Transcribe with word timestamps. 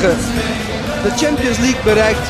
de 0.00 1.12
Champions 1.16 1.58
League 1.58 1.82
bereikt. 1.84 2.28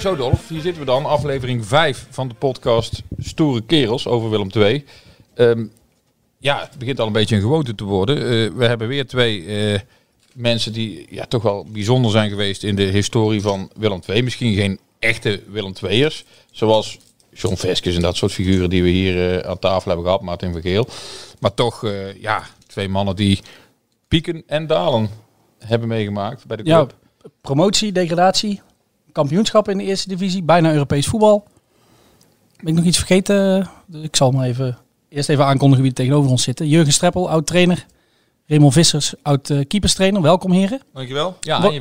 Zo 0.00 0.16
Dolf, 0.16 0.48
hier 0.48 0.60
zitten 0.60 0.80
we 0.80 0.86
dan, 0.86 1.06
aflevering 1.06 1.66
5 1.66 2.06
van 2.10 2.28
de 2.28 2.34
podcast 2.34 3.02
Stoere 3.18 3.62
Kerels 3.62 4.06
over 4.06 4.30
Willem 4.30 4.50
II. 4.54 4.84
Ehm, 5.34 5.64
ja, 6.38 6.60
het 6.60 6.78
begint 6.78 7.00
al 7.00 7.06
een 7.06 7.12
beetje 7.12 7.34
een 7.34 7.40
gewoonte 7.40 7.74
te 7.74 7.84
worden. 7.84 8.16
Eh, 8.16 8.22
we 8.56 8.64
hebben 8.66 8.88
weer 8.88 9.06
twee 9.06 9.46
eh, 9.46 9.80
mensen 10.32 10.72
die 10.72 11.06
ja, 11.10 11.24
toch 11.24 11.42
wel 11.42 11.66
bijzonder 11.72 12.10
zijn 12.10 12.30
geweest 12.30 12.62
in 12.62 12.76
de 12.76 12.82
historie 12.82 13.40
van 13.40 13.70
Willem 13.76 14.00
II. 14.06 14.22
Misschien 14.22 14.54
geen 14.54 14.78
echte 14.98 15.42
Willem 15.46 15.72
II'ers, 15.88 16.24
zoals 16.50 16.98
John 17.32 17.54
Veskes 17.54 17.94
en 17.94 18.02
dat 18.02 18.16
soort 18.16 18.32
figuren 18.32 18.70
die 18.70 18.82
we 18.82 18.88
hier 18.88 19.30
eh, 19.30 19.50
aan 19.50 19.58
tafel 19.58 19.86
hebben 19.86 20.06
gehad, 20.06 20.22
Martin 20.22 20.52
Vergeel. 20.52 20.88
Maar 21.40 21.54
toch, 21.54 21.86
ja, 22.20 22.42
twee 22.66 22.88
mannen 22.88 23.16
die 23.16 23.40
pieken 24.14 24.42
en 24.46 24.66
dalen 24.66 25.08
hebben 25.58 25.88
meegemaakt 25.88 26.46
bij 26.46 26.56
de 26.56 26.64
Ja, 26.64 26.76
club. 26.78 26.94
promotie, 27.40 27.92
degradatie, 27.92 28.60
kampioenschap 29.12 29.68
in 29.68 29.78
de 29.78 29.84
eerste 29.84 30.08
divisie, 30.08 30.42
bijna 30.42 30.72
Europees 30.72 31.06
voetbal. 31.06 31.44
Ben 32.56 32.66
ik 32.66 32.74
nog 32.74 32.84
iets 32.84 32.96
vergeten? 32.96 33.68
Ik 33.92 34.16
zal 34.16 34.30
maar 34.30 34.46
even 34.46 34.78
eerst 35.08 35.28
even 35.28 35.44
aankondigen 35.44 35.82
wie 35.82 35.90
er 35.90 35.96
tegenover 35.96 36.30
ons 36.30 36.42
zitten. 36.42 36.68
Jurgen 36.68 36.92
Streppel, 36.92 37.30
oud 37.30 37.46
trainer. 37.46 37.86
Raymond 38.46 38.72
Vissers, 38.72 39.14
oud 39.22 39.48
uh, 39.48 39.60
keeperstrainer. 39.68 40.22
Welkom 40.22 40.52
heren. 40.52 40.80
Dankjewel. 40.92 41.36
Ja, 41.40 41.62
Wat- 41.62 41.72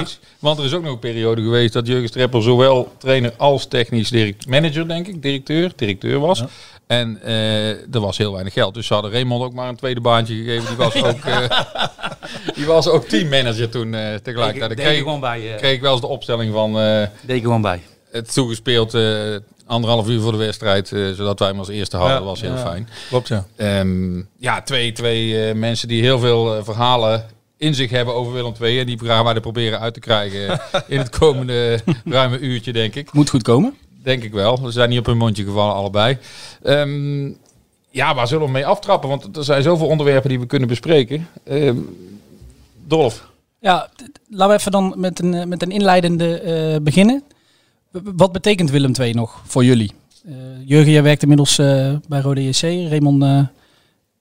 iets. 0.00 0.20
Want 0.38 0.58
er 0.58 0.64
is 0.64 0.72
ook 0.72 0.82
nog 0.82 0.92
een 0.92 0.98
periode 0.98 1.42
geweest 1.42 1.72
dat 1.72 1.86
Jurgen 1.86 2.08
Streppel 2.08 2.42
zowel 2.42 2.92
trainer 2.98 3.32
als 3.36 3.66
technisch 3.66 4.10
direct 4.10 4.46
manager, 4.46 4.88
denk 4.88 5.06
ik, 5.06 5.22
directeur, 5.22 5.72
directeur 5.76 6.18
was. 6.18 6.44
En 6.90 7.22
eh, 7.22 7.68
er 7.70 8.00
was 8.00 8.18
heel 8.18 8.32
weinig 8.32 8.52
geld. 8.52 8.74
Dus 8.74 8.86
ze 8.86 8.92
hadden 8.94 9.12
Raymond 9.12 9.42
ook 9.44 9.52
maar 9.52 9.68
een 9.68 9.76
tweede 9.76 10.00
baantje 10.00 10.34
gegeven. 10.34 10.66
Die 10.68 10.76
was 10.76 10.94
ook, 11.14 11.24
eh, 11.24 11.60
die 12.54 12.66
was 12.66 12.88
ook 12.88 13.04
teammanager 13.04 13.68
toen 13.68 13.94
eh 13.94 14.14
tegelijkertijd. 14.14 14.68
Dan 14.68 14.76
Deed 14.76 14.86
kreeg, 14.86 14.98
gewoon 14.98 15.20
bij. 15.20 15.52
eh, 15.52 15.56
kreeg 15.58 15.74
ik 15.74 15.80
wel 15.80 15.92
eens 15.92 16.00
de 16.00 16.06
opstelling 16.06 16.52
van 16.52 16.80
eh, 16.80 17.06
deed 17.22 17.42
gewoon 17.42 17.62
bij. 17.62 17.80
het 18.10 18.32
toegespeeld 18.32 18.94
eh, 18.94 19.36
anderhalf 19.66 20.08
uur 20.08 20.20
voor 20.20 20.32
de 20.32 20.38
wedstrijd. 20.38 20.92
eh, 20.92 21.10
zodat 21.10 21.38
wij 21.38 21.48
hem 21.48 21.58
als 21.58 21.68
eerste 21.68 21.96
hadden. 21.96 22.14
Ja, 22.14 22.20
dat 22.20 22.28
was 22.28 22.40
heel 22.40 22.54
ja. 22.54 22.58
fijn. 22.70 22.88
Klopt, 23.08 23.28
ja. 23.28 23.46
Ehm, 23.56 24.16
ja, 24.38 24.62
twee, 24.62 24.92
twee 24.92 25.48
eh, 25.48 25.54
mensen 25.54 25.88
die 25.88 26.02
heel 26.02 26.18
veel 26.18 26.64
verhalen 26.64 27.24
in 27.56 27.74
zich 27.74 27.90
hebben 27.90 28.14
over 28.14 28.32
Willem 28.32 28.54
II. 28.60 28.78
En 28.80 28.86
die 28.86 28.98
gaan 29.04 29.24
wij 29.24 29.34
er 29.34 29.40
proberen 29.40 29.80
uit 29.80 29.94
te 29.94 30.00
krijgen 30.00 30.60
in 30.86 30.98
het 30.98 31.08
komende 31.18 31.80
ruime 32.04 32.38
uurtje, 32.38 32.72
denk 32.72 32.94
ik. 32.94 33.12
Moet 33.12 33.30
goed 33.30 33.42
komen. 33.42 33.74
Denk 34.02 34.22
ik 34.22 34.32
wel. 34.32 34.56
Ze 34.56 34.70
zijn 34.70 34.88
niet 34.88 34.98
op 34.98 35.06
hun 35.06 35.16
mondje 35.16 35.44
gevallen, 35.44 35.74
allebei. 35.74 36.18
Ehm, 36.62 37.26
ja, 37.90 38.14
waar 38.14 38.26
zullen 38.28 38.46
we 38.46 38.52
mee 38.52 38.66
aftrappen? 38.66 39.08
Want 39.08 39.36
er 39.36 39.44
zijn 39.44 39.62
zoveel 39.62 39.86
onderwerpen 39.86 40.28
die 40.28 40.40
we 40.40 40.46
kunnen 40.46 40.68
bespreken. 40.68 41.28
Ehm 41.44 41.76
Dolf, 42.86 43.28
Ja, 43.60 43.90
laten 44.28 44.48
we 44.54 44.58
even 44.60 44.72
dan 44.72 44.94
met 44.96 45.18
een, 45.22 45.34
eh, 45.34 45.46
met 45.46 45.62
een 45.62 45.70
inleidende 45.70 46.40
eh, 46.40 46.76
beginnen. 46.82 47.22
Wat 47.90 48.32
betekent 48.32 48.70
Willem 48.70 48.92
II 49.00 49.12
nog 49.14 49.42
voor 49.44 49.64
jullie? 49.64 49.92
Eh, 50.26 50.34
Jurgen, 50.64 50.92
jij 50.92 51.02
werkt 51.02 51.22
inmiddels 51.22 51.58
eh, 51.58 51.94
bij 52.08 52.20
Rode 52.20 52.44
JC. 52.48 52.60
Raymond 52.62 53.22
eh, 53.22 53.40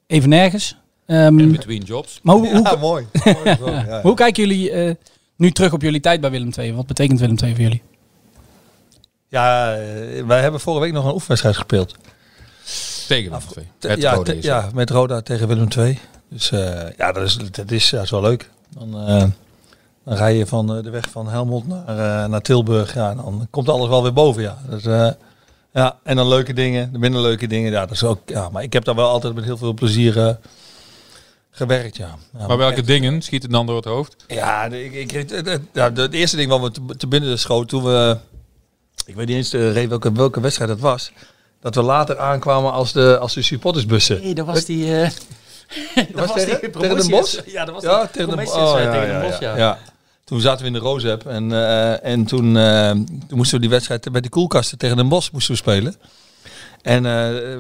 even 0.08 0.30
nergens. 0.30 0.76
Ehm, 1.06 1.40
in 1.40 1.52
between 1.52 1.82
jobs. 1.84 2.20
maar 2.24 2.36
hoe, 2.36 2.48
hoe, 2.48 2.62
Ja, 2.64 2.76
mooi. 2.76 3.06
mooi 3.44 3.56
zo, 3.60 3.70
ja. 3.70 4.02
hoe 4.02 4.14
kijken 4.14 4.44
jullie 4.48 4.72
eh, 4.72 4.96
nu 5.36 5.52
terug 5.52 5.74
op 5.74 5.82
jullie 5.82 6.00
tijd 6.00 6.22
bij 6.22 6.32
Willem 6.32 6.52
II? 6.58 6.74
Wat 6.74 6.88
betekent 6.88 7.20
Willem 7.20 7.38
II 7.44 7.52
voor 7.54 7.62
jullie? 7.64 7.82
Ja, 9.30 9.76
eh, 9.76 10.26
wij 10.26 10.42
hebben 10.42 10.60
vorige 10.60 10.84
week 10.84 10.94
nog 10.94 11.06
een 11.06 11.14
oefenwedstrijd 11.14 11.56
gespeeld. 11.56 11.96
Tegen 13.08 13.32
Willem 13.32 13.42
II. 13.58 13.68
Het 13.80 14.02
ja, 14.02 14.22
ja, 14.42 14.70
met 14.74 14.90
Roda 14.90 15.22
tegen 15.22 15.48
Willem 15.48 15.68
II. 15.78 16.00
Dus 16.30 16.52
eh, 16.52 16.82
ja, 16.98 17.12
dat 17.12 17.24
is, 17.24 17.38
dat, 17.52 17.72
is, 17.72 17.90
dat 17.90 18.04
is 18.04 18.10
wel 18.10 18.22
leuk. 18.22 18.50
Dan, 18.78 19.08
eh, 19.08 19.24
dan 20.06 20.14
rij 20.18 20.36
je 20.36 20.46
van 20.46 20.68
de 20.68 20.90
weg 20.90 21.10
van 21.10 21.30
Helmond 21.30 21.68
naar, 21.68 22.30
naar 22.30 22.42
Tilburg. 22.42 22.94
Ja, 22.94 23.16
dan 23.16 23.48
komt 23.50 23.70
alles 23.70 23.88
wel 23.88 24.04
weer 24.04 24.14
boven. 24.14 24.42
Ja. 24.42 24.58
Dus, 24.70 24.84
ja, 25.74 25.98
en 26.04 26.16
dan 26.16 26.28
leuke 26.28 26.54
dingen, 26.54 26.92
de 26.92 26.98
minder 27.00 27.22
leuke 27.22 27.48
dingen. 27.48 27.72
Ja, 27.72 27.80
dat 27.80 27.92
is 27.92 28.04
ook, 28.04 28.20
ja, 28.26 28.50
maar 28.50 28.64
ik 28.64 28.74
heb 28.74 28.84
daar 28.84 28.96
wel 28.96 29.10
altijd 29.10 29.36
met 29.36 29.44
heel 29.44 29.58
veel 29.58 29.74
plezier 29.74 30.38
gewerkt. 31.52 31.98
Ja. 31.98 32.16
Ja, 32.38 32.48
Maar 32.48 32.58
welke 32.58 32.76
echt- 32.76 32.88
dingen 32.88 33.22
schieten 33.22 33.50
dan 33.50 33.66
door 33.66 33.76
het 33.76 33.86
hoofd? 33.86 34.16
Ja, 34.28 34.66
ik, 34.66 34.94
ik, 34.94 35.12
het, 35.12 35.30
het- 35.30 35.46
het- 35.46 35.62
ja, 35.74 35.90
de, 35.90 36.02
het 36.02 36.14
eerste 36.14 36.36
ding 36.38 36.50
wat 36.50 36.74
te, 36.74 36.82
te 36.98 37.08
binnen 37.08 37.40
schoot 37.40 37.68
toen 37.68 37.84
we... 37.84 38.18
Ik 39.10 39.16
weet 39.16 39.28
niet 39.28 39.36
eens 39.36 39.54
Ray, 39.54 39.90
welke, 39.90 40.12
welke 40.12 40.40
wedstrijd 40.42 40.70
dat 40.70 40.80
was. 40.80 41.12
Dat 41.62 41.76
we 41.76 41.82
later 41.82 42.20
aankwamen 42.20 42.72
als 42.72 42.92
de, 42.92 43.18
als 43.18 43.34
de 43.34 43.42
supportersbussen. 43.42 44.22
Nee, 44.22 44.34
dat 44.36 44.46
was 44.46 44.66
die. 44.66 44.96
eh 44.96 45.10
dat 46.16 46.28
was 46.28 46.34
tegen- 46.34 46.72
Den 46.72 47.08
Bosch? 47.10 47.40
Ja, 47.46 47.66
dat 47.66 47.74
was 47.74 47.84
Ja, 47.84 48.08
tegen 48.08 48.30
de, 48.30 48.36
oh, 48.36 48.44
ja, 48.44 48.92
tegen 48.92 49.08
ja, 49.08 49.20
Den 49.20 49.30
Bosch, 49.30 49.40
ja, 49.40 49.58
ja. 49.58 49.78
Toen 50.24 50.42
zaten 50.42 50.62
we 50.62 50.68
in 50.68 50.74
de 50.74 50.80
Rozep 50.80 51.26
en, 51.26 51.52
eh, 51.52 52.06
en 52.06 52.26
toen, 52.26 52.54
toen 53.28 53.38
moesten 53.38 53.56
we 53.56 53.62
die 53.62 53.70
wedstrijd 53.70 54.12
bij 54.12 54.22
de 54.22 54.30
koelkasten 54.30 54.78
tegen 54.78 54.98
Den 54.98 55.08
Bosch 55.08 55.32
moesten 55.32 55.52
we 55.54 55.60
spelen. 55.60 55.96
En 56.82 57.04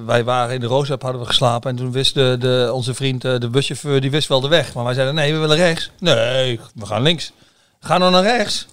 wij 0.05 0.23
waren 0.23 0.53
in 0.53 0.59
de 0.59 0.67
Rozep, 0.67 1.01
hadden 1.01 1.21
we 1.21 1.27
geslapen 1.27 1.69
en 1.69 1.75
toen 1.75 1.91
wist 1.91 2.13
de, 2.13 2.35
de, 2.39 2.69
onze 2.73 2.93
vriend, 2.93 3.21
de 3.21 3.49
buschauffeur, 3.51 4.01
die 4.01 4.11
wist 4.11 4.27
wel 4.27 4.41
de 4.41 4.47
weg. 4.47 4.73
Maar 4.73 4.83
wij 4.83 4.93
zeiden 4.93 5.15
nee, 5.15 5.33
we 5.33 5.39
willen 5.39 5.57
rechts. 5.57 5.91
Nee, 5.99 6.59
we 6.75 6.85
gaan 6.85 7.01
links. 7.01 7.31
Ga 7.79 7.97
nou 7.97 8.11
naar 8.11 8.23
rechts. 8.23 8.67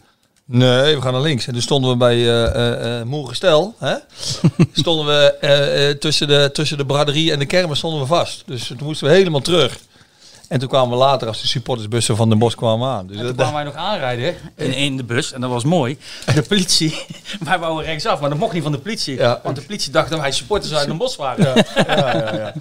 Nee, 0.48 0.94
we 0.94 1.02
gaan 1.02 1.12
naar 1.12 1.22
links. 1.22 1.46
En 1.46 1.52
toen 1.52 1.62
stonden 1.62 1.90
we 1.90 1.96
bij 1.96 2.44
eh, 2.52 3.02
Moerengestel. 3.02 3.74
Hè? 3.78 3.94
stonden 4.72 5.06
we 5.06 5.36
eh, 5.40 5.88
eh, 5.88 5.96
tussen, 5.96 6.28
de, 6.28 6.50
tussen 6.52 6.78
de 6.78 6.86
braderie 6.86 7.32
en 7.32 7.38
de 7.38 7.46
kermis 7.46 7.78
stonden 7.78 8.00
we 8.00 8.06
vast. 8.06 8.42
Dus 8.46 8.66
toen 8.66 8.78
moesten 8.82 9.06
we 9.06 9.14
helemaal 9.14 9.40
terug. 9.40 9.78
En 10.48 10.58
toen 10.58 10.68
kwamen 10.68 10.90
we 10.90 10.96
later 10.96 11.28
als 11.28 11.40
de 11.40 11.46
supportersbussen 11.46 12.16
van 12.16 12.28
Den 12.28 12.38
Bosch 12.38 12.56
kwamen 12.56 12.88
aan. 12.88 13.06
Dus 13.06 13.16
En 13.16 13.26
toen 13.26 13.36
dat- 13.36 13.46
kwamen 13.46 13.54
wij 13.54 13.64
nog 13.64 13.74
aanrijden 13.74 14.34
in, 14.56 14.72
in 14.72 14.96
de 14.96 15.04
bus 15.04 15.32
en 15.32 15.40
dat 15.40 15.50
was 15.50 15.64
mooi. 15.64 15.98
De 16.34 16.42
politie, 16.42 17.04
wij 17.44 17.58
wouden 17.58 17.84
rechtsaf, 17.84 18.20
maar 18.20 18.30
dat 18.30 18.38
mocht 18.38 18.52
niet 18.52 18.62
van 18.62 18.72
de 18.72 18.78
politie. 18.78 19.16
Ja. 19.16 19.40
Want 19.42 19.56
de 19.56 19.62
politie 19.62 19.92
dacht 19.92 20.10
dat 20.10 20.20
wij 20.20 20.32
supporters 20.32 20.74
uit 20.74 20.86
Den 20.86 20.96
Bosch 20.96 21.16
waren. 21.16 21.44
ja, 21.86 22.16
ja, 22.16 22.34
ja. 22.34 22.52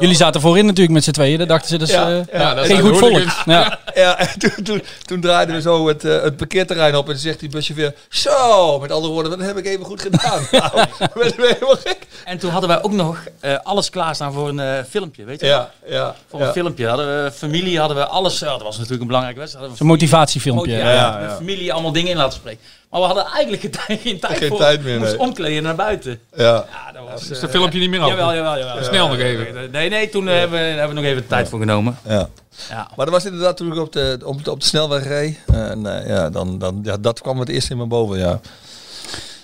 Jullie 0.00 0.16
zaten 0.16 0.40
voorin 0.40 0.64
natuurlijk 0.66 0.94
met 0.94 1.04
z'n 1.04 1.10
tweeën. 1.10 1.38
Dat 1.38 1.48
dachten 1.48 1.68
ze 1.68 1.78
dus 1.78 1.90
Ja, 1.90 2.10
eh, 2.10 2.40
ja, 2.40 2.54
dat 2.54 2.66
geen 2.66 2.80
goed 2.80 2.98
volk. 2.98 3.22
Ja. 3.44 3.78
Ja, 3.94 4.18
en 4.28 4.38
toen, 4.38 4.64
toen, 4.64 4.82
toen 5.04 5.20
draaiden 5.20 5.54
we 5.54 5.60
zo 5.60 5.88
het, 5.88 6.04
eh, 6.04 6.22
het 6.22 6.36
parkeerterrein 6.36 6.96
op 6.96 7.06
en 7.06 7.12
toen 7.12 7.20
zegt 7.20 7.40
die 7.40 7.48
buschauffeur... 7.48 7.94
Zo, 8.08 8.78
met 8.78 8.92
andere 8.92 9.12
woorden, 9.12 9.38
dat 9.38 9.46
heb 9.46 9.56
ik 9.56 9.66
even 9.66 9.84
goed 9.84 10.02
gedaan. 10.02 10.46
Nou, 10.50 10.70
we 10.98 11.10
werden 11.14 11.34
helemaal 11.46 11.76
gek. 11.76 12.06
En 12.24 12.38
toen 12.38 12.50
hadden 12.50 12.68
wij 12.68 12.82
ook 12.82 12.92
nog 12.92 13.24
eh, 13.40 13.56
alles 13.62 13.90
klaarstaan 13.90 14.32
voor 14.32 14.48
een 14.48 14.60
eh, 14.60 14.84
filmpje, 14.88 15.24
weet 15.24 15.40
je 15.40 15.46
wel? 15.46 15.56
Ja, 15.56 15.70
ja. 15.86 16.14
Voor 16.28 16.40
ja. 16.40 16.46
een 16.46 16.52
filmpje 16.52 16.86
hadden 16.86 17.06
we 17.06 17.19
familie, 17.34 17.78
hadden 17.78 17.96
we 17.96 18.06
alles. 18.06 18.38
Dat 18.38 18.62
was 18.62 18.74
natuurlijk 18.74 19.00
een 19.00 19.06
belangrijke 19.06 19.40
wedstrijd. 19.40 19.70
Zo'n 19.76 19.86
motivatiefilmpje. 19.86 20.70
familie- 20.72 20.90
Ja, 20.90 21.20
ja, 21.20 21.34
familie 21.36 21.72
allemaal 21.72 21.92
dingen 21.92 22.10
in 22.10 22.16
laten 22.16 22.32
spreken. 22.38 22.60
Maar 22.90 23.00
we 23.00 23.06
hadden 23.06 23.24
eigenlijk 23.24 23.62
geen 23.62 23.70
tijd, 23.70 24.00
geen 24.00 24.20
tijd 24.20 24.38
Geen 24.38 24.48
voor. 24.48 24.58
tijd 24.58 24.82
meer, 24.82 24.92
We 24.92 24.98
moesten 24.98 25.18
nee. 25.18 25.26
omkleden 25.26 25.62
naar 25.62 25.74
buiten. 25.74 26.20
Ja. 26.36 26.44
Ja, 26.44 26.92
dat 26.92 27.02
was... 27.12 27.22
Is 27.22 27.30
eh, 27.36 27.40
dat 27.40 27.50
filmpje 27.50 27.78
niet 27.78 27.90
meer 27.90 28.00
af? 28.00 28.08
Jawel, 28.08 28.34
jawel, 28.34 28.58
jawel. 28.58 28.84
Snel 28.84 29.08
nog 29.08 29.18
even. 29.18 29.70
Nee, 29.70 29.88
nee, 29.88 30.08
toen 30.08 30.28
eh, 30.28 30.34
hebben, 30.38 30.58
we, 30.58 30.64
hebben 30.66 30.88
we 30.88 30.94
nog 30.94 31.04
even 31.04 31.22
de 31.22 31.28
tijd 31.28 31.48
voor 31.48 31.58
genomen. 31.58 31.98
ja. 32.08 32.28
Ja. 32.68 32.88
Maar 32.96 33.06
dat 33.06 33.14
was 33.14 33.24
inderdaad 33.24 33.56
toen 33.56 33.72
ik 33.72 33.78
op 33.78 33.92
de, 33.92 34.18
op 34.24 34.44
de, 34.44 34.50
op 34.50 34.60
de 34.60 34.66
snelweg 34.66 35.04
reed. 35.06 35.38
En 35.52 35.86
eh, 36.02 36.08
ja, 36.08 36.30
dan, 36.30 36.58
dan, 36.58 36.80
ja, 36.82 36.96
dat 36.96 37.20
kwam 37.20 37.38
het 37.40 37.48
eerst 37.48 37.70
in 37.70 37.76
me 37.76 37.86
boven, 37.86 38.18
ja. 38.18 38.40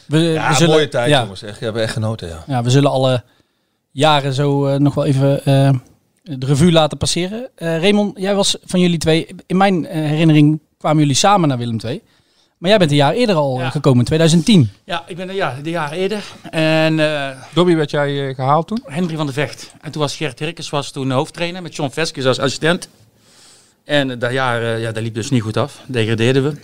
We, 0.07 0.19
Ja, 0.19 0.49
we 0.49 0.55
zullen, 0.55 0.75
mooie 0.75 0.89
tijd 0.89 1.09
ja, 1.09 1.21
jongens, 1.21 1.43
echt. 1.43 1.59
Je 1.59 1.65
hebt 1.65 1.77
echt 1.77 1.93
genoten, 1.93 2.29
ja. 2.29 2.45
ja, 2.47 2.63
we 2.63 2.71
zullen 2.71 2.91
alle 2.91 3.23
jaren 3.91 4.33
zo 4.33 4.67
eh, 4.67 4.79
nog 4.79 4.95
wel 4.95 5.05
even 5.05 5.45
eh, 5.45 5.71
de 6.39 6.47
revue 6.47 6.73
laten 6.73 6.99
passeren. 6.99 7.49
Eh 7.55 7.81
Raymond, 7.81 8.19
jij 8.19 8.35
was 8.35 8.57
van 8.65 8.81
jullie 8.81 8.99
twee... 8.99 9.27
In 9.47 9.57
mijn 9.57 9.87
eh, 9.87 9.95
herinnering 10.09 10.61
kwamen 10.79 10.99
jullie 10.99 11.15
samen 11.15 11.49
naar 11.49 11.59
Willem 11.59 11.79
II. 11.85 12.03
Maar 12.59 12.71
jij 12.71 12.79
bent 12.79 12.91
een 12.91 12.97
jaar 12.97 13.13
eerder 13.13 13.37
al 13.37 13.59
Ja. 13.59 13.71
gekomen, 13.71 13.99
in 13.99 14.05
2010. 14.05 14.71
Ja, 14.85 15.05
ik 15.07 15.17
ben 15.17 15.29
er 15.29 15.35
ja, 15.35 15.57
de 15.63 15.71
jaar 15.71 15.93
eerder. 15.93 16.25
En 16.51 17.01
eh, 17.01 17.37
Dobby 17.55 17.75
werd 17.75 17.91
jij 17.91 18.29
eh, 18.29 18.35
gehaald 18.35 18.67
toen? 18.67 18.83
Henry 18.87 19.17
van 19.17 19.27
de 19.27 19.33
Vecht. 19.33 19.73
En 19.81 19.93
toen 19.93 20.01
was 20.03 20.17
Gert 20.17 20.39
Hirkes 20.39 20.71
was 20.71 20.91
toen 20.91 21.11
hoofdtrainer 21.11 21.63
met 21.63 21.77
John 21.77 21.91
Veskes 21.91 22.25
als 22.25 22.39
assistent. 22.39 22.89
En 23.85 24.11
eh, 24.11 24.19
dat 24.19 24.33
jaar, 24.33 24.63
eh, 24.63 24.81
ja, 24.81 24.93
dat 24.93 25.03
liep 25.03 25.15
dus 25.15 25.31
niet 25.31 25.43
goed 25.43 25.57
af. 25.57 25.81
Degradeerden 25.87 26.43
we. 26.43 26.57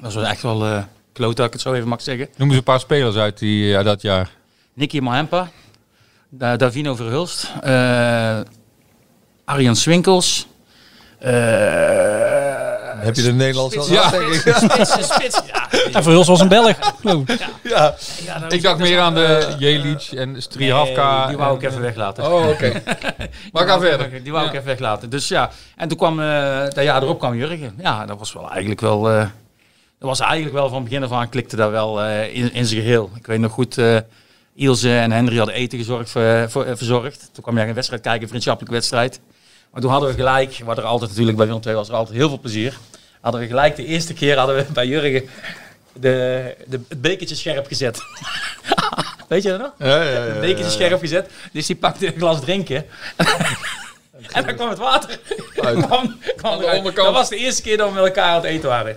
Dat 0.00 0.12
was 0.12 0.24
echt 0.24 0.42
wel 0.42 0.64
eh 0.64 0.82
kloot, 1.12 1.36
dat 1.36 1.46
ik 1.46 1.52
het 1.52 1.62
zo 1.62 1.72
even 1.72 1.88
mag 1.88 2.02
zeggen. 2.02 2.28
Noem 2.36 2.48
eens 2.48 2.56
een 2.56 2.62
paar 2.64 2.80
spelers 2.80 3.16
uit, 3.16 3.38
die, 3.38 3.82
dat 3.82 4.02
jaar. 4.02 4.30
Nicky 4.74 4.98
Mahempa. 4.98 5.50
Da 6.28 6.56
Davino 6.56 6.94
Verhulst. 6.94 7.52
Arjan 9.44 9.76
Swinkels. 9.76 10.46
eh, 11.18 11.30
Heb 13.04 13.16
je 13.16 13.22
de 13.22 13.32
Nederlands 13.32 13.76
al 13.76 13.90
Ja, 13.90 14.02
gehad, 14.08 14.30
denk 14.30 14.32
ik? 14.44 14.54
spits, 14.54 15.14
spits. 15.14 15.40
Ja, 15.52 15.68
En 15.92 16.02
Verhulst 16.02 16.28
was 16.28 16.40
een 16.40 16.48
Belg. 16.48 16.76
Ja. 17.62 17.94
ja, 18.24 18.48
Ik 18.48 18.62
dacht 18.62 18.78
meer 18.78 19.00
aan 19.00 19.14
de 19.14 19.24
eh, 19.24 19.58
Jelic 19.58 20.02
en 20.02 20.42
Strihavka. 20.42 21.18
nee, 21.18 21.26
die 21.28 21.36
wou 21.36 21.56
ik 21.56 21.62
en, 21.62 21.68
even 21.68 21.80
weglaten. 21.80 22.24
Oh, 22.32 22.48
oké. 22.48 22.72
maar 23.52 23.66
ga 23.66 23.78
verder. 23.80 24.22
Die 24.22 24.32
wou 24.32 24.46
ik 24.46 24.52
Ja. 24.52 24.58
even 24.58 24.70
weglaten. 24.70 25.10
Dus 25.10 25.28
ja, 25.28 25.50
en 25.76 25.88
toen 25.88 25.98
kwam, 25.98 26.20
eh 26.20 26.58
dat 26.60 26.84
jaar 26.84 27.02
erop 27.02 27.18
kwam 27.18 27.34
Jurgen. 27.36 27.74
Ja, 27.82 28.06
dat 28.06 28.18
was 28.18 28.32
wel 28.32 28.50
eigenlijk 28.50 28.80
wel, 28.80 29.10
eh, 29.10 29.18
dat 29.98 30.08
was 30.08 30.20
eigenlijk 30.20 30.54
wel 30.54 30.68
van 30.68 30.84
begin 30.84 31.02
af 31.04 31.12
aan 31.12 31.28
klikte 31.28 31.56
dat 31.56 31.70
wel 31.70 32.02
eh, 32.02 32.34
in, 32.36 32.52
in 32.52 32.66
zijn 32.66 32.80
geheel. 32.80 33.10
Ik 33.14 33.26
weet 33.26 33.40
nog 33.40 33.52
goed, 33.52 33.78
eh 33.78 33.96
Ilse 34.54 34.96
en 34.98 35.12
Henry 35.12 35.36
hadden 35.36 35.54
eten 35.54 35.78
gezorgd, 35.78 36.10
voor, 36.10 36.46
voor, 36.48 36.76
verzorgd. 36.76 37.30
Toen 37.32 37.42
kwam 37.42 37.56
jij 37.56 37.68
een 37.68 37.74
wedstrijd 37.74 38.02
kijken, 38.02 38.22
een 38.22 38.28
vriendschappelijke 38.28 38.74
wedstrijd. 38.76 39.20
Maar 39.72 39.80
toen 39.80 39.90
hadden 39.90 40.08
we 40.08 40.14
gelijk, 40.14 40.60
wat 40.64 40.78
er 40.78 40.84
altijd 40.84 41.10
natuurlijk 41.10 41.36
bij 41.36 41.46
Willem 41.46 41.62
II 41.66 41.74
was, 41.74 41.88
er 41.88 41.94
altijd 41.94 42.16
heel 42.16 42.28
veel 42.28 42.40
plezier. 42.40 42.78
Hadden 43.20 43.40
we 43.40 43.46
gelijk 43.46 43.76
de 43.76 43.84
eerste 43.84 44.14
keer 44.14 44.38
hadden 44.38 44.56
we 44.56 44.64
bij 44.72 44.86
Jurgen 44.86 45.28
de, 45.92 46.54
de, 46.66 46.80
het 46.88 47.00
bekertje 47.00 47.34
scherp 47.34 47.66
gezet. 47.66 48.00
weet 49.28 49.42
je 49.42 49.48
dat 49.48 49.58
nog? 49.58 49.72
Ja, 49.78 50.02
ja, 50.02 50.10
ja, 50.10 50.26
Een 50.26 50.34
ja, 50.34 50.40
bekertje 50.40 50.64
ja. 50.64 50.70
scherp 50.70 51.00
gezet. 51.00 51.30
Dus 51.52 51.66
die 51.66 51.76
pakte 51.76 52.06
een 52.06 52.18
glas 52.18 52.40
drinken. 52.40 52.86
en 54.32 54.44
dan 54.46 54.54
kwam 54.54 54.68
het 54.68 54.78
water. 54.78 55.20
kwam, 55.86 56.18
kwam 56.36 56.58
de. 56.58 56.92
Dat 56.94 57.12
was 57.12 57.28
de 57.28 57.36
eerste 57.36 57.62
keer 57.62 57.76
dat 57.76 57.88
we 57.88 57.94
met 57.94 58.04
elkaar 58.04 58.28
aan 58.28 58.34
het 58.34 58.44
eten 58.44 58.68
waren. 58.68 58.96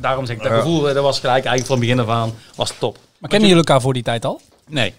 Daarom 0.00 0.26
zeg 0.26 0.36
ik, 0.36 0.42
dat 0.42 0.52
gevoel 0.52 0.88
eh, 0.88 0.94
dat 0.94 1.02
was 1.02 1.20
gelijk 1.20 1.44
eigenlijk 1.44 1.66
van 1.66 1.80
begin 1.80 2.00
af 2.00 2.08
aan 2.08 2.34
was 2.54 2.72
top. 2.78 2.98
Maar 3.18 3.30
kennen 3.30 3.48
jullie 3.48 3.64
elkaar 3.64 3.80
voor 3.80 3.92
die 3.92 4.02
tijd 4.02 4.24
al? 4.24 4.40
Nee. 4.66 4.94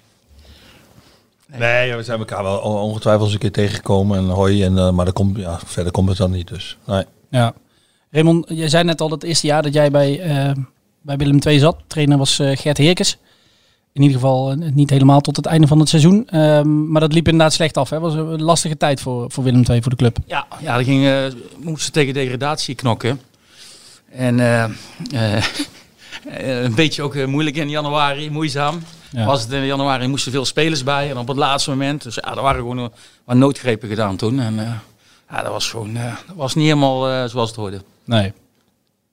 Nee, 1.47 1.95
we 1.95 2.03
zijn 2.03 2.19
elkaar 2.19 2.43
wel 2.43 2.57
on- 2.57 2.75
ongetwijfeld 2.81 3.23
eens 3.23 3.33
een 3.33 3.39
keer 3.39 3.51
tegengekomen 3.51 4.17
en 4.17 4.25
hoi. 4.25 4.63
En, 4.63 4.77
eh, 4.77 4.91
maar 4.91 5.05
dat 5.05 5.13
komt, 5.13 5.37
ja, 5.37 5.59
verder 5.65 5.91
komt 5.91 6.09
het 6.09 6.17
dan 6.17 6.31
niet 6.31 6.47
dus. 6.47 6.77
Nee. 6.85 7.03
Ja. 7.29 7.53
Raymond, 8.11 8.45
jij 8.49 8.69
zei 8.69 8.83
net 8.83 9.01
al 9.01 9.09
dat 9.09 9.21
het 9.21 9.29
eerste 9.29 9.47
jaar 9.47 9.61
dat 9.61 9.73
jij 9.73 9.91
bij, 9.91 10.19
eh, 10.21 10.51
bij 11.01 11.17
Willem 11.17 11.39
II 11.47 11.59
zat. 11.59 11.77
Trainer 11.87 12.17
was 12.17 12.39
eh, 12.39 12.57
Gert 12.57 12.77
Heerkes. 12.77 13.17
In 13.93 14.01
ieder 14.01 14.17
geval 14.17 14.55
niet 14.55 14.89
helemaal 14.89 15.21
tot 15.21 15.35
het 15.35 15.45
einde 15.45 15.67
van 15.67 15.79
het 15.79 15.89
seizoen. 15.89 16.27
Ehm, 16.29 16.91
maar 16.91 17.01
dat 17.01 17.13
liep 17.13 17.25
inderdaad 17.27 17.53
slecht 17.53 17.77
af. 17.77 17.89
Het 17.89 18.01
was 18.01 18.13
een 18.13 18.41
lastige 18.43 18.77
tijd 18.77 19.01
voor, 19.01 19.31
voor 19.31 19.43
Willem 19.43 19.63
II, 19.69 19.81
voor 19.81 19.91
de 19.91 19.97
club. 19.97 20.17
Ja, 20.25 20.45
ja 20.61 20.75
dat 20.77 20.85
ging, 20.85 21.05
eh, 21.05 21.23
moesten 21.63 21.93
tegen 21.93 22.13
degradatie 22.13 22.75
knokken. 22.75 23.21
En 24.11 24.39
eh, 24.39 24.63
eh, 25.13 25.43
een 26.65 26.75
beetje 26.75 27.01
ook 27.03 27.25
moeilijk 27.25 27.55
in 27.55 27.69
januari, 27.69 28.29
moeizaam. 28.31 28.79
Ja. 29.15 29.25
Was 29.25 29.41
het 29.41 29.51
in 29.51 29.65
januari 29.65 30.07
moesten 30.07 30.31
veel 30.31 30.45
spelers 30.45 30.83
bij. 30.83 31.09
En 31.09 31.17
op 31.17 31.27
het 31.27 31.37
laatste 31.37 31.69
moment. 31.69 32.03
Dus 32.03 32.15
ja, 32.15 32.35
er 32.35 32.41
waren 32.41 32.59
gewoon 32.59 32.79
eh, 32.79 32.85
wat 33.23 33.35
noodgrepen 33.35 33.89
gedaan 33.89 34.15
toen. 34.15 34.39
En 34.39 34.59
eh, 34.59 34.73
ja, 35.29 35.41
dat 35.41 35.51
was 35.51 35.69
gewoon 35.69 35.95
eh, 35.95 36.15
dat 36.27 36.35
was 36.35 36.55
niet 36.55 36.65
helemaal 36.65 37.29
zoals 37.29 37.49
het 37.49 37.57
hoorde. 37.57 37.81
Nee. 38.05 38.33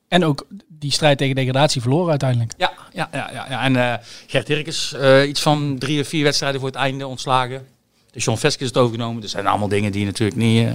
En 0.08 0.25
ook 0.25 0.46
die 0.69 0.93
strijd 0.93 1.19
tegen 1.19 1.34
degradatie 1.34 1.81
verloren 1.81 2.10
uiteindelijk. 2.10 2.52
Ja, 2.56 2.72
ja, 2.93 3.08
ja, 3.12 3.31
ja, 3.32 3.46
ja. 3.49 3.62
en 3.62 4.00
Gert 4.26 4.49
Hirkes, 4.49 4.94
iets 5.26 5.40
van 5.40 5.78
drie 5.78 6.00
of 6.00 6.08
vier 6.08 6.25
wedstrijden 6.25 6.60
voor 6.60 6.69
het 6.69 6.78
einde 6.78 7.06
ontslagen. 7.06 7.66
Dus 8.10 8.25
John 8.25 8.38
Veskes 8.38 8.62
is 8.62 8.69
het 8.69 8.76
overgenomen. 8.76 9.20
Dat 9.20 9.31
zijn 9.31 9.46
allemaal 9.46 9.69
dingen 9.69 9.93
die 9.93 10.04
natuurlijk 10.04 10.38
niet, 10.38 10.69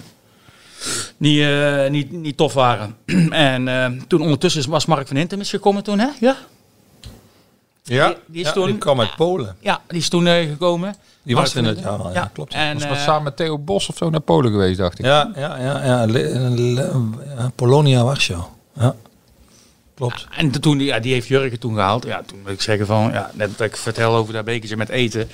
niet, 1.17 1.45
niet, 1.89 2.11
niet 2.11 2.37
tof 2.37 2.53
waren. 2.53 2.95
en 3.31 4.03
toen 4.07 4.21
ondertussen 4.21 4.69
was 4.69 4.85
Mark 4.85 5.07
van 5.07 5.17
Hintem 5.17 5.39
is 5.39 5.49
gekomen 5.49 5.83
toen, 5.83 5.99
hè? 5.99 6.07
Ja, 6.19 6.37
Ja, 7.89 8.07
Die- 8.07 8.17
die 8.25 8.41
is 8.41 8.47
ja, 8.47 8.53
toen- 8.53 8.65
die 8.65 8.77
kwam 8.77 8.99
uit 8.99 9.15
Polen. 9.15 9.55
ja 9.59 9.81
die 9.87 9.97
is 9.97 10.09
toen 10.09 10.27
eh, 10.27 10.47
gekomen. 10.49 10.95
Die 11.23 11.35
was 11.35 11.51
er 11.51 11.57
in 11.57 11.65
het 11.65 11.79
jaar 11.79 12.13
ja, 12.13 12.29
klopt. 12.33 12.53
En, 12.53 12.73
Was 12.73 12.83
eh, 12.83 12.89
wat 12.89 12.97
samen 12.99 13.23
met 13.23 13.35
Theo 13.35 13.57
Bos 13.57 13.89
of 13.89 13.97
zo 13.97 14.09
naar 14.09 14.19
Polen 14.19 14.51
geweest, 14.51 14.77
dacht 14.77 14.99
ik. 14.99 15.05
Ja, 15.05 15.31
ja, 15.35 15.57
ja, 15.59 15.85
ja, 15.85 16.05
Le- 16.05 16.49
Le- 16.49 17.01
ja, 17.37 17.51
Polonia 17.55 18.03
Warschau. 18.03 18.41
Ja, 18.73 18.95
klopt. 19.95 20.27
en 20.37 20.51
toen, 20.61 20.79
ja, 20.79 20.99
die 20.99 21.13
heeft 21.13 21.27
Jurgen 21.27 21.59
toen 21.59 21.73
gehaald. 21.73 22.05
Ja, 22.05 22.21
toen 22.25 22.39
moet 22.41 22.51
ik 22.51 22.61
zeggen 22.61 22.85
van, 22.85 23.11
ja, 23.11 23.31
net 23.33 23.57
wat 23.57 23.67
ik 23.67 23.77
vertel 23.77 24.15
over 24.15 24.33
dat 24.33 24.45
bekertje 24.45 24.77
met 24.77 24.89
eten. 24.89 25.29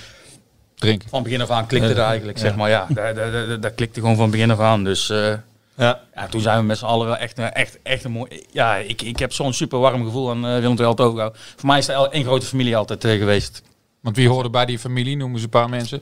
Drinken. 0.76 1.10
Van 1.10 1.24
begin 1.24 1.42
af 1.42 1.50
aan 1.50 1.68
klikte 1.68 1.88
Ja. 1.90 1.94
dat 1.94 2.06
eigenlijk, 2.06 2.38
zeg 2.38 2.56
maar. 2.56 2.70
Ja, 2.70 2.86
dat, 2.90 3.16
dat, 3.16 3.48
dat, 3.48 3.62
dat 3.62 3.76
klikte 3.76 4.00
gewoon 4.00 4.16
van 4.16 4.30
begin 4.32 4.52
af 4.52 4.60
aan. 4.60 4.84
Dus 4.84 5.10
eh, 5.10 5.34
Ja, 5.78 6.00
ja, 6.16 6.28
toen 6.28 6.42
zijn 6.42 6.58
we 6.60 6.64
met 6.64 6.78
z'n 6.78 6.86
allen 6.86 7.08
wel 7.08 7.18
echt, 7.18 7.38
een- 7.38 7.52
echt, 7.52 7.78
echt 7.84 8.04
een 8.04 8.12
mooi... 8.12 8.44
Ja, 8.52 8.76
ik, 8.76 9.02
ik 9.02 9.20
heb 9.20 9.34
zo'n 9.34 9.54
super 9.54 9.80
warm 9.80 10.04
gevoel 10.06 10.30
aan 10.30 10.46
uh, 10.46 10.54
Willem 10.54 10.78
II 10.78 10.84
altijd 10.88 11.08
overgehouden. 11.08 11.42
Voor 11.56 11.68
mij 11.70 11.78
is 11.78 11.88
het 11.88 12.10
één 12.12 12.24
grote 12.24 12.46
familie 12.46 12.78
altijd 12.78 13.04
eh, 13.06 13.18
geweest. 13.18 13.62
Want 14.02 14.16
wie 14.16 14.30
hoorde 14.30 14.50
bij 14.50 14.66
die 14.66 14.80
familie? 14.80 15.18
Noemen 15.18 15.38
ze 15.40 15.44
een 15.44 15.50
paar 15.50 15.70
mensen. 15.70 16.02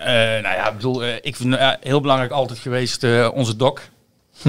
Eh, 0.00 0.06
nou 0.14 0.42
ja, 0.42 0.68
ik 0.68 0.76
bedoel, 0.76 1.04
eh, 1.04 1.14
ik 1.20 1.36
vind 1.36 1.56
eh, 1.56 1.70
heel 1.80 2.00
belangrijk 2.00 2.32
altijd 2.32 2.58
geweest 2.58 3.04
eh, 3.04 3.28
onze 3.34 3.56
doc. 3.56 3.80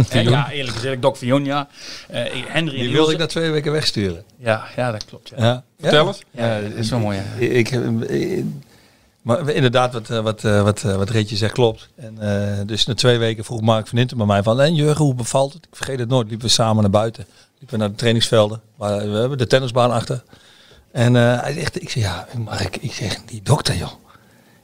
Eh, 0.09 0.23
ja, 0.23 0.51
eerlijk 0.51 0.75
gezegd, 0.75 1.01
Doc 1.01 1.17
Fionia. 1.17 1.67
Eh 2.07 2.21
Henry 2.47 2.75
die 2.77 2.85
en 2.87 2.91
wilde 2.93 3.11
ik 3.11 3.17
na 3.17 3.25
twee 3.25 3.51
weken 3.51 3.71
wegsturen. 3.71 4.23
Ja, 4.37 4.63
ja, 4.75 4.91
dat 4.91 5.05
klopt. 5.05 5.31
Ja, 5.37 5.45
Ja. 5.45 5.63
Vertel 5.79 6.07
eens. 6.07 6.21
ja, 6.31 6.59
dat 6.61 6.71
is 6.71 6.89
wel 6.89 6.99
mooi. 6.99 7.17
Ja. 7.17 7.45
Ik, 7.47 7.69
ik, 7.71 8.43
maar 9.23 9.49
inderdaad, 9.49 9.93
wat, 9.93 10.09
eh, 10.09 10.19
wat, 10.19 10.43
eh, 10.43 10.61
wat, 10.61 10.83
eh, 10.83 10.95
wat 10.95 11.09
Reetje 11.09 11.35
zegt 11.35 11.53
klopt. 11.53 11.89
En, 11.95 12.17
dus 12.67 12.85
na 12.85 12.93
twee 12.93 13.17
weken 13.17 13.43
vroeg 13.43 13.61
Mark 13.61 13.87
van 13.87 13.97
Inten 13.97 14.17
bij 14.17 14.25
mij 14.25 14.43
van... 14.43 14.61
En 14.61 14.75
Jurgen, 14.75 15.05
hoe 15.05 15.13
bevalt 15.13 15.53
het? 15.53 15.65
Ik 15.65 15.75
vergeet 15.75 15.99
het 15.99 16.09
nooit. 16.09 16.27
Liepen 16.27 16.47
we 16.47 16.53
samen 16.53 16.81
naar 16.81 16.91
buiten. 16.91 17.25
Liepen 17.59 17.69
we 17.69 17.77
naar 17.77 17.89
de 17.89 17.95
trainingsvelden. 17.95 18.61
Waar, 18.75 19.11
we 19.11 19.17
hebben 19.17 19.37
de 19.37 19.47
tennisbaan 19.47 19.91
achter. 19.91 20.23
En 20.91 21.13
hij 21.13 21.53
zegt, 21.53 21.81
ik 21.81 21.89
zeg, 21.89 22.03
ja, 22.03 22.27
Mark, 22.37 22.77
ik 22.77 22.91
zeg, 22.93 23.17
die 23.25 23.41
dokter 23.41 23.75
joh. 23.75 23.91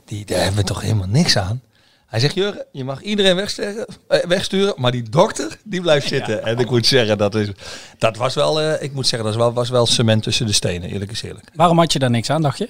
Die, 0.06 0.26
daar 0.26 0.40
hebben 0.40 0.60
we 0.60 0.64
toch 0.64 0.82
helemaal 0.82 1.08
niks 1.08 1.38
aan. 1.38 1.62
Hij 2.06 2.20
zegt, 2.20 2.36
Jurgen, 2.36 2.66
je 2.72 2.84
mag 2.84 3.02
iedereen 3.02 3.36
wegsturen, 3.36 3.86
wegsturen 4.28 4.74
maar 4.78 4.92
die 4.92 5.10
dokter, 5.10 5.58
die 5.64 5.82
blijft 5.82 6.08
zitten. 6.08 6.44
En 6.44 6.58
ik 6.58 6.70
moet 6.70 6.86
zeggen, 6.86 7.18
dat, 7.18 7.36
is, 7.36 7.52
dat 7.98 8.18
was 8.18 8.36
wel, 8.36 8.82
ik 8.82 8.94
moet 8.94 9.08
zeggen, 9.08 9.30
dat 9.30 9.38
was 9.38 9.46
wel, 9.46 9.54
was 9.54 9.70
wel 9.70 9.86
cement 9.86 10.24
tussen 10.24 10.46
de 10.46 10.54
stenen, 10.54 10.90
eerlijk 10.90 11.12
is 11.12 11.22
eerlijk. 11.22 11.50
Waarom 11.54 11.80
had 11.80 11.94
je 11.94 12.00
daar 12.00 12.10
niks 12.10 12.30
aan, 12.30 12.42
dacht 12.42 12.58
je? 12.58 12.70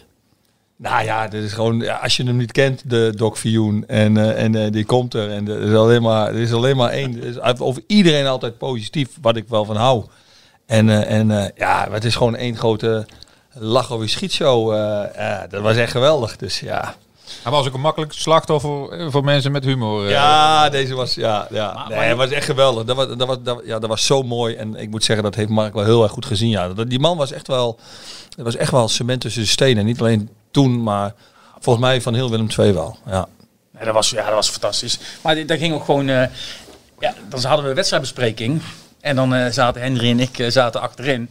Nou 0.82 1.04
ja, 1.04 1.28
dit 1.28 1.44
is 1.44 1.54
gewoon, 1.54 2.00
als 2.02 2.18
je 2.18 2.24
hem 2.24 2.38
niet 2.38 2.52
kent, 2.52 2.90
de 2.90 3.14
Doc 3.16 3.40
Vioen, 3.40 3.84
en, 3.88 4.18
eh, 4.18 4.44
en 4.44 4.56
eh, 4.56 4.72
die 4.72 4.86
komt 4.86 5.14
er. 5.14 5.30
En 5.32 5.48
er 5.48 5.62
is 5.62 5.74
alleen 5.76 6.02
maar, 6.02 6.28
er 6.28 6.36
is 6.40 6.54
alleen 6.54 6.78
maar 6.78 6.90
één. 6.90 7.24
Is 7.24 7.40
over 7.60 7.84
iedereen 7.88 8.28
altijd 8.28 8.58
positief, 8.58 9.08
wat 9.22 9.36
ik 9.36 9.48
wel 9.48 9.66
van 9.66 9.76
hou. 9.76 10.06
En, 10.66 10.90
eh, 10.90 11.18
en 11.20 11.32
eh, 11.32 11.50
ja, 11.56 11.88
het 11.92 12.04
is 12.06 12.16
gewoon 12.16 12.36
één 12.36 12.58
grote 12.58 13.06
lach 13.54 13.92
of 13.92 14.10
schietshow. 14.10 14.72
eh, 14.74 15.04
ja, 15.16 15.48
dat 15.50 15.62
was 15.62 15.76
echt 15.76 15.92
geweldig. 15.92 16.36
Dus 16.38 16.60
ja. 16.60 16.96
Hij 17.44 17.52
was 17.52 17.68
ook 17.68 17.74
een 17.74 17.82
makkelijk 17.82 18.12
slachtoffer 18.14 19.12
voor 19.12 19.24
mensen 19.24 19.52
met 19.52 19.64
humor. 19.64 20.10
Ja, 20.10 20.70
deze 20.70 20.94
was, 20.96 21.16
ja, 21.16 21.48
ja. 21.52 21.74
Maar- 21.74 21.86
nee, 21.88 21.98
maar- 21.98 22.08
het 22.08 22.18
was 22.18 22.30
echt 22.30 22.46
geweldig. 22.46 22.84
Dat 22.84 22.96
was, 22.96 23.08
dat, 23.18 23.28
was, 23.28 23.38
dat, 23.44 23.62
ja, 23.66 23.80
dat 23.80 23.90
was 23.90 24.06
zo 24.06 24.22
mooi. 24.24 24.56
En 24.56 24.76
ik 24.76 24.90
moet 24.90 25.04
zeggen, 25.04 25.24
dat 25.26 25.36
heeft 25.36 25.50
Mark 25.50 25.74
wel 25.74 25.84
heel 25.84 26.04
erg 26.04 26.12
goed 26.12 26.26
gezien. 26.26 26.50
Ja. 26.50 26.68
Die 26.74 27.00
man 27.00 27.18
was 27.18 27.32
echt 27.32 27.48
wel, 27.48 27.80
dat 28.36 28.46
was 28.46 28.56
echt 28.56 28.72
wel 28.72 28.88
cement 28.88 29.22
tussen 29.22 29.42
de 29.42 29.48
stenen. 29.48 29.86
Niet 29.86 30.00
alleen 30.00 30.30
toen, 30.52 30.84
maar 30.84 31.14
volgens 31.60 31.86
mij 31.86 32.02
van 32.02 32.14
heel 32.14 32.30
Willem 32.30 32.48
II 32.60 32.74
wel. 32.74 32.98
Ja. 33.06 33.28
Nee, 33.72 33.86
dat, 33.86 33.94
was, 33.94 34.10
ja, 34.10 34.26
dat 34.26 34.34
was 34.34 34.50
fantastisch. 34.50 35.00
Maar 35.22 35.46
dat 35.46 35.58
ging 35.58 35.74
ook 35.74 35.86
gewoon... 35.86 36.10
eh, 36.10 36.28
ja, 37.00 37.14
dan 37.30 37.42
hadden 37.42 37.64
we 37.64 37.70
een 37.70 37.76
wedstrijdbespreking. 37.76 38.62
En 39.02 39.16
dan 39.16 39.34
eh, 39.34 39.52
zaten 39.52 39.82
Henry 39.82 40.10
en 40.10 40.20
ik 40.20 40.40
eh, 40.40 40.50
zaten 40.50 40.82
achterin. 40.82 41.30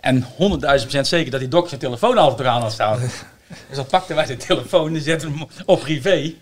En 0.00 0.24
100.000 0.24 0.28
procent 0.58 1.06
zeker 1.06 1.30
dat 1.30 1.40
die 1.40 1.48
dokter 1.48 1.68
zijn 1.68 1.80
telefoon 1.80 2.18
altijd 2.18 2.40
eraan 2.40 2.62
had 2.62 2.72
staan. 2.72 3.00
dus 3.68 3.76
dan 3.76 3.86
pakten 3.86 4.16
wij 4.16 4.26
de 4.26 4.36
telefoon 4.36 4.94
en 4.94 5.02
zetten 5.02 5.30
hem 5.30 5.46
op 5.66 5.80
privé. 5.80 6.34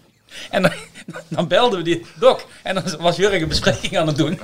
En 0.51 0.63
dan, 0.63 0.73
dan 1.29 1.49
belden 1.49 1.79
we 1.79 1.85
die 1.85 2.07
dok. 2.19 2.47
En 2.63 2.75
dan 2.75 2.85
was 2.99 3.17
Jurgen 3.17 3.43
een 3.43 3.49
bespreking 3.49 3.99
aan 3.99 4.07
het 4.07 4.17
doen. 4.17 4.41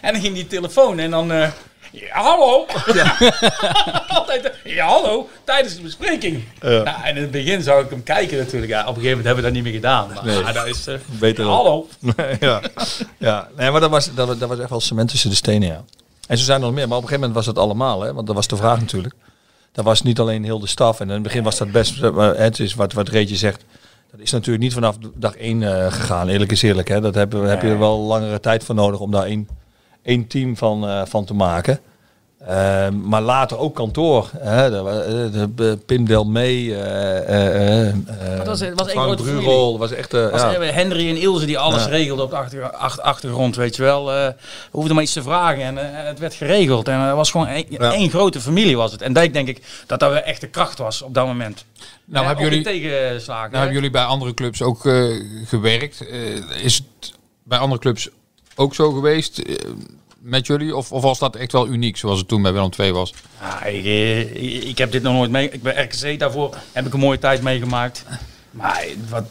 En 0.00 0.12
dan 0.12 0.22
ging 0.22 0.34
die 0.34 0.46
telefoon 0.46 0.98
en 0.98 1.10
dan... 1.10 1.52
ja, 1.94 2.22
hallo. 2.22 2.66
Altijd, 4.08 4.50
eh, 4.62 4.74
ja, 4.74 4.86
hallo. 4.86 5.28
Tijdens 5.44 5.74
de 5.76 5.82
bespreking. 5.82 6.44
Nou, 6.60 6.86
en 7.04 7.16
in 7.16 7.22
het 7.22 7.30
begin 7.30 7.62
zou 7.62 7.84
ik 7.84 7.90
hem 7.90 8.02
kijken 8.02 8.38
natuurlijk. 8.38 8.72
Ja, 8.72 8.80
op 8.80 8.86
een 8.86 8.94
gegeven 9.02 9.16
moment 9.18 9.26
hebben 9.26 9.44
we 9.44 9.50
dat 9.50 9.52
niet 9.52 9.62
meer 9.62 9.72
gedaan. 9.80 10.08
Maar 10.14 10.24
Nee. 10.24 10.38
ja, 10.38 10.52
dat 10.52 10.66
is... 10.66 10.86
eh, 10.86 10.94
Beter 11.18 11.44
ja, 11.44 11.50
hallo. 11.50 11.86
ja. 12.40 12.60
ja. 13.18 13.48
Nee, 13.56 13.70
maar 13.70 13.80
dat 13.80 13.90
was, 13.90 14.14
dat, 14.14 14.38
dat 14.40 14.48
was 14.48 14.58
echt 14.58 14.70
wel 14.70 14.80
cement 14.80 15.08
tussen 15.10 15.30
de 15.30 15.36
stenen, 15.36 15.68
ja. 15.68 15.84
En 16.28 16.38
zo 16.38 16.44
zijn 16.44 16.58
er 16.60 16.66
nog 16.66 16.74
meer. 16.74 16.88
Maar 16.88 16.96
op 16.96 17.02
een 17.02 17.08
gegeven 17.08 17.28
moment 17.28 17.46
was 17.46 17.54
het 17.56 17.64
allemaal, 17.64 18.00
hè. 18.02 18.12
Want 18.14 18.26
dat 18.26 18.36
was 18.36 18.46
de 18.48 18.56
vraag 18.56 18.80
natuurlijk. 18.80 19.14
Dat 19.72 19.84
was 19.84 20.02
niet 20.02 20.18
alleen 20.18 20.44
heel 20.44 20.58
de 20.58 20.66
staf. 20.66 21.00
En 21.00 21.06
in 21.08 21.14
het 21.14 21.22
begin 21.22 21.42
was 21.42 21.58
dat 21.58 21.72
best... 21.72 22.02
eh, 22.02 22.30
Het 22.36 22.60
is 22.60 22.74
wat, 22.74 22.92
wat 22.92 23.08
Reetje 23.08 23.36
zegt. 23.36 23.64
Dat 24.10 24.20
is 24.20 24.30
natuurlijk 24.30 24.64
niet 24.64 24.72
vanaf 24.74 24.96
dag 25.14 25.36
één 25.36 25.62
eh, 25.62 25.92
gegaan. 25.92 26.28
Eerlijk 26.28 26.52
is 26.52 26.62
eerlijk, 26.62 26.88
hè. 26.88 27.00
Dat 27.00 27.14
heb, 27.14 27.32
heb 27.32 27.62
je 27.62 27.68
er 27.68 27.78
wel 27.78 27.98
langere 27.98 28.40
tijd 28.40 28.64
voor 28.64 28.74
nodig 28.74 29.00
om 29.00 29.10
daar 29.10 29.26
één, 30.04 30.26
team 30.26 30.56
van, 30.56 30.88
eh, 30.88 31.02
van 31.06 31.24
te 31.24 31.34
maken. 31.34 31.80
Eh, 32.46 32.88
maar 32.88 33.22
later 33.22 33.58
ook 33.58 33.74
kantoor. 33.74 34.30
Hè, 34.38 34.70
de, 34.70 35.28
de, 35.32 35.54
de 35.54 35.78
Pim 35.86 36.04
Delmee, 36.06 36.74
eh, 36.76 37.86
eh, 37.88 37.94
het 38.18 38.46
was- 38.46 38.60
het 38.60 38.78
was 38.78 38.86
één 38.86 38.96
Frank 38.96 39.06
grote 39.06 39.22
familie. 39.22 39.44
Brurol. 39.46 39.78
was 39.78 39.92
echt... 39.92 40.14
eh, 40.14 40.28
Als 40.30 40.42
ja. 40.42 40.60
Henry 40.60 41.08
en 41.08 41.16
Ilse 41.16 41.46
die 41.46 41.58
alles 41.58 41.84
Ja. 41.84 41.88
regelden 41.90 42.24
op 42.24 42.30
de 42.30 42.36
achter, 42.36 42.70
ach- 42.72 42.98
achtergrond, 43.00 43.56
weet 43.56 43.76
je 43.76 43.82
wel. 43.82 44.12
eh, 44.12 44.26
we 44.26 44.34
hoefden 44.70 44.94
maar 44.94 45.02
iets 45.04 45.12
te 45.12 45.22
vragen 45.22 45.62
en 45.62 45.78
eh, 45.78 46.06
het 46.06 46.18
werd 46.18 46.34
geregeld. 46.34 46.88
En 46.88 47.00
het 47.00 47.14
was 47.14 47.30
gewoon 47.30 47.46
één, 47.46 47.64
Ja. 47.68 48.08
grote 48.08 48.40
familie 48.40 48.76
was 48.76 48.92
het. 48.92 49.02
En 49.02 49.12
daar 49.12 49.32
denk 49.32 49.48
ik 49.48 49.62
dat 49.86 50.00
dat 50.00 50.10
wel 50.12 50.20
echt 50.22 50.40
de 50.40 50.48
kracht 50.48 50.78
was 50.78 51.02
op 51.02 51.14
dat 51.14 51.26
moment. 51.26 51.64
Nou, 52.04 52.20
Eh, 52.22 52.26
hebben 52.26 52.44
jullie, 52.50 52.64
tegenslagen. 52.64 53.44
nou 53.50 53.56
hebben 53.56 53.74
jullie 53.74 53.90
bij 53.90 54.04
andere 54.04 54.34
clubs 54.34 54.62
ook 54.62 54.86
eh, 54.86 55.04
gewerkt. 55.44 56.06
Eh, 56.08 56.64
is 56.64 56.74
het 56.76 57.12
bij 57.42 57.58
andere 57.58 57.80
clubs 57.80 58.08
ook 58.54 58.74
zo 58.74 58.92
geweest 58.92 59.38
eh, 59.38 59.54
met 60.18 60.46
jullie? 60.46 60.76
Of, 60.76 60.92
of 60.92 61.02
was 61.02 61.18
dat 61.18 61.36
echt 61.36 61.52
wel 61.52 61.68
uniek 61.68 61.96
zoals 61.96 62.18
het 62.18 62.28
toen 62.28 62.42
bij 62.42 62.52
Willem 62.52 62.70
II 62.78 62.92
was? 62.92 63.14
Ja, 63.40 63.64
ik, 63.64 63.84
eh, 63.84 64.20
ik, 64.20 64.64
ik 64.64 64.78
heb 64.78 64.92
dit 64.92 65.02
nog 65.02 65.12
nooit 65.12 65.30
mee. 65.30 65.50
Ik 65.50 65.62
ben 65.62 65.82
RKC 65.82 66.18
daarvoor 66.18 66.56
heb 66.72 66.86
ik 66.86 66.92
een 66.92 67.00
mooie 67.00 67.18
tijd 67.18 67.42
meegemaakt. 67.42 68.04
Maar 68.50 68.86
wat, 69.08 69.24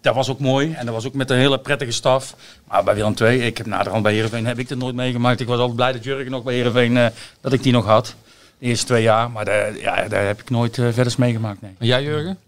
dat 0.00 0.14
was 0.14 0.30
ook 0.30 0.38
mooi. 0.38 0.72
En 0.72 0.86
dat 0.86 0.94
was 0.94 1.06
ook 1.06 1.14
met 1.14 1.30
een 1.30 1.38
hele 1.38 1.58
prettige 1.58 1.90
staf. 1.90 2.34
Maar 2.68 2.84
bij 2.84 2.94
Willem 2.94 3.14
II, 3.20 3.40
ik 3.40 3.56
heb 3.58 3.66
naderhand 3.66 4.02
bij 4.02 4.12
Heerenveen 4.12 4.46
heb 4.46 4.58
ik 4.58 4.68
dit 4.68 4.78
nooit 4.78 4.94
meegemaakt. 4.94 5.40
Ik 5.40 5.46
was 5.46 5.58
altijd 5.58 5.76
blij 5.76 5.92
dat 5.92 6.04
Jurgen 6.04 6.30
nog 6.30 6.42
bij 6.42 6.54
Heerenveen, 6.54 6.96
eh 6.96 7.06
dat 7.40 7.52
ik 7.52 7.62
die 7.62 7.72
nog 7.72 7.84
had. 7.84 8.14
De 8.58 8.66
eerste 8.66 8.86
twee 8.86 9.02
jaar. 9.02 9.30
Maar 9.30 9.44
daar, 9.44 9.78
ja, 9.78 10.08
daar 10.08 10.26
heb 10.26 10.40
ik 10.40 10.50
nooit 10.50 10.78
eh, 10.78 10.88
verder 10.92 11.14
meegemaakt. 11.18 11.62
Nee. 11.62 11.72
En 11.78 11.86
jij 11.86 12.02
Jurgen? 12.02 12.38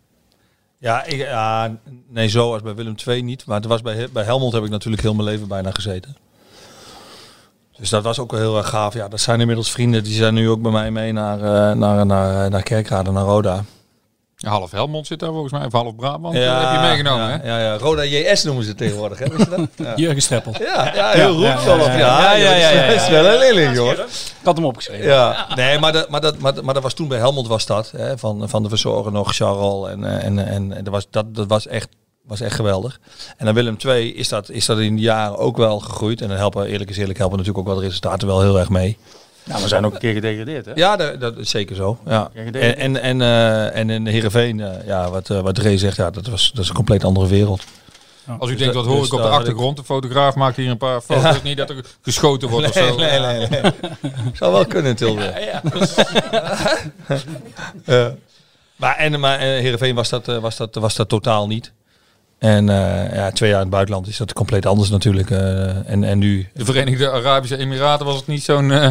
Ja, 0.83 1.05
ik, 1.05 1.17
ja, 1.17 1.77
nee, 2.09 2.29
zo 2.29 2.53
als 2.53 2.63
bij 2.63 2.75
Willem 2.75 2.95
II 3.07 3.23
niet. 3.23 3.47
Maar 3.47 3.57
het 3.57 3.67
was 3.67 3.83
bij, 3.83 4.09
bij 4.13 4.25
Helmond 4.25 4.53
heb 4.53 4.65
ik 4.65 4.71
natuurlijk 4.71 5.03
heel 5.03 5.15
mijn 5.15 5.29
leven 5.29 5.49
bijna 5.49 5.71
gezeten. 5.71 6.17
Dus 7.77 7.91
dat 7.91 8.03
was 8.03 8.19
ook 8.19 8.31
wel 8.31 8.41
heel 8.41 8.57
erg 8.57 8.69
gaaf. 8.69 8.95
Ja, 8.95 9.09
dat 9.09 9.21
zijn 9.21 9.41
inmiddels 9.41 9.71
vrienden. 9.71 10.05
Die 10.05 10.15
zijn 10.15 10.35
nu 10.35 10.49
ook 10.49 10.63
bij 10.63 10.71
mij 10.73 10.91
mee 10.91 11.13
naar, 11.13 11.39
eh, 11.41 11.77
naar, 11.77 12.07
naar, 12.07 12.51
naar 12.51 12.63
Kerkrade, 12.63 13.11
naar 13.11 13.25
Roda. 13.25 13.65
Ja, 14.43 14.51
half 14.51 14.71
Helmond 14.71 15.07
zit 15.07 15.19
daar 15.19 15.31
volgens 15.31 15.53
mij, 15.53 15.65
of 15.67 15.73
half 15.73 15.97
Brabant. 15.97 16.35
eh, 16.35 16.61
heb 16.71 16.81
je 16.81 16.87
meegenomen, 16.89 17.29
ja, 17.29 17.39
hè? 17.39 17.47
Ja, 17.49 17.59
ja, 17.59 17.77
Roda 17.79 18.05
JS 18.05 18.43
noemen 18.45 18.65
ze 18.65 18.75
tegenwoordig, 18.75 19.19
hè? 19.19 19.25
Wist 19.29 19.51
je 19.51 19.57
dat? 19.57 19.69
Ja, 19.87 19.93
Jurgen 19.97 20.23
Streppel. 20.23 20.55
ja, 20.61 20.95
ja 20.95 21.11
heel 21.11 21.33
roep 21.35 21.43
ja, 21.43 21.77
ja, 21.77 21.99
ja, 21.99 22.35
ja, 22.35 22.57
ja, 22.57 22.71
ja, 22.71 22.87
Dat 22.87 22.95
is 23.01 23.09
wel 23.09 23.25
een 23.33 23.39
leerling, 23.39 23.75
joh. 23.75 23.91
Ik 23.93 23.99
had 24.43 24.57
hem 24.57 24.65
opgeschreven. 24.67 25.07
Ja, 25.07 25.47
nee, 25.55 25.79
maar 25.79 25.93
dat, 25.93 26.09
maar, 26.09 26.21
dat, 26.21 26.39
maar, 26.39 26.55
dat- 26.55 26.65
maar 26.65 26.75
dat 26.75 26.83
was 26.83 26.95
toen 26.95 27.09
bij 27.09 27.19
Helmond 27.19 27.47
was 27.49 27.67
dat. 27.67 27.91
Hè, 27.97 28.19
van, 28.19 28.49
van 28.49 28.63
de 28.63 28.69
verzorger 28.69 29.13
nog, 29.13 29.35
Charles. 29.35 29.91
En, 29.91 30.05
eh, 30.05 30.25
en, 30.25 30.47
en, 30.47 30.73
en 30.73 30.85
dat, 30.85 30.93
was, 30.93 31.07
dat, 31.11 31.35
dat 31.35 31.47
was, 31.47 31.67
echt, 31.67 31.89
was 32.27 32.41
echt 32.41 32.55
geweldig. 32.55 33.01
En 33.37 33.45
dan 33.47 33.55
Willem 33.55 33.77
II 33.87 34.15
is 34.15 34.29
dat, 34.29 34.51
is 34.51 34.67
dat 34.67 34.79
in 34.79 34.97
de 34.97 35.03
jaren 35.03 35.39
ook 35.39 35.57
wel 35.57 35.79
gegroeid. 35.81 36.21
En 36.21 36.29
dan 36.29 36.37
helpen, 36.37 36.67
eerlijk 36.67 36.91
is 36.91 36.97
eerlijk, 36.97 37.19
helpen 37.19 37.39
natuurlijk 37.39 37.67
ook 37.67 37.73
wel 37.73 37.83
de 37.83 37.89
resultaten 37.89 38.27
wel 38.29 38.41
heel 38.41 38.59
erg 38.59 38.69
mee. 38.69 38.99
Nou, 39.45 39.63
we 39.63 39.69
zijn 39.69 39.85
ook 39.87 39.93
een 39.93 39.99
keer 39.99 40.13
gedegradeerd, 40.13 40.67
hè? 40.67 40.73
Ja, 40.75 40.97
dat, 40.97 41.21
dat 41.21 41.37
is 41.37 41.51
zeker 41.51 41.77
zo. 41.77 41.99
Ja. 42.07 42.31
En, 42.35 42.77
en, 42.77 43.03
en, 43.03 43.21
eh, 43.23 43.77
en 43.77 43.91
in 43.91 44.07
Heerenveen, 44.07 44.61
eh, 44.61 44.87
ja, 44.87 45.11
wat, 45.11 45.31
eh, 45.31 45.41
wat 45.41 45.59
Ray 45.59 45.79
zegt, 45.79 45.97
ja, 45.97 46.11
dat, 46.11 46.27
was, 46.27 46.51
dat 46.55 46.63
is 46.63 46.69
een 46.69 46.75
compleet 46.75 47.05
andere 47.05 47.27
wereld. 47.27 47.63
Als 48.39 48.49
u 48.51 48.53
Dus 48.53 48.61
denkt, 48.61 48.75
dat- 48.75 48.85
wat 48.85 48.93
hoor 48.93 49.03
dus 49.03 49.07
ik 49.13 49.15
op 49.19 49.23
de 49.23 49.29
achtergrond? 49.29 49.77
De 49.77 49.85
fotograaf 49.85 50.35
maakt 50.35 50.57
hier 50.57 50.71
een 50.71 50.77
paar 50.77 51.01
foto's. 51.01 51.43
Niet 51.43 51.57
dat 51.57 51.71
er 51.71 51.85
geschoten 52.03 52.49
wordt 52.49 52.67
of 52.69 52.73
zo. 52.75 52.97
nee, 52.97 53.21
nee. 53.21 53.49
Zou 54.39 54.53
wel 54.53 54.67
kunnen 54.67 54.97
Tilburg. 54.97 55.33
Ja. 57.85 58.15
Maar, 58.77 58.97
en, 58.97 59.21
maar 59.21 59.39
eh, 59.39 59.47
Heerenveen 59.47 59.95
was 59.95 60.09
dat, 60.09 60.29
eh, 60.29 60.39
was, 60.39 60.57
dat, 60.57 60.75
was 60.75 60.95
dat 60.97 61.09
totaal 61.09 61.47
niet. 61.47 61.73
En 62.39 62.69
eh, 62.69 63.15
ja, 63.15 63.31
twee 63.31 63.49
jaar 63.49 63.59
in 63.59 63.65
het 63.67 63.75
buitenland 63.75 64.07
is 64.07 64.17
dat 64.17 64.33
compleet 64.33 64.67
anders 64.67 64.91
natuurlijk. 64.91 65.31
eh, 65.31 65.91
en, 65.91 66.05
en 66.05 66.19
nu... 66.19 66.49
De 66.55 66.65
Verenigde 66.65 67.11
Arabische 67.11 67.57
Emiraten 67.57 68.07
was 68.07 68.17
het 68.17 68.27
niet 68.27 68.43
zo'n 68.43 68.71
eh, 68.73 68.91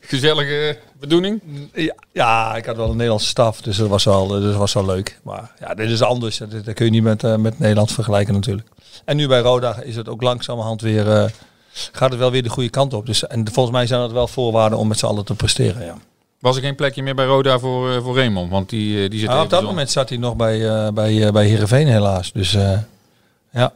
gezellige 0.00 0.78
bedoeling? 1.00 1.40
Ja, 1.74 1.94
ja, 2.12 2.56
ik 2.56 2.64
had 2.64 2.76
wel 2.76 2.86
een 2.88 2.92
Nederlandse 2.96 3.28
staf, 3.28 3.60
dus 3.60 3.76
dat 3.76 3.88
was 3.88 4.04
wel, 4.04 4.28
dat 4.28 4.54
was 4.54 4.72
wel 4.72 4.86
leuk. 4.86 5.18
Maar 5.22 5.52
ja, 5.60 5.74
dit 5.74 5.90
is 5.90 6.02
anders. 6.02 6.38
Dat, 6.38 6.50
dat 6.64 6.74
kun 6.74 6.84
je 6.84 6.90
niet 6.90 7.02
met, 7.02 7.24
eh, 7.24 7.36
met 7.36 7.58
Nederland 7.58 7.92
vergelijken 7.92 8.34
natuurlijk. 8.34 8.68
En 9.04 9.16
nu 9.16 9.26
bij 9.28 9.40
Roda 9.40 9.80
is 9.82 9.96
het 9.96 10.08
ook 10.08 10.22
langzamerhand 10.22 10.80
weer... 10.80 11.10
eh, 11.10 11.24
gaat 11.92 12.10
het 12.10 12.18
wel 12.18 12.30
weer 12.30 12.42
de 12.42 12.48
goede 12.48 12.68
kant 12.70 12.94
op. 12.94 13.06
Dus, 13.06 13.26
en 13.26 13.52
volgens 13.52 13.76
mij 13.76 13.86
zijn 13.86 14.00
dat 14.00 14.12
wel 14.12 14.28
voorwaarden 14.28 14.78
om 14.78 14.88
met 14.88 14.98
z'n 14.98 15.06
allen 15.06 15.24
te 15.24 15.34
presteren, 15.34 15.84
ja. 15.84 15.94
Was 16.38 16.56
er 16.56 16.62
geen 16.62 16.74
plekje 16.74 17.02
meer 17.02 17.14
bij 17.14 17.24
Roda 17.26 17.58
voor, 17.58 17.92
eh, 17.92 18.02
voor 18.02 18.16
Raymond? 18.16 18.50
Want 18.50 18.68
die, 18.70 19.02
eh, 19.04 19.10
die 19.10 19.20
zit 19.20 19.28
Ah, 19.28 19.40
op 19.42 19.50
dat 19.50 19.62
moment 19.62 19.90
zat 19.90 20.08
hij 20.08 20.18
nog 20.18 20.36
bij, 20.36 20.68
eh 20.68 20.88
bij, 20.92 21.26
eh, 21.26 21.32
bij 21.32 21.46
Heerenveen 21.46 21.86
helaas. 21.86 22.32
Dus 22.32 22.54
eh, 22.54 22.78
ja. 23.52 23.72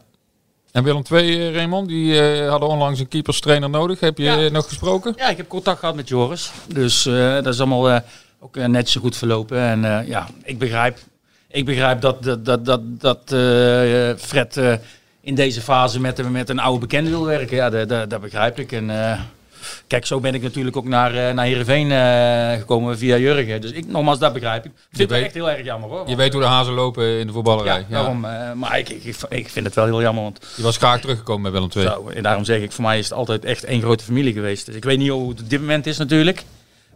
En 0.73 0.83
Willem 0.83 1.03
II, 1.11 1.47
eh, 1.47 1.55
Raymond, 1.55 1.87
die 1.87 2.21
eh, 2.21 2.49
hadden 2.49 2.69
onlangs 2.69 2.99
een 2.99 3.07
keeperstrainer 3.07 3.69
nodig. 3.69 3.99
Heb 3.99 4.17
je 4.17 4.23
Ja. 4.23 4.43
eh, 4.43 4.51
nog 4.51 4.67
gesproken? 4.67 5.13
Ja, 5.17 5.29
ik 5.29 5.37
heb 5.37 5.47
contact 5.47 5.79
gehad 5.79 5.95
met 5.95 6.07
Joris. 6.07 6.51
Dus 6.67 7.03
dat 7.03 7.47
is 7.47 7.59
allemaal 7.59 8.01
ook 8.39 8.55
net 8.55 8.89
zo 8.89 9.01
goed 9.01 9.17
verlopen. 9.17 9.57
En 9.59 10.05
ja, 10.07 10.27
ik 10.43 10.57
begrijp, 10.59 10.97
ik 11.47 11.65
begrijp 11.65 12.01
dat, 12.01 12.23
dat, 12.23 12.45
dat, 12.45 12.65
dat, 12.65 12.81
dat 12.99 13.21
Fred 14.19 14.61
in 15.21 15.35
deze 15.35 15.61
fase 15.61 15.99
met, 15.99 16.31
met 16.31 16.49
een 16.49 16.59
oude 16.59 16.79
bekende 16.79 17.09
wil 17.09 17.25
werken. 17.25 17.55
Ja, 17.55 17.69
dat, 17.69 17.89
dat, 17.89 18.09
dat 18.09 18.21
begrijp 18.21 18.59
ik. 18.59 18.71
En 18.71 18.89
kijk, 19.87 20.05
zo 20.05 20.19
ben 20.19 20.33
ik 20.33 20.41
natuurlijk 20.41 20.77
ook 20.77 20.87
naar, 20.87 21.15
eh 21.15 21.33
naar 21.33 21.45
Heerenveen 21.45 21.91
eh, 21.91 22.59
gekomen 22.59 22.97
via 22.97 23.17
Jurgen. 23.17 23.61
Dus 23.61 23.71
ik, 23.71 23.87
nogmaals, 23.87 24.19
dat 24.19 24.33
begrijp 24.33 24.65
ik. 24.65 24.71
Ik 24.71 24.97
vind 24.97 25.09
het 25.09 25.23
echt 25.23 25.33
heel 25.33 25.49
erg 25.49 25.65
jammer 25.65 25.89
hoor. 25.89 26.09
Je 26.09 26.15
weet 26.15 26.33
hoe 26.33 26.41
de 26.41 26.47
hazen 26.47 26.73
lopen 26.73 27.19
in 27.19 27.27
de 27.27 27.33
voetballerij. 27.33 27.73
ja, 27.73 27.85
Ja, 27.89 27.95
daarom. 27.95 28.25
eh, 28.25 28.51
maar 28.53 28.79
ik, 28.79 28.89
ik, 28.89 29.15
ik 29.29 29.49
vind 29.49 29.65
het 29.65 29.75
wel 29.75 29.85
heel 29.85 30.01
jammer. 30.01 30.23
Want 30.23 30.39
Die 30.55 30.63
was 30.63 30.77
graag 30.77 31.01
teruggekomen 31.01 31.41
bij 31.41 31.51
Willem 31.51 31.69
II. 31.75 31.85
zo, 31.85 32.07
en 32.09 32.23
daarom 32.23 32.43
zeg 32.43 32.61
ik, 32.61 32.71
voor 32.71 32.83
mij 32.83 32.97
is 32.99 33.09
het 33.09 33.17
altijd 33.17 33.45
echt 33.45 33.63
één 33.63 33.81
grote 33.81 34.03
familie 34.03 34.33
geweest. 34.33 34.65
Dus 34.65 34.75
ik 34.75 34.83
weet 34.83 34.97
niet 34.97 35.09
hoe 35.09 35.29
het 35.29 35.41
op 35.41 35.49
dit 35.49 35.59
moment 35.59 35.87
is 35.87 35.97
natuurlijk. 35.97 36.43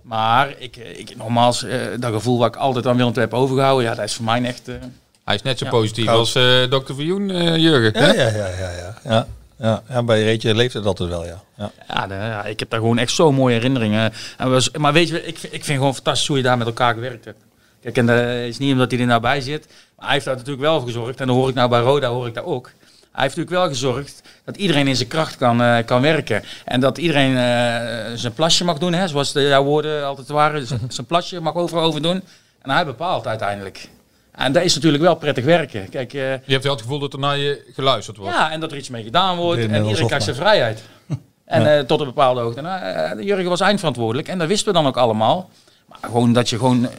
Maar 0.02 0.54
ik, 0.58 0.76
ik, 0.76 1.16
nogmaals, 1.18 1.66
dat 2.00 2.12
gevoel 2.14 2.38
wat 2.38 2.48
ik 2.48 2.56
altijd 2.56 2.88
aan 2.88 2.98
Willem 2.98 3.12
II 3.12 3.20
heb 3.22 3.34
overgehouden, 3.34 3.86
ja, 3.90 3.96
dat 3.96 4.06
is 4.06 4.14
voor 4.14 4.26
mij 4.26 4.44
echt... 4.44 4.68
eh, 4.68 4.76
Hij 5.24 5.36
is 5.36 5.42
net 5.42 5.58
zo 5.58 5.66
Ja. 5.66 5.72
positief 5.72 6.06
Goud. 6.06 6.18
als 6.20 6.36
eh 6.36 6.64
Dr. 6.64 6.94
Vioen, 6.94 7.32
eh, 7.32 7.56
Jurgen. 7.58 8.02
Ja, 8.02 8.08
hè? 8.08 8.14
ja, 8.24 8.28
ja, 8.38 8.48
ja, 8.60 8.96
ja. 9.04 9.28
Ja. 9.58 9.84
Ja, 9.90 10.04
bij 10.04 10.24
Reetje 10.24 10.56
leeft 10.56 10.74
het 10.74 10.86
altijd 10.86 11.10
wel, 11.10 11.26
ja. 11.26 11.42
ja. 11.58 11.72
ja, 11.88 12.08
de- 12.08 12.14
ja, 12.14 12.44
ik 12.46 12.60
heb 12.60 12.70
daar 12.70 12.80
gewoon 12.80 12.98
echt 12.98 13.12
zo'n 13.12 13.36
mooie 13.36 13.54
herinneringen. 13.54 14.14
En 14.38 14.50
was, 14.50 14.72
maar 14.72 14.94
weet 14.94 15.08
je, 15.08 15.26
ik, 15.26 15.38
vind- 15.38 15.54
ik 15.54 15.64
vind 15.64 15.78
gewoon 15.78 15.94
fantastisch 15.96 16.28
hoe 16.28 16.38
je 16.38 16.44
daar 16.44 16.58
met 16.58 16.68
elkaar 16.68 16.94
gewerkt 16.94 17.26
hebt. 17.26 17.44
Kijk, 17.82 17.98
en 17.98 18.06
dat 18.06 18.20
is 18.26 18.58
niet 18.58 18.72
omdat 18.72 18.92
hij 18.92 19.00
er 19.00 19.06
nou 19.06 19.22
bij 19.22 19.42
zit. 19.42 19.68
Maar 19.96 20.06
hij 20.06 20.14
heeft 20.14 20.26
daar 20.26 20.36
natuurlijk 20.36 20.62
wel 20.62 20.78
voor 20.78 20.88
gezorgd. 20.88 21.20
En 21.20 21.28
dan 21.28 21.36
hoor 21.36 21.50
ik 21.50 21.56
nou 21.56 21.70
bij 21.70 21.80
Roda, 21.80 22.08
hoor 22.10 22.28
ik 22.28 22.34
daar 22.34 22.44
ook. 22.46 22.72
Hij 23.12 23.26
heeft 23.26 23.36
natuurlijk 23.38 23.64
wel 23.64 23.68
gezorgd 23.74 24.22
dat 24.46 24.58
iedereen 24.58 24.88
in 24.88 24.96
zijn 24.96 25.08
kracht 25.10 25.38
kan, 25.38 25.62
eh, 25.62 25.86
kan 25.86 26.02
werken. 26.02 26.44
En 26.66 26.80
dat 26.80 26.98
iedereen 26.98 27.38
eh, 27.38 28.12
zijn 28.16 28.34
plasje 28.34 28.64
mag 28.64 28.78
doen, 28.78 28.94
hè, 28.94 29.08
zoals 29.08 29.32
de, 29.34 29.42
jouw 29.42 29.64
woorden 29.64 30.06
altijd 30.06 30.28
waren. 30.28 30.66
Z- 30.68 30.74
Zijn 30.88 31.08
plasje 31.08 31.40
mag 31.40 31.54
overal 31.56 31.84
over 31.84 32.02
doen. 32.02 32.24
En 32.62 32.70
hij 32.70 32.86
bepaalt 32.86 33.28
uiteindelijk. 33.28 33.90
En 34.38 34.51
dat 34.51 34.63
is 34.63 34.75
natuurlijk 34.75 35.03
wel 35.03 35.15
prettig 35.15 35.46
werken. 35.46 35.89
Kijk, 35.89 36.13
eh, 36.13 36.22
Je 36.22 36.51
hebt 36.51 36.63
wel 36.63 36.74
het 36.74 36.82
gevoel 36.82 37.00
dat 37.00 37.13
er 37.13 37.20
naar 37.20 37.38
je 37.38 37.72
geluisterd 37.74 38.17
wordt. 38.17 38.36
ja, 38.36 38.51
en 38.51 38.60
dat 38.60 38.72
er 38.72 38.77
iets 38.77 38.89
mee 38.89 39.03
gedaan 39.03 39.38
wordt. 39.38 39.62
En 39.62 39.86
iedereen 39.86 40.08
krijgt 40.08 40.25
zijn 40.25 40.36
vrijheid. 40.36 40.84
En 41.46 41.77
eh, 41.77 41.84
tot 41.84 42.00
een 42.00 42.06
bepaalde 42.06 42.41
hoogte. 42.41 42.62
Nou, 42.62 42.82
eh, 42.82 43.25
Jurgen 43.25 43.50
was 43.50 43.60
eindverantwoordelijk. 43.60 44.27
En 44.27 44.38
dat 44.38 44.48
wisten 44.48 44.67
we 44.67 44.74
dan 44.74 44.88
ook 44.88 44.98
allemaal. 44.98 45.50
Maar 45.86 46.00
gewoon 46.01 46.34
dat 46.34 46.50
je 46.50 46.58
gewoon 46.58 46.89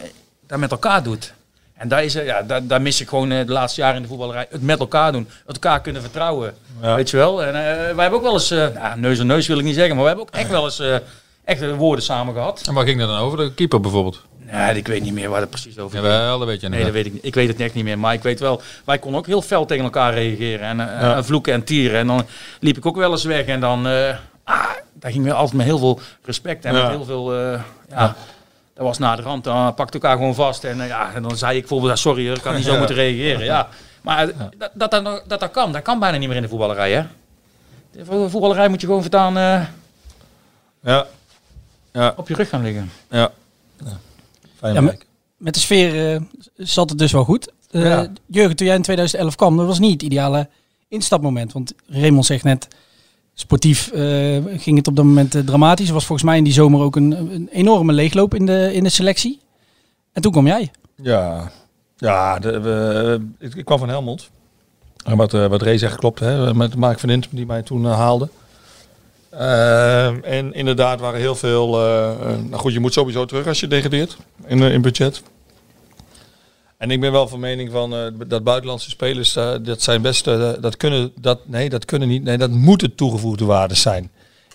dat 0.46 0.58
met 0.58 0.70
elkaar 0.70 1.02
doet. 1.02 1.32
En 1.78 1.88
daar, 1.88 2.04
is, 2.04 2.12
ja, 2.12 2.42
daar, 2.42 2.66
daar 2.66 2.82
mis 2.82 3.00
ik 3.00 3.08
gewoon 3.08 3.28
de 3.28 3.44
laatste 3.46 3.80
jaren 3.80 3.96
in 3.96 4.02
de 4.02 4.08
voetballerij. 4.08 4.46
Het 4.50 4.62
met 4.62 4.78
elkaar 4.78 5.12
doen. 5.12 5.28
Het 5.46 5.54
elkaar 5.54 5.80
kunnen 5.80 6.02
vertrouwen. 6.02 6.54
Ja. 6.82 6.94
Weet 6.94 7.10
je 7.10 7.16
wel. 7.16 7.42
En 7.42 7.48
eh, 7.48 7.94
wij 7.94 8.02
hebben 8.02 8.12
ook 8.12 8.22
wel 8.22 8.32
eens, 8.32 8.50
eh, 8.50 8.68
nou, 8.74 9.00
neus 9.00 9.20
aan 9.20 9.26
neus 9.26 9.46
wil 9.46 9.58
ik 9.58 9.64
niet 9.64 9.74
zeggen. 9.74 9.94
Maar 9.94 10.02
we 10.02 10.08
hebben 10.10 10.26
ook 10.26 10.34
echt 10.34 10.50
wel 10.50 10.64
eens 10.64 10.78
eh, 10.78 10.96
echt 11.44 11.76
woorden 11.76 12.04
samen 12.04 12.34
gehad. 12.34 12.62
En 12.66 12.74
waar 12.74 12.84
ging 12.84 12.98
dat 12.98 13.08
dan 13.08 13.18
over? 13.18 13.38
De 13.38 13.54
keeper 13.54 13.80
bijvoorbeeld? 13.80 14.22
Nee, 14.52 14.74
ik 14.76 14.86
weet 14.86 15.02
niet 15.02 15.12
meer 15.12 15.28
waar 15.30 15.40
het 15.40 15.50
precies 15.50 15.78
over 15.78 15.98
ging. 15.98 16.12
Jawel, 16.12 16.38
dat 16.38 16.48
weet 16.48 16.60
je 16.60 16.68
Nee, 16.68 16.82
dat 16.84 16.92
weet 16.92 17.06
ik 17.06 17.12
niet. 17.12 17.24
Ik 17.24 17.34
weet 17.34 17.48
het 17.48 17.60
echt 17.60 17.74
niet 17.74 17.84
meer. 17.84 17.98
Maar 17.98 18.12
ik 18.14 18.22
weet 18.22 18.40
wel, 18.40 18.62
wij 18.84 18.98
konden 18.98 19.20
ook 19.20 19.26
heel 19.26 19.42
fel 19.42 19.64
tegen 19.66 19.84
elkaar 19.84 20.14
reageren. 20.14 20.66
En, 20.66 20.80
eh, 20.94 21.00
Ja. 21.00 21.16
en 21.16 21.24
vloeken 21.24 21.52
en 21.52 21.64
tieren. 21.64 21.98
En 21.98 22.06
dan 22.06 22.26
liep 22.60 22.76
ik 22.76 22.86
ook 22.86 22.96
wel 22.96 23.10
eens 23.10 23.24
weg. 23.24 23.44
En 23.46 23.60
dan, 23.60 23.86
eh 23.86 24.16
ah, 24.44 24.64
daar 24.92 25.10
ging 25.12 25.24
we 25.24 25.32
altijd 25.32 25.56
met 25.56 25.66
heel 25.66 25.78
veel 25.78 26.00
respect. 26.22 26.64
En 26.64 26.74
Ja. 26.74 26.82
met 26.82 26.90
heel 26.90 27.04
veel, 27.04 27.34
eh, 27.34 27.60
ja, 27.90 28.14
dat 28.74 28.84
was 28.86 28.98
na 28.98 29.16
de 29.16 29.22
rand. 29.22 29.44
Dan 29.44 29.74
pakte 29.74 29.92
elkaar 29.98 30.16
gewoon 30.16 30.34
vast. 30.34 30.64
En, 30.64 30.76
ja, 30.86 31.14
en 31.14 31.22
dan 31.22 31.36
zei 31.36 31.54
ik 31.54 31.60
bijvoorbeeld, 31.60 31.98
sorry, 31.98 32.32
ik 32.32 32.40
kan 32.42 32.54
niet 32.54 32.64
zo 32.64 32.72
Ja. 32.72 32.78
moeten 32.78 32.96
reageren. 32.96 33.44
Ja. 33.44 33.68
Maar 34.02 34.26
dat, 34.26 34.70
dat, 34.74 34.90
dat, 34.90 35.04
dat, 35.26 35.40
dat 35.40 35.50
kan, 35.50 35.72
dat 35.72 35.82
kan 35.82 35.98
bijna 35.98 36.16
niet 36.18 36.28
meer 36.28 36.36
in 36.36 36.42
de 36.42 36.48
voetballerij. 36.48 36.92
Hè? 36.92 37.02
De 37.92 38.04
vo- 38.04 38.28
voetballerij 38.28 38.68
moet 38.68 38.80
je 38.80 38.86
gewoon 38.86 39.02
vertaan 39.02 39.34
Ja, 40.82 41.06
ja, 41.92 42.12
op 42.16 42.28
je 42.28 42.34
rug 42.34 42.48
gaan 42.48 42.62
liggen. 42.62 42.90
ja. 43.10 43.30
ja. 43.84 43.96
Fijn 44.58 44.84
Ja. 44.84 44.94
Met 45.36 45.54
de 45.54 45.60
sfeer 45.60 46.14
eh, 46.14 46.20
zat 46.56 46.90
het 46.90 46.98
dus 46.98 47.12
wel 47.12 47.24
goed. 47.24 47.52
Ja. 47.70 48.08
Jurgen, 48.26 48.56
toen 48.56 48.66
jij 48.66 48.76
in 48.76 48.82
2011 48.82 49.34
kwam, 49.34 49.56
dat 49.56 49.66
was 49.66 49.78
niet 49.78 49.92
het 49.92 50.02
ideale 50.02 50.48
instapmoment. 50.88 51.52
Want 51.52 51.74
Raymond 51.86 52.26
zegt 52.26 52.44
net, 52.44 52.68
sportief 53.34 53.90
eh, 53.90 54.02
ging 54.56 54.76
het 54.76 54.88
op 54.88 54.96
dat 54.96 55.04
moment 55.04 55.46
dramatisch. 55.46 55.88
Er 55.88 55.94
was 55.94 56.06
volgens 56.06 56.28
mij 56.28 56.38
in 56.38 56.44
die 56.44 56.52
zomer 56.52 56.80
ook 56.80 56.96
een, 56.96 57.10
een 57.34 57.48
enorme 57.52 57.92
leegloop 57.92 58.34
in 58.34 58.46
de, 58.46 58.70
in 58.72 58.82
de 58.82 58.88
selectie. 58.88 59.40
En 60.12 60.22
toen 60.22 60.32
kwam 60.32 60.46
jij. 60.46 60.70
Ja, 60.94 61.50
ja 61.96 62.38
de, 62.38 62.60
we, 62.60 63.20
ik, 63.38 63.54
ik 63.54 63.64
kwam 63.64 63.78
van 63.78 63.88
Helmond. 63.88 64.30
En 65.04 65.16
wat, 65.16 65.32
wat 65.32 65.62
Ray 65.62 65.78
zegt 65.78 65.96
klopt, 65.96 66.18
hè, 66.18 66.54
met 66.54 66.74
Mark 66.74 66.98
van 66.98 67.10
Int 67.10 67.28
die 67.30 67.46
mij 67.46 67.62
toen 67.62 67.84
haalde. 67.84 68.28
Ehm, 69.30 70.18
en 70.22 70.52
inderdaad 70.54 71.00
waren 71.00 71.20
heel 71.20 71.34
veel... 71.34 71.80
eh, 71.80 72.10
eh, 72.10 72.18
nou 72.20 72.54
goed, 72.54 72.72
je 72.72 72.80
moet 72.80 72.92
sowieso 72.92 73.24
terug 73.24 73.46
als 73.46 73.60
je 73.60 73.66
degradeert 73.66 74.16
in, 74.46 74.62
eh, 74.62 74.72
in 74.72 74.82
budget. 74.82 75.22
En 76.76 76.90
ik 76.90 77.00
ben 77.00 77.12
wel 77.12 77.28
van 77.28 77.40
mening 77.40 77.70
van 77.70 77.94
dat 78.26 78.44
buitenlandse 78.44 78.90
spelers, 78.90 79.32
dat 79.62 79.82
zijn 79.82 80.02
best, 80.02 80.24
dat 80.60 80.76
kunnen, 80.76 81.12
dat, 81.20 81.38
nee, 81.46 81.68
dat 81.68 81.84
kunnen 81.84 82.08
niet, 82.08 82.22
nee, 82.22 82.38
dat 82.38 82.50
moeten 82.50 82.94
toegevoegde 82.94 83.44
waarden 83.44 83.76
zijn 83.76 84.10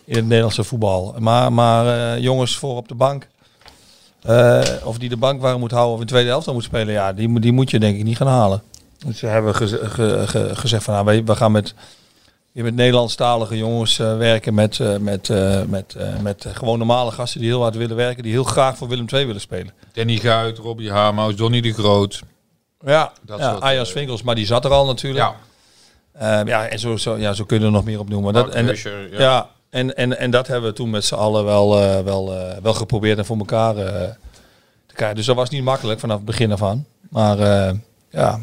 in 0.05 0.15
het 0.15 0.25
Nederlandse 0.25 0.63
voetbal. 0.63 1.15
Maar, 1.19 1.53
maar 1.53 2.19
jongens 2.19 2.55
voor 2.57 2.75
op 2.75 2.87
de 2.87 2.95
bank, 2.95 3.27
of 4.83 4.97
die 4.97 5.09
de 5.09 5.17
bank 5.17 5.41
waren 5.41 5.59
moet 5.59 5.71
houden 5.71 5.93
of 5.93 5.99
in 5.99 6.05
de 6.05 6.11
tweede 6.11 6.29
helft 6.29 6.47
moet 6.53 6.63
spelen, 6.63 6.93
ja, 6.93 7.13
die, 7.13 7.39
die 7.39 7.51
moet 7.51 7.71
je 7.71 7.79
denk 7.79 7.97
ik 7.97 8.03
niet 8.03 8.17
gaan 8.17 8.27
halen. 8.27 8.61
Dus 9.05 9.17
ze 9.19 9.25
hebben 9.25 9.55
geze- 9.55 9.89
ge- 9.89 10.23
ge- 10.27 10.55
gezegd 10.55 10.83
van, 10.83 11.05
nou, 11.05 11.23
we 11.25 11.35
gaan 11.35 11.51
met, 11.51 11.73
weer 12.53 12.63
met 12.63 12.75
Nederlandstalige 12.75 13.57
jongens 13.57 13.99
eh, 13.99 14.17
werken, 14.17 14.53
met, 14.53 14.79
eh, 14.79 14.97
met, 14.97 15.29
eh, 15.29 15.63
met, 15.63 15.95
met 16.21 16.45
gewoon 16.53 16.77
normale 16.77 17.11
gasten 17.11 17.39
die 17.39 17.49
heel 17.49 17.61
hard 17.61 17.75
willen 17.75 17.95
werken, 17.95 18.23
die 18.23 18.31
heel 18.31 18.43
graag 18.43 18.77
voor 18.77 18.87
Willem 18.87 19.05
II 19.13 19.25
willen 19.25 19.41
spelen. 19.41 19.73
Danny 19.93 20.17
Guit, 20.17 20.57
Robbie 20.57 20.91
Haarmaus, 20.91 21.35
Donny 21.35 21.61
de 21.61 21.73
Groot. 21.73 22.21
Ja, 22.85 23.11
Dat 23.21 23.39
ja 23.61 23.83
Swinkels, 23.83 24.23
maar 24.23 24.35
die 24.35 24.45
zat 24.45 24.65
er 24.65 24.71
al 24.71 24.85
natuurlijk. 24.85 25.25
Ja, 25.25 25.35
Ehm, 26.13 26.47
ja, 26.47 26.67
en 26.67 26.79
zo, 26.79 26.97
zo, 26.97 27.17
ja, 27.17 27.33
zo 27.33 27.45
kunnen 27.45 27.67
we 27.67 27.73
er 27.73 27.79
nog 27.79 27.89
meer 27.89 27.99
op 27.99 28.09
noemen. 28.09 28.33
Dat, 28.33 28.49
en, 28.49 28.65
ja. 28.65 29.19
ja. 29.19 29.49
en, 29.69 29.95
en, 29.95 30.17
en 30.17 30.31
dat 30.31 30.47
hebben 30.47 30.69
we 30.69 30.75
toen 30.75 30.89
met 30.89 31.05
z'n 31.05 31.15
allen 31.15 31.45
wel, 31.45 31.69
wel, 32.03 32.33
wel 32.61 32.73
geprobeerd 32.73 33.17
en 33.17 33.25
voor 33.25 33.37
elkaar 33.37 33.73
te 34.85 34.93
krijgen. 34.93 35.17
Dus 35.17 35.25
dat 35.25 35.35
was 35.35 35.49
niet 35.49 35.63
makkelijk 35.63 35.99
vanaf 35.99 36.15
het 36.15 36.25
begin 36.25 36.51
af 36.51 36.63
aan. 36.63 36.85
Maar 37.09 37.37
ja, 38.09 38.39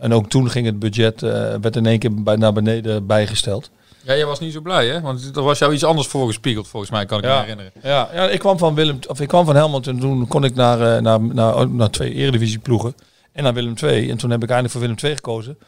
en 0.00 0.12
ook 0.12 0.28
toen 0.28 0.50
ging 0.50 0.66
het 0.66 0.78
budget, 0.78 1.22
eh, 1.22 1.30
werd 1.60 1.76
in 1.76 1.86
één 1.86 1.98
keer 1.98 2.22
bij, 2.22 2.36
naar 2.36 2.52
beneden 2.52 3.06
bijgesteld. 3.06 3.70
Ja, 4.02 4.16
jij 4.16 4.26
was 4.26 4.40
niet 4.40 4.52
zo 4.52 4.60
blij, 4.60 4.88
hè? 4.88 5.00
Want 5.00 5.36
er 5.36 5.42
was 5.42 5.58
jou 5.58 5.72
iets 5.72 5.84
anders 5.84 6.06
voorgespiegeld, 6.06 6.68
volgens 6.68 6.90
mij, 6.92 7.06
kan 7.06 7.18
ik 7.18 7.24
me 7.24 7.30
herinneren. 7.30 7.72
Ja, 7.82 8.08
ja, 8.12 8.28
ik 8.28 8.38
kwam 8.38 8.58
van 8.58 8.74
Willem, 8.74 8.98
of 9.08 9.20
ik 9.20 9.28
kwam 9.28 9.44
van 9.44 9.56
Helmond 9.56 9.86
en 9.86 9.98
toen 9.98 10.26
kon 10.26 10.44
ik 10.44 10.54
naar, 10.54 10.96
eh, 10.96 11.02
naar, 11.02 11.20
naar, 11.20 11.68
naar 11.68 11.90
twee 11.90 12.14
eredivisieploegen 12.14 12.94
en 13.32 13.42
naar 13.42 13.54
Willem 13.54 13.74
II. 13.82 14.10
En 14.10 14.16
toen 14.16 14.30
heb 14.30 14.42
ik 14.42 14.48
eindelijk 14.48 14.72
voor 14.72 14.82
Willem 14.82 15.04
II 15.04 15.14
gekozen. 15.14 15.58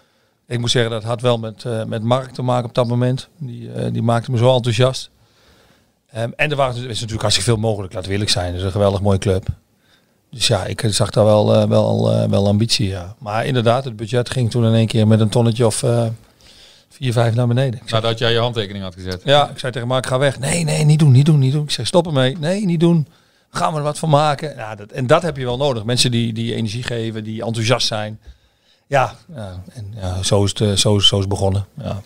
Ik 0.46 0.58
moet 0.58 0.70
zeggen, 0.70 0.90
dat 0.90 1.02
had 1.02 1.20
wel 1.20 1.38
met, 1.38 1.64
eh, 1.64 1.84
met 1.84 2.02
Mark 2.02 2.30
te 2.30 2.42
maken 2.42 2.68
op 2.68 2.74
dat 2.74 2.86
moment. 2.86 3.28
Die, 3.38 3.72
eh, 3.72 3.92
die 3.92 4.02
maakte 4.02 4.30
me 4.30 4.38
zo 4.38 4.54
enthousiast. 4.54 5.10
Ehm, 6.10 6.30
en 6.36 6.50
er, 6.50 6.56
waren, 6.56 6.76
is 6.76 6.82
natuurlijk 6.86 7.20
hartstikke 7.20 7.50
veel 7.50 7.60
mogelijk, 7.60 7.92
laten 7.92 8.08
we 8.08 8.14
eerlijk 8.14 8.32
zijn. 8.32 8.46
Het 8.46 8.56
is 8.56 8.62
een 8.62 8.70
geweldig 8.70 9.00
mooie 9.00 9.18
club. 9.18 9.46
Dus 10.36 10.46
ja, 10.46 10.64
ik 10.64 10.82
zag 10.88 11.10
daar 11.10 11.24
wel, 11.24 11.54
eh, 11.54 11.68
wel, 11.68 12.12
eh, 12.12 12.28
wel 12.28 12.46
ambitie, 12.46 12.88
ja. 12.88 13.14
Maar 13.18 13.46
inderdaad, 13.46 13.84
het 13.84 13.96
budget 13.96 14.30
ging 14.30 14.50
toen 14.50 14.64
in 14.64 14.74
één 14.74 14.86
keer 14.86 15.06
met 15.06 15.20
een 15.20 15.28
tonnetje 15.28 15.66
of 15.66 15.82
eh 15.82 16.06
vier, 16.88 17.12
vijf 17.12 17.34
naar 17.34 17.46
beneden. 17.46 17.80
Nadat 17.86 18.18
jij 18.18 18.32
je 18.32 18.38
handtekening 18.38 18.84
had 18.84 18.94
gezet. 18.94 19.20
ja, 19.24 19.48
ik 19.50 19.58
zei 19.58 19.72
tegen 19.72 19.88
Mark, 19.88 20.06
ga 20.06 20.18
weg. 20.18 20.38
Nee, 20.38 20.64
nee, 20.64 20.84
niet 20.84 20.98
doen, 20.98 21.12
niet 21.12 21.26
doen, 21.26 21.38
niet 21.38 21.52
doen. 21.52 21.62
Ik 21.62 21.70
zeg, 21.70 21.86
stop 21.86 22.06
ermee. 22.06 22.36
Nee, 22.38 22.64
niet 22.66 22.80
doen. 22.80 23.06
Gaan 23.50 23.72
we 23.72 23.78
er 23.78 23.84
wat 23.84 23.98
van 23.98 24.08
maken. 24.08 24.54
Ja, 24.56 24.74
dat, 24.74 24.90
en 24.92 25.06
dat 25.06 25.22
heb 25.22 25.36
je 25.36 25.44
wel 25.44 25.56
nodig. 25.56 25.84
Mensen 25.84 26.10
die, 26.10 26.32
die 26.32 26.54
energie 26.54 26.82
geven, 26.82 27.24
die 27.24 27.42
enthousiast 27.44 27.86
zijn. 27.86 28.20
Ja, 28.86 29.14
ja, 29.34 29.62
en 29.74 29.94
ja 30.00 30.22
zo, 30.22 30.44
is 30.44 30.52
het, 30.58 30.78
zo, 30.78 30.96
is- 30.96 31.06
zo 31.06 31.14
is 31.14 31.20
het 31.20 31.28
begonnen. 31.28 31.66
Ja. 31.82 32.00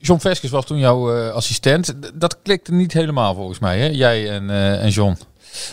John 0.00 0.20
Veskes 0.20 0.50
was 0.50 0.64
toen 0.66 0.78
jouw 0.78 1.30
assistent. 1.30 1.94
Dat 2.14 2.36
klikte 2.42 2.72
niet 2.72 2.92
helemaal 2.92 3.34
volgens 3.34 3.58
mij, 3.58 3.78
hè? 3.78 3.86
Jij 3.86 4.30
en, 4.30 4.50
eh, 4.50 4.82
en 4.82 4.88
John. 4.90 5.16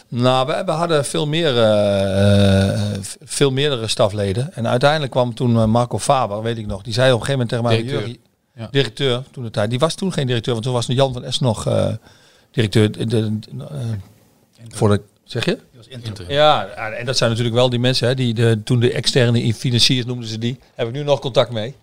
Nou, 0.08 0.48
we, 0.48 0.64
we 0.66 0.72
hadden 0.72 1.06
veel 1.06 1.28
meer, 1.28 1.58
eh, 1.58 2.74
eh, 2.94 3.00
veel 3.24 3.52
meerdere 3.52 3.88
stafleden. 3.88 4.54
En 4.54 4.68
uiteindelijk 4.68 5.12
kwam 5.12 5.34
toen 5.34 5.56
eh, 5.58 5.66
Marco 5.66 6.00
Faber, 6.00 6.42
weet 6.42 6.58
ik 6.58 6.66
nog. 6.68 6.82
Die 6.82 6.94
zei 6.94 7.12
op 7.14 7.20
een 7.20 7.26
gegeven 7.26 7.48
moment 7.48 7.50
tegen 7.50 7.64
mij, 7.64 7.76
Directeur. 7.92 8.08
"Jurgen, 8.08 8.32
Ja. 8.56 8.68
directeur 8.72 9.24
toen 9.32 9.44
de 9.44 9.50
tijd. 9.50 9.70
Die 9.70 9.80
was 9.80 9.96
toen 9.96 10.14
geen 10.14 10.28
directeur, 10.28 10.54
want 10.54 10.66
toen 10.66 10.74
was 10.74 10.86
Jan 10.88 11.14
van 11.14 11.24
Es 11.24 11.40
nog 11.40 11.68
eh, 11.68 11.88
directeur. 12.52 13.08
De, 13.10 13.40
eh, 13.58 13.66
voor 14.70 14.90
de, 14.90 15.02
zeg 15.24 15.46
je? 15.46 15.58
Ja, 16.28 16.68
en 16.68 17.06
dat 17.06 17.18
zijn 17.18 17.30
natuurlijk 17.30 17.56
wel 17.56 17.70
die 17.70 17.80
mensen, 17.80 18.08
hè, 18.08 18.16
die 18.16 18.34
de, 18.34 18.62
toen 18.64 18.80
de 18.80 18.92
externe 18.92 19.54
financiers 19.54 20.06
noemden 20.06 20.28
ze 20.30 20.38
die. 20.38 20.60
Heb 20.76 20.88
ik 20.88 20.94
nu 20.94 21.04
nog 21.04 21.20
contact 21.20 21.52
mee. 21.52 21.76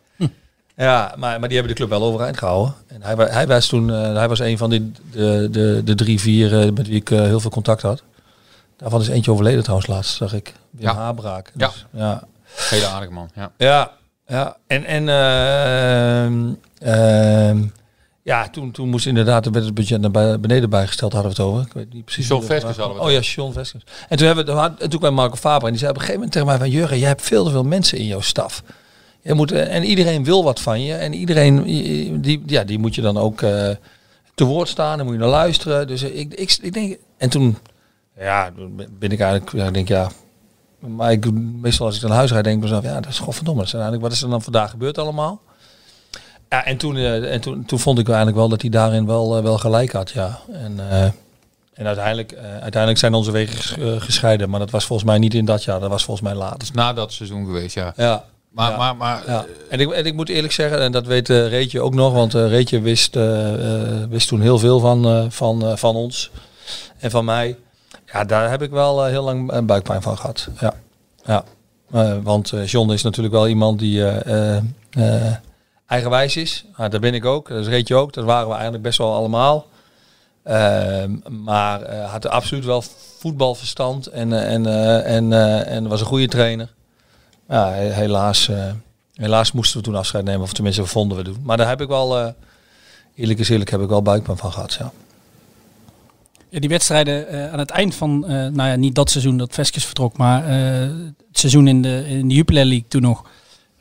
Ja, 0.81 1.15
maar, 1.17 1.39
maar 1.41 1.49
die 1.49 1.59
hebben 1.59 1.77
de 1.77 1.85
club 1.85 1.89
wel 1.89 2.09
overeind 2.09 2.39
gehouden. 2.39 2.75
En 2.87 3.03
hij, 3.03 3.15
hij 3.17 3.47
was 3.47 3.67
toen, 3.67 3.91
eh, 3.91 4.15
hij 4.15 4.29
was 4.29 4.39
een 4.39 4.59
van 4.59 4.71
die, 4.71 4.93
de, 5.13 5.49
de, 5.51 5.81
de 5.85 5.95
drie, 5.95 6.21
vier 6.21 6.61
eh, 6.61 6.73
met 6.73 6.87
wie 6.87 6.97
ik 6.97 7.11
eh, 7.11 7.19
heel 7.19 7.41
veel 7.41 7.51
contact 7.51 7.83
had. 7.83 8.03
Daarvan 8.77 9.01
is 9.01 9.09
eentje 9.09 9.31
overleden 9.31 9.63
trouwens 9.63 9.89
laatst, 9.91 10.17
zag 10.17 10.35
ik. 10.35 10.53
Wim 10.71 10.83
Ja. 10.83 11.15
Ja. 11.57 11.67
Dus, 11.67 11.87
ja. 11.93 12.23
Hele 12.55 12.87
aardige 12.87 13.13
man, 13.13 13.31
ja. 13.35 13.53
Ja, 13.57 13.93
ja. 14.27 14.57
En, 14.67 14.85
en 14.85 15.09
ehm, 15.09 16.53
ehm, 16.79 17.63
ja, 18.23 18.49
toen, 18.49 18.71
toen 18.71 18.89
moest 18.89 19.07
inderdaad 19.07 19.51
werd 19.51 19.65
het 19.65 19.75
budget 19.75 20.01
naar 20.01 20.41
beneden 20.41 20.71
bijgesteld, 20.71 21.13
hadden 21.13 21.31
we 21.37 21.43
het 21.43 21.51
over. 21.51 21.67
Ik 21.67 21.73
weet 21.73 21.93
niet 21.93 22.05
precies. 22.05 22.29
John 22.29 22.47
was. 22.47 22.63
hadden 22.63 22.77
we 22.77 22.83
het 22.83 23.03
Oh 23.03 23.11
ja, 23.11 23.21
John 23.21 23.53
Veskes. 23.53 23.83
En 24.09 24.17
toen, 24.17 24.27
hebben 24.27 24.47
we, 24.47 24.73
en 24.79 24.91
toen 24.91 25.01
kwam 25.01 25.15
Marco 25.15 25.37
Faber 25.37 25.65
en 25.65 25.71
die 25.71 25.79
zei 25.79 25.91
op 25.91 25.97
een 25.97 26.03
gegeven 26.03 26.21
moment 26.21 26.33
tegen 26.33 26.49
mij 26.49 26.59
van... 26.59 26.71
Jurgen, 26.71 26.99
jij 26.99 27.09
hebt 27.09 27.23
veel 27.23 27.45
te 27.45 27.51
veel 27.51 27.65
mensen 27.65 27.99
in 27.99 28.07
jouw 28.07 28.21
staf. 28.21 28.63
Je 29.23 29.35
moet, 29.35 29.53
eh, 29.53 29.75
en 29.75 29.85
iedereen 29.85 30.25
wil 30.25 30.45
wat 30.45 30.61
van 30.61 30.83
je. 30.83 30.95
En 30.95 31.15
iedereen, 31.15 31.65
die, 32.21 32.43
ja, 32.47 32.65
die 32.65 32.79
moet 32.79 32.95
je 32.95 33.01
dan 33.01 33.17
ook 33.17 33.43
eh, 33.43 33.69
te 34.35 34.45
woord 34.45 34.69
staan. 34.69 34.97
Dan 34.97 35.07
moet 35.07 35.15
je 35.15 35.21
naar 35.21 35.31
luisteren. 35.31 35.87
Dus 35.87 36.03
eh, 36.03 36.19
ik, 36.19 36.35
ik, 36.35 36.59
ik 36.63 36.73
denk... 36.73 36.97
En 37.17 37.31
toen, 37.31 37.59
ja, 38.19 38.51
ben 38.99 39.11
ik 39.11 39.21
eigenlijk... 39.21 39.53
Ja, 39.53 39.67
ik 39.67 39.75
denk, 39.75 39.89
ja, 39.89 40.11
maar 40.79 41.13
ik, 41.13 41.33
meestal 41.33 41.87
als 41.87 41.97
ik 41.97 42.03
naar 42.03 42.17
huis 42.17 42.31
rijd, 42.31 42.45
denk 42.45 42.57
ik 42.57 42.63
mezelf, 42.63 42.85
ja, 42.85 43.01
dat 43.01 43.11
is 43.11 43.19
godverdomme. 43.19 43.63
Eigenlijk, 43.63 44.03
wat 44.03 44.13
is 44.13 44.23
er 44.23 44.31
dan 44.31 44.43
vandaag 44.43 44.71
gebeurd 44.71 44.99
allemaal? 44.99 45.41
Ja, 46.49 46.65
en 46.65 46.77
toen, 46.77 46.97
en 46.97 47.41
toen, 47.41 47.65
toen 47.65 47.79
vond 47.79 47.99
ik 47.99 48.07
eigenlijk 48.07 48.37
wel 48.37 48.49
dat 48.49 48.61
hij 48.61 48.71
daarin 48.71 49.07
wel, 49.07 49.43
wel 49.43 49.59
gelijk 49.59 49.93
had, 49.93 50.11
ja. 50.11 50.39
En, 50.53 50.81
en 51.75 51.87
uiteindelijk, 51.87 52.35
uiteindelijk 52.37 52.99
zijn 52.99 53.15
onze 53.15 53.31
wegen 53.31 53.57
ges- 53.57 54.05
gescheiden. 54.05 54.51
Maar 54.51 54.59
dat 54.59 54.71
was 54.71 54.85
volgens 54.85 55.09
mij 55.09 55.19
niet 55.19 55.35
in 55.35 55.45
dat 55.45 55.65
jaar, 55.65 55.81
dat 55.81 55.91
was 55.91 56.05
volgens 56.05 56.29
mij 56.29 56.37
later. 56.37 56.59
Dat 56.59 56.63
is 56.69 56.71
na 56.71 56.93
dat 56.93 57.13
seizoen 57.13 57.45
geweest, 57.45 57.75
ja. 57.75 57.93
Ja. 57.97 58.25
Maar, 58.51 58.71
Ja. 58.71 58.77
maar, 58.77 58.97
maar 58.97 59.23
Ja. 59.27 59.45
En, 59.69 59.81
ik, 59.81 59.91
en 59.91 60.07
ik 60.07 60.15
moet 60.15 60.29
eerlijk 60.29 60.53
zeggen, 60.53 60.81
en 60.81 60.93
dat 60.93 61.07
weet 61.07 61.31
eh, 61.31 61.49
Reetje 61.49 61.81
ook 61.81 61.95
nog, 61.95 62.13
want 62.13 62.35
eh, 62.35 62.49
Reetje 62.49 62.81
wist, 62.81 63.17
eh, 63.17 63.53
eh, 64.03 64.09
wist 64.09 64.29
toen 64.29 64.41
heel 64.41 64.59
veel 64.59 64.81
van, 64.81 65.05
eh, 65.07 65.25
van, 65.29 65.65
eh, 65.67 65.77
van 65.77 65.95
ons 65.97 66.31
en 66.99 67.11
van 67.11 67.25
mij. 67.25 67.57
Ja, 68.13 68.25
daar 68.25 68.51
heb 68.51 68.63
ik 68.63 68.71
wel 68.71 69.05
eh, 69.05 69.11
heel 69.11 69.23
lang 69.25 69.53
een 69.53 69.67
buikpijn 69.67 70.03
van 70.03 70.19
gehad. 70.19 70.49
Ja. 70.61 70.75
Ja. 71.25 71.45
Eh, 71.93 72.13
want 72.23 72.53
eh, 72.53 72.67
John 72.67 72.93
is 72.93 73.03
natuurlijk 73.03 73.35
wel 73.35 73.49
iemand 73.49 73.79
die 73.79 74.05
eh, 74.07 74.57
eh, 74.57 74.63
eh, 74.91 75.35
eigenwijs 75.87 76.37
is. 76.37 76.65
Ah, 76.77 76.91
daar 76.91 77.01
ben 77.01 77.15
ik 77.15 77.25
ook, 77.25 77.49
dat 77.49 77.59
is 77.61 77.67
Reetje 77.67 77.95
ook. 77.95 78.13
Dat 78.13 78.25
waren 78.25 78.47
we 78.47 78.53
eigenlijk 78.53 78.83
best 78.83 78.99
wel 78.99 79.15
allemaal. 79.15 79.67
Ehm, 80.45 81.11
maar 81.43 81.83
eh, 81.83 82.11
had 82.11 82.27
absoluut 82.29 82.65
wel 82.65 82.83
voetbalverstand 83.19 84.07
en, 84.07 84.33
eh, 84.33 84.53
en, 84.55 84.67
eh, 84.67 85.15
en, 85.17 85.33
eh, 85.33 85.73
en 85.75 85.89
was 85.89 86.01
een 86.01 86.07
goede 86.07 86.29
trainer. 86.29 86.69
Ja, 87.51 87.73
he- 87.73 87.93
helaas, 87.93 88.49
eh, 88.49 88.73
helaas 89.15 89.53
moesten 89.53 89.79
we 89.79 89.85
toen 89.85 89.95
afscheid 89.95 90.25
nemen, 90.25 90.43
of 90.43 90.53
tenminste 90.53 90.87
vonden 90.87 91.17
we 91.17 91.23
doen. 91.25 91.37
Maar 91.43 91.57
daar 91.57 91.69
heb 91.69 91.81
ik 91.81 91.89
wel, 91.89 92.19
eh, 92.19 92.33
eerlijk 93.15 93.39
is 93.39 93.49
eerlijk, 93.49 93.71
heb 93.71 93.81
ik 93.81 93.89
wel 93.89 94.03
buikpijn 94.03 94.37
van 94.37 94.53
gehad. 94.53 94.77
Ja. 94.79 94.93
Ja, 96.49 96.61
die 96.61 96.69
wedstrijden 96.69 97.29
eh, 97.29 97.53
aan 97.53 97.59
het 97.59 97.71
eind 97.71 97.95
van, 97.95 98.21
nou 98.21 98.63
ja, 98.63 98.77
niet 98.77 98.95
dat 98.95 99.11
seizoen 99.11 99.37
dat 99.37 99.55
Veskes 99.55 99.85
vertrok, 99.85 100.17
maar 100.17 100.49
het 100.49 101.15
seizoen 101.39 101.69
in 101.69 101.83
de, 101.83 102.05
in 102.09 102.29
de 102.29 102.35
Jupiler 102.35 102.65
League 102.65 102.89
toen 102.89 103.03
nog. 103.03 103.25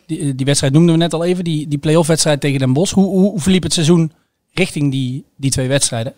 Die, 0.05 0.36
die 0.36 0.45
wedstrijd 0.45 0.73
noemden 0.73 0.93
we 0.93 0.99
net 0.99 1.13
al 1.13 1.23
even, 1.23 1.43
die, 1.43 1.67
die 1.67 1.77
play-off 1.77 2.08
wedstrijd 2.08 2.41
tegen 2.41 2.60
Den 2.60 2.73
Bosch. 2.73 2.93
Hoe, 2.93 3.05
hoe, 3.05 3.29
hoe 3.29 3.39
verliep 3.39 3.63
het 3.63 3.73
seizoen 3.73 4.12
richting 4.53 4.91
die, 4.91 5.23
die 5.36 5.51
twee 5.51 5.67
wedstrijden? 5.67 6.13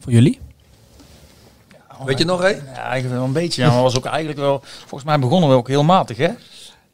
Voor 0.00 0.12
jullie? 0.12 0.38
Weet 2.04 2.18
je 2.18 2.24
nog, 2.24 2.40
hè? 2.40 2.48
Ja, 2.48 2.74
eigenlijk 2.74 3.14
wel 3.14 3.24
een 3.24 3.32
beetje. 3.32 3.62
Ja, 3.62 3.70
maar 3.70 3.82
was 3.82 3.96
ook 3.96 4.04
eigenlijk 4.04 4.38
wel. 4.38 4.60
Volgens 4.62 5.04
mij 5.04 5.18
begonnen 5.18 5.48
we 5.48 5.54
ook 5.54 5.68
heel 5.68 5.84
matig, 5.84 6.16
hè? 6.16 6.30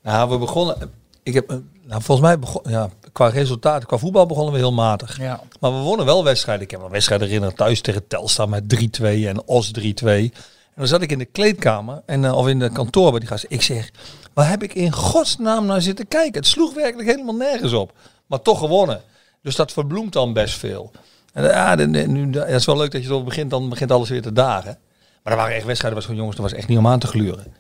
Nou, 0.02 0.30
we 0.30 0.38
begonnen. 0.38 0.90
Ik 1.22 1.34
heb, 1.34 1.48
nou, 1.82 2.02
volgens 2.02 2.26
mij 2.26 2.38
begon, 2.38 2.62
ja, 2.64 2.88
qua 3.12 3.28
resultaten, 3.28 3.88
qua 3.88 3.98
voetbal 3.98 4.26
begonnen 4.26 4.52
we 4.52 4.58
heel 4.58 4.72
matig. 4.72 5.18
Ja. 5.18 5.40
Maar 5.60 5.72
we 5.72 5.78
wonnen 5.78 6.06
wel 6.06 6.24
wedstrijden. 6.24 6.64
Ik 6.64 6.70
heb 6.70 6.82
een 6.82 6.90
wedstrijd 6.90 7.20
herinnerd 7.20 7.56
thuis 7.56 7.80
tegen 7.80 8.06
Telstar 8.06 8.48
met 8.48 8.62
3-2 9.00 9.04
en 9.04 9.46
Os 9.46 9.70
3-2. 9.78 10.32
En 10.74 10.80
dan 10.80 10.86
zat 10.86 11.02
ik 11.02 11.10
in 11.10 11.18
de 11.18 11.24
kleedkamer 11.24 12.02
en, 12.06 12.24
eh, 12.24 12.36
of 12.36 12.48
in 12.48 12.58
de 12.58 12.70
kantoor 12.70 13.10
bij 13.10 13.20
die 13.20 13.28
gasten. 13.28 13.50
Ik 13.50 13.62
zeg, 13.62 13.90
waar 14.32 14.48
heb 14.48 14.62
ik 14.62 14.74
in 14.74 14.92
godsnaam 14.92 15.66
naar 15.66 15.82
zitten 15.82 16.08
kijken? 16.08 16.40
Het 16.40 16.46
sloeg 16.46 16.74
werkelijk 16.74 17.08
helemaal 17.08 17.34
nergens 17.34 17.72
op. 17.72 17.92
Maar 18.26 18.40
toch 18.40 18.58
gewonnen. 18.58 19.00
Dus 19.42 19.56
dat 19.56 19.72
verbloemt 19.72 20.12
dan 20.12 20.32
best 20.32 20.58
veel. 20.58 20.90
En, 21.32 21.44
eh, 21.44 21.50
ja, 21.50 21.74
nu, 21.86 22.30
ja, 22.30 22.40
het 22.40 22.54
is 22.54 22.64
wel 22.64 22.76
leuk 22.76 22.90
dat 22.90 23.00
je 23.02 23.06
zo 23.06 23.22
begint, 23.22 23.50
dan 23.50 23.68
begint 23.68 23.92
alles 23.92 24.08
weer 24.08 24.22
te 24.22 24.32
dagen. 24.32 24.78
Maar 25.24 25.32
er 25.32 25.38
waren 25.38 25.54
echt 25.56 25.64
wedstrijden, 25.64 25.98
was 25.98 26.04
gewoon 26.08 26.20
jongens, 26.20 26.40
dat 26.40 26.50
was 26.50 26.58
echt 26.58 26.68
niet 26.68 26.78
om 26.78 26.87
aan 26.87 26.98
te 26.98 27.06
gluren. 27.06 27.54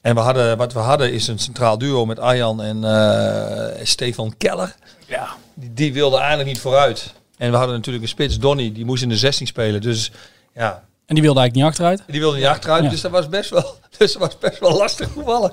En 0.00 0.14
we 0.14 0.20
hadden, 0.20 0.56
wat 0.56 0.72
we 0.72 0.78
hadden 0.78 1.12
is 1.12 1.26
een 1.26 1.38
centraal 1.38 1.78
duo 1.78 2.06
met 2.06 2.18
Arjan 2.18 2.62
en 2.62 2.84
eh, 2.84 3.84
Stefan 3.84 4.34
Keller. 4.38 4.74
Ja. 5.06 5.28
Die, 5.54 5.72
die 5.74 5.92
wilde 5.92 6.16
eigenlijk 6.18 6.48
niet 6.48 6.60
vooruit. 6.60 7.14
En 7.36 7.50
we 7.50 7.56
hadden 7.56 7.76
natuurlijk 7.76 8.04
een 8.04 8.10
spits, 8.10 8.38
Donny, 8.38 8.72
die 8.72 8.84
moest 8.84 9.02
in 9.02 9.08
de 9.08 9.16
16 9.16 9.46
spelen. 9.46 9.80
Dus 9.80 10.10
ja, 10.54 10.84
En 11.06 11.14
die 11.14 11.22
wilde 11.24 11.40
eigenlijk 11.40 11.54
niet 11.54 11.64
achteruit. 11.64 12.02
die 12.06 12.20
wilde 12.20 12.36
niet 12.36 12.46
achteruit. 12.46 12.84
Ja. 12.84 12.90
Dus 12.90 13.00
dat 13.00 13.10
was 13.10 13.28
best 13.28 13.50
wel, 13.50 13.74
dus 13.98 14.12
dat 14.12 14.22
was 14.22 14.38
best 14.38 14.58
wel 14.60 14.76
lastig 14.76 15.10
voetballen. 15.10 15.52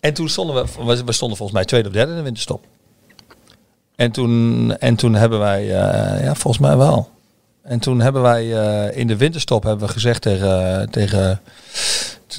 En 0.00 0.14
toen 0.14 0.28
stonden 0.28 0.54
we, 0.64 0.84
we- 0.84 1.04
we 1.04 1.12
stonden 1.12 1.36
volgens 1.36 1.58
mij 1.58 1.64
tweede 1.66 1.88
of 1.88 1.94
derde 1.94 2.10
in 2.10 2.16
de 2.16 2.22
winterstop. 2.24 2.64
En 3.96 4.10
toen, 4.12 4.76
en 4.78 4.96
toen 4.96 5.14
hebben 5.14 5.38
wij, 5.38 5.62
eh, 5.62 6.24
ja, 6.24 6.34
volgens 6.34 6.58
mij 6.62 6.76
wel. 6.76 7.10
En 7.70 7.78
toen 7.78 8.00
hebben 8.00 8.22
wij 8.22 8.60
eh, 8.60 8.96
in 8.98 9.06
de 9.06 9.16
winterstop 9.16 9.62
hebben 9.62 9.86
we 9.86 9.92
gezegd 9.92 10.22
tegen, 10.22 10.90
tegen 10.90 11.30
eh, 11.30 11.38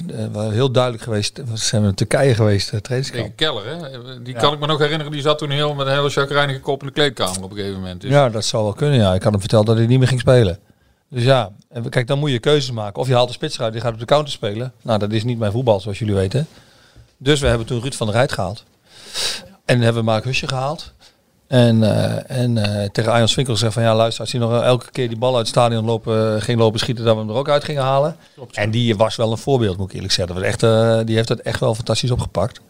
we 0.06 0.30
waren 0.30 0.52
heel 0.52 0.70
duidelijk 0.70 1.02
geweest, 1.02 1.36
we 1.36 1.56
zijn 1.56 1.84
in 1.84 1.94
Turkije 1.94 2.34
geweest, 2.34 2.72
uh, 2.72 2.80
trainingskamp. 2.80 3.36
Tegen 3.36 3.54
Keller, 3.54 3.66
hè? 3.66 4.22
Die 4.22 4.34
kan 4.34 4.52
ik 4.52 4.58
me 4.58 4.66
nog 4.66 4.78
herinneren. 4.78 5.12
Die 5.12 5.20
zat 5.20 5.38
toen 5.38 5.50
heel 5.50 5.74
met 5.74 5.86
een 5.86 5.92
hele 5.92 6.10
chagrijnige 6.10 6.60
kop 6.60 6.80
in 6.80 6.86
de 6.86 6.92
kleedkamer 6.92 7.42
op 7.42 7.50
een 7.50 7.56
gegeven 7.56 7.78
moment. 7.78 8.00
Dus 8.00 8.10
Ja, 8.10 8.28
dat 8.28 8.44
zou 8.44 8.62
wel 8.62 8.72
kunnen. 8.72 8.98
Ja, 8.98 9.14
ik 9.14 9.22
had 9.22 9.32
hem 9.32 9.40
verteld 9.40 9.66
dat 9.66 9.76
hij 9.76 9.86
niet 9.86 9.98
meer 9.98 10.08
ging 10.08 10.20
spelen. 10.20 10.58
Dus 11.08 11.22
ja, 11.24 11.50
en 11.68 11.88
kijk, 11.88 12.06
dan 12.06 12.18
moet 12.18 12.30
je 12.30 12.38
keuzes 12.38 12.70
maken. 12.70 13.00
Of 13.00 13.08
je 13.08 13.14
haalt 13.14 13.28
de 13.28 13.34
spits 13.34 13.56
eruit, 13.56 13.72
die 13.72 13.82
gaat 13.82 13.92
op 13.92 13.98
de 13.98 14.04
counter 14.04 14.32
spelen. 14.32 14.72
Nou, 14.82 14.98
dat 14.98 15.12
is 15.12 15.24
niet 15.24 15.38
mijn 15.38 15.52
voetbal, 15.52 15.80
zoals 15.80 15.98
jullie 15.98 16.14
weten. 16.14 16.46
Dus 17.16 17.40
we 17.40 17.46
hebben 17.46 17.66
toen 17.66 17.80
Ruud 17.80 17.94
van 17.94 18.06
der 18.06 18.16
Rijt 18.16 18.32
gehaald. 18.32 18.64
En 19.64 19.80
hebben 19.80 20.04
we 20.04 20.10
Mark 20.10 20.24
Husje 20.24 20.48
gehaald. 20.48 20.92
En, 21.52 21.82
eh, 21.82 22.38
en 22.40 22.58
eh, 22.58 22.88
tegen 22.90 23.12
Arjan 23.12 23.28
Swinkel 23.28 23.54
gezegd 23.54 23.72
van 23.72 23.82
ja, 23.82 23.94
luister, 23.94 24.20
als 24.20 24.32
hij 24.32 24.40
nog 24.40 24.62
elke 24.62 24.90
keer 24.90 25.08
die 25.08 25.18
bal 25.18 25.30
uit 25.30 25.38
het 25.38 25.48
stadion 25.48 25.84
lopen, 25.84 26.36
eh, 26.36 26.42
ging 26.42 26.58
lopen 26.58 26.78
schieten, 26.80 27.04
dat 27.04 27.14
we 27.14 27.20
hem 27.20 27.30
er 27.30 27.36
ook 27.36 27.48
uit 27.48 27.64
gingen 27.64 27.82
halen. 27.82 28.16
En 28.52 28.70
die 28.70 28.96
was 28.96 29.16
wel 29.16 29.30
een 29.30 29.38
voorbeeld, 29.38 29.76
moet 29.76 29.88
ik 29.88 29.94
eerlijk 29.94 30.12
zeggen. 30.12 30.34
Dat 30.34 30.44
was 30.44 30.52
echt, 30.52 31.06
die 31.06 31.16
heeft 31.16 31.28
het 31.28 31.42
echt 31.42 31.60
wel 31.60 31.74
fantastisch 31.74 32.10
opgepakt. 32.10 32.60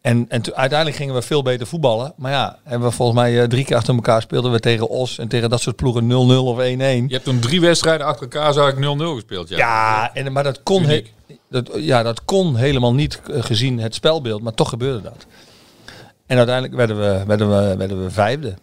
En, 0.00 0.26
en 0.28 0.54
uiteindelijk 0.54 0.96
gingen 0.98 1.14
we 1.14 1.22
veel 1.22 1.42
beter 1.42 1.66
voetballen. 1.66 2.12
Maar 2.16 2.32
ja, 2.32 2.58
hebben 2.64 2.88
we 2.88 2.94
volgens 2.94 3.18
mij 3.18 3.48
drie 3.48 3.64
keer 3.64 3.76
achter 3.76 3.94
elkaar 3.94 4.22
speelden 4.22 4.52
we 4.52 4.60
tegen 4.60 4.88
Os 4.88 5.18
en 5.18 5.28
tegen 5.28 5.50
dat 5.50 5.60
soort 5.60 5.76
ploegen 5.76 6.10
0-0 6.10 6.14
of 6.44 6.58
1-1. 6.58 6.60
Je 6.60 7.04
hebt 7.08 7.24
toen 7.24 7.38
drie 7.40 7.60
wedstrijden 7.60 8.06
achter 8.06 8.28
elkaar, 8.30 8.68
ik 8.68 8.76
0-0 8.76 8.78
gespeeld. 9.14 9.48
Ja, 9.48 9.56
Ja, 9.56 10.10
en, 10.14 10.32
maar 10.32 10.42
dat 10.44 10.62
kon, 10.62 10.84
he- 10.84 11.04
dat, 11.50 11.70
ja, 11.76 12.02
dat 12.02 12.24
kon 12.24 12.56
helemaal 12.56 12.94
niet 12.94 13.20
gezien 13.28 13.78
het 13.78 13.94
spelbeeld, 13.94 14.42
maar 14.42 14.54
toch 14.54 14.68
gebeurde 14.68 15.02
dat. 15.02 15.26
En 16.26 16.36
uiteindelijk 16.36 16.74
werden 16.76 16.96
we, 16.96 17.22
werden 17.26 17.48
we, 17.48 17.76
werden 17.76 18.02
we 18.04 18.10
vijfde. 18.10 18.54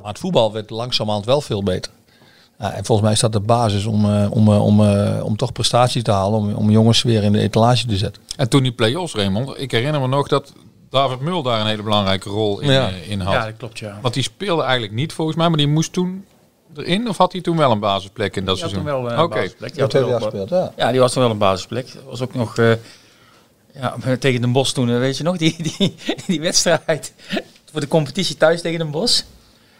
Maar 0.00 0.10
het 0.10 0.20
voetbal 0.20 0.52
werd 0.52 0.70
langzamerhand 0.70 1.24
wel 1.26 1.40
veel 1.40 1.62
beter. 1.62 1.92
Ja, 2.58 2.72
en 2.72 2.84
volgens 2.84 3.00
mij 3.06 3.12
is 3.12 3.20
dat 3.20 3.32
de 3.32 3.40
basis 3.40 3.84
om, 3.84 4.04
eh, 4.04 4.26
om, 4.30 4.52
eh, 4.52 4.64
om, 4.64 4.84
eh, 4.84 5.24
om 5.24 5.36
toch 5.36 5.52
prestaties 5.52 6.02
te 6.02 6.10
halen, 6.10 6.38
om, 6.38 6.52
om 6.54 6.70
jongens 6.70 7.02
weer 7.02 7.22
in 7.22 7.32
de 7.32 7.38
etalage 7.38 7.86
te 7.86 7.96
zetten. 7.96 8.22
En 8.36 8.48
toen 8.48 8.62
die 8.62 8.72
play-offs, 8.72 9.14
Raymond, 9.14 9.60
ik 9.60 9.70
herinner 9.70 10.00
me 10.00 10.06
nog 10.06 10.28
dat 10.28 10.52
David 10.90 11.20
Mul 11.20 11.42
daar 11.42 11.60
een 11.60 11.66
hele 11.66 11.82
belangrijke 11.82 12.28
rol 12.28 12.60
in, 12.60 12.70
Ja. 12.70 12.88
in 13.08 13.20
had. 13.20 13.32
Ja, 13.32 13.44
dat 13.44 13.56
klopt, 13.56 13.78
ja. 13.78 13.98
Want 14.02 14.14
die 14.14 14.22
speelde 14.22 14.62
eigenlijk 14.62 14.92
niet 14.92 15.12
volgens 15.12 15.36
mij, 15.36 15.48
maar 15.48 15.58
die 15.58 15.68
moest 15.68 15.92
toen 15.92 16.24
erin 16.76 17.08
of 17.08 17.16
had 17.16 17.32
hij 17.32 17.40
toen 17.40 17.56
wel 17.56 17.70
een 17.70 17.80
basisplek 17.80 18.36
in 18.36 18.44
dat 18.44 18.54
Die 18.54 18.64
had 18.64 18.72
seizoen? 18.72 18.92
toen 18.92 19.02
wel 19.02 19.18
een 19.22 19.28
basisplek. 19.28 19.72
Die 19.72 19.82
had 19.82 19.92
wel, 19.92 20.48
ja. 20.48 20.72
Ja, 20.76 20.90
die 20.90 21.00
was 21.00 21.12
toen 21.12 21.22
wel 21.22 21.30
een 21.30 21.38
basisplek. 21.38 21.92
Dat 21.94 22.02
was 22.04 22.20
ook 22.20 22.34
nog 22.34 22.58
eh, 22.58 22.72
ja, 23.74 23.96
tegen 24.18 24.40
Den 24.40 24.52
Bosch 24.52 24.72
toen, 24.72 24.90
eh, 24.90 24.98
weet 24.98 25.16
je 25.16 25.22
nog, 25.22 25.36
die, 25.36 25.56
die, 25.78 25.94
die 26.26 26.40
wedstrijd 26.40 27.12
voor 27.72 27.80
de 27.80 27.88
competitie 27.88 28.36
thuis 28.36 28.60
tegen 28.60 28.78
Den 28.78 28.90
Bosch. 28.90 29.22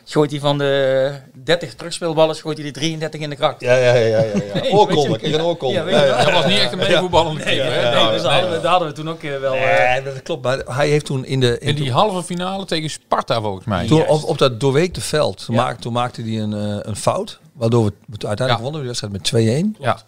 Gooit 0.04 0.30
hij 0.30 0.40
van 0.40 0.58
de 0.58 1.12
30 1.44 1.74
terugspeelballen, 1.74 2.36
gooit 2.36 2.58
hij 2.58 2.66
de 2.66 2.72
33 2.72 3.20
in 3.20 3.30
de 3.30 3.36
kracht. 3.36 3.60
Ja, 3.60 3.74
ja, 3.76 3.92
ja, 3.94 4.06
ja. 4.06 4.22
ja. 4.22 4.60
Nee, 4.60 4.70
een. 4.70 5.72
Ja, 5.72 5.84
wel. 5.84 6.16
Dat 6.24 6.32
was 6.32 6.46
niet 6.46 6.58
echt 6.58 6.72
een 6.72 6.78
meevoetballende 6.78 7.44
Nee, 7.44 7.56
keeper, 7.56 7.74
hè? 7.74 7.82
nee, 7.82 7.92
Nou, 7.92 8.12
dus 8.12 8.22
daar 8.22 8.32
hadden, 8.32 8.50
we, 8.50 8.60
daar 8.60 8.70
hadden 8.70 8.88
we 8.88 8.94
toen 8.94 9.08
ook 9.08 9.22
eh, 9.22 9.38
wel... 9.38 9.54
eh, 9.54 9.92
Nee, 9.92 10.02
dat 10.02 10.22
klopt. 10.22 10.42
Maar 10.44 10.58
hij 10.66 10.88
heeft 10.88 11.04
toen 11.04 11.24
in 11.24 11.40
de... 11.40 11.58
In 11.58 11.74
die 11.74 11.92
halve 11.92 12.22
finale 12.22 12.64
tegen 12.64 12.90
Sparta 12.90 13.40
volgens 13.40 13.66
mij. 13.66 13.86
Toen 13.86 14.06
op, 14.06 14.24
op 14.24 14.38
dat 14.38 14.60
doorweekte 14.60 15.00
veld, 15.00 15.44
toen, 15.44 15.54
Ja. 15.54 15.62
maakte, 15.62 15.82
toen 15.82 15.92
maakte 15.92 16.22
hij 16.22 16.38
een, 16.40 16.52
eh, 16.54 16.76
een 16.80 16.96
fout. 16.96 17.38
Waardoor 17.52 17.84
we 17.84 17.92
we 18.06 18.26
uiteindelijk 18.28 18.56
Ja. 18.56 18.62
wonnen 18.62 18.72
we 18.80 18.80
de 18.80 18.86
wedstrijd 18.86 19.12
met 19.12 19.24
2-1. 19.24 19.76
Ja. 19.80 20.02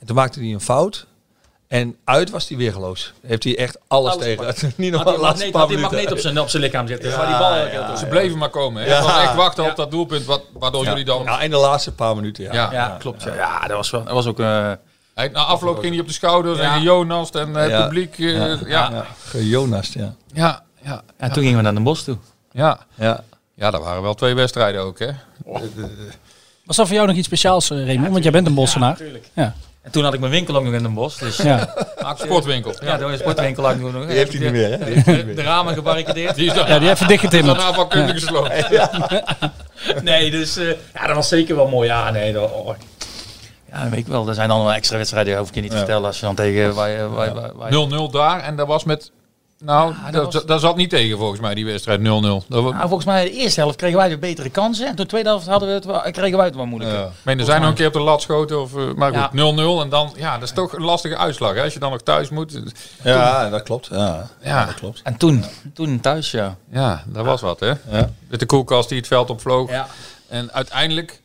En 0.00 0.06
toen 0.06 0.16
maakte 0.16 0.40
hij 0.40 0.48
een 0.48 0.60
fout. 0.60 1.06
En 1.70 1.96
uit 2.04 2.30
was 2.30 2.48
hij 2.48 2.56
weergeloos. 2.58 3.12
Heeft 3.26 3.44
hij 3.44 3.58
echt 3.58 3.78
alles, 3.86 4.12
Alles 4.12 4.24
tegen. 4.24 4.44
Niet 4.76 4.90
nog 4.92 5.02
had 5.02 5.08
de 5.08 5.14
hij 5.14 5.20
laatste 5.22 5.22
magneet, 5.22 5.50
paar 5.50 5.60
had 5.60 5.68
hij 5.70 5.76
minuten. 5.76 5.80
magneet 5.96 6.12
op 6.12 6.18
zijn, 6.18 6.40
op 6.40 6.48
zijn 6.48 6.62
lichaam 6.62 6.86
zitten. 6.88 7.10
Ja, 7.10 7.26
die 7.26 7.36
bal 7.38 7.54
ja, 7.56 7.66
ja, 7.72 7.96
Ze 7.96 8.06
bleven 8.06 8.38
maar 8.38 8.48
komen. 8.50 8.82
Hè? 8.82 8.88
Ja. 8.88 9.22
Echt 9.22 9.34
wachten 9.34 9.64
Ja. 9.64 9.70
op 9.70 9.76
dat 9.76 9.90
doelpunt, 9.90 10.24
wat, 10.24 10.42
waardoor 10.52 10.82
Ja. 10.84 10.88
jullie 10.90 11.04
dan... 11.04 11.22
Ja, 11.22 11.40
in 11.40 11.50
de 11.50 11.56
laatste 11.56 11.92
paar 11.92 12.14
minuten, 12.14 12.44
ja. 12.44 12.52
Ja. 12.52 12.72
Ja, 12.72 12.96
klopt. 12.98 13.22
Ja, 13.22 13.34
ja 13.34 13.60
dat, 13.66 13.76
was 13.76 13.90
wel, 13.90 14.04
dat 14.04 14.12
was 14.12 14.26
ook... 14.26 14.40
eh, 14.40 14.72
Hij, 15.14 15.28
na 15.28 15.40
afloop 15.44 15.78
ging 15.78 15.92
hij 15.92 16.00
op 16.00 16.06
de 16.06 16.12
schouders 16.12 16.58
Ja. 16.58 16.74
en 16.74 16.82
Jonas 16.82 17.30
en 17.30 17.54
het 17.54 17.70
Ja. 17.70 17.82
publiek. 17.82 18.18
eh, 18.18 18.36
Ja. 18.36 18.46
ja. 18.46 18.56
Ja. 18.66 19.04
Ja. 19.32 19.40
Jonas, 19.40 19.92
ja. 19.92 20.14
Ja. 20.32 20.62
Ja. 20.82 21.02
en 21.16 21.32
toen 21.32 21.42
gingen 21.42 21.56
we 21.56 21.62
naar 21.62 21.74
Den 21.74 21.82
Bosch 21.82 22.04
toe. 22.04 22.16
Ja. 22.52 22.78
ja. 22.94 23.24
Ja, 23.54 23.70
dat 23.70 23.82
waren 23.82 24.02
wel 24.02 24.14
twee 24.14 24.34
wedstrijden 24.34 24.80
ook, 24.80 24.98
hè? 24.98 25.10
Was 26.64 26.76
dat 26.76 26.86
voor 26.86 26.94
jou 26.96 27.06
nog 27.06 27.16
iets 27.16 27.26
speciaals, 27.26 27.70
eh, 27.70 27.84
Raymond? 27.86 28.10
Want 28.12 28.22
jij 28.22 28.32
bent 28.32 28.46
een 28.46 28.54
Bossenaar. 28.54 28.98
Ja. 29.32 29.54
En 29.82 29.90
toen 29.90 30.04
had 30.04 30.14
ik 30.14 30.20
mijn 30.20 30.32
winkel 30.32 30.56
ook 30.56 30.64
nog 30.64 30.72
in 30.72 30.82
Den 30.82 30.94
Bosch. 30.94 31.18
Dus 31.18 31.36
Ja. 31.36 31.74
Sportwinkel. 32.24 32.74
ja, 32.82 32.96
door 32.96 33.10
een 33.10 33.18
sportwinkel 33.18 33.64
had 33.64 33.74
ik 33.74 33.80
nog. 33.80 34.06
Die 34.06 34.16
heeft 34.16 34.32
hij 34.32 34.40
niet 34.42 34.52
meer, 34.52 34.70
hè? 34.70 34.84
Heeft 34.84 35.04
De 35.36 35.42
ramen 35.42 35.74
gebarricadeerd. 35.74 36.34
Die 36.34 36.46
is 36.46 36.54
dan, 36.54 36.66
ja, 36.66 36.78
die 36.78 36.90
even 36.90 37.08
dichtgetimmerd. 37.08 37.58
daarna 37.58 37.72
van 37.88 38.08
gesloten. 38.08 38.64
Nee, 40.02 40.30
dus 40.30 40.56
eh, 40.56 40.66
ja, 40.94 41.06
dat 41.06 41.16
was 41.16 41.28
zeker 41.28 41.56
wel 41.56 41.68
mooi. 41.68 41.88
Ja, 41.88 42.10
nee, 42.10 42.32
dat, 42.32 42.52
oh. 42.52 42.74
Ja, 43.72 43.80
dat 43.82 43.90
weet 43.90 43.98
ik 43.98 44.06
wel. 44.06 44.28
Er 44.28 44.34
zijn 44.34 44.48
dan 44.48 44.58
wel 44.64 44.72
extra 44.72 44.96
wedstrijden, 44.96 45.38
hoef 45.38 45.48
ik 45.48 45.54
je 45.54 45.60
niet 45.60 45.70
te 45.70 45.76
vertellen. 45.76 46.06
Als 46.06 46.20
je 46.20 46.26
dan 46.26 46.34
tegen... 46.34 46.74
Waar, 46.74 46.90
je- 46.90 47.08
waar, 47.08 47.34
waar, 47.34 47.50
waar, 47.54 48.08
0-0 48.08 48.12
daar 48.12 48.40
en 48.42 48.56
dat 48.56 48.66
was 48.66 48.84
met... 48.84 49.10
Nou, 49.64 49.94
dat 50.04 50.12
dat, 50.12 50.32
was- 50.32 50.44
dat 50.46 50.60
zat 50.60 50.76
niet 50.76 50.90
tegen 50.90 51.18
volgens 51.18 51.40
mij, 51.40 51.54
die 51.54 51.64
wedstrijd 51.64 52.00
0-0. 52.00 52.02
Dat 52.02 52.62
was, 52.62 52.72
Nou, 52.72 52.78
volgens 52.80 53.04
mij 53.04 53.24
de 53.24 53.30
eerste 53.30 53.60
helft 53.60 53.76
kregen 53.76 53.98
wij 53.98 54.08
weer 54.08 54.18
betere 54.18 54.50
kansen. 54.50 54.86
En 54.86 54.94
de 54.96 55.06
tweede 55.06 55.28
helft 55.28 55.46
hadden 55.46 55.68
we 55.68 55.74
het, 55.74 55.84
wel- 55.84 56.00
kregen 56.10 56.36
wij 56.36 56.46
het 56.46 56.54
wel 56.56 56.66
moeilijker. 56.66 56.98
Ja. 56.98 57.04
Ik 57.06 57.12
meen, 57.24 57.38
er 57.38 57.44
zijn 57.44 57.60
nog 57.60 57.70
een 57.70 57.76
keer 57.76 57.86
op 57.86 57.92
de 57.92 58.00
lat 58.00 58.22
schoten. 58.22 58.60
Of, 58.60 58.76
eh, 58.76 58.82
maar 58.96 59.12
Ja. 59.12 59.22
goed, 59.22 59.32
0-0 59.32 59.80
en 59.80 59.88
dan... 59.88 60.12
Ja, 60.16 60.34
dat 60.38 60.42
is 60.48 60.54
toch 60.54 60.72
een 60.72 60.82
lastige 60.82 61.16
uitslag, 61.16 61.54
hè? 61.54 61.62
Als 61.62 61.72
je 61.72 61.78
dan 61.78 61.90
nog 61.90 62.02
thuis 62.02 62.28
moet. 62.28 62.60
Ja, 63.04 63.48
dat 63.50 63.62
klopt. 63.62 63.88
Ja, 63.92 64.26
Ja. 64.42 64.64
dat 64.64 64.74
klopt. 64.74 65.00
En 65.04 65.16
toen, 65.16 65.44
toen 65.74 66.00
thuis, 66.00 66.30
ja. 66.30 66.56
Ja, 66.70 67.02
dat 67.06 67.24
was 67.24 67.40
wat, 67.40 67.60
hè? 67.60 67.72
Ja. 67.90 68.10
Met 68.28 68.40
de 68.40 68.46
koelkast 68.46 68.88
die 68.88 68.98
het 68.98 69.06
veld 69.06 69.30
opvloog. 69.30 69.70
Ja, 69.70 69.86
En 70.28 70.52
uiteindelijk 70.52 71.20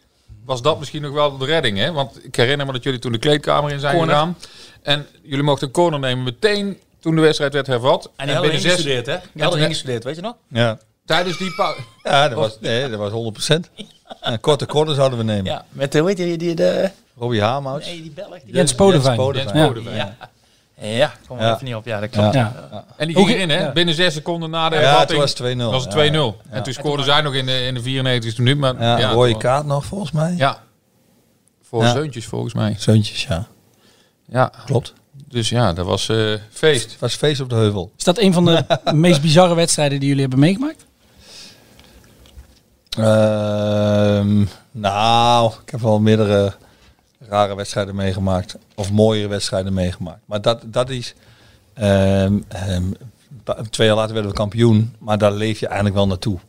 was 0.45 0.62
dat 0.62 0.80
misschien 0.80 1.02
nog 1.02 1.12
wel 1.13 1.38
de 1.38 1.45
redding, 1.45 1.78
hè? 1.78 1.91
Want 1.91 2.26
ik 2.26 2.36
herinner 2.36 2.65
me 2.65 2.71
dat 2.71 2.84
jullie 2.84 3.00
toen 3.00 3.12
de 3.12 3.17
kleedkamer 3.17 3.71
in 3.71 3.80
zijn 3.80 3.95
Corner. 3.95 4.15
gegaan. 4.15 4.38
En 4.82 5.06
jullie 5.24 5.43
mochten 5.43 5.67
een 5.67 5.74
corner 5.74 6.00
nemen 6.00 6.24
meteen 6.24 6.78
toen 7.06 7.15
de 7.15 7.22
wedstrijd 7.22 7.54
werd 7.54 7.68
hervat. 7.68 8.12
en 8.15 8.26
die 8.26 8.36
hadden 8.36 8.52
we 8.52 8.58
binnen 8.58 8.62
zes, 8.62 8.86
ingestudeerd, 8.86 9.06
hè? 9.06 9.41
Hadden 9.44 9.60
we 9.60 9.65
ingestudeerd, 9.65 10.04
weet 10.04 10.15
je 10.15 10.22
nog? 10.22 10.36
Ja, 10.48 10.78
tijdens 11.06 11.38
die 11.38 11.54
pauze... 11.56 11.80
ja 12.04 12.30
dat, 12.30 12.38
was, 12.44 12.58
nee, 12.60 12.89
dat 12.89 13.00
was 13.12 13.12
100%. 13.52 13.60
Een 14.22 14.39
korte 14.50 14.65
corner 14.65 14.96
zouden 14.96 15.18
we 15.18 15.24
nemen. 15.24 15.46
Ja, 15.46 15.65
met, 15.70 15.94
hoe 15.98 16.08
heet 16.08 16.18
die, 16.18 16.38
die 16.38 16.56
de... 16.56 16.89
Robbie 17.18 17.41
Haamhouts. 17.41 17.86
Nee, 17.86 18.02
die 18.02 18.12
Belg. 18.12 18.39
Die, 18.44 18.54
Jens 18.54 18.76
Ja. 18.76 18.86
Ja. 19.94 20.15
Ja, 20.82 21.13
kom 21.28 21.38
er 21.38 21.44
Ja. 21.46 21.54
even 21.54 21.65
niet 21.65 21.76
op. 21.76 21.86
Ja, 21.86 22.00
dat 22.00 22.10
klopt. 22.10 22.34
Ja. 22.34 22.68
Ja. 22.72 22.86
En 22.98 23.08
die 23.08 23.15
ging 23.15 23.28
Hoe- 23.28 23.36
erin, 23.36 23.50
hè? 23.50 23.60
ja. 23.63 23.72
Binnen 23.72 23.96
zes 23.96 24.13
seconden 24.13 24.50
na 24.50 24.70
de 24.70 24.76
Ja, 24.76 24.82
hervatting. 24.82 25.10
toen 25.10 25.20
was 25.20 25.30
het 25.30 25.58
2-0. 25.58 25.72
was 25.72 25.84
het 25.84 25.94
Ja. 25.94 26.32
2-0. 26.32 26.50
En 26.50 26.63
toen 26.63 26.74
scoorden 26.74 27.06
zij 27.06 27.22
nog 27.22 27.34
in 27.34 27.46
de, 27.46 27.65
in 27.65 27.74
de 27.74 27.82
94e 27.82 28.38
minuut. 28.38 28.58
Maar, 28.58 28.82
Ja, 28.82 28.98
ja, 28.98 29.10
rode 29.12 29.38
kaart 29.38 29.65
nog 29.65 29.86
volgens 29.86 30.12
mij. 30.12 30.34
Ja. 30.38 30.63
Voor 31.63 31.84
Ja. 31.84 31.91
zeuntjes 31.91 32.26
volgens 32.26 32.54
mij. 32.54 32.76
Zeuntjes, 32.80 33.24
ja. 33.24 33.48
Ja. 34.28 34.52
Klopt. 34.65 34.94
Dus 35.28 35.50
ja, 35.50 35.74
dat 35.74 35.86
was 35.86 36.10
eh, 36.10 36.34
feest. 36.52 36.92
Het 36.92 37.00
was 37.00 37.16
feest 37.16 37.42
op 37.42 37.50
de 37.50 37.56
heuvel. 37.56 37.92
Is 37.98 38.04
dat 38.04 38.18
een 38.20 38.34
van 38.34 38.46
de 38.46 38.66
meest 38.94 39.22
bizarre 39.22 39.56
wedstrijden 39.56 40.00
die 40.00 40.08
jullie 40.08 40.22
hebben 40.22 40.40
meegemaakt? 40.40 40.86
Ehm, 42.98 44.46
nou, 44.72 45.52
ik 45.66 45.70
heb 45.72 45.80
wel 45.82 46.00
meerdere 46.00 46.54
rare 47.20 47.56
wedstrijden 47.56 47.96
meegemaakt. 47.96 48.58
Of 48.76 48.92
mooiere 48.92 49.28
wedstrijden 49.28 49.74
meegemaakt. 49.74 50.22
Maar 50.26 50.42
dat, 50.42 50.62
dat 50.66 50.90
is... 50.90 51.14
ehm, 51.74 52.40
ehm, 52.48 52.84
twee 53.70 53.88
jaar 53.88 53.96
later 53.96 54.14
werden 54.14 54.32
we 54.32 54.38
kampioen. 54.38 54.96
Maar 55.00 55.18
daar 55.18 55.32
leef 55.32 55.60
je 55.60 55.66
eigenlijk 55.66 55.96
wel 55.96 56.08
naartoe. 56.08 56.40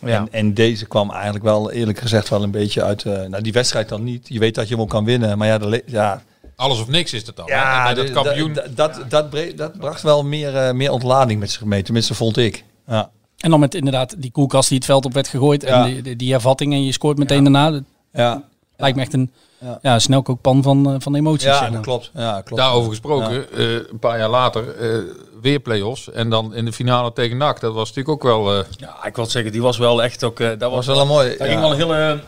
Ja. 0.00 0.18
En, 0.18 0.28
en 0.30 0.54
deze 0.54 0.86
kwam 0.86 1.10
eigenlijk 1.10 1.44
wel, 1.44 1.70
eerlijk 1.72 1.98
gezegd, 1.98 2.28
wel 2.28 2.42
een 2.42 2.50
beetje 2.50 2.82
uit... 2.82 3.04
eh, 3.04 3.22
nou, 3.22 3.42
die 3.42 3.52
wedstrijd 3.52 3.88
dan 3.88 4.04
niet. 4.04 4.28
Je 4.28 4.38
weet 4.38 4.54
dat 4.54 4.68
je 4.68 4.74
hem 4.74 4.82
ook 4.82 4.90
kan 4.90 5.04
winnen. 5.04 5.38
Maar 5.38 5.48
ja, 5.48 5.58
de 5.58 5.82
ja, 5.86 6.22
Alles 6.56 6.80
of 6.80 6.88
niks 6.88 7.12
is 7.12 7.26
het 7.26 7.36
dan. 7.36 7.46
ja 7.46 7.94
dat 7.94 8.10
kampioen. 8.10 8.52
Dat, 8.52 8.76
dat, 8.76 9.00
dat, 9.08 9.30
bre- 9.30 9.54
dat 9.54 9.78
bracht 9.78 10.02
wel 10.02 10.24
meer, 10.24 10.56
eh, 10.56 10.72
meer 10.72 10.90
ontlading 10.90 11.40
met 11.40 11.50
zich 11.50 11.64
mee. 11.64 11.82
Tenminste, 11.82 12.14
vond 12.14 12.36
ik. 12.36 12.64
Ja. 12.86 13.10
En 13.38 13.50
dan 13.50 13.60
met 13.60 13.74
inderdaad 13.74 14.14
die 14.18 14.30
koelkast 14.30 14.68
die 14.68 14.76
het 14.78 14.86
veld 14.86 15.04
op 15.04 15.12
werd 15.14 15.28
gegooid. 15.28 15.62
Ja. 15.62 15.68
En 15.68 15.92
die, 15.92 16.02
die, 16.02 16.16
die 16.16 16.32
hervatting 16.32 16.72
en 16.72 16.84
je 16.84 16.92
scoort 16.92 17.18
meteen 17.18 17.42
daarna. 17.42 17.70
Dat 17.70 17.82
Ja, 18.12 18.42
lijkt 18.76 18.96
me 18.96 19.02
echt 19.02 19.12
een 19.12 19.32
Ja. 19.60 19.78
ja. 19.82 19.98
snelkookpan 19.98 20.62
van, 20.62 20.90
eh, 20.90 20.94
van 20.98 21.14
emoties. 21.14 21.44
ja 21.46 21.52
zeg 21.52 21.60
maar. 21.62 21.70
dat 21.72 21.80
klopt. 21.82 22.10
Ja, 22.14 22.40
klopt. 22.40 22.62
Daarover 22.62 22.90
gesproken, 22.90 23.52
eh, 23.52 23.72
een 23.72 23.98
paar 24.00 24.18
jaar 24.18 24.28
later, 24.28 24.76
eh, 24.76 24.98
weer 25.40 25.60
play-offs. 25.60 26.10
En 26.10 26.30
dan 26.30 26.54
in 26.54 26.64
de 26.64 26.72
finale 26.72 27.12
tegen 27.12 27.36
NAC. 27.36 27.60
Dat 27.60 27.74
was 27.74 27.88
natuurlijk 27.88 28.08
ook 28.14 28.22
wel... 28.22 28.58
eh, 28.58 28.64
Ja, 28.76 29.04
ik 29.04 29.16
wil 29.16 29.26
zeggen, 29.26 29.52
die 29.52 29.62
was 29.62 29.78
wel 29.78 30.02
echt 30.02 30.24
ook... 30.24 30.40
eh, 30.40 30.48
dat 30.48 30.60
Dat 30.60 30.70
was 30.70 30.86
was 30.86 30.94
wel 30.96 31.04
een 31.04 31.10
mooie. 31.10 31.36
Daar 31.36 31.46
ja. 31.46 31.52
ging 31.52 31.60
wel 31.60 31.70
een 31.70 31.76
hele... 31.98 32.20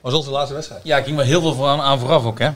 was 0.00 0.14
onze 0.14 0.30
laatste 0.30 0.54
wedstrijd. 0.54 0.80
Ja, 0.84 0.96
ik 0.96 1.04
ging 1.04 1.16
wel 1.16 1.24
heel 1.26 1.40
veel 1.40 1.54
voor 1.54 1.66
aan, 1.66 1.80
aan 1.80 1.98
vooraf 1.98 2.24
ook, 2.24 2.38
hè. 2.38 2.50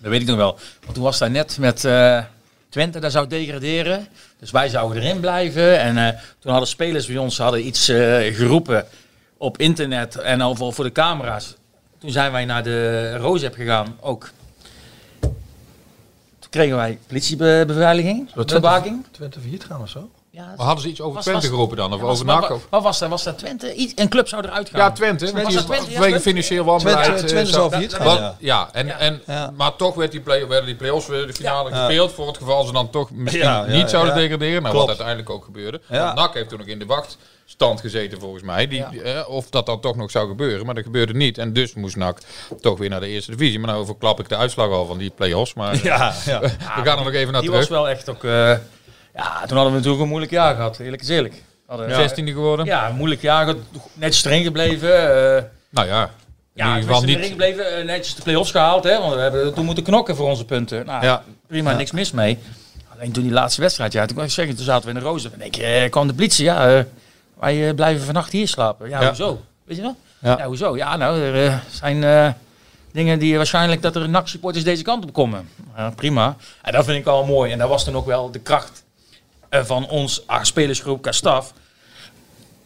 Dat 0.00 0.10
weet 0.10 0.20
ik 0.20 0.26
nog 0.26 0.36
wel. 0.36 0.58
Want 0.80 0.94
toen 0.94 1.02
was 1.02 1.18
daar 1.18 1.30
net 1.30 1.58
met 1.58 1.84
eh, 1.84 2.22
Twente, 2.68 2.98
daar 2.98 3.10
zou 3.10 3.26
degraderen. 3.26 4.08
Dus 4.38 4.50
wij 4.50 4.68
zouden 4.68 5.02
erin 5.02 5.20
blijven. 5.20 5.80
En 5.80 5.96
eh, 5.96 6.20
toen 6.38 6.50
hadden 6.50 6.68
spelers 6.68 7.06
bij 7.06 7.16
ons 7.16 7.38
hadden 7.38 7.66
iets 7.66 7.88
eh, 7.88 8.34
geroepen 8.34 8.86
op 9.36 9.58
internet 9.58 10.16
en 10.16 10.42
overal 10.42 10.72
voor 10.72 10.84
de 10.84 10.92
camera's. 10.92 11.54
Toen 11.98 12.10
zijn 12.10 12.32
wij 12.32 12.44
naar 12.44 12.62
de 12.62 13.16
Rozep 13.16 13.54
gegaan, 13.54 13.96
ook. 14.00 14.30
Toen 16.38 16.50
kregen 16.50 16.76
wij 16.76 16.98
politiebeveiliging, 17.06 18.34
bewaking. 18.34 19.04
Twente 19.10 19.40
failliet 19.40 19.64
gaan 19.64 19.80
of 19.80 19.88
zo? 19.88 20.10
Ja, 20.30 20.44
Maar 20.56 20.66
hadden 20.66 20.82
ze 20.82 20.88
iets 20.88 21.00
over 21.00 21.14
was- 21.14 21.22
Twente 21.24 21.40
was- 21.40 21.50
geroepen 21.50 21.76
dan? 21.76 21.92
Of 21.92 21.98
ja, 22.00 22.04
was- 22.04 22.12
over 22.14 22.26
NAC? 22.26 22.40
Wat, 22.40 22.50
Of? 22.50 22.66
wat 22.70 22.82
was 22.82 22.98
dat? 22.98 23.08
Was 23.08 23.22
dat 23.22 23.38
Twente? 23.38 23.74
Iets, 23.74 23.92
een 23.96 24.08
club 24.08 24.28
zou 24.28 24.44
eruit 24.44 24.68
gaan. 24.70 24.80
Ja, 24.80 24.90
Twente. 24.92 25.24
Was 25.24 25.32
dat 25.32 25.44
die- 25.44 25.52
Twente? 25.52 25.72
Ja, 25.72 25.80
Vanwege 25.80 25.98
Twente. 26.00 26.20
financieel 26.20 26.64
wanbeleid. 26.64 27.04
Twente- 27.04 27.22
eh, 27.22 27.28
Twente 27.28 27.50
zo- 27.50 27.56
zou 27.58 27.70
failliet 27.70 27.94
gaan, 27.94 28.06
Want- 28.06 28.34
ja. 28.38 28.68
En, 28.72 28.86
Ja. 28.86 28.98
en, 28.98 29.22
Ja. 29.26 29.52
maar 29.56 29.76
toch 29.76 29.94
werd 29.94 30.10
die 30.12 30.20
play, 30.20 30.46
werden 30.46 30.66
die 30.66 30.74
play-offs 30.74 31.06
weer 31.06 31.26
de 31.26 31.32
finale 31.32 31.70
gespeeld. 31.74 32.12
Voor 32.12 32.26
het 32.26 32.36
geval 32.36 32.64
ze 32.64 32.72
dan 32.72 32.90
toch 32.90 33.10
misschien 33.10 33.42
Ja, 33.42 33.64
ja, 33.66 33.76
niet 33.76 33.90
zouden 33.90 34.14
ja. 34.14 34.20
degraderen. 34.20 34.62
Nou, 34.62 34.74
Klopt. 34.74 34.78
wat 34.78 34.88
uiteindelijk 34.88 35.30
ook 35.30 35.44
gebeurde. 35.44 35.80
Ja. 35.88 36.04
Want 36.04 36.16
NAC 36.18 36.34
heeft 36.34 36.48
toen 36.48 36.58
nog 36.58 36.66
in 36.66 36.78
de 36.78 36.86
wachtstand 36.86 37.80
gezeten 37.80 38.20
volgens 38.20 38.42
mij. 38.42 38.66
Die, 38.68 38.78
Ja. 38.78 38.88
die, 38.90 39.02
eh, 39.02 39.28
of 39.28 39.50
dat 39.50 39.66
dan 39.66 39.80
toch 39.80 39.96
nog 39.96 40.10
zou 40.10 40.28
gebeuren. 40.28 40.66
Maar 40.66 40.74
dat 40.74 40.84
gebeurde 40.84 41.14
niet. 41.14 41.38
En 41.38 41.52
dus 41.52 41.74
moest 41.74 41.96
NAC 41.96 42.18
toch 42.60 42.78
weer 42.78 42.88
naar 42.90 43.00
de 43.00 43.08
eerste 43.08 43.30
divisie. 43.30 43.58
Maar 43.58 43.68
nou 43.68 43.80
overklap 43.82 44.20
ik 44.20 44.28
de 44.28 44.36
uitslag 44.36 44.70
al 44.70 44.86
van 44.86 44.98
die 44.98 45.10
play-offs. 45.10 45.54
Maar 45.54 45.84
Ja, 45.84 46.14
ja. 46.24 46.40
we 46.76 46.82
gaan 46.84 46.98
er 46.98 47.04
nog 47.04 47.12
even 47.12 47.32
naar 47.32 47.40
Die 47.40 47.50
terug. 47.50 47.68
was 47.68 47.78
wel 47.78 47.88
echt 47.88 48.08
ook... 48.08 48.24
eh, 48.24 48.54
ja, 49.14 49.40
toen 49.46 49.56
hadden 49.56 49.66
we 49.72 49.76
natuurlijk 49.78 50.02
een 50.02 50.08
moeilijk 50.08 50.32
jaar 50.32 50.54
gehad. 50.54 50.78
Eerlijk 50.78 51.02
is 51.02 51.08
eerlijk. 51.08 51.42
Hadden, 51.66 52.10
16e 52.10 52.32
geworden. 52.32 52.66
Ja, 52.66 52.88
een 52.88 52.94
moeilijk 52.96 53.20
jaar 53.22 53.44
gehad. 53.46 53.60
Netjes 53.94 54.24
erin 54.24 54.42
gebleven. 54.42 54.90
eh, 55.36 55.42
Nou 55.70 55.86
ja, 55.86 56.02
in 56.02 56.10
ja, 56.52 56.64
ieder 56.76 56.80
tenminste 56.80 57.06
erin 57.06 57.20
niet. 57.20 57.30
gebleven. 57.30 57.76
eh, 57.76 57.84
netjes 57.84 58.14
de 58.14 58.22
play-offs 58.22 58.50
gehaald. 58.50 58.84
Hè, 58.84 58.98
want 58.98 59.14
we 59.14 59.20
hebben 59.20 59.54
toen 59.54 59.64
moeten 59.64 59.84
knokken 59.84 60.16
voor 60.16 60.28
onze 60.28 60.44
punten. 60.44 60.86
Nou, 60.86 61.04
Ja. 61.04 61.22
prima, 61.46 61.72
niks 61.72 61.90
mis 61.90 62.10
mee. 62.12 62.38
Alleen 62.96 63.12
toen 63.12 63.22
die 63.22 63.32
laatste 63.32 63.60
wedstrijd, 63.60 63.92
ja, 63.92 64.06
toen, 64.06 64.30
zeggen, 64.30 64.56
toen 64.56 64.64
zaten 64.64 64.88
we 64.88 64.94
in 64.94 65.00
de 65.00 65.04
roze. 65.06 65.30
En 65.38 65.42
ik 65.46 65.56
eh, 65.56 65.90
kwam 65.90 66.06
de 66.06 66.14
politie, 66.14 66.44
ja, 66.44 66.84
wij 67.38 67.74
blijven 67.74 68.04
vannacht 68.04 68.32
hier 68.32 68.48
slapen. 68.48 68.88
Ja, 68.88 69.06
hoezo? 69.06 69.40
Weet 69.64 69.76
je 69.76 69.82
wel? 69.82 69.96
Ja. 70.18 70.44
Hoezo? 70.46 70.76
Ja, 70.76 70.96
nou, 70.96 71.20
er 71.22 71.62
zijn 71.70 72.34
dingen 72.92 73.18
die 73.18 73.36
waarschijnlijk 73.36 73.82
dat 73.82 73.96
er 73.96 74.08
NAC-supporters 74.08 74.64
deze 74.64 74.82
kant 74.82 75.04
op 75.04 75.12
komen. 75.12 75.48
Ja, 75.76 75.90
prima. 75.90 76.36
En 76.62 76.72
dat 76.72 76.84
vind 76.84 76.98
ik 76.98 77.04
wel 77.04 77.24
mooi. 77.24 77.52
En 77.52 77.58
dat 77.58 77.68
was 77.68 77.84
dan 77.84 77.96
ook 77.96 78.06
wel 78.06 78.30
de 78.30 78.38
kracht 78.38 78.82
van 79.50 79.88
ons 79.88 80.24
spelersgroep 80.42 81.02
qua 81.02 81.12
staf. 81.12 81.52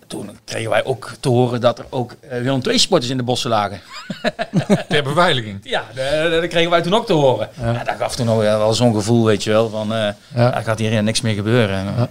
Toen 0.06 0.38
kregen 0.44 0.70
wij 0.70 0.84
ook 0.84 1.12
te 1.20 1.28
horen 1.28 1.60
dat 1.60 1.78
er 1.78 1.84
ook 1.90 2.14
eh, 2.20 2.40
Willem 2.40 2.60
II 2.66 2.78
supporters 2.78 3.10
in 3.10 3.16
de 3.16 3.22
bossen 3.22 3.50
lagen. 3.50 3.80
Ter 4.88 5.02
beveiliging. 5.02 5.60
Ja, 5.62 5.84
dat 6.30 6.46
kregen 6.46 6.70
wij 6.70 6.82
toen 6.82 6.94
ook 6.94 7.06
te 7.06 7.12
horen. 7.12 7.48
Ja. 7.60 7.84
dat 7.84 7.96
gaf 7.96 8.16
toen 8.16 8.30
ook 8.30 8.40
wel 8.40 8.58
wel 8.58 8.74
zo'n 8.74 8.94
gevoel, 8.94 9.24
weet 9.24 9.42
je 9.44 9.50
wel, 9.50 9.68
van 9.68 9.92
eh 9.92 10.08
er 10.34 10.62
gaat 10.62 10.78
hier 10.78 11.02
niks 11.02 11.20
meer 11.20 11.34
gebeuren. 11.34 11.76
En, 11.76 11.86
eh, 11.86 12.02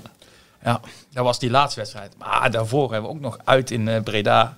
ja. 0.63 0.79
dat 1.13 1.23
was 1.23 1.39
die 1.39 1.49
laatste 1.49 1.79
wedstrijd. 1.79 2.13
Maar 2.17 2.51
daarvoor 2.51 2.91
hebben 2.91 3.09
we 3.09 3.15
ook 3.15 3.21
nog 3.21 3.37
uit 3.43 3.71
in 3.71 3.87
eh, 3.87 4.01
Breda. 4.01 4.57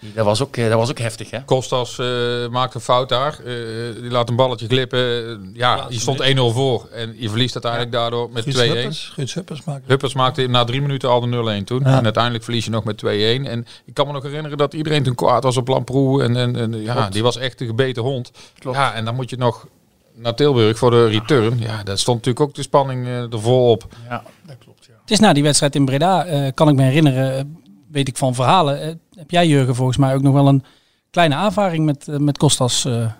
Die- 0.00 0.12
Dat 0.14 0.24
was 0.24 0.42
ook, 0.42 0.56
eh, 0.56 0.68
dat 0.68 0.78
was 0.78 0.90
ook 0.90 0.98
heftig, 0.98 1.30
hè? 1.30 1.44
Kostas 1.44 1.98
eh, 1.98 2.06
maakt 2.50 2.74
een 2.74 2.80
fout 2.80 3.08
daar. 3.08 3.38
Eh, 3.44 3.52
die 4.00 4.10
laat 4.10 4.28
een 4.28 4.36
balletje 4.36 4.66
glippen. 4.66 5.50
Ja, 5.54 5.86
je 5.88 5.98
stond 5.98 6.20
1-0 6.20 6.50
voor. 6.52 6.88
En 6.92 7.14
je 7.18 7.28
verliest 7.28 7.52
uiteindelijk 7.54 7.92
daardoor 7.92 8.30
met 8.32 8.44
2-1. 8.44 8.52
Guus 8.54 9.04
Huppers, 9.14 9.34
Huppers 9.34 9.64
maken. 9.64 9.84
Huppers 9.86 10.14
maakte 10.14 10.46
na 10.46 10.64
drie 10.64 10.80
minuten 10.80 11.08
al 11.08 11.20
de 11.20 11.26
0-1 11.26 11.64
toen. 11.64 11.80
Ja. 11.84 11.96
En 11.98 12.04
uiteindelijk 12.04 12.44
verlies 12.44 12.64
je 12.64 12.70
nog 12.70 12.84
met 12.84 12.96
2-1. 12.98 13.46
En 13.46 13.66
ik 13.84 13.94
kan 13.94 14.06
me 14.06 14.12
nog 14.12 14.22
herinneren 14.22 14.58
dat 14.58 14.74
iedereen 14.74 15.02
toen 15.02 15.14
kwaad 15.14 15.42
was 15.42 15.56
op 15.56 15.68
Lamproe. 15.68 16.22
En, 16.22 16.36
en, 16.36 16.56
en 16.56 16.82
ja, 16.82 17.08
die 17.08 17.22
was 17.22 17.36
echt 17.36 17.60
een 17.60 17.66
gebeten 17.66 18.02
hond. 18.02 18.30
Ja, 18.72 18.94
en 18.94 19.04
dan 19.04 19.14
moet 19.14 19.30
je 19.30 19.36
nog 19.36 19.66
naar 20.14 20.34
Tilburg 20.34 20.78
voor 20.78 20.90
de 20.90 21.06
return. 21.08 21.58
Ja, 21.58 21.82
daar 21.82 21.98
stond 21.98 22.16
natuurlijk 22.16 22.46
ook 22.48 22.54
de 22.54 22.62
spanning 22.62 23.06
eh, 23.06 23.32
er 23.32 23.40
vol 23.40 23.70
op. 23.70 23.86
Ja, 24.08 24.22
dat 24.46 24.56
klopt, 24.58 24.84
ja. 24.84 24.92
Het 25.00 25.10
is 25.10 25.20
na 25.20 25.32
die 25.32 25.42
wedstrijd 25.42 25.74
in 25.74 25.84
Breda, 25.84 26.24
eh, 26.24 26.52
kan 26.54 26.68
ik 26.68 26.74
me 26.74 26.82
herinneren, 26.82 27.56
weet 27.90 28.08
ik 28.08 28.16
van 28.16 28.34
verhalen. 28.34 28.80
eh, 28.82 28.94
heb 29.16 29.30
jij 29.30 29.46
Jurgen 29.46 29.74
volgens 29.74 29.96
mij 29.96 30.14
ook 30.14 30.22
nog 30.22 30.32
wel 30.34 30.48
een 30.48 30.64
kleine 31.10 31.34
aanvaring 31.34 31.84
met, 31.84 32.08
eh, 32.08 32.16
met 32.16 32.38
Kostas 32.38 32.84
eh, 32.84 33.10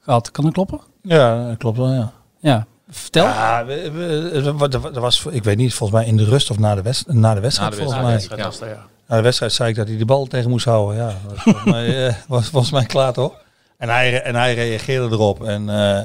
gehad? 0.00 0.30
Kan 0.30 0.44
dat 0.44 0.52
kloppen? 0.52 0.80
Ja, 1.02 1.48
dat 1.48 1.56
klopt 1.56 1.76
wel, 1.78 1.92
ja. 1.92 2.12
Ja, 2.40 2.66
vertel. 2.88 3.24
Ja, 3.24 3.64
we, 3.64 3.90
we, 3.90 4.40
we- 4.42 4.52
wat- 4.52 4.72
dat 4.72 4.96
was, 4.96 5.26
ik 5.30 5.44
weet 5.44 5.56
niet, 5.56 5.74
volgens 5.74 5.98
mij 5.98 6.08
in 6.08 6.16
de 6.16 6.24
rust 6.24 6.50
of 6.50 6.58
na 6.58 6.74
de, 6.74 6.82
wedst, 6.82 7.06
na 7.06 7.34
de 7.34 7.40
wedstrijd. 7.40 7.70
Na 7.70 7.76
de 7.76 7.82
volgens 7.82 8.08
wedstrijd, 8.12 8.60
mij. 8.60 8.68
Ja. 8.68 8.86
Na 9.08 9.16
de 9.16 9.22
wedstrijd 9.22 9.52
zei 9.52 9.68
ik 9.70 9.76
dat 9.76 9.88
hij 9.88 9.96
de 9.96 10.04
bal 10.04 10.26
tegen 10.26 10.50
moest 10.50 10.64
houden. 10.64 10.96
Ja, 10.96 11.06
dat 11.06 11.32
was 11.34 11.42
volgens, 11.42 11.64
mij, 11.64 12.16
was 12.28 12.48
volgens 12.48 12.72
mij 12.72 12.84
klaar 12.84 13.12
toch? 13.12 13.32
En 13.78 13.88
hij, 13.88 14.22
en 14.22 14.34
hij 14.34 14.54
reageerde 14.54 15.08
erop. 15.14 15.44
En, 15.44 15.68
eh, 15.70 16.00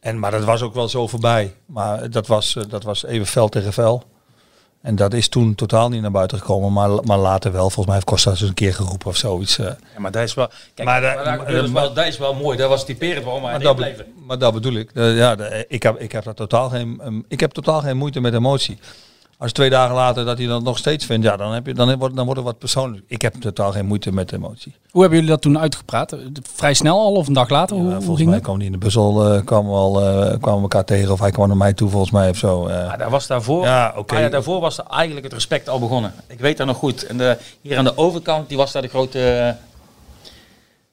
en, 0.00 0.18
maar 0.18 0.30
dat 0.30 0.44
was 0.44 0.62
ook 0.62 0.74
wel 0.74 0.88
zo 0.88 1.06
voorbij. 1.06 1.54
Maar 1.66 2.10
dat 2.10 2.26
was, 2.26 2.56
dat 2.68 2.82
was 2.82 3.04
even 3.04 3.26
fel 3.26 3.48
tegen 3.48 3.72
fel. 3.72 4.02
En 4.82 4.96
dat 4.96 5.12
is 5.14 5.28
toen 5.28 5.54
totaal 5.54 5.88
niet 5.88 6.02
naar 6.02 6.10
buiten 6.10 6.38
gekomen. 6.38 6.72
Maar, 6.72 6.90
maar 7.04 7.18
later 7.18 7.52
wel. 7.52 7.60
Volgens 7.62 7.84
mij 7.86 7.94
heeft 7.94 8.06
Kostas 8.06 8.40
eens 8.40 8.48
een 8.48 8.54
keer 8.54 8.74
geroepen 8.74 9.06
of 9.06 9.16
zoiets. 9.16 9.58
eh. 9.58 9.64
Ja, 9.66 9.76
maar 9.98 10.10
dat 10.10 10.22
is 10.22 10.34
wel... 10.34 10.46
Kijk, 10.74 10.88
Maar 10.88 11.00
maar, 11.00 11.14
dat- 11.14 11.24
daar 11.24 11.36
maar- 11.36 11.46
gebeurde 11.46 11.68
maar- 11.68 11.82
wel, 11.82 11.92
dat 11.92 12.06
is 12.06 12.18
wel 12.18 12.34
mooi. 12.34 12.56
Dat 12.56 12.68
was 12.68 12.84
typerend 12.84 13.24
waarom 13.24 13.44
erin 13.44 13.60
dat, 13.60 13.76
bleven. 13.76 14.04
be- 14.04 14.24
maar 14.26 14.38
dat 14.38 14.52
bedoel 14.52 14.72
ik. 14.74 14.90
Eh, 14.94 15.16
ja, 15.16 15.36
ik, 15.68 15.82
heb, 15.82 15.98
ik 16.00 16.12
heb 16.12 16.24
daar 16.24 16.34
totaal 16.34 16.68
geen, 16.68 17.00
ehm, 17.02 17.20
ik 17.28 17.40
heb 17.40 17.52
totaal 17.52 17.80
geen 17.80 17.96
moeite 17.96 18.20
met 18.20 18.34
emotie. 18.34 18.78
Als 19.40 19.52
twee 19.52 19.70
dagen 19.70 19.94
later 19.94 20.24
dat 20.24 20.38
hij 20.38 20.46
dat 20.46 20.62
nog 20.62 20.78
steeds 20.78 21.04
vindt, 21.06 21.24
ja, 21.26 21.36
dan, 21.36 21.52
heb 21.52 21.66
je, 21.66 21.74
dan, 21.74 21.96
wordt, 21.96 22.16
dan 22.16 22.24
wordt 22.24 22.40
het 22.40 22.48
wat 22.48 22.58
persoonlijk. 22.58 23.04
Ik 23.06 23.22
heb 23.22 23.34
totaal 23.34 23.72
geen 23.72 23.86
moeite 23.86 24.12
met 24.12 24.32
emotie. 24.32 24.74
Hoe 24.90 25.00
hebben 25.00 25.18
jullie 25.18 25.32
dat 25.34 25.42
toen 25.42 25.58
uitgepraat? 25.58 26.16
Vrij 26.54 26.74
snel 26.74 26.98
al 26.98 27.12
of 27.14 27.26
een 27.26 27.32
dag 27.32 27.48
later? 27.48 27.76
hoe, 27.76 27.84
Ja, 27.84 27.90
hoe 27.90 27.98
volgens 27.98 28.18
ging 28.18 28.30
mij 28.30 28.40
kwam 28.40 28.56
hij 28.56 28.66
in 28.66 28.72
de 28.72 28.78
bus 28.78 28.96
al, 28.96 29.32
eh, 29.34 29.44
kwamen 29.44 29.70
we 29.70 29.76
al, 29.76 30.00
eh, 30.00 30.20
kwamen 30.26 30.54
we 30.56 30.60
elkaar 30.62 30.84
tegen 30.84 31.12
of 31.12 31.20
hij 31.20 31.30
kwam 31.30 31.48
naar 31.48 31.56
mij 31.56 31.72
toe 31.72 31.88
volgens 31.90 32.10
mij 32.12 32.28
of 32.30 32.36
zo. 32.36 32.66
eh. 32.66 32.74
Ja, 32.74 32.96
daar 32.96 33.10
was 33.10 33.26
daarvoor, 33.26 33.64
Ja, 33.64 33.94
oké. 33.96 34.18
jaar 34.18 34.30
daarvoor 34.30 34.60
was 34.60 34.78
er 34.78 34.84
eigenlijk 34.90 35.24
het 35.24 35.34
respect 35.34 35.68
al 35.68 35.78
begonnen. 35.78 36.12
Ik 36.26 36.38
weet 36.40 36.56
dat 36.56 36.66
nog 36.66 36.76
goed. 36.76 37.06
En 37.06 37.16
de, 37.18 37.36
hier 37.60 37.78
aan 37.78 37.84
de 37.84 37.96
overkant, 37.96 38.48
die 38.48 38.56
was 38.56 38.72
daar 38.72 38.82
de 38.82 38.88
grote... 38.88 39.56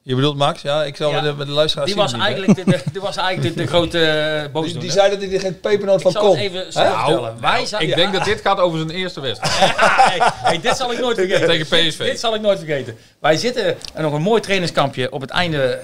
Je 0.06 0.14
bedoelt 0.14 0.36
Max? 0.36 0.62
Ja, 0.62 0.84
ik 0.84 0.96
zal 0.96 1.10
Ja. 1.10 1.14
met 1.20 1.24
de, 1.30 1.36
met 1.36 1.46
de 1.46 1.52
luisteraars 1.52 1.86
Die 1.90 2.00
was, 2.00 2.10
zien 2.10 2.20
eigenlijk 2.20 2.54
de, 2.54 2.64
de- 2.64 2.82
die 2.92 3.00
was 3.00 3.16
eigenlijk 3.16 3.56
de, 3.56 3.62
de 3.62 3.68
grote 3.68 4.06
eh, 4.06 4.40
die, 4.40 4.48
boosdoener. 4.50 4.80
die 4.82 4.90
zei 4.90 5.10
dat 5.10 5.20
hij 5.22 5.32
er 5.32 5.40
geen 5.40 5.60
pepernoot 5.60 5.96
Ik 5.96 6.02
van 6.02 6.12
zal 6.12 6.20
kon. 6.22 6.30
het 6.30 6.40
even 6.40 6.58
Hè? 6.64 6.70
zelf 6.70 6.96
vertellen. 7.04 7.40
Wij 7.40 7.66
zijn, 7.66 7.82
Ik 7.82 7.94
denk 7.94 8.12
dat 8.12 8.24
dit 8.24 8.40
gaat 8.40 8.58
over 8.58 8.78
zijn 8.78 8.90
eerste 8.90 9.20
wedstrijd. 9.20 9.72
hey, 9.76 10.18
hey, 10.32 10.60
dit 10.60 10.76
zal 10.76 10.92
ik 10.92 10.98
nooit 10.98 11.16
vergeten. 11.18 11.46
Tegen 11.46 11.66
PSV. 11.66 11.98
Dit, 11.98 12.06
dit 12.06 12.20
zal 12.20 12.34
ik 12.34 12.40
nooit 12.40 12.58
vergeten. 12.58 12.96
Wij 13.20 13.36
zitten 13.36 13.76
en 13.94 14.02
nog 14.02 14.12
een 14.12 14.22
mooi 14.22 14.40
trainingskampje 14.40 15.12
op 15.12 15.20
het 15.20 15.30
einde 15.30 15.80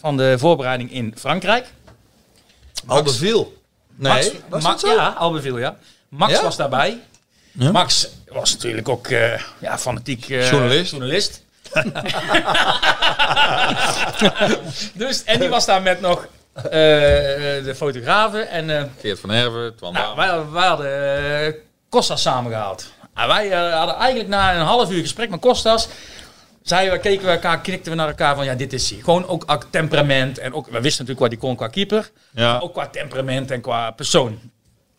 van 0.00 0.16
de 0.16 0.34
voorbereiding 0.38 0.92
in 0.92 1.14
Frankrijk. 1.18 1.66
Albeville. 2.86 3.46
Nee, 3.96 4.12
Max, 4.12 4.30
was 4.48 4.62
Ma- 4.62 4.70
dat 4.70 4.80
zo? 4.80 4.94
Ja, 4.94 5.08
Albeville, 5.18 5.60
ja. 5.60 5.76
Max 6.08 6.32
Ja? 6.32 6.42
was 6.42 6.56
daarbij. 6.56 6.98
Ja? 7.52 7.70
Max 7.70 8.08
was 8.28 8.52
natuurlijk 8.52 8.88
ook 8.88 9.06
eh, 9.08 9.40
ja, 9.58 9.78
fanatiek 9.78 10.28
eh, 10.28 10.50
Journalist. 10.50 10.90
journalist. 10.90 11.42
dus, 14.94 15.24
en 15.24 15.40
die 15.40 15.48
was 15.48 15.66
daar 15.66 15.82
met 15.82 16.00
nog 16.00 16.26
eh, 16.54 16.62
de 17.64 17.72
fotografen. 17.76 18.48
En 18.48 18.78
eh, 18.78 18.84
Geert 19.00 19.20
van 19.20 19.30
Herven, 19.30 19.76
Twan 19.76 19.92
nou, 19.92 20.16
wij, 20.16 20.50
wij 20.50 20.66
hadden 20.66 21.46
eh, 21.46 21.52
Kostas 21.88 22.22
samengehaald. 22.22 22.92
En 23.14 23.28
wij 23.28 23.50
eh, 23.50 23.76
hadden 23.76 23.96
eigenlijk 23.96 24.28
na 24.28 24.54
een 24.54 24.60
half 24.60 24.90
uur 24.90 25.00
gesprek 25.00 25.30
met 25.30 25.40
Kostas... 25.40 25.88
Zeiden 26.62 26.94
we, 26.94 27.00
keken 27.00 27.24
we 27.24 27.30
elkaar, 27.30 27.60
knikten 27.60 27.92
we 27.92 27.98
naar 27.98 28.08
elkaar 28.08 28.34
van 28.34 28.44
ja, 28.44 28.54
dit 28.54 28.72
is 28.72 28.90
hij. 28.90 29.00
Gewoon 29.02 29.28
ook 29.28 29.66
temperament. 29.70 30.38
En 30.38 30.54
ook, 30.54 30.66
we 30.66 30.80
wisten 30.80 31.04
natuurlijk 31.04 31.18
wat 31.18 31.30
hij 31.30 31.38
kon 31.38 31.56
qua 31.56 31.68
keeper. 31.68 32.10
Ja. 32.30 32.52
Maar 32.52 32.62
ook 32.62 32.72
qua 32.72 32.86
temperament 32.86 33.50
en 33.50 33.60
qua 33.60 33.90
persoon. 33.90 34.38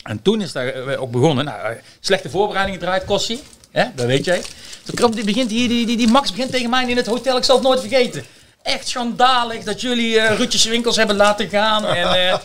En 0.03 0.21
toen 0.21 0.41
is 0.41 0.51
daar 0.51 0.67
eh, 0.67 1.01
ook 1.01 1.11
begonnen. 1.11 1.45
Nou, 1.45 1.71
eh, 1.71 1.77
slechte 1.99 2.29
voorbereidingen 2.29 2.79
draait 2.79 3.05
Kossi. 3.05 3.39
Hè, 3.73 3.85
dat 3.95 4.05
weet 4.05 4.25
jij. 4.25 4.41
Toen 4.85 4.95
kwam, 4.95 5.15
die, 5.15 5.23
begint 5.23 5.51
hier, 5.51 5.67
die, 5.67 5.85
die, 5.85 5.97
die 5.97 6.07
Max 6.07 6.31
begint 6.31 6.51
tegen 6.51 6.69
mij 6.69 6.85
in 6.87 6.97
het 6.97 7.05
hotel. 7.05 7.37
Ik 7.37 7.43
zal 7.43 7.55
het 7.55 7.63
nooit 7.65 7.79
vergeten. 7.79 8.23
Echt 8.63 8.87
schandalig 8.87 9.63
dat 9.63 9.81
jullie 9.81 10.19
eh 10.19 10.37
Rutjes 10.37 10.65
winkels 10.65 10.95
hebben 10.95 11.15
laten 11.15 11.49
gaan. 11.49 11.85
En, 11.85 12.07
eh, 12.13 12.37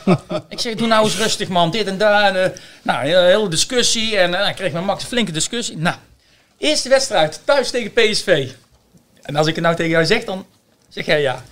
ik 0.49 0.61
zeg, 0.61 0.75
doe 0.75 0.87
nou 0.87 1.05
eens 1.05 1.17
rustig 1.17 1.49
man, 1.49 1.71
dit 1.71 1.87
en 1.87 1.99
daar. 1.99 2.35
En, 2.35 2.45
eh, 2.53 2.59
nou, 2.83 3.09
een 3.09 3.25
hele 3.25 3.49
discussie. 3.49 4.17
En 4.17 4.31
dan 4.31 4.55
kreeg 4.55 4.73
mijn 4.73 4.85
Max 4.85 5.03
een 5.03 5.09
flinke 5.09 5.33
discussie. 5.33 5.77
Nou, 5.77 5.97
eerste 6.59 6.89
wedstrijd, 6.89 7.41
thuis 7.45 7.71
tegen 7.71 7.93
PSV. 7.93 8.49
En 9.23 9.37
als 9.37 9.47
ik 9.47 9.55
het 9.55 9.65
nou 9.65 9.77
tegen 9.77 9.91
jou 9.91 10.05
zeg, 10.07 10.25
dan 10.25 10.47
zeg 10.89 11.07
jij 11.07 11.21
ja. 11.21 11.43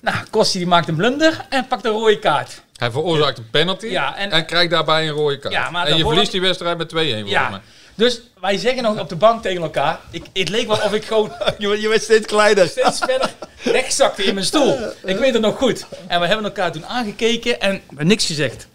Nou, 0.00 0.16
Kossi 0.30 0.58
die 0.58 0.66
maakt 0.66 0.88
een 0.88 0.96
blunder 0.96 1.46
en 1.48 1.66
pakt 1.66 1.84
een 1.84 1.90
rode 1.90 2.18
kaart. 2.18 2.62
Hij 2.76 2.90
veroorzaakt 2.90 3.38
een 3.38 3.50
penalty 3.50 3.86
Ja, 3.86 4.16
en- 4.16 4.30
en, 4.30 4.46
krijgt 4.46 4.70
daarbij 4.70 5.08
een 5.08 5.14
rode 5.14 5.38
kaart. 5.38 5.54
Ja, 5.54 5.70
maar 5.70 5.86
en 5.86 5.96
je 5.96 6.04
verliest 6.04 6.32
die 6.32 6.40
wedstrijd 6.40 6.78
met 6.78 6.88
2-1 6.88 6.94
volgens 6.94 7.30
Ja. 7.30 7.60
Dus 7.94 8.20
wij 8.40 8.58
zeggen 8.58 8.82
nog 8.82 8.98
op 9.00 9.08
de 9.08 9.16
bank 9.16 9.42
tegen 9.42 9.62
elkaar. 9.62 10.00
Ik, 10.10 10.24
het 10.32 10.48
leek 10.48 10.66
wel 10.66 10.76
of 10.76 10.92
ik 10.92 11.04
gewoon 11.04 11.32
Je, 11.58 11.80
je 11.80 11.88
werd 11.88 12.02
steeds 12.02 12.26
kleiner. 12.26 12.68
steeds 12.68 12.98
verder 12.98 13.30
wegzakte 13.62 14.24
in 14.24 14.34
mijn 14.34 14.46
stoel. 14.46 14.76
Ik 15.04 15.16
weet 15.16 15.32
het 15.32 15.42
nog 15.42 15.56
goed. 15.56 15.86
En 16.06 16.20
we 16.20 16.26
hebben 16.26 16.44
elkaar 16.44 16.72
toen 16.72 16.86
aangekeken 16.86 17.60
en 17.60 17.82
niks 17.96 18.26
gezegd. 18.26 18.66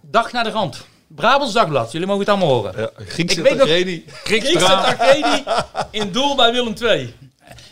Dag 0.00 0.32
naar 0.32 0.44
de 0.44 0.50
rand. 0.50 0.86
Brabants 1.06 1.52
Dagblad, 1.54 1.92
jullie 1.92 2.06
mogen 2.06 2.20
het 2.22 2.30
allemaal 2.30 2.48
horen. 2.48 2.74
Ja, 2.76 2.90
Griekse 3.06 3.36
Ik 3.38 3.42
weet 3.42 3.56
nog- 3.56 3.66
tragedie. 3.66 4.04
Griekse 4.24 4.52
tragedie 4.58 5.42
in 5.90 6.12
doel 6.12 6.36
bij 6.36 6.52
Willem 6.52 6.74
II. 6.82 7.14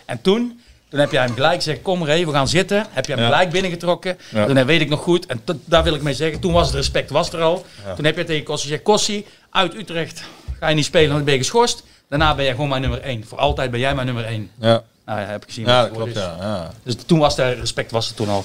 En 0.05 0.21
toen, 0.23 0.61
toen 0.89 1.01
heb 1.01 1.13
jij 1.13 1.23
hem 1.25 1.35
gelijk 1.35 1.55
gezegd, 1.55 1.83
kom 1.83 2.05
Ray, 2.05 2.27
we 2.27 2.33
gaan 2.33 2.49
zitten. 2.49 2.87
Heb 2.91 3.07
jij 3.07 3.15
hem 3.17 3.25
Ja. 3.25 3.31
gelijk 3.31 3.51
binnengetrokken. 3.51 4.19
Ja. 4.31 4.47
Toen 4.47 4.65
weet 4.65 4.81
ik 4.81 4.89
nog 4.89 5.01
goed, 5.01 5.27
en 5.27 5.43
daar 5.65 5.83
wil 5.83 5.95
ik 5.95 6.03
mee 6.03 6.15
zeggen, 6.15 6.41
toen 6.41 6.53
was 6.53 6.67
het 6.67 6.75
respect 6.77 7.11
was 7.11 7.33
er 7.33 7.41
al. 7.43 7.65
Toen 7.97 8.05
heb 8.05 8.17
je 8.17 8.25
tegen 8.25 8.45
Kossi 8.45 8.67
gezegd, 8.67 8.83
Kossi, 8.85 9.27
uit 9.51 9.75
Utrecht 9.75 10.23
ga 10.61 10.69
je 10.69 10.75
niet 10.75 10.85
spelen, 10.85 11.13
want 11.13 11.25
ben 11.25 11.35
je 11.35 11.41
geschorst. 11.41 11.83
Daarna 12.09 12.35
ben 12.35 12.45
jij 12.45 12.55
gewoon 12.55 12.69
mijn 12.69 12.81
nummer 12.81 13.01
1. 13.03 13.25
Voor 13.27 13.39
altijd 13.39 13.71
ben 13.71 13.81
jij 13.81 13.95
mijn 13.95 14.07
nummer 14.07 14.25
1. 14.25 14.51
Ja, 14.59 14.83
Nou 15.07 15.21
ja, 15.21 15.27
heb 15.27 15.43
ik 15.43 15.49
gezien. 15.49 15.67
ja 15.67 15.83
dat 15.83 15.91
klopt. 15.93 16.15
Ja. 16.15 16.37
Ja. 16.41 16.71
Dus 16.83 16.95
toen 17.07 17.19
was 17.19 17.39
er 17.39 17.59
respect, 17.59 17.91
was 17.91 18.09
er 18.09 18.15
toen 18.15 18.29
al. 18.29 18.45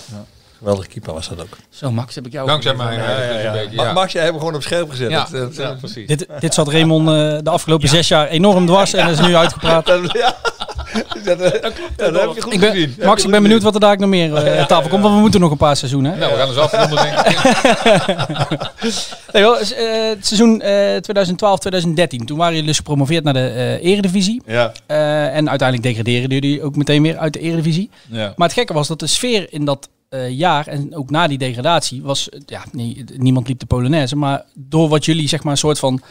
Geweldige 0.57 0.87
keeper 0.87 1.13
was 1.13 1.29
dat 1.29 1.41
ook. 1.41 1.57
Zo, 1.69 1.91
Max, 1.91 2.15
heb 2.15 2.25
ik 2.25 2.31
jou 2.31 2.47
Dankzij 2.47 2.71
ook 2.71 2.77
mij. 2.77 2.91
even- 2.93 3.05
eigenlijk 3.05 3.45
een 3.45 3.51
beetje, 3.61 3.75
Maar 3.75 3.85
ja. 3.85 3.93
Max, 3.93 4.11
jij 4.11 4.21
hebt 4.21 4.33
hem 4.33 4.43
gewoon 4.43 4.55
op 4.57 4.63
scherp 4.63 4.89
gezet. 4.89 5.09
Ja, 5.09 5.27
Dat, 5.31 5.31
dat- 5.31 5.55
ja, 5.55 5.73
precies. 5.73 6.07
Dit, 6.07 6.27
dit 6.39 6.53
zat 6.53 6.67
Raymond 6.67 7.07
eh, 7.09 7.13
de 7.43 7.49
afgelopen 7.49 7.89
zes 7.89 8.07
jaar 8.07 8.27
enorm 8.27 8.65
dwars 8.65 8.93
en 8.93 9.07
is 9.09 9.19
nu 9.19 9.35
uitgepraat. 9.35 9.87
ja. 10.13 10.35
Dat, 11.25 11.39
eh, 11.39 11.61
dat 11.95 12.21
heb 12.21 12.31
je 12.35 12.41
goed 12.41 12.53
Ik 12.53 12.59
ben, 12.59 12.71
gezien. 12.71 12.95
Max, 13.03 13.23
ik 13.23 13.31
ben 13.31 13.41
benieuwd 13.41 13.63
wat 13.63 13.73
er 13.73 13.79
daar 13.79 13.99
nog 13.99 14.09
meer 14.09 14.33
eh 14.35 14.59
aan 14.59 14.67
tafel 14.67 14.89
komt, 14.89 15.01
want 15.01 15.15
we 15.15 15.21
moeten 15.21 15.39
nog 15.39 15.51
een 15.51 15.57
paar 15.57 15.75
seizoenen. 15.75 16.11
hè? 16.11 16.17
Nou, 16.17 16.31
we 16.31 16.37
gaan 16.37 16.47
eens 16.47 16.57
afronden, 16.57 17.03
denk 17.03 17.19
ik. 17.19 18.73
Nee, 19.33 19.43
wel, 19.43 19.57
eh, 19.59 20.09
het 20.09 20.27
seizoen 20.27 20.61
eh 20.61 20.95
2012-2013, 21.01 22.25
toen 22.25 22.37
waren 22.37 22.53
jullie 22.53 22.67
dus 22.67 22.77
gepromoveerd 22.77 23.23
naar 23.23 23.33
de 23.33 23.47
eh, 23.49 23.91
eredivisie. 23.91 24.41
Ja. 24.45 24.71
Eh, 24.85 25.35
en 25.35 25.49
uiteindelijk 25.49 25.83
degradeerden 25.87 26.39
jullie 26.39 26.63
ook 26.63 26.75
meteen 26.75 27.01
weer 27.01 27.17
uit 27.17 27.33
de 27.33 27.39
eredivisie. 27.39 27.89
Ja. 28.09 28.33
Maar 28.35 28.47
het 28.47 28.57
gekke 28.57 28.73
was 28.73 28.87
dat 28.87 28.99
de 28.99 29.07
sfeer 29.07 29.47
in 29.49 29.65
dat 29.65 29.89
eh, 30.09 30.29
jaar 30.29 30.67
en 30.67 30.95
ook 30.95 31.09
na 31.09 31.27
die 31.27 31.37
degradatie 31.37 32.01
was, 32.01 32.29
ja, 32.45 32.63
nee, 32.71 33.03
niemand 33.15 33.47
liep 33.47 33.59
de 33.59 33.65
Polonaise, 33.65 34.15
maar 34.15 34.43
door 34.53 34.89
wat 34.89 35.05
jullie 35.05 35.27
zeg 35.27 35.43
maar 35.43 35.51
een 35.51 35.57
soort 35.57 35.79
van 35.79 36.01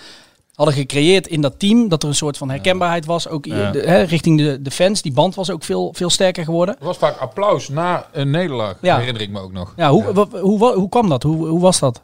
hadden 0.54 0.74
gecreëerd 0.74 1.26
in 1.26 1.40
dat 1.40 1.58
team, 1.58 1.88
dat 1.88 2.02
er 2.02 2.08
een 2.08 2.14
soort 2.14 2.36
van 2.36 2.50
herkenbaarheid 2.50 3.06
was, 3.06 3.28
ook 3.28 3.46
i- 3.46 3.54
Ja. 3.56 3.70
de- 3.70 3.80
hè, 3.80 4.02
richting 4.02 4.38
de, 4.38 4.62
de 4.62 4.70
fans, 4.70 5.02
die 5.02 5.12
band 5.12 5.34
was 5.34 5.50
ook 5.50 5.62
veel, 5.64 5.92
veel 5.96 6.10
sterker 6.10 6.44
geworden. 6.44 6.76
Er 6.78 6.84
was 6.84 6.96
vaak 6.98 7.16
applaus 7.16 7.68
na 7.68 8.06
een 8.12 8.30
nederlaag, 8.30 8.76
Ja. 8.80 8.98
herinner 8.98 9.22
ik 9.22 9.30
me 9.30 9.40
ook 9.40 9.52
nog. 9.52 9.72
Ja, 9.76 9.90
hoe, 9.90 10.26
hoe, 10.40 10.72
hoe 10.74 10.88
kwam 10.88 11.08
dat? 11.08 11.22
Hoe, 11.22 11.46
hoe 11.46 11.60
was 11.60 11.78
dat? 11.78 12.00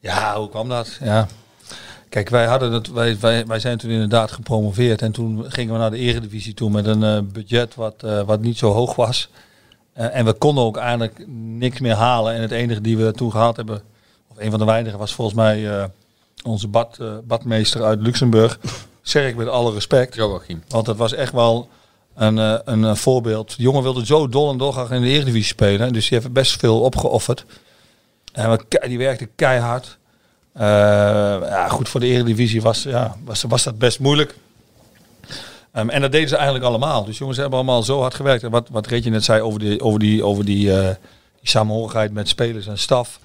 Ja, 0.00 0.36
hoe 0.38 0.48
kwam 0.48 0.68
dat? 0.68 0.98
Ja. 1.02 1.26
Kijk, 2.08 2.28
wij, 2.28 2.46
hadden 2.46 2.72
het, 2.72 2.92
wij, 2.92 3.16
wij, 3.20 3.46
wij 3.46 3.58
zijn 3.58 3.78
toen 3.78 3.90
inderdaad 3.90 4.32
gepromoveerd. 4.32 5.02
En 5.02 5.12
toen 5.12 5.44
gingen 5.48 5.72
we 5.72 5.78
naar 5.78 5.90
de 5.90 5.98
eredivisie 5.98 6.54
toe 6.54 6.70
met 6.70 6.86
een 6.86 7.02
eh, 7.02 7.18
budget 7.32 7.74
wat, 7.74 7.94
eh, 8.02 8.20
wat 8.22 8.40
niet 8.40 8.58
zo 8.58 8.70
hoog 8.72 8.94
was. 8.96 9.28
Eh, 9.92 10.16
en 10.16 10.24
we 10.24 10.32
konden 10.32 10.64
ook 10.64 10.76
eigenlijk 10.76 11.24
niks 11.36 11.80
meer 11.80 11.94
halen. 11.94 12.34
En 12.34 12.40
het 12.42 12.50
enige 12.50 12.80
die 12.80 12.96
we 12.96 13.12
toen 13.12 13.30
gehaald 13.30 13.56
hebben, 13.56 13.82
of 14.30 14.36
een 14.38 14.50
van 14.50 14.58
de 14.58 14.64
weinigen, 14.64 14.98
was 14.98 15.14
volgens 15.14 15.36
mij 15.36 15.70
eh, 15.78 15.84
onze 16.42 16.68
bad, 16.68 16.96
eh, 17.00 17.12
badmeester 17.24 17.82
uit 17.82 18.00
Luxemburg. 18.00 18.58
zeg 19.02 19.28
ik 19.28 19.36
met 19.36 19.48
alle 19.48 19.72
respect. 19.72 20.14
Joachim. 20.14 20.62
Want 20.68 20.86
dat 20.86 20.96
was 20.96 21.12
echt 21.12 21.32
wel 21.32 21.68
een, 22.14 22.38
eh, 22.38 22.58
een, 22.64 22.84
eh, 22.84 22.94
voorbeeld. 22.94 23.56
De 23.56 23.62
jongen 23.62 23.82
wilde 23.82 24.06
zo 24.06 24.28
dol 24.28 24.50
en 24.50 24.58
dolgraag 24.58 24.90
in 24.90 25.02
de 25.02 25.08
Eredivisie 25.08 25.44
spelen. 25.44 25.92
Dus 25.92 26.08
die 26.08 26.18
heeft 26.18 26.32
best 26.32 26.58
veel 26.58 26.80
opgeofferd. 26.80 27.44
En 28.32 28.58
die 28.86 28.98
werkte 28.98 29.28
keihard. 29.36 29.98
Ja, 30.54 31.68
goed, 31.68 31.88
voor 31.88 32.00
de 32.00 32.06
Eredivisie 32.06 32.62
was, 32.62 32.82
ja, 32.82 33.16
was, 33.24 33.42
was 33.42 33.62
dat 33.62 33.78
best 33.78 33.98
moeilijk. 33.98 34.34
Ehm, 35.72 35.88
en 35.88 36.00
dat 36.00 36.12
deden 36.12 36.28
ze 36.28 36.34
eigenlijk 36.34 36.64
allemaal. 36.64 37.04
Dus 37.04 37.18
jongens 37.18 37.38
hebben 37.38 37.58
allemaal 37.58 37.82
zo 37.82 38.00
hard 38.00 38.14
gewerkt. 38.14 38.42
En 38.42 38.50
wat, 38.50 38.68
wat 38.70 38.86
Reetje 38.86 39.10
net 39.10 39.24
zei 39.24 39.40
over 39.40 39.60
die, 39.60 39.82
over 39.82 39.98
die, 39.98 40.24
over 40.24 40.44
die, 40.44 40.66
die 40.66 40.96
samenhorigheid 41.42 42.12
met 42.12 42.28
spelers 42.28 42.66
en 42.66 42.78
staf. 42.78 43.20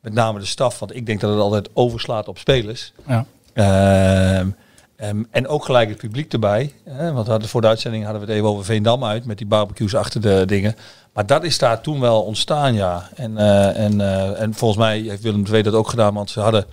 Met 0.00 0.12
name 0.12 0.38
de 0.38 0.46
staf, 0.46 0.78
want 0.78 0.96
ik 0.96 1.06
denk 1.06 1.20
dat 1.20 1.30
het 1.30 1.40
altijd 1.40 1.68
overslaat 1.72 2.28
op 2.28 2.38
spelers. 2.38 2.92
Ja. 3.06 3.26
Ehm, 3.52 4.48
ehm, 4.96 5.22
en 5.30 5.48
ook 5.48 5.64
gelijk 5.64 5.88
het 5.88 5.98
publiek 5.98 6.32
erbij. 6.32 6.72
Hè, 6.84 7.12
want 7.12 7.24
we 7.24 7.30
hadden, 7.30 7.48
voor 7.48 7.60
de 7.60 7.66
uitzending 7.66 8.04
hadden 8.04 8.20
we 8.22 8.26
het 8.26 8.36
even 8.36 8.48
over 8.48 8.64
Veendam 8.64 9.04
uit. 9.04 9.24
Met 9.24 9.38
die 9.38 9.46
barbecues 9.46 9.94
achter 9.94 10.20
de 10.20 10.42
dingen. 10.46 10.76
Maar 11.12 11.26
dat 11.26 11.44
is 11.44 11.58
daar 11.58 11.80
toen 11.80 12.00
wel 12.00 12.22
ontstaan, 12.22 12.74
ja. 12.74 13.08
En, 13.14 13.38
eh, 13.38 13.84
en, 13.84 14.00
eh, 14.00 14.40
en 14.40 14.54
volgens 14.54 14.80
mij 14.80 14.98
heeft 14.98 15.22
Willem 15.22 15.44
II 15.52 15.62
dat 15.62 15.74
ook 15.74 15.88
gedaan. 15.88 16.14
Want 16.14 16.30
ze 16.30 16.40
hadden 16.40 16.64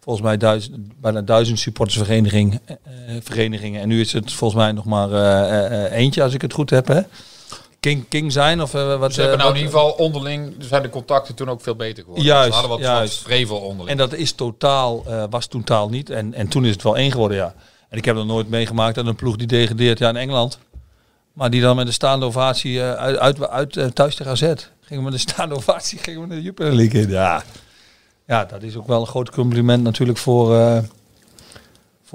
volgens 0.00 0.26
mij 0.26 0.36
duizend, 0.36 1.00
bijna 1.00 1.22
duizend 1.22 1.58
supportersverenigingen. 1.58 2.60
eh, 2.66 2.76
verenigingen. 3.22 3.80
En 3.80 3.88
nu 3.88 4.00
is 4.00 4.12
het 4.12 4.32
volgens 4.32 4.60
mij 4.60 4.72
nog 4.72 4.84
maar 4.84 5.10
eentje, 5.90 6.22
als 6.22 6.34
ik 6.34 6.42
het 6.42 6.52
goed 6.52 6.70
heb. 6.70 6.88
Hè? 6.88 7.00
King, 7.86 8.08
King 8.08 8.32
zijn 8.32 8.62
of 8.62 8.74
eh, 8.74 8.98
wat? 8.98 9.12
Ze 9.12 9.20
hebben 9.20 9.38
eh, 9.38 9.44
nou 9.44 9.56
in 9.56 9.64
ieder 9.64 9.78
geval 9.78 9.92
onderling, 9.92 10.54
zijn 10.58 10.82
de 10.82 10.88
contacten 10.88 11.34
toen 11.34 11.48
ook 11.48 11.60
veel 11.60 11.76
beter 11.76 12.02
geworden. 12.02 12.24
Juist, 12.24 12.46
Ze 12.46 12.52
hadden 12.52 12.70
wat, 12.70 12.80
juist. 12.80 13.22
vrevel 13.22 13.58
onderling. 13.58 13.88
En 13.88 13.96
dat 13.96 14.12
is 14.12 14.32
totaal, 14.32 15.04
eh, 15.06 15.24
was 15.30 15.46
totaal 15.46 15.88
niet. 15.88 16.10
En, 16.10 16.34
en 16.34 16.48
toen 16.48 16.64
is 16.64 16.72
het 16.72 16.82
wel 16.82 16.96
één 16.96 17.10
geworden, 17.10 17.36
ja. 17.36 17.54
En 17.88 17.98
ik 17.98 18.04
heb 18.04 18.16
nog 18.16 18.26
nooit 18.26 18.48
meegemaakt 18.48 18.94
dat 18.94 19.06
een 19.06 19.14
ploeg 19.14 19.36
die 19.36 19.46
degradeert 19.46 19.98
ja, 19.98 20.08
in 20.08 20.16
Engeland. 20.16 20.58
Maar 21.32 21.50
die 21.50 21.60
dan 21.60 21.76
met 21.76 21.86
een 21.86 21.92
staande 21.92 22.26
ovatie 22.26 22.82
uit, 22.82 23.18
uit, 23.18 23.48
uit 23.76 23.94
thuis 23.94 24.14
tegen 24.14 24.32
AZ. 24.32 24.40
Gingen 24.86 25.04
we 25.04 25.10
met 25.10 25.12
een 25.12 25.28
staande 25.28 25.54
ovatie 25.54 25.98
gingen 25.98 26.20
we 26.20 26.26
naar 26.26 26.36
de 26.36 26.42
Jupiler 26.42 26.74
League 26.74 27.00
in. 27.00 27.10
Ja. 27.10 27.42
ja, 28.26 28.44
dat 28.44 28.62
is 28.62 28.76
ook 28.76 28.86
wel 28.86 29.00
een 29.00 29.06
groot 29.06 29.30
compliment 29.30 29.82
natuurlijk 29.82 30.18
voor, 30.18 30.82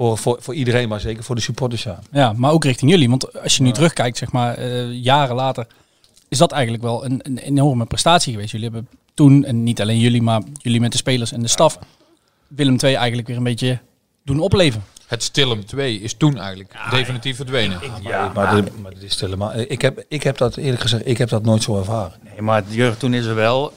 voor, 0.02 0.18
voor, 0.18 0.36
voor 0.40 0.54
iedereen. 0.54 0.88
Maar 0.88 1.00
zeker 1.00 1.24
voor 1.24 1.34
de 1.34 1.40
supporters, 1.40 1.82
ja. 1.82 1.98
Ja, 2.12 2.32
maar 2.36 2.50
ook 2.52 2.64
richting 2.64 2.90
jullie. 2.90 3.08
Want 3.08 3.42
als 3.42 3.56
je 3.56 3.62
nu 3.62 3.72
terugkijkt, 3.72 4.18
zeg 4.18 4.32
maar, 4.32 4.54
eh, 4.54 4.92
jaren 4.92 5.34
later, 5.36 5.66
is 6.28 6.38
dat 6.38 6.52
eigenlijk 6.52 6.82
wel 6.82 7.04
een, 7.04 7.20
een 7.22 7.38
enorme 7.38 7.84
prestatie 7.86 8.32
geweest. 8.32 8.50
Jullie 8.52 8.70
hebben 8.70 8.88
toen, 9.14 9.44
en 9.44 9.62
niet 9.62 9.80
alleen 9.80 9.98
jullie, 9.98 10.22
maar 10.22 10.42
jullie 10.58 10.80
met 10.80 10.92
de 10.92 10.98
spelers 10.98 11.32
en 11.32 11.42
de 11.42 11.48
staf, 11.48 11.78
Willem 12.48 12.76
II 12.82 12.94
eigenlijk 12.94 13.28
weer 13.28 13.36
een 13.36 13.42
beetje 13.42 13.78
doen 14.24 14.40
opleven. 14.40 14.84
Het 15.06 15.22
Stillem 15.22 15.66
2 15.66 16.00
is 16.00 16.14
toen 16.14 16.38
eigenlijk 16.38 16.74
definitief 16.90 17.36
verdwenen. 17.36 17.80
Ja, 18.02 18.30
maar, 18.34 18.62
maar 18.82 18.94
dat 18.94 19.02
is 19.02 19.20
helemaal. 19.20 19.52
Ik 19.56 19.82
heb, 19.82 20.04
ik 20.08 20.22
heb 20.22 20.36
dat 20.38 20.56
eerlijk 20.56 20.80
gezegd, 20.80 21.06
ik 21.06 21.18
heb 21.18 21.28
dat 21.28 21.42
nooit 21.44 21.62
zo 21.62 21.78
ervaren. 21.78 22.12
Nee, 22.30 22.42
maar 22.42 22.62
Jurgen, 22.68 22.98
toen 22.98 23.14
is 23.14 23.24
er 23.24 23.34
wel, 23.34 23.72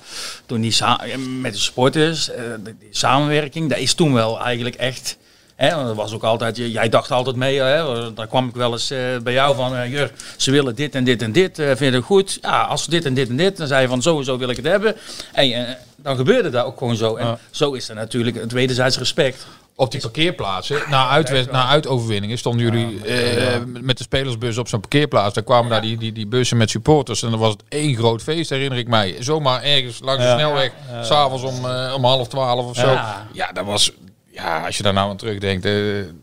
toen 0.45 0.61
die 0.61 0.71
sa- 0.71 1.01
met 1.41 1.53
de 1.53 1.59
sporters, 1.59 2.29
eh, 2.31 2.43
de, 2.63 2.75
die 2.79 2.87
samenwerking, 2.91 3.69
dat 3.69 3.77
is 3.79 3.93
toen 3.93 4.13
wel 4.13 4.41
eigenlijk 4.43 4.75
echt. 4.75 5.17
Hè, 5.55 5.75
want 5.75 5.87
dat 5.87 5.95
was 5.95 6.13
ook 6.13 6.23
altijd, 6.23 6.57
jij 6.57 6.89
dacht 6.89 7.11
altijd 7.11 7.35
mee, 7.35 7.59
hè, 7.61 8.13
daar 8.13 8.27
kwam 8.27 8.47
ik 8.47 8.55
wel 8.55 8.71
eens 8.71 8.91
eh, 8.91 8.99
bij 9.23 9.33
jou 9.33 9.55
van, 9.55 9.75
eh 9.75 9.91
Jur, 9.91 10.11
ze 10.37 10.51
willen 10.51 10.75
dit 10.75 10.95
en 10.95 11.03
dit 11.03 11.21
en 11.21 11.31
dit, 11.31 11.59
eh, 11.59 11.65
vind 11.65 11.79
je 11.79 11.91
dat 11.91 12.03
goed? 12.03 12.37
Ja, 12.41 12.61
als 12.61 12.83
ze 12.83 12.89
dit 12.89 13.05
en 13.05 13.13
dit 13.13 13.29
en 13.29 13.35
dit, 13.37 13.57
dan 13.57 13.67
zei 13.67 13.81
je 13.81 13.87
van 13.87 14.01
sowieso 14.01 14.37
wil 14.37 14.49
ik 14.49 14.55
het 14.55 14.65
hebben. 14.65 14.95
En 15.33 15.77
dan 15.95 16.15
gebeurde 16.15 16.49
dat 16.49 16.65
ook 16.65 16.77
gewoon 16.77 16.95
zo. 16.95 17.15
En 17.15 17.25
Ja. 17.25 17.37
zo 17.51 17.71
is 17.73 17.89
er 17.89 17.95
natuurlijk 17.95 18.35
het 18.39 18.51
wederzijds 18.51 18.97
respect. 18.97 19.45
Op 19.77 19.91
die 19.91 20.01
parkeerplaatsen, 20.01 20.81
na, 20.89 21.09
uitwed- 21.09 21.51
na 21.51 21.67
uitoverwinningen, 21.67 22.37
stonden 22.37 22.65
jullie 22.65 23.01
eh, 23.05 23.59
met 23.81 23.97
de 23.97 24.03
spelersbus 24.03 24.57
op 24.57 24.67
zo'n 24.67 24.79
parkeerplaats. 24.79 25.33
Daar 25.33 25.43
kwamen 25.43 25.69
daar 25.69 25.81
die, 25.81 25.97
die, 25.97 26.11
die 26.11 26.27
bussen 26.27 26.57
met 26.57 26.69
supporters 26.69 27.23
en 27.23 27.29
dan 27.29 27.39
was 27.39 27.51
het 27.51 27.63
één 27.69 27.95
groot 27.95 28.21
feest, 28.21 28.49
herinner 28.49 28.77
ik 28.77 28.87
mij. 28.87 29.15
Zomaar 29.19 29.63
ergens 29.63 29.99
langs 30.03 30.23
de 30.23 30.31
snelweg, 30.31 30.71
s'avonds 31.01 31.43
om, 31.43 31.55
om 31.95 32.03
half 32.05 32.27
twaalf 32.27 32.65
of 32.65 32.75
zo. 32.75 32.91
Ja, 33.33 33.51
dat 33.53 33.65
was, 33.65 33.91
ja, 34.35 34.65
als 34.65 34.77
je 34.77 34.83
daar 34.83 34.93
nou 34.93 35.09
aan 35.09 35.17
terugdenkt, 35.17 35.65
eh, 35.65 35.73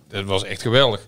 dat 0.08 0.24
was 0.24 0.44
echt 0.44 0.62
geweldig. 0.62 1.00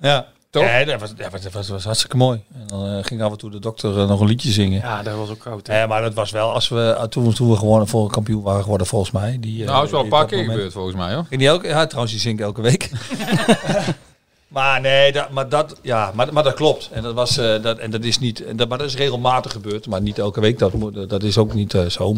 Ja. 0.00 0.26
Toch? 0.50 0.62
Ja, 0.62 0.84
dat 0.84 1.00
was, 1.00 1.14
dat 1.14 1.30
was, 1.30 1.42
dat 1.42 1.52
was, 1.52 1.66
dat 1.66 1.74
was 1.76 1.84
hartstikke 1.84 2.16
mooi. 2.16 2.40
En 2.54 2.66
dan 2.66 2.86
eh, 2.86 3.04
ging 3.04 3.22
af 3.22 3.30
en 3.32 3.38
toe 3.38 3.50
de 3.50 3.58
dokter 3.58 3.98
eh, 3.98 4.08
nog 4.08 4.20
een 4.20 4.26
liedje 4.26 4.50
zingen. 4.50 4.80
Ja, 4.80 5.02
dat 5.02 5.16
was 5.16 5.28
ook 5.30 5.38
koud. 5.38 5.66
Ja, 5.66 5.86
maar 5.86 6.02
dat 6.02 6.14
was 6.14 6.30
wel 6.30 6.52
als 6.52 6.68
we 6.68 7.06
toen, 7.10 7.26
we- 7.26 7.32
toen 7.34 7.50
we 7.50 7.56
gewoon 7.56 7.88
voor 7.88 8.10
kampioen 8.10 8.42
waren 8.42 8.62
geworden, 8.62 8.86
volgens 8.86 9.10
mij. 9.10 9.36
Die, 9.40 9.62
eh, 9.62 9.68
Nou, 9.70 9.84
is 9.84 9.90
wel 9.90 10.02
een 10.02 10.08
paar 10.08 10.26
keer 10.26 10.36
moment. 10.36 10.54
gebeurd 10.54 10.72
volgens 10.72 10.96
mij 10.96 11.14
hoor. 11.14 11.24
Ging 11.28 11.40
die 11.40 11.48
elke, 11.48 11.68
ja, 11.68 11.86
trouwens, 11.86 12.12
die 12.12 12.20
zingt 12.22 12.40
elke 12.42 12.60
week. 12.62 12.90
maar 14.48 14.80
nee, 14.80 15.12
dat, 15.12 15.30
maar, 15.30 15.48
dat, 15.48 15.78
ja, 15.82 16.12
maar, 16.14 16.32
maar 16.32 16.42
dat 16.42 16.54
klopt. 16.54 16.88
En 16.92 17.02
dat, 17.02 17.14
was, 17.14 17.38
eh, 17.38 17.62
dat, 17.62 17.78
en 17.78 17.90
dat 17.90 18.04
is 18.04 18.18
niet, 18.18 18.44
en 18.44 18.56
dat, 18.56 18.68
maar 18.68 18.78
dat 18.78 18.86
is 18.86 18.96
regelmatig 18.96 19.52
gebeurd. 19.52 19.86
Maar 19.86 20.00
niet 20.00 20.18
elke 20.18 20.40
week, 20.40 20.58
dat, 20.58 20.72
moet, 20.72 21.08
dat 21.08 21.22
is 21.22 21.38
ook 21.38 21.54
niet 21.54 21.74
eh, 21.74 21.86
zo. 21.86 22.12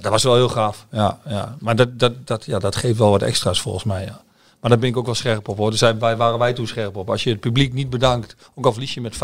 Dat 0.00 0.12
was 0.12 0.22
wel 0.22 0.34
heel 0.34 0.48
gaaf. 0.48 0.86
Ja, 0.90 1.18
ja. 1.28 1.56
Maar 1.60 1.76
dat, 1.76 1.98
dat, 1.98 2.12
dat, 2.24 2.44
ja, 2.44 2.58
dat 2.58 2.76
geeft 2.76 2.98
wel 2.98 3.10
wat 3.10 3.22
extra's 3.22 3.60
volgens 3.60 3.84
mij. 3.84 4.04
Ja. 4.04 4.20
Maar 4.60 4.70
daar 4.70 4.78
ben 4.78 4.88
ik 4.88 4.96
ook 4.96 5.06
wel 5.06 5.14
scherp 5.14 5.48
op 5.48 5.56
hoor. 5.56 5.68
Daar 5.68 5.78
zijn, 5.78 5.98
wij, 5.98 6.16
waren 6.16 6.38
wij 6.38 6.52
toen 6.52 6.66
scherp 6.66 6.96
op. 6.96 7.10
Als 7.10 7.24
je 7.24 7.30
het 7.30 7.40
publiek 7.40 7.72
niet 7.72 7.90
bedankt, 7.90 8.36
ook 8.54 8.66
al 8.66 8.72
verlies 8.72 8.94
je 8.94 9.00
met 9.00 9.14
5-0, 9.14 9.18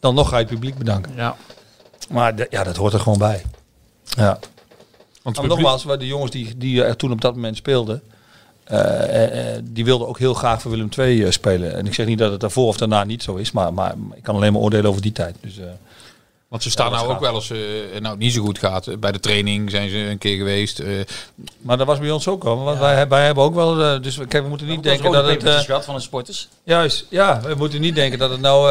dan 0.00 0.14
nog 0.14 0.28
ga 0.28 0.36
je 0.36 0.44
het 0.44 0.52
publiek 0.52 0.78
bedanken. 0.78 1.12
Ja. 1.16 1.36
Maar 2.08 2.46
ja, 2.50 2.64
dat 2.64 2.76
hoort 2.76 2.92
er 2.92 3.00
gewoon 3.00 3.18
bij. 3.18 3.42
Ja. 4.04 4.38
Want 5.22 5.36
publiek- 5.36 5.52
nogmaals, 5.52 5.82
de 5.98 6.06
jongens 6.06 6.30
die, 6.30 6.56
die 6.56 6.84
er 6.84 6.96
toen 6.96 7.12
op 7.12 7.20
dat 7.20 7.34
moment 7.34 7.56
speelden, 7.56 8.02
eh, 8.64 8.78
eh, 8.78 9.56
eh, 9.56 9.62
die 9.64 9.84
wilden 9.84 10.08
ook 10.08 10.18
heel 10.18 10.34
graag 10.34 10.62
voor 10.62 10.70
Willem 10.70 10.88
II 10.98 11.32
spelen. 11.32 11.74
En 11.74 11.86
ik 11.86 11.94
zeg 11.94 12.06
niet 12.06 12.18
dat 12.18 12.30
het 12.30 12.40
daarvoor 12.40 12.66
of 12.66 12.76
daarna 12.76 13.04
niet 13.04 13.22
zo 13.22 13.34
is, 13.34 13.52
maar, 13.52 13.74
maar 13.74 13.94
ik 14.14 14.22
kan 14.22 14.34
alleen 14.34 14.52
maar 14.52 14.62
oordelen 14.62 14.90
over 14.90 15.02
die 15.02 15.12
tijd. 15.12 15.36
Dus, 15.40 15.58
eh, 15.58 15.66
Want 16.52 16.64
ze 16.64 16.70
staan 16.70 16.86
Ja, 16.90 16.92
nou 16.92 17.04
ook 17.06 17.12
gaat. 17.12 17.20
wel 17.20 17.34
eens, 17.34 17.50
eh, 17.50 17.58
nou 18.00 18.06
het 18.06 18.18
niet 18.18 18.32
zo 18.32 18.42
goed 18.42 18.58
gaat. 18.58 19.00
Bij 19.00 19.12
de 19.12 19.20
training 19.20 19.70
zijn 19.70 19.90
ze 19.90 19.96
een 19.96 20.18
keer 20.18 20.36
geweest. 20.36 20.78
eh, 20.78 20.88
maar 21.60 21.76
dat 21.76 21.86
was 21.86 21.98
bij 21.98 22.10
ons 22.10 22.28
ook 22.28 22.42
wel. 22.42 22.58
Want 22.64 22.78
wij, 22.78 23.08
wij 23.08 23.24
hebben 23.24 23.44
ook 23.44 23.54
wel, 23.54 23.82
eh, 23.82 24.02
dus 24.02 24.16
we- 24.16 24.26
kijk, 24.26 24.42
we 24.42 24.48
moeten 24.48 24.66
niet 24.66 24.82
denken 24.82 25.12
dat 25.12 25.26
het... 25.26 25.42
gehad 25.64 25.84
van 25.84 25.94
de 25.94 26.00
sporters. 26.00 26.48
juist, 26.64 27.06
ja, 27.08 27.40
we 27.40 27.54
moeten 27.54 27.80
niet 27.80 27.94
denken 27.94 28.18
dat 28.18 28.30
het 28.30 28.40
nou 28.40 28.70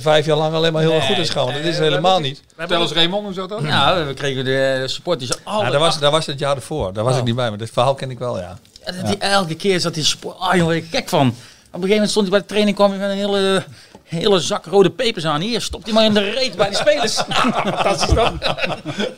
vijf 0.00 0.26
jaar 0.26 0.36
lang 0.36 0.54
alleen 0.54 0.72
maar 0.72 0.82
heel 0.82 0.92
erg 0.92 1.06
goed 1.06 1.18
is 1.18 1.28
gegaan. 1.30 1.44
Want 1.44 1.56
dat 1.56 1.66
is 1.66 1.78
helemaal 1.78 2.20
niet. 2.20 2.42
Vertel 2.56 2.80
eens 2.80 2.92
Raymond, 2.92 3.24
hoe 3.24 3.34
zat 3.34 3.48
dat? 3.48 3.62
Ja, 3.62 4.04
we 4.06 4.14
kregen 4.14 4.44
de 4.44 4.82
supporters 4.86 5.44
alle 5.44 5.64
Ja, 5.64 5.70
dat, 5.70 5.80
was, 5.80 5.98
dat 5.98 6.12
was 6.12 6.26
het 6.26 6.38
jaar 6.38 6.56
ervoor. 6.56 6.92
Daar 6.92 7.04
was 7.04 7.16
ik 7.18 7.24
niet 7.24 7.34
bij, 7.36 7.48
maar 7.48 7.58
dit 7.58 7.70
verhaal 7.70 7.94
ken 7.94 8.10
ik 8.10 8.18
wel, 8.18 8.38
ja. 8.38 8.58
Ja, 8.86 8.92
dat 8.92 9.06
die, 9.06 9.18
elke 9.18 9.54
keer 9.54 9.80
zat 9.80 9.94
die 9.94 10.04
support. 10.04 10.38
Ah, 10.38 10.54
jongen, 10.56 10.76
ik 10.76 10.86
gek 10.90 11.08
van. 11.08 11.26
Op 11.28 11.34
een 11.82 11.88
gegeven 11.88 11.90
moment 11.94 12.10
stond 12.10 12.28
hij 12.28 12.30
bij 12.38 12.40
de 12.40 12.46
training, 12.52 12.76
kwam 12.76 12.90
hij 12.90 12.98
met 12.98 13.10
een 13.10 13.16
hele, 13.16 13.64
hele 14.04 14.40
zak 14.40 14.64
rode 14.66 14.90
pepers 14.90 15.24
aan. 15.26 15.40
Hier, 15.40 15.60
stopt 15.60 15.84
hij 15.84 15.92
maar 15.94 16.04
in 16.04 16.14
de 16.14 16.30
reet 16.30 16.56
bij 16.56 16.68
die 16.68 16.76
spelers. 16.78 17.14
Fantastisch 17.64 18.14
toch? 18.14 18.32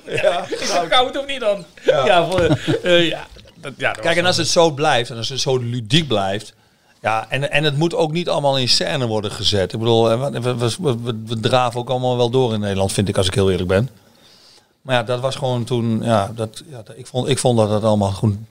Ja. 0.06 0.44
Is 0.48 0.72
dat 0.72 0.88
koud 0.88 1.18
of 1.18 1.26
niet 1.26 1.40
dan? 1.40 1.64
Ja, 1.84 2.26
voor, 2.26 2.40
eh, 2.82 3.08
ja. 3.08 3.26
Dat, 3.60 3.72
ja, 3.76 3.92
dat 3.92 4.00
Kijk, 4.02 4.16
en 4.16 4.26
als 4.26 4.36
het 4.36 4.48
zo 4.48 4.70
blijft, 4.70 5.10
en 5.10 5.16
als 5.16 5.28
het 5.28 5.40
zo 5.40 5.56
ludiek 5.56 6.08
blijft. 6.08 6.54
Ja, 7.02 7.26
en, 7.28 7.50
en 7.50 7.64
het 7.64 7.76
moet 7.76 7.94
ook 7.94 8.12
niet 8.12 8.28
allemaal 8.28 8.58
in 8.58 8.68
scène 8.68 9.06
worden 9.06 9.30
gezet. 9.30 9.72
Ik 9.72 9.78
bedoel, 9.78 10.10
eh, 10.10 10.28
we, 10.30 10.40
we, 10.40 10.56
we, 10.80 10.96
we- 11.02 11.22
we 11.26 11.40
draven 11.40 11.80
ook 11.80 11.90
allemaal 11.90 12.16
wel 12.16 12.30
door 12.30 12.54
in 12.54 12.60
Nederland, 12.60 12.92
vind 12.92 13.08
ik, 13.08 13.16
als 13.16 13.26
ik 13.26 13.34
heel 13.34 13.50
eerlijk 13.50 13.68
ben. 13.68 13.88
Maar 14.82 14.94
ja, 14.94 15.02
dat 15.02 15.20
was 15.20 15.34
gewoon 15.34 15.64
toen, 15.64 16.02
ja, 16.02 16.32
dat, 16.34 16.62
ja 16.70 16.82
dat- 16.84 16.96
ik, 16.98 17.06
vond, 17.06 17.28
ik 17.28 17.38
vond 17.38 17.58
dat 17.58 17.70
het 17.70 17.82
allemaal 17.84 18.10
gewoon 18.10 18.46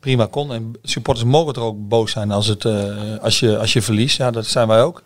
prima 0.00 0.26
kon. 0.26 0.52
En 0.52 0.72
supporters 0.82 1.26
mogen 1.26 1.54
er 1.54 1.60
ook 1.60 1.88
boos 1.88 2.10
zijn 2.10 2.30
als, 2.30 2.46
het, 2.46 2.64
eh, 2.64 3.18
als, 3.22 3.40
je, 3.40 3.58
als 3.58 3.72
je 3.72 3.82
verliest. 3.82 4.16
Ja, 4.16 4.30
dat 4.30 4.46
zijn 4.46 4.68
wij 4.68 4.82
ook. 4.82 5.02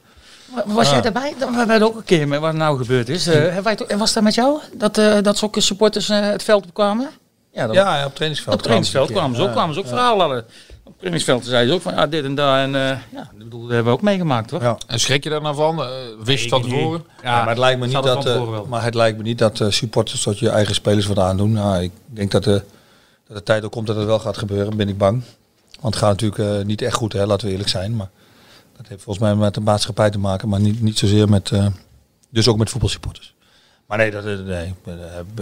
Was 0.67 0.91
jij 0.91 1.01
daarbij? 1.01 1.35
Dat 1.39 1.49
we 1.51 1.57
hebben 1.57 1.83
ook 1.83 1.97
een 1.97 2.05
keer 2.05 2.29
met 2.29 2.41
wat 2.41 2.53
er 2.53 2.59
nou 2.59 2.79
gebeurd 2.79 3.09
is. 3.09 3.27
Eh, 3.27 3.35
hebben 3.35 3.63
wij 3.63 3.77
toch- 3.77 3.93
was 3.97 4.13
dat 4.13 4.23
met 4.23 4.35
jou? 4.35 4.59
Dat, 4.75 4.99
eh 4.99 5.17
dat 5.23 5.39
zulke 5.39 5.61
supporters 5.61 6.09
eh, 6.09 6.21
het 6.21 6.43
veld 6.43 6.65
opkwamen? 6.67 7.09
Ja, 7.53 7.67
dat 7.67 7.75
Ja, 7.75 7.99
ja, 7.99 8.07
op 8.07 8.15
trainingsveld. 8.15 8.55
op 8.55 8.61
het 8.61 8.63
trainingsveld 8.63 9.11
kwamen 9.11 9.37
ze 9.37 9.43
ook, 9.43 9.53
kwamen 9.53 9.75
ze 9.75 9.81
ook 9.81 9.87
verhalen 9.87 10.21
hadden. 10.21 10.39
Op 10.39 10.49
het 10.85 10.95
trainingsveld 10.97 11.45
zeiden 11.45 11.69
ze 11.69 11.75
ook 11.75 11.83
van 11.83 11.95
ja, 11.95 12.07
dit 12.07 12.25
en 12.25 12.35
dat. 12.35 12.57
En 12.57 12.75
eh, 12.75 12.81
ja, 13.13 13.21
ik 13.33 13.39
bedoel, 13.39 13.61
dat 13.61 13.71
hebben 13.71 13.93
we 13.93 13.99
ook 13.99 14.03
meegemaakt, 14.05 14.49
toch? 14.49 14.63
Ja. 14.63 14.77
En 14.87 15.01
schrik 15.01 15.25
je 15.25 15.31
daar 15.31 15.43
nou 15.43 15.55
van? 15.55 15.83
Wist 16.25 16.43
je 16.45 16.49
van 16.49 16.63
tevoren? 16.63 17.05
Ja, 17.23 17.39
maar 17.39 17.49
het 17.49 17.59
lijkt 17.59 17.81
me 17.81 17.87
niet 17.87 18.03
dat, 18.03 18.69
maar 18.69 18.83
het 18.85 18.95
lijkt 18.95 19.17
me 19.17 19.23
niet 19.23 19.39
dat 19.39 19.65
supporters 19.69 20.23
tot 20.23 20.39
je 20.39 20.49
eigen 20.49 20.75
spelers 20.75 21.07
wat 21.07 21.19
aandoen. 21.19 21.53
Nou, 21.53 21.83
ik 21.83 21.93
denk 22.07 22.31
dat 22.31 22.45
de, 22.45 22.63
dat 23.27 23.37
de 23.37 23.43
tijd 23.43 23.65
ook 23.65 23.73
komt 23.73 23.87
dat 23.87 23.97
het 23.97 24.05
wel 24.07 24.19
gaat 24.19 24.39
gebeuren, 24.39 24.77
ben 24.77 24.89
ik 24.89 24.99
bang. 24.99 25.23
Want 25.81 25.95
het 25.95 26.03
gaat 26.05 26.21
natuurlijk 26.21 26.59
eh, 26.61 26.65
niet 26.67 26.83
echt 26.83 26.95
goed, 26.95 27.13
hè, 27.13 27.27
laten 27.27 27.47
we 27.47 27.53
eerlijk 27.53 27.71
zijn. 27.71 27.97
Maar 27.97 28.09
dat 28.83 28.91
heeft 28.91 29.03
volgens 29.03 29.25
mij 29.25 29.35
met 29.35 29.55
de 29.55 29.61
maatschappij 29.61 30.11
te 30.11 30.19
maken, 30.19 30.49
maar 30.49 30.61
niet, 30.61 30.81
niet 30.81 30.99
zozeer 30.99 31.29
met, 31.29 31.51
eh, 31.51 31.67
dus 32.31 32.49
ook 32.49 32.57
met 32.59 32.71
voetbalsupporters. 32.71 33.35
Maar 33.87 33.99
nee, 33.99 34.11
dat, 34.11 34.25
eh, 34.25 34.39
nee, 34.39 34.75
eh, 34.85 34.95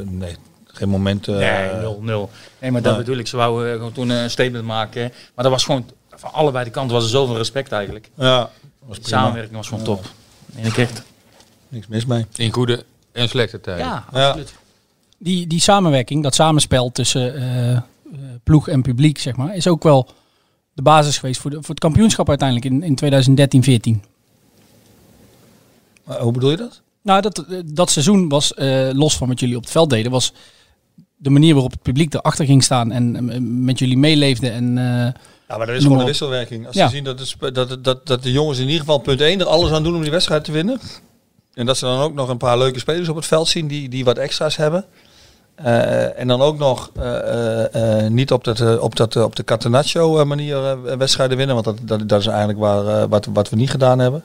nee, 0.05 0.37
geen 0.65 0.89
moment. 0.89 1.29
eh, 1.29 1.37
Nee, 1.37 1.73
nul, 1.81 1.99
nul. 2.03 2.31
Nee, 2.61 2.71
maar 2.71 2.83
dat 2.83 2.93
nee. 2.97 3.01
bedoel 3.05 3.19
ik. 3.19 3.27
Ze 3.27 3.37
wouden 3.37 3.73
gewoon 3.77 3.93
toen 3.93 4.09
een 4.09 4.31
statement 4.31 4.65
maken. 4.65 5.03
Maar 5.35 5.45
dat 5.45 5.53
was 5.53 5.65
gewoon, 5.65 5.85
van 6.11 6.33
allebei 6.33 6.65
de 6.65 6.71
kanten 6.71 6.95
was 6.95 7.05
er 7.05 7.11
zoveel 7.11 7.37
respect 7.37 7.73
eigenlijk. 7.73 8.11
Ja, 8.15 8.51
was 8.85 8.97
De 8.97 9.03
prima. 9.03 9.19
samenwerking 9.19 9.57
was 9.57 9.69
gewoon 9.69 9.85
top. 9.85 10.05
En 10.57 10.65
ik 10.65 10.77
echt. 10.79 11.03
Niks 11.69 11.87
mis 11.87 12.07
mee. 12.07 12.27
In 12.37 12.53
goede 12.53 12.85
en 13.13 13.29
slechte 13.29 13.61
tijden. 13.61 13.85
Ja, 13.87 14.05
Ja. 14.13 14.27
absoluut. 14.27 14.55
Die, 15.19 15.47
die 15.47 15.61
samenwerking, 15.61 16.23
dat 16.23 16.35
samenspel 16.35 16.93
tussen 16.93 17.35
eh, 17.35 17.73
eh, 17.73 17.83
ploeg 18.43 18.69
en 18.69 18.83
publiek, 18.83 19.19
zeg 19.19 19.37
maar, 19.37 19.57
is 19.57 19.67
ook 19.69 19.83
wel 19.83 20.09
de 20.85 20.91
basis 20.91 21.19
geweest 21.19 21.41
voor, 21.41 21.51
de, 21.51 21.57
voor 21.57 21.69
het 21.69 21.79
kampioenschap 21.79 22.29
uiteindelijk 22.29 22.67
in, 22.75 22.83
in 22.83 23.99
2013-14. 24.05 24.09
Maar 26.05 26.19
hoe 26.21 26.33
bedoel 26.33 26.51
je 26.51 26.57
dat? 26.57 26.81
Nou, 27.03 27.21
dat, 27.21 27.39
eh, 27.39 27.59
dat 27.65 27.91
seizoen 27.91 28.29
was, 28.29 28.55
eh, 28.55 28.89
los 28.93 29.17
van 29.17 29.29
wat 29.29 29.41
jullie 29.41 29.57
op 29.57 29.63
het 29.63 29.71
veld 29.71 29.91
deden, 29.91 30.11
was 30.11 30.33
de 31.17 31.31
manier 31.31 31.53
waarop 31.53 31.71
het 31.71 31.83
publiek 31.83 32.15
erachter 32.15 32.45
ging 32.45 32.63
staan 32.63 32.93
en 32.93 33.65
met 33.65 33.79
jullie 33.79 33.99
meeleefde. 33.99 34.49
En, 34.51 34.79
eh, 34.79 34.85
Ja, 35.49 35.57
maar 35.57 35.67
dat 35.67 35.77
is 35.77 35.83
gewoon 35.83 35.99
een 35.99 36.05
wisselwerking. 36.07 36.67
Als 36.67 36.77
Ja. 36.77 36.89
ze 36.89 36.95
zien 36.95 37.05
dat, 37.05 37.19
het, 37.19 37.55
dat, 37.55 37.85
dat, 37.85 38.07
dat 38.07 38.23
de 38.23 38.33
jongens 38.33 38.59
in 38.59 38.65
ieder 38.65 38.81
geval 38.81 38.99
punt 38.99 39.21
1 39.21 39.41
er 39.41 39.47
alles 39.47 39.71
aan 39.71 39.83
doen 39.83 39.95
om 39.95 40.03
die 40.03 40.11
wedstrijd 40.11 40.45
te 40.45 40.53
winnen. 40.53 40.81
En 41.55 41.67
dat 41.67 41.77
ze 41.79 41.85
dan 41.85 42.01
ook 42.01 42.15
nog 42.15 42.29
een 42.29 42.37
paar 42.37 42.59
leuke 42.59 42.79
spelers 42.79 43.09
op 43.09 43.17
het 43.17 43.27
veld 43.27 43.49
zien 43.49 43.67
die, 43.69 43.89
die 43.89 44.05
wat 44.05 44.19
extra's 44.19 44.57
hebben. 44.57 44.85
Eh, 45.63 46.19
en 46.19 46.29
dan 46.29 46.41
ook 46.41 46.59
nog 46.59 46.91
eh, 47.01 48.05
eh, 48.05 48.11
niet 48.13 48.33
op, 48.33 48.45
dat, 48.45 48.79
op, 48.79 48.97
dat, 48.97 49.17
op 49.17 49.37
de 49.37 49.45
Catenaccio 49.45 50.25
manier 50.25 50.79
wedstrijden 50.99 51.37
winnen. 51.37 51.55
Want 51.55 51.67
dat, 51.67 51.79
dat, 51.83 52.09
dat 52.09 52.21
is 52.21 52.27
eigenlijk 52.27 52.59
waar, 52.59 53.09
wat, 53.09 53.27
wat 53.33 53.49
we 53.49 53.57
niet 53.57 53.71
gedaan 53.71 53.99
hebben. 53.99 54.25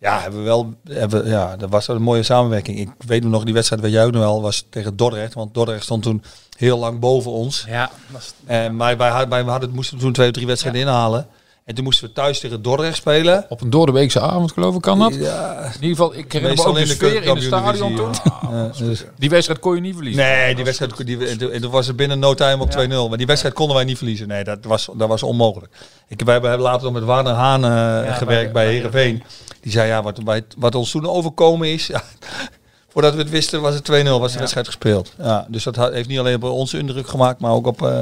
Ja, 0.00 0.20
hebben 0.20 0.40
we 0.40 0.46
wel, 0.46 0.74
hebben, 0.88 1.28
ja, 1.28 1.56
dat 1.56 1.70
was 1.70 1.88
een 1.88 2.02
mooie 2.02 2.22
samenwerking. 2.22 2.78
Ik 2.78 2.88
weet 3.06 3.24
nog, 3.24 3.44
die 3.44 3.54
wedstrijd 3.54 3.82
jij 3.92 4.04
ook 4.04 4.12
nog 4.12 4.22
wel, 4.22 4.42
was 4.42 4.66
tegen 4.70 4.96
Dordrecht. 4.96 5.34
Want 5.34 5.54
Dordrecht 5.54 5.82
stond 5.82 6.02
toen 6.02 6.22
heel 6.56 6.78
lang 6.78 6.98
boven 6.98 7.30
ons. 7.30 7.64
Ja, 7.68 7.90
is- 8.18 8.34
En 8.46 8.78
wij, 8.78 8.96
wij, 8.96 9.08
hadden- 9.08 9.28
wij 9.28 9.42
hadden, 9.42 9.70
moesten 9.70 9.98
toen 9.98 10.12
twee 10.12 10.26
of 10.26 10.32
drie 10.34 10.46
wedstrijden 10.46 10.80
inhalen. 10.80 11.26
En 11.66 11.74
toen 11.74 11.84
moesten 11.84 12.06
we 12.08 12.12
thuis 12.12 12.40
tegen 12.40 12.62
Dordrecht 12.62 12.96
spelen. 12.96 13.46
Op 13.48 13.60
een 13.60 13.70
doordeweekse 13.70 14.20
avond 14.20 14.52
geloof 14.52 14.74
ik, 14.74 14.80
kan 14.80 14.98
dat? 14.98 15.14
Ja, 15.14 15.58
In 15.64 15.72
ieder 15.74 15.88
geval, 15.88 16.14
ik 16.16 16.32
herinner 16.32 16.56
me 16.56 16.64
ook 16.68 16.74
de 16.74 16.80
in 16.80 16.86
de 16.86 16.92
sfeer 16.94 17.22
in 17.22 17.34
het 17.34 17.42
stadion 17.42 17.96
toen. 17.96 18.10
ja. 18.50 18.70
dus- 18.78 19.04
Die 19.18 19.30
wedstrijd 19.30 19.60
kon 19.60 19.74
je 19.74 19.80
niet 19.80 19.94
verliezen. 19.94 20.22
nee, 20.22 20.54
die 20.54 20.64
wedstrijd, 20.64 21.06
die, 21.06 21.26
en 21.26 21.38
toen- 21.38 21.50
en 21.50 21.60
toen 21.60 21.70
was 21.70 21.86
het 21.86 21.96
binnen 21.96 22.18
no 22.18 22.34
time 22.34 22.62
ook 22.62 22.70
2-0. 22.70 23.08
Maar 23.08 23.18
die 23.18 23.26
wedstrijd 23.26 23.54
konden 23.54 23.76
wij 23.76 23.84
niet 23.84 23.96
verliezen. 23.96 24.28
Nee, 24.28 24.44
dat 24.44 24.58
was, 24.62 24.88
dat 24.96 25.08
was 25.08 25.22
onmogelijk. 25.22 25.72
Ik, 26.08 26.22
wij 26.24 26.32
hebben 26.32 26.58
later 26.60 26.84
nog 26.84 26.92
met 26.92 27.02
Warner 27.04 27.32
Haan 27.32 27.64
eh, 27.64 28.16
gewerkt 28.16 28.52
bij, 28.52 28.64
bij 28.64 28.72
Heerenveen. 28.72 29.22
Die 29.60 29.72
zei, 29.72 29.88
ja, 29.88 30.02
wat, 30.02 30.18
wat 30.56 30.74
ons 30.74 30.90
toen 30.90 31.06
overkomen 31.08 31.68
is... 31.72 31.90
Voordat 32.92 33.14
we 33.14 33.20
het 33.20 33.30
wisten 33.30 33.60
was 33.60 33.74
het 33.74 33.90
2-0, 34.06 34.08
was 34.08 34.32
de 34.32 34.38
wedstrijd 34.38 34.66
gespeeld. 34.66 35.12
Ja, 35.18 35.46
dus 35.48 35.64
dat 35.64 35.76
heeft 35.76 36.08
niet 36.08 36.18
alleen 36.18 36.34
op 36.34 36.42
ons 36.42 36.74
indruk 36.74 37.08
gemaakt, 37.08 37.40
maar 37.40 37.50
ook 37.50 37.66
op... 37.66 37.82
eh, 37.82 38.00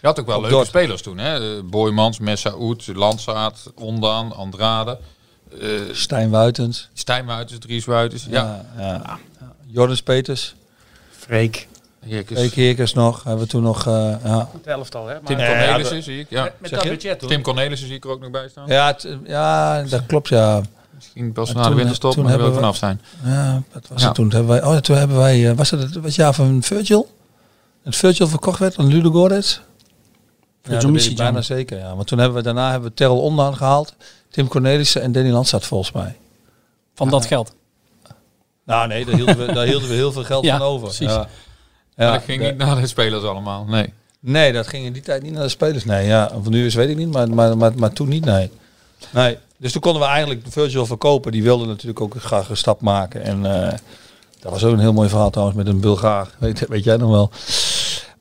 Je 0.00 0.06
had 0.06 0.20
ook 0.20 0.26
wel 0.26 0.40
leuke 0.40 0.54
Dort. 0.54 0.66
spelers 0.66 1.02
toen. 1.02 1.18
Hè? 1.18 1.56
Eh, 1.56 1.62
Boymans, 1.64 2.18
Messaoud, 2.18 2.86
Landsaat, 2.94 3.72
Ondaan, 3.74 4.32
Andrade. 4.36 4.98
eh 5.60 5.68
Stijn 5.92 6.30
Wuitens. 6.30 6.88
Stijn 6.94 7.26
Wuitens, 7.26 7.58
Dries 7.60 7.84
Wuitens. 7.84 8.26
Ja, 8.30 8.64
Ja, 8.78 8.82
ja. 8.82 9.18
Jordans 9.66 10.02
Peters. 10.02 10.54
Freek. 11.10 11.68
Heerkes. 12.06 12.38
Eek 12.38 12.54
Heerkers 12.54 12.94
nog. 12.94 13.22
Hebben 13.24 13.42
we 13.42 13.48
toen 13.50 13.62
nog... 13.62 13.86
eh, 13.86 14.14
ja. 14.24 14.48
Goed 14.50 14.66
elftal, 14.66 15.06
hè? 15.06 15.12
Maar 15.14 15.22
Tim 15.24 15.38
Ja, 15.38 15.46
Cornelissen 15.46 15.96
ja, 15.96 16.02
zie 16.02 16.20
ik. 16.20 16.26
Ja. 16.30 16.42
met, 16.58 16.70
dat 16.70 16.82
je? 16.82 16.88
budget. 16.88 17.18
Tim 17.28 17.42
Cornelissen 17.42 17.86
zie 17.88 17.96
ik 17.96 18.04
er 18.04 18.10
ook 18.10 18.20
nog 18.20 18.30
bij 18.30 18.48
staan. 18.48 18.66
Ja, 18.66 18.96
ja, 19.24 19.82
dat 19.82 20.06
klopt, 20.06 20.28
ja. 20.28 20.60
Misschien 20.94 21.32
pas 21.32 21.52
na 21.52 21.68
de 21.68 21.74
winterstop, 21.74 22.12
toen 22.12 22.22
maar 22.22 22.32
daar 22.32 22.40
wil 22.40 22.50
ik 22.56 22.62
hebben 22.62 22.78
vanaf 22.78 23.00
we- 23.00 23.08
zijn. 23.22 23.34
Ja, 23.34 23.62
wat 23.72 23.88
was 23.88 24.00
Ja. 24.00 24.06
het 24.06 24.14
toen? 24.14 24.28
Toen 24.28 24.38
hebben 24.38 24.60
wij, 24.60 24.70
oh, 24.74 24.76
toen 24.80 24.96
hebben 24.96 25.16
wij, 25.16 25.50
eh, 25.50 25.56
was 25.56 25.70
het 25.70 25.80
het, 25.94 26.04
het 26.04 26.14
jaar 26.14 26.34
van 26.34 26.62
Virgil? 26.62 27.14
Het 27.82 27.96
Virgil 27.96 28.28
verkocht 28.28 28.58
werd 28.58 28.76
aan 28.78 28.86
Ludo 28.86 29.10
Gorets? 29.10 29.60
Ja, 30.70 30.80
Virgil 30.80 30.80
dat 30.80 30.82
weet 30.82 30.92
Missie 30.92 31.10
ik 31.10 31.16
bijna 31.16 31.42
zeker, 31.42 31.78
ja. 31.78 31.94
Want 31.94 32.06
toen 32.06 32.18
hebben 32.18 32.36
we, 32.36 32.42
daarna 32.44 32.70
hebben 32.70 32.88
we 32.88 32.94
Terrell 32.94 33.16
Ondaan 33.16 33.56
gehaald, 33.56 33.94
Tim 34.30 34.48
Cornelissen 34.48 35.02
en 35.02 35.12
Danny 35.12 35.30
Landstad 35.30 35.64
volgens 35.64 35.92
mij. 35.92 36.16
van 36.94 37.08
dat 37.10 37.26
geld. 37.26 37.54
Nou 38.64 38.88
nee, 38.88 39.04
daar 39.04 39.14
hielden 39.14 39.46
we, 39.46 39.52
daar 39.52 39.66
hielden 39.66 39.88
we 39.88 39.94
heel 39.94 40.12
veel 40.12 40.24
geld 40.24 40.44
Ja, 40.50 40.58
van 40.58 40.66
over. 40.66 40.86
precies. 40.86 41.06
Ja. 41.06 41.28
Ja, 41.96 42.12
dat 42.12 42.22
ging 42.22 42.40
de- 42.42 42.46
niet 42.46 42.56
naar 42.56 42.80
de 42.80 42.86
spelers 42.86 43.24
allemaal. 43.24 43.64
Nee. 43.64 43.92
Nee, 44.20 44.52
dat 44.52 44.66
ging 44.66 44.84
in 44.84 44.92
die 44.92 45.02
tijd 45.02 45.22
niet 45.22 45.32
naar 45.32 45.42
de 45.42 45.48
spelers. 45.48 45.84
Nee, 45.84 46.06
ja. 46.06 46.30
Het 46.34 46.48
nu 46.48 46.66
is, 46.66 46.74
weet 46.74 46.88
ik 46.88 46.96
niet, 46.96 47.12
maar, 47.12 47.28
maar, 47.30 47.56
maar, 47.56 47.72
maar 47.76 47.92
toen 47.92 48.08
niet, 48.08 48.24
nee. 48.24 48.50
nee. 49.10 49.38
Dus 49.56 49.72
toen 49.72 49.80
konden 49.80 50.02
we 50.02 50.08
eigenlijk 50.08 50.40
Virgil 50.48 50.86
verkopen. 50.86 51.32
Die 51.32 51.42
wilde 51.42 51.66
natuurlijk 51.66 52.00
ook 52.00 52.14
graag 52.18 52.48
een 52.48 52.56
stap 52.56 52.80
maken. 52.80 53.22
En 53.22 53.62
eh, 53.62 53.78
dat 54.40 54.52
was 54.52 54.64
ook 54.64 54.72
een 54.72 54.78
heel 54.78 54.92
mooi 54.92 55.08
verhaal 55.08 55.30
trouwens 55.30 55.58
met 55.58 55.66
een 55.68 55.80
Bulgaar. 55.80 56.28
Weet, 56.38 56.68
weet 56.68 56.84
jij 56.84 56.96
nog 56.96 57.10
wel. 57.10 57.30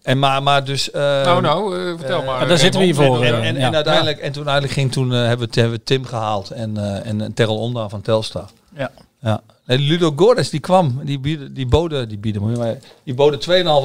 En 0.10 0.20
maar, 0.20 0.44
maar 0.44 0.64
dus... 0.66 0.92
eh, 0.92 1.02
nou, 1.02 1.42
nou, 1.42 1.78
eh, 1.78 1.98
vertel 1.98 2.20
eh, 2.20 2.26
maar. 2.26 2.42
ja, 2.42 2.46
daar 2.48 2.58
zitten 2.58 2.80
we 2.80 2.86
hier 2.86 2.96
voor, 2.96 3.24
En, 3.24 3.42
en, 3.42 3.56
ja. 3.56 3.68
en 3.68 3.76
uiteindelijk, 3.76 4.18
en 4.18 4.32
toen 4.32 4.50
uiteindelijk 4.50 4.74
ging 4.74 4.92
toen, 4.92 5.14
eh, 5.14 5.26
hebben, 5.26 5.48
we, 5.52 5.60
hebben 5.60 5.78
we 5.78 5.84
Tim 5.84 6.06
gehaald 6.06 6.50
en, 6.52 6.78
eh 6.78 7.06
en 7.10 7.22
en 7.22 7.34
Terrell 7.34 7.56
Onda 7.56 7.90
van 7.90 8.02
Telstar. 8.02 8.50
Ja. 8.76 8.92
Ja. 9.22 9.42
Nee, 9.66 9.78
Ludo 9.78 10.14
Gordes 10.16 10.50
die 10.50 10.60
kwam, 10.60 11.00
die, 11.04 11.20
bieden, 11.20 11.54
die 11.54 11.68
boden, 11.68 12.10
die 12.10 12.18
bieden, 12.18 12.80
die 13.04 13.14
boden 13.14 13.40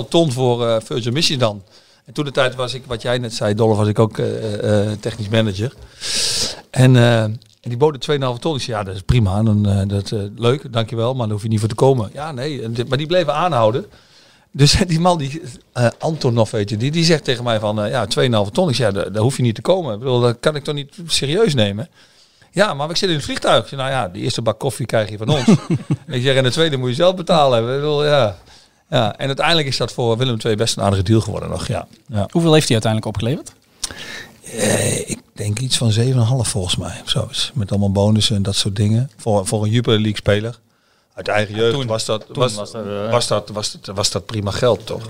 2,5 0.04 0.08
ton 0.08 0.32
voor 0.32 0.66
eh 0.66 0.76
Virgin 0.84 1.12
Mission 1.12 1.38
dan. 1.38 1.62
En 2.04 2.12
toen 2.12 2.24
de 2.24 2.30
tijd 2.30 2.54
was 2.54 2.74
ik, 2.74 2.82
wat 2.86 3.02
jij 3.02 3.18
net 3.18 3.34
zei, 3.34 3.54
Dolph, 3.54 3.76
was 3.76 3.88
ik 3.88 3.98
ook 3.98 4.18
eh, 4.18 4.82
eh, 4.82 4.98
technisch 5.00 5.28
manager. 5.28 5.72
En, 6.70 6.96
eh, 6.96 7.22
en 7.22 7.38
die 7.60 7.76
boden 7.76 8.00
2,5 8.00 8.38
ton. 8.40 8.54
Ik 8.54 8.62
zei, 8.62 8.76
ja, 8.76 8.82
dat 8.82 8.94
is 8.94 9.02
prima, 9.02 9.42
dan, 9.42 9.68
eh, 9.68 9.80
dat, 9.86 10.10
eh, 10.10 10.20
leuk, 10.36 10.72
dankjewel, 10.72 11.14
maar 11.14 11.22
daar 11.24 11.32
hoef 11.34 11.42
je 11.42 11.48
niet 11.48 11.60
voor 11.60 11.68
te 11.68 11.74
komen. 11.74 12.10
Ja, 12.12 12.32
nee, 12.32 12.62
en 12.62 12.74
maar 12.88 12.98
die 12.98 13.06
bleven 13.06 13.34
aanhouden. 13.34 13.86
Dus 14.56 14.72
die 14.86 15.00
man, 15.00 15.18
die, 15.18 15.42
eh, 15.72 15.88
Antonov 15.98 16.50
weet 16.50 16.70
je, 16.70 16.76
die, 16.76 16.90
die 16.90 17.04
zegt 17.04 17.24
tegen 17.24 17.44
mij 17.44 17.60
van, 17.60 17.82
eh, 17.82 17.90
ja, 17.90 18.06
2,5 18.06 18.50
ton. 18.52 18.68
Ik 18.68 18.74
zeg, 18.74 18.86
ja, 18.86 18.92
daar, 18.92 19.12
daar 19.12 19.22
hoef 19.22 19.36
je 19.36 19.42
niet 19.42 19.54
te 19.54 19.62
komen. 19.62 19.92
Ik 19.92 19.98
bedoel, 19.98 20.20
dat 20.20 20.36
kan 20.40 20.56
ik 20.56 20.64
toch 20.64 20.74
niet 20.74 20.94
serieus 21.06 21.54
nemen? 21.54 21.88
Ja, 22.50 22.74
maar 22.74 22.90
ik 22.90 22.96
zit 22.96 23.08
in 23.08 23.14
het 23.14 23.24
vliegtuig. 23.24 23.68
Zeg, 23.68 23.78
nou 23.78 23.90
ja, 23.90 24.08
de 24.08 24.18
eerste 24.18 24.42
bak 24.42 24.58
koffie 24.58 24.86
krijg 24.86 25.10
je 25.10 25.16
van 25.16 25.28
ons. 25.28 25.46
ik 26.06 26.22
zeg, 26.22 26.36
en 26.36 26.42
de 26.42 26.50
tweede 26.50 26.76
moet 26.76 26.88
je 26.88 26.94
zelf 26.94 27.14
betalen. 27.14 27.60
Ik 27.60 27.80
bedoel, 27.80 28.04
ja. 28.04 28.36
Ja, 28.90 29.16
en 29.18 29.26
uiteindelijk 29.26 29.66
is 29.66 29.76
dat 29.76 29.92
voor 29.92 30.16
Willem 30.16 30.36
II 30.44 30.56
best 30.56 30.76
een 30.76 30.82
aardige 30.82 31.02
deal 31.02 31.20
geworden 31.20 31.48
nog, 31.48 31.66
ja. 31.66 31.86
ja. 32.06 32.28
Hoeveel 32.30 32.52
heeft 32.52 32.68
hij 32.68 32.80
uiteindelijk 32.80 33.16
opgeleverd? 33.16 33.52
Eh, 34.44 35.10
ik 35.10 35.18
denk 35.32 35.58
iets 35.58 35.76
van 35.76 35.92
7,5 35.92 36.50
volgens 36.50 36.76
mij. 36.76 37.00
of 37.02 37.10
Zoiets. 37.10 37.50
Met 37.54 37.70
allemaal 37.70 37.92
bonussen 37.92 38.36
en 38.36 38.42
dat 38.42 38.56
soort 38.56 38.76
dingen. 38.76 39.10
Voor, 39.16 39.46
voor 39.46 39.64
een 39.64 39.70
Jupiler 39.70 40.00
League 40.00 40.16
speler. 40.16 40.58
Uit 41.14 41.28
eigen 41.28 41.54
jeugd 41.54 41.74
toen- 41.74 41.86
was, 41.86 42.04
dat, 42.04 42.24
was, 42.32 42.54
was 42.54 42.70
dat, 42.72 42.86
eh, 42.86 43.10
was, 43.10 43.26
dat, 43.26 43.48
was, 43.52 43.76
dat, 43.80 43.96
was 43.96 44.10
dat 44.10 44.26
prima 44.26 44.50
geld, 44.50 44.86
toch? 44.86 45.08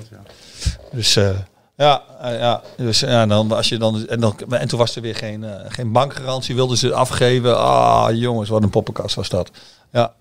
Dus 0.92 1.16
eh, 1.16 1.30
ja, 1.76 2.02
eh, 2.20 2.38
ja, 2.38 2.62
dus 2.76 3.00
ja, 3.00 3.26
dan 3.26 3.52
als 3.52 3.68
je 3.68 3.78
dan 3.78 4.07
en, 4.09 4.20
dan 4.20 4.36
en 4.50 4.68
toen 4.68 4.78
was 4.78 4.96
er 4.96 5.02
weer 5.02 5.14
geen, 5.16 5.44
eh, 5.44 5.50
geen 5.68 5.92
bankgarantie, 5.92 6.55
wilden 6.55 6.76
ze 6.76 6.94
afgeven. 6.94 7.59
Ah, 7.59 8.09
jongens, 8.12 8.48
wat 8.48 8.62
een 8.62 8.70
poppenkast 8.70 9.14
was 9.14 9.28
dat. 9.28 9.50
Ja, 9.92 10.12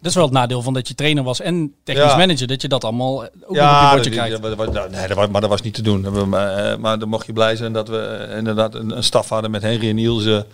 Dat 0.00 0.10
is 0.10 0.14
wel 0.14 0.24
het 0.24 0.32
nadeel 0.32 0.62
van 0.62 0.72
dat 0.74 0.88
je 0.88 0.94
trainer 0.94 1.22
was 1.24 1.40
en 1.40 1.74
technisch 1.84 2.04
Ja. 2.10 2.16
manager. 2.16 2.46
Dat 2.46 2.62
je 2.62 2.68
dat 2.68 2.84
allemaal 2.84 3.22
ook 3.24 3.30
nog 3.34 3.48
op 3.48 3.54
je 3.54 3.60
ja 3.60 3.90
bordje 3.94 4.10
krijgt. 4.10 4.42
dat- 4.42 4.56
dat- 4.56 4.74
dat- 4.74 4.90
nee, 4.90 5.06
dat 5.08 5.16
was, 5.16 5.28
maar 5.28 5.40
dat 5.40 5.50
was 5.50 5.60
niet 5.62 5.74
te 5.74 5.82
doen. 5.82 6.28
Maar, 6.28 6.56
eh, 6.56 6.76
maar 6.78 6.98
dan 6.98 7.08
mocht 7.08 7.26
je 7.26 7.32
blij 7.32 7.56
zijn 7.56 7.72
dat 7.72 7.88
we 7.88 7.98
eh, 7.98 8.36
inderdaad 8.36 8.74
een, 8.74 8.96
een 8.96 9.04
staf 9.04 9.28
hadden 9.28 9.50
met 9.50 9.62
Henry 9.62 9.88
en 9.88 9.94
Nielsen. 9.94 10.46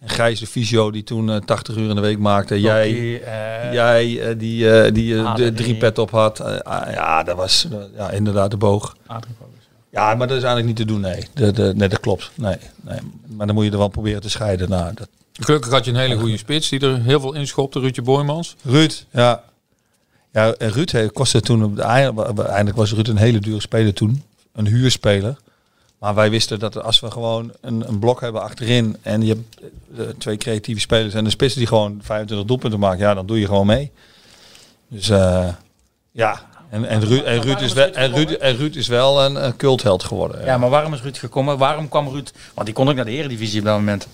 En 0.00 0.08
Gijs 0.08 0.40
de 0.40 0.46
Fysio, 0.46 0.90
die 0.90 1.04
toen 1.04 1.30
eh, 1.30 1.36
80 1.36 1.76
uur 1.76 1.88
in 1.88 1.94
de 1.94 2.00
week 2.00 2.18
maakte. 2.18 2.60
Jij, 2.60 2.92
Die, 2.92 3.18
eh, 3.20 3.72
jij 3.72 4.20
eh, 4.28 4.38
die, 4.38 4.70
eh, 4.70 4.92
die 4.94 5.16
eh, 5.18 5.24
Ah, 5.26 5.36
de 5.36 5.44
dat- 5.44 5.56
drie 5.56 5.74
pet 5.76 5.98
op 5.98 6.10
had. 6.10 6.40
Eh, 6.40 6.58
ah, 6.58 6.92
ja, 6.92 7.22
dat 7.22 7.36
was 7.36 7.68
eh, 7.72 7.78
ja, 7.96 8.10
inderdaad 8.10 8.50
de 8.50 8.56
boog. 8.56 8.96
Ja, 9.90 10.14
maar 10.14 10.26
dat 10.28 10.36
is 10.36 10.42
eigenlijk 10.42 10.66
niet 10.66 10.76
te 10.76 10.84
doen, 10.84 11.00
nee. 11.00 11.24
De, 11.34 11.52
de, 11.52 11.72
nee, 11.76 11.88
dat 11.88 12.00
klopt. 12.00 12.30
Nee, 12.34 12.56
nee. 12.80 12.98
Maar 13.36 13.46
dan 13.46 13.54
moet 13.54 13.64
je 13.64 13.70
er 13.70 13.78
wel 13.78 13.88
proberen 13.88 14.20
te 14.20 14.30
scheiden. 14.30 14.68
Nou, 14.68 14.94
dat... 14.94 15.08
Gelukkig 15.32 15.70
had 15.72 15.84
je 15.84 15.90
een 15.90 15.96
hele 15.96 16.16
goede 16.18 16.36
spits 16.36 16.68
die 16.68 16.80
er 16.80 17.02
heel 17.02 17.20
veel 17.20 17.34
inschopte, 17.34 17.80
Ruudje 17.80 18.02
Boymans. 18.02 18.56
Ruud, 18.62 19.04
ja. 19.10 19.42
Ja, 20.32 20.52
en 20.52 20.70
Ruud 20.70 21.10
kostte 21.12 21.40
toen, 21.40 21.64
op 21.64 21.76
de, 21.76 21.82
eindelijk 21.82 22.76
was 22.76 22.92
Ruud 22.92 23.08
een 23.08 23.16
hele 23.16 23.38
dure 23.38 23.60
speler 23.60 23.94
toen. 23.94 24.22
Een 24.52 24.66
huurspeler. 24.66 25.36
Maar 26.06 26.14
wij 26.14 26.30
wisten 26.30 26.58
dat 26.58 26.82
als 26.82 27.00
we 27.00 27.10
gewoon 27.10 27.52
een, 27.60 27.88
een 27.88 27.98
blok 27.98 28.20
hebben 28.20 28.42
achterin 28.42 28.96
en 29.02 29.22
je 29.22 29.34
hebt 29.34 29.72
eh, 29.98 30.14
twee 30.18 30.36
creatieve 30.36 30.80
spelers 30.80 31.14
en 31.14 31.24
een 31.24 31.30
spits 31.30 31.54
die 31.54 31.66
gewoon 31.66 31.98
25 32.02 32.46
doelpunten 32.46 32.78
maakt, 32.80 32.98
ja, 32.98 33.14
dan 33.14 33.26
doe 33.26 33.40
je 33.40 33.46
gewoon 33.46 33.66
mee. 33.66 33.92
Dus 34.88 35.08
eh, 35.08 35.48
ja, 36.10 36.40
en, 36.70 36.84
en, 36.84 37.04
Ruud, 37.04 37.22
en, 37.22 37.40
Ruud 37.42 37.60
is 37.60 37.72
wel, 37.72 37.90
en, 37.90 38.12
Ruud, 38.14 38.30
en 38.30 38.56
Ruud 38.56 38.74
is 38.74 38.88
wel 38.88 39.24
een, 39.24 39.44
een 39.44 39.56
cultheld 39.56 40.04
geworden. 40.04 40.44
Ja, 40.44 40.58
maar 40.58 40.70
waarom 40.70 40.94
is 40.94 41.02
Ruud 41.02 41.16
gekomen? 41.18 41.58
Waarom 41.58 41.88
kwam 41.88 42.08
Ruud? 42.08 42.32
Want 42.54 42.66
die 42.66 42.74
kon 42.74 42.88
ook 42.88 42.94
naar 42.94 43.04
de 43.04 43.10
Eredivisie 43.10 43.58
op 43.58 43.64
dat 43.66 43.76
moment. 43.76 44.06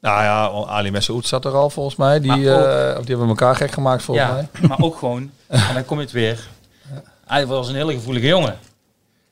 Nou 0.00 0.22
ja, 0.22 0.46
Ali 0.72 0.90
Messeoud 0.90 1.26
zat 1.26 1.44
er 1.44 1.54
al 1.54 1.70
volgens 1.70 1.96
mij. 1.96 2.20
Die, 2.20 2.32
ook- 2.32 2.64
eh, 2.64 2.96
die 2.96 3.06
hebben 3.08 3.28
elkaar 3.28 3.56
gek 3.56 3.70
gemaakt 3.70 4.02
volgens 4.02 4.26
ja, 4.26 4.34
mij. 4.34 4.68
maar 4.68 4.80
ook 4.80 4.98
gewoon. 4.98 5.30
En 5.46 5.74
dan 5.74 5.84
kom 5.84 5.96
je 5.96 6.02
het 6.04 6.12
weer. 6.12 6.48
Hij 7.26 7.46
was 7.46 7.68
een 7.68 7.74
hele 7.74 7.92
gevoelige 7.92 8.26
jongen. 8.26 8.58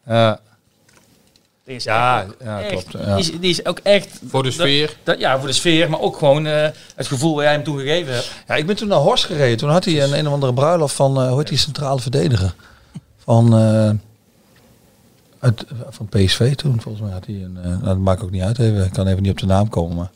Ja, 0.07 0.41
Die 1.67 1.75
is 1.77 1.85
Ja, 1.85 2.23
echt 2.23 2.35
ja, 2.45 2.61
echt- 2.61 2.69
klopt, 2.71 3.07
ja. 3.07 3.17
Die, 3.17 3.25
is, 3.25 3.41
die 3.41 3.51
is 3.51 3.64
ook 3.67 3.79
echt... 3.83 4.21
Voor 4.29 4.43
de 4.43 4.51
sfeer. 4.51 4.97
dat- 5.03 5.19
ja, 5.19 5.39
voor 5.39 5.47
de 5.47 5.53
sfeer, 5.55 5.91
maar 5.91 6.01
ook 6.01 6.17
gewoon 6.17 6.47
eh, 6.47 6.69
het 6.95 7.07
gevoel 7.07 7.35
waar 7.35 7.45
jij 7.45 7.53
hem 7.53 7.62
toen 7.64 7.79
gegeven 7.79 8.12
hebt. 8.14 8.33
ja, 8.49 8.55
ik 8.55 8.67
ben 8.67 8.77
toen 8.77 8.89
naar 8.89 8.99
Horst 8.99 9.25
gereden. 9.25 9.57
Toen 9.59 9.71
had 9.71 9.85
hij 9.85 10.03
een 10.03 10.19
een 10.19 10.27
of 10.27 10.33
andere 10.33 10.55
bruiloft 10.55 10.95
van, 10.95 11.21
eh 11.23 11.29
hoe 11.29 11.39
heet 11.39 11.49
die 11.49 11.59
centrale 11.59 12.01
verdediger? 12.01 12.55
Van, 13.19 13.55
eh, 13.59 13.91
uit, 15.39 15.64
van 15.91 16.07
PSV 16.09 16.55
toen, 16.55 16.81
volgens 16.81 17.05
mij 17.05 17.12
had 17.12 17.27
hij 17.27 17.35
een, 17.35 17.57
eh, 17.62 17.69
nou, 17.71 17.85
dat 17.85 17.99
maakt 17.99 18.23
ook 18.23 18.31
niet 18.31 18.43
uit 18.43 18.59
even. 18.59 18.85
Ik 18.85 18.93
kan 18.93 19.07
even 19.07 19.23
niet 19.23 19.33
op 19.33 19.39
de 19.39 19.47
naam 19.47 19.69
komen, 19.69 19.97
maar 19.97 20.11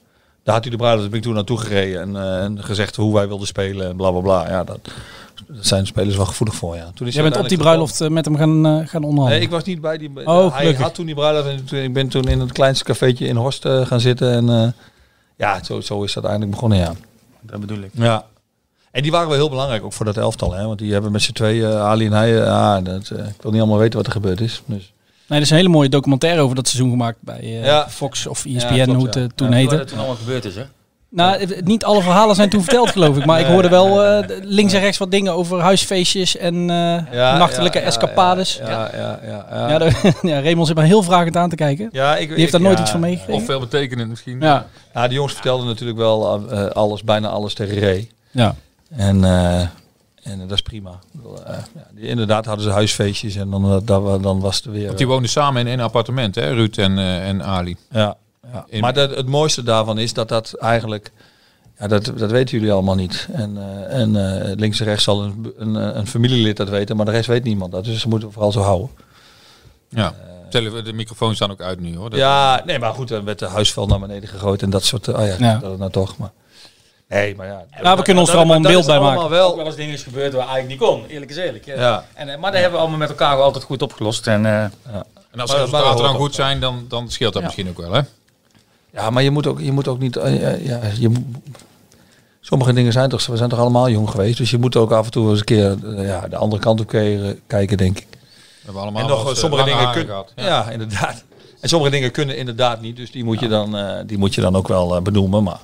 daar 0.44 0.54
had 0.54 0.62
hij 0.62 0.72
de 0.72 0.78
bruiloft, 0.78 1.02
daar 1.02 1.10
ben 1.10 1.18
ik 1.20 1.24
toen 1.24 1.34
naartoe 1.34 1.58
gereden 1.58 2.00
en, 2.00 2.16
eh, 2.16 2.42
en 2.44 2.64
gezegd 2.64 2.96
hoe 2.96 3.14
wij 3.14 3.28
wilden 3.28 3.46
spelen 3.46 3.88
en 3.88 3.96
bla 3.96 4.10
bla 4.10 4.20
bla. 4.20 4.48
Ja, 4.48 4.64
dat 4.64 4.78
zijn 5.60 5.86
spelers 5.86 6.16
wel 6.16 6.26
gevoelig 6.26 6.54
voor, 6.54 6.76
ja. 6.76 6.90
Toen 6.94 7.06
is 7.06 7.14
Jij 7.14 7.22
bent 7.22 7.36
op 7.36 7.48
die 7.48 7.58
bruiloft 7.58 8.00
eh, 8.00 8.08
met 8.08 8.24
hem 8.24 8.36
gaan, 8.36 8.66
eh, 8.66 8.72
gaan 8.72 9.02
onderhandelen. 9.02 9.28
Nee, 9.28 9.40
ik 9.40 9.50
was 9.50 9.64
niet 9.64 9.80
bij 9.80 9.98
die. 9.98 10.10
Oh, 10.24 10.50
hij 10.50 10.58
gelukkig. 10.58 10.82
had 10.82 10.94
toen 10.94 11.06
die 11.06 11.14
bruiloft 11.14 11.48
en 11.48 11.64
toen, 11.64 11.78
ik 11.78 11.92
ben 11.92 12.08
toen 12.08 12.24
in 12.24 12.40
het 12.40 12.52
kleinste 12.52 12.84
cafeetje 12.84 13.26
in 13.26 13.36
Horst 13.36 13.64
eh, 13.64 13.86
gaan 13.86 14.00
zitten 14.00 14.32
en 14.32 14.48
eh, 14.48 14.68
ja, 15.36 15.64
zo, 15.64 15.80
zo 15.80 16.02
is 16.02 16.12
dat 16.12 16.22
eigenlijk 16.24 16.52
begonnen, 16.54 16.78
ja. 16.78 16.92
Dat 17.40 17.60
bedoel 17.60 17.78
ik. 17.78 17.90
Ja. 17.92 18.24
En 18.90 19.02
die 19.02 19.10
waren 19.10 19.28
wel 19.28 19.36
heel 19.36 19.48
belangrijk 19.48 19.84
ook 19.84 19.92
voor 19.92 20.04
dat 20.04 20.16
elftal, 20.16 20.52
hè? 20.52 20.66
Want 20.66 20.78
die 20.78 20.92
hebben 20.92 21.12
met 21.12 21.22
z'n 21.22 21.32
tweeën, 21.32 21.70
eh, 21.70 21.80
Ali 21.82 22.06
en 22.06 22.12
hij, 22.12 22.48
ah, 22.50 22.84
dat, 22.84 23.10
eh, 23.10 23.26
ik 23.26 23.42
wil 23.42 23.50
niet 23.50 23.60
allemaal 23.60 23.78
weten 23.78 23.96
wat 23.96 24.06
er 24.06 24.12
gebeurd 24.12 24.40
is. 24.40 24.62
Dus. 24.66 24.92
Nee, 25.26 25.38
er 25.38 25.44
is 25.44 25.50
een 25.50 25.56
hele 25.56 25.68
mooie 25.68 25.88
documentaire 25.88 26.40
over 26.40 26.56
dat 26.56 26.68
seizoen 26.68 26.90
gemaakt 26.90 27.18
bij 27.20 27.40
eh, 27.40 27.64
Ja. 27.64 27.88
Fox 27.88 28.26
of 28.26 28.44
Ja, 28.44 28.56
ESPN, 28.56 28.74
klopt, 28.74 28.92
hoe 28.92 29.06
het 29.06 29.14
ja. 29.14 29.26
toen 29.34 29.46
Ja. 29.50 29.52
Wat 29.52 29.60
heette. 29.60 29.76
er 29.76 29.86
toen 29.86 29.98
allemaal 29.98 30.16
gebeurd 30.16 30.44
is, 30.44 30.54
hè? 30.54 30.64
Nou, 31.12 31.46
niet 31.64 31.84
alle 31.84 32.02
verhalen 32.02 32.34
zijn 32.34 32.48
toen 32.48 32.62
verteld, 32.62 32.90
geloof 32.90 33.16
ik. 33.16 33.24
Maar 33.24 33.40
ik 33.40 33.46
hoorde 33.46 33.68
wel 33.68 34.04
eh, 34.04 34.36
links 34.42 34.72
en 34.72 34.80
rechts 34.80 34.98
wat 34.98 35.10
dingen 35.10 35.32
over 35.34 35.60
huisfeestjes 35.60 36.36
en 36.36 36.54
eh, 36.70 37.12
nachtelijke 37.38 37.78
escapades. 37.78 38.56
Ja, 38.56 38.68
Ja, 38.70 38.90
ja, 38.96 39.20
ja. 39.26 39.46
ja, 39.50 39.68
ja. 39.68 39.78
de- 39.78 40.12
ja, 40.28 40.40
Raymond 40.40 40.66
zit 40.66 40.76
me 40.76 40.82
heel 40.84 41.02
vragend 41.02 41.36
aan 41.36 41.48
te 41.48 41.56
kijken. 41.56 41.88
Ja, 41.92 42.16
ik, 42.16 42.28
Die 42.28 42.38
heeft 42.38 42.52
daar 42.52 42.60
ik- 42.60 42.66
nooit 42.66 42.78
ja, 42.78 42.82
iets 42.84 42.92
van 42.92 43.00
Of 43.02 43.06
meegekregen. 43.06 43.44
veel 43.44 43.60
betekenend 43.60 44.08
misschien. 44.08 44.40
Ja, 44.40 44.66
Ja, 44.94 45.04
die 45.06 45.14
jongens 45.14 45.32
vertelden 45.34 45.66
natuurlijk 45.66 45.98
wel 45.98 46.48
eh, 46.50 46.66
alles, 46.66 47.04
bijna 47.04 47.28
alles 47.28 47.54
tegen 47.54 47.78
Ray. 47.80 48.10
ja. 48.30 48.54
En, 48.96 49.24
eh, 49.24 49.60
en 50.22 50.38
dat 50.38 50.50
is 50.52 50.62
prima. 50.62 50.90
Ik 50.90 51.20
bedoel, 51.20 51.44
eh, 51.44 51.54
ja, 51.74 51.86
die, 51.94 52.06
inderdaad 52.06 52.44
hadden 52.46 52.64
ze 52.64 52.70
huisfeestjes 52.70 53.36
en 53.36 53.50
dan, 53.50 53.82
dat, 53.84 54.22
dan 54.22 54.40
was 54.40 54.56
het 54.56 54.64
weer... 54.64 54.86
Want 54.86 54.98
die 54.98 55.06
woonden 55.06 55.30
samen 55.30 55.60
in 55.60 55.66
één 55.66 55.80
appartement, 55.80 56.34
hè, 56.34 56.52
Ruud 56.52 56.76
en, 56.76 56.98
eh, 56.98 57.28
en 57.28 57.42
Ali. 57.44 57.76
Ja, 57.90 58.16
ja. 58.52 58.64
In- 58.68 58.80
maar 58.80 58.92
dat, 58.94 59.16
het 59.16 59.26
mooiste 59.26 59.62
daarvan 59.62 59.98
is 59.98 60.12
dat 60.12 60.28
dat 60.28 60.54
eigenlijk, 60.54 61.12
ja, 61.78 61.86
dat, 61.86 62.12
dat 62.16 62.30
weten 62.30 62.58
jullie 62.58 62.72
allemaal 62.72 62.94
niet. 62.94 63.28
En, 63.32 63.56
eh, 63.58 63.98
en 64.00 64.16
eh, 64.46 64.56
links 64.56 64.80
en 64.80 64.86
rechts 64.86 65.04
zal 65.04 65.22
een, 65.22 65.52
een, 65.56 65.76
eh, 65.76 65.96
een 65.96 66.06
familielid 66.06 66.56
dat 66.56 66.68
weten, 66.68 66.96
maar 66.96 67.06
de 67.06 67.12
rest 67.12 67.26
weet 67.26 67.44
niemand 67.44 67.72
dat. 67.72 67.84
Dus 67.84 68.00
ze 68.00 68.08
moeten 68.08 68.32
vooral 68.32 68.52
zo 68.52 68.60
houden. 68.60 68.90
Ja. 69.88 70.14
De 70.50 70.92
microfoons 70.94 71.36
staan 71.36 71.50
ook 71.50 71.60
uit 71.60 71.80
nu 71.80 71.96
hoor. 71.96 72.10
Dat- 72.10 72.18
ja, 72.18 72.62
nee, 72.64 72.78
maar 72.78 72.94
goed, 72.94 73.08
dan 73.08 73.24
werd 73.24 73.38
de 73.38 73.46
huisvel 73.46 73.86
naar 73.86 74.00
beneden 74.00 74.28
gegooid 74.28 74.62
en 74.62 74.70
dat 74.70 74.84
soort, 74.84 75.08
oh 75.08 75.26
ja, 75.26 75.34
Ja. 75.38 75.56
dat 75.58 75.78
nou 75.78 75.90
toch. 75.90 76.16
Maar, 76.16 76.30
nee, 77.08 77.34
maar 77.36 77.46
ja. 77.46 77.64
Nou, 77.82 77.96
we 77.96 78.02
kunnen 78.02 78.22
ons 78.22 78.32
er 78.32 78.38
allemaal 78.38 78.56
een 78.56 78.62
dat 78.62 78.72
beeld 78.72 78.86
bij 78.86 78.96
allemaal 78.96 79.14
maken. 79.14 79.30
Wel, 79.30 79.48
Ook 79.50 79.56
wel 79.56 79.66
eens 79.66 79.76
dingen 79.76 79.94
is 79.94 80.02
gebeurd 80.02 80.32
waar 80.32 80.48
eigenlijk 80.48 80.68
niet 80.80 80.88
kon. 80.88 81.06
Eerlijk 81.06 81.30
is 81.30 81.36
eerlijk. 81.36 81.64
Ja. 81.64 82.04
En, 82.14 82.40
maar 82.40 82.52
daar 82.52 82.60
hebben 82.60 82.72
we 82.72 82.78
allemaal 82.78 82.98
met 82.98 83.08
elkaar 83.08 83.36
altijd 83.36 83.64
goed 83.64 83.82
opgelost. 83.82 84.26
En, 84.26 84.46
eh, 84.46 84.62
En 85.30 85.40
als 85.40 85.50
de 85.50 85.56
resultaten 85.56 85.88
dat 85.88 85.98
dan 85.98 86.14
goed 86.14 86.34
zijn, 86.34 86.60
dan, 86.60 86.84
dan 86.88 87.10
scheelt 87.10 87.32
dat 87.32 87.42
misschien 87.42 87.68
ook 87.68 87.76
wel, 87.80 87.92
hè? 87.92 88.00
Ja, 88.92 89.10
maar 89.10 89.22
je 89.22 89.30
moet 89.30 89.46
ook, 89.46 89.60
je 89.60 89.72
moet 89.72 89.88
ook 89.88 89.98
niet. 89.98 90.16
eh, 90.16 90.52
eh, 90.52 90.66
ja, 90.66 90.80
je, 90.98 91.08
moet- 91.08 91.24
sommige 92.40 92.72
dingen 92.72 92.92
zijn 92.92 93.08
toch. 93.08 93.26
We 93.26 93.36
zijn 93.36 93.48
toch 93.48 93.58
allemaal 93.58 93.90
jong 93.90 94.10
geweest. 94.10 94.38
Dus 94.38 94.50
je 94.50 94.58
moet 94.58 94.76
ook 94.76 94.90
af 94.92 95.04
en 95.04 95.10
toe 95.10 95.28
eens 95.30 95.38
een 95.38 95.44
keer 95.44 95.76
eh, 95.96 96.06
ja, 96.06 96.28
de 96.28 96.36
andere 96.36 96.62
kant 96.62 96.80
op 96.80 96.86
keren- 96.86 97.40
kijken, 97.46 97.76
denk 97.76 97.98
ik. 97.98 98.06
We 98.10 98.16
hebben 98.64 98.82
allemaal 98.82 99.02
En 99.02 99.08
nog 99.08 99.36
sommige 99.36 99.64
dingen 99.64 99.88
gehad. 99.88 100.32
Ja. 100.36 100.70
inderdaad. 100.70 101.24
En 101.60 101.68
sommige 101.68 101.90
dingen 101.92 102.10
kunnen 102.10 102.36
inderdaad 102.36 102.80
niet. 102.80 102.96
Dus 102.96 103.10
die 103.10 103.24
moet 103.24 103.40
je 103.40 103.48
dan, 103.48 103.76
eh, 103.76 103.98
die 104.06 104.18
moet 104.18 104.34
je 104.34 104.40
dan 104.40 104.56
ook 104.56 104.68
wel 104.68 105.02
benoemen. 105.02 105.42
Maar 105.42 105.58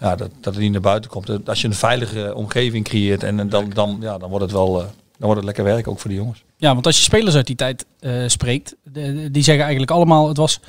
ja, 0.00 0.16
dat, 0.16 0.30
dat 0.40 0.54
het 0.54 0.62
niet 0.62 0.72
naar 0.72 0.80
buiten 0.80 1.10
komt. 1.10 1.48
Als 1.48 1.60
je 1.60 1.66
een 1.66 1.74
veilige 1.74 2.34
omgeving 2.34 2.84
creëert, 2.84 3.22
en, 3.22 3.40
en 3.40 3.48
dan, 3.48 3.70
dan, 3.74 3.96
ja, 4.00 4.18
dan 4.18 4.28
wordt 4.28 4.44
het 4.44 4.52
wel. 4.54 4.78
eh, 4.80 4.84
dan 5.18 5.28
wordt 5.28 5.36
het 5.36 5.44
lekker 5.44 5.64
werk 5.74 5.88
ook 5.88 5.98
voor 5.98 6.10
de 6.10 6.16
jongens. 6.16 6.42
Ja, 6.56 6.72
want 6.72 6.86
als 6.86 6.96
je 6.96 7.02
spelers 7.02 7.34
uit 7.34 7.46
die 7.46 7.56
tijd 7.56 7.84
eh, 8.00 8.12
spreekt, 8.26 8.74
de- 8.82 9.28
die 9.30 9.42
zeggen 9.42 9.62
eigenlijk 9.64 9.92
allemaal, 9.92 10.28
het 10.28 10.36
was 10.36 10.60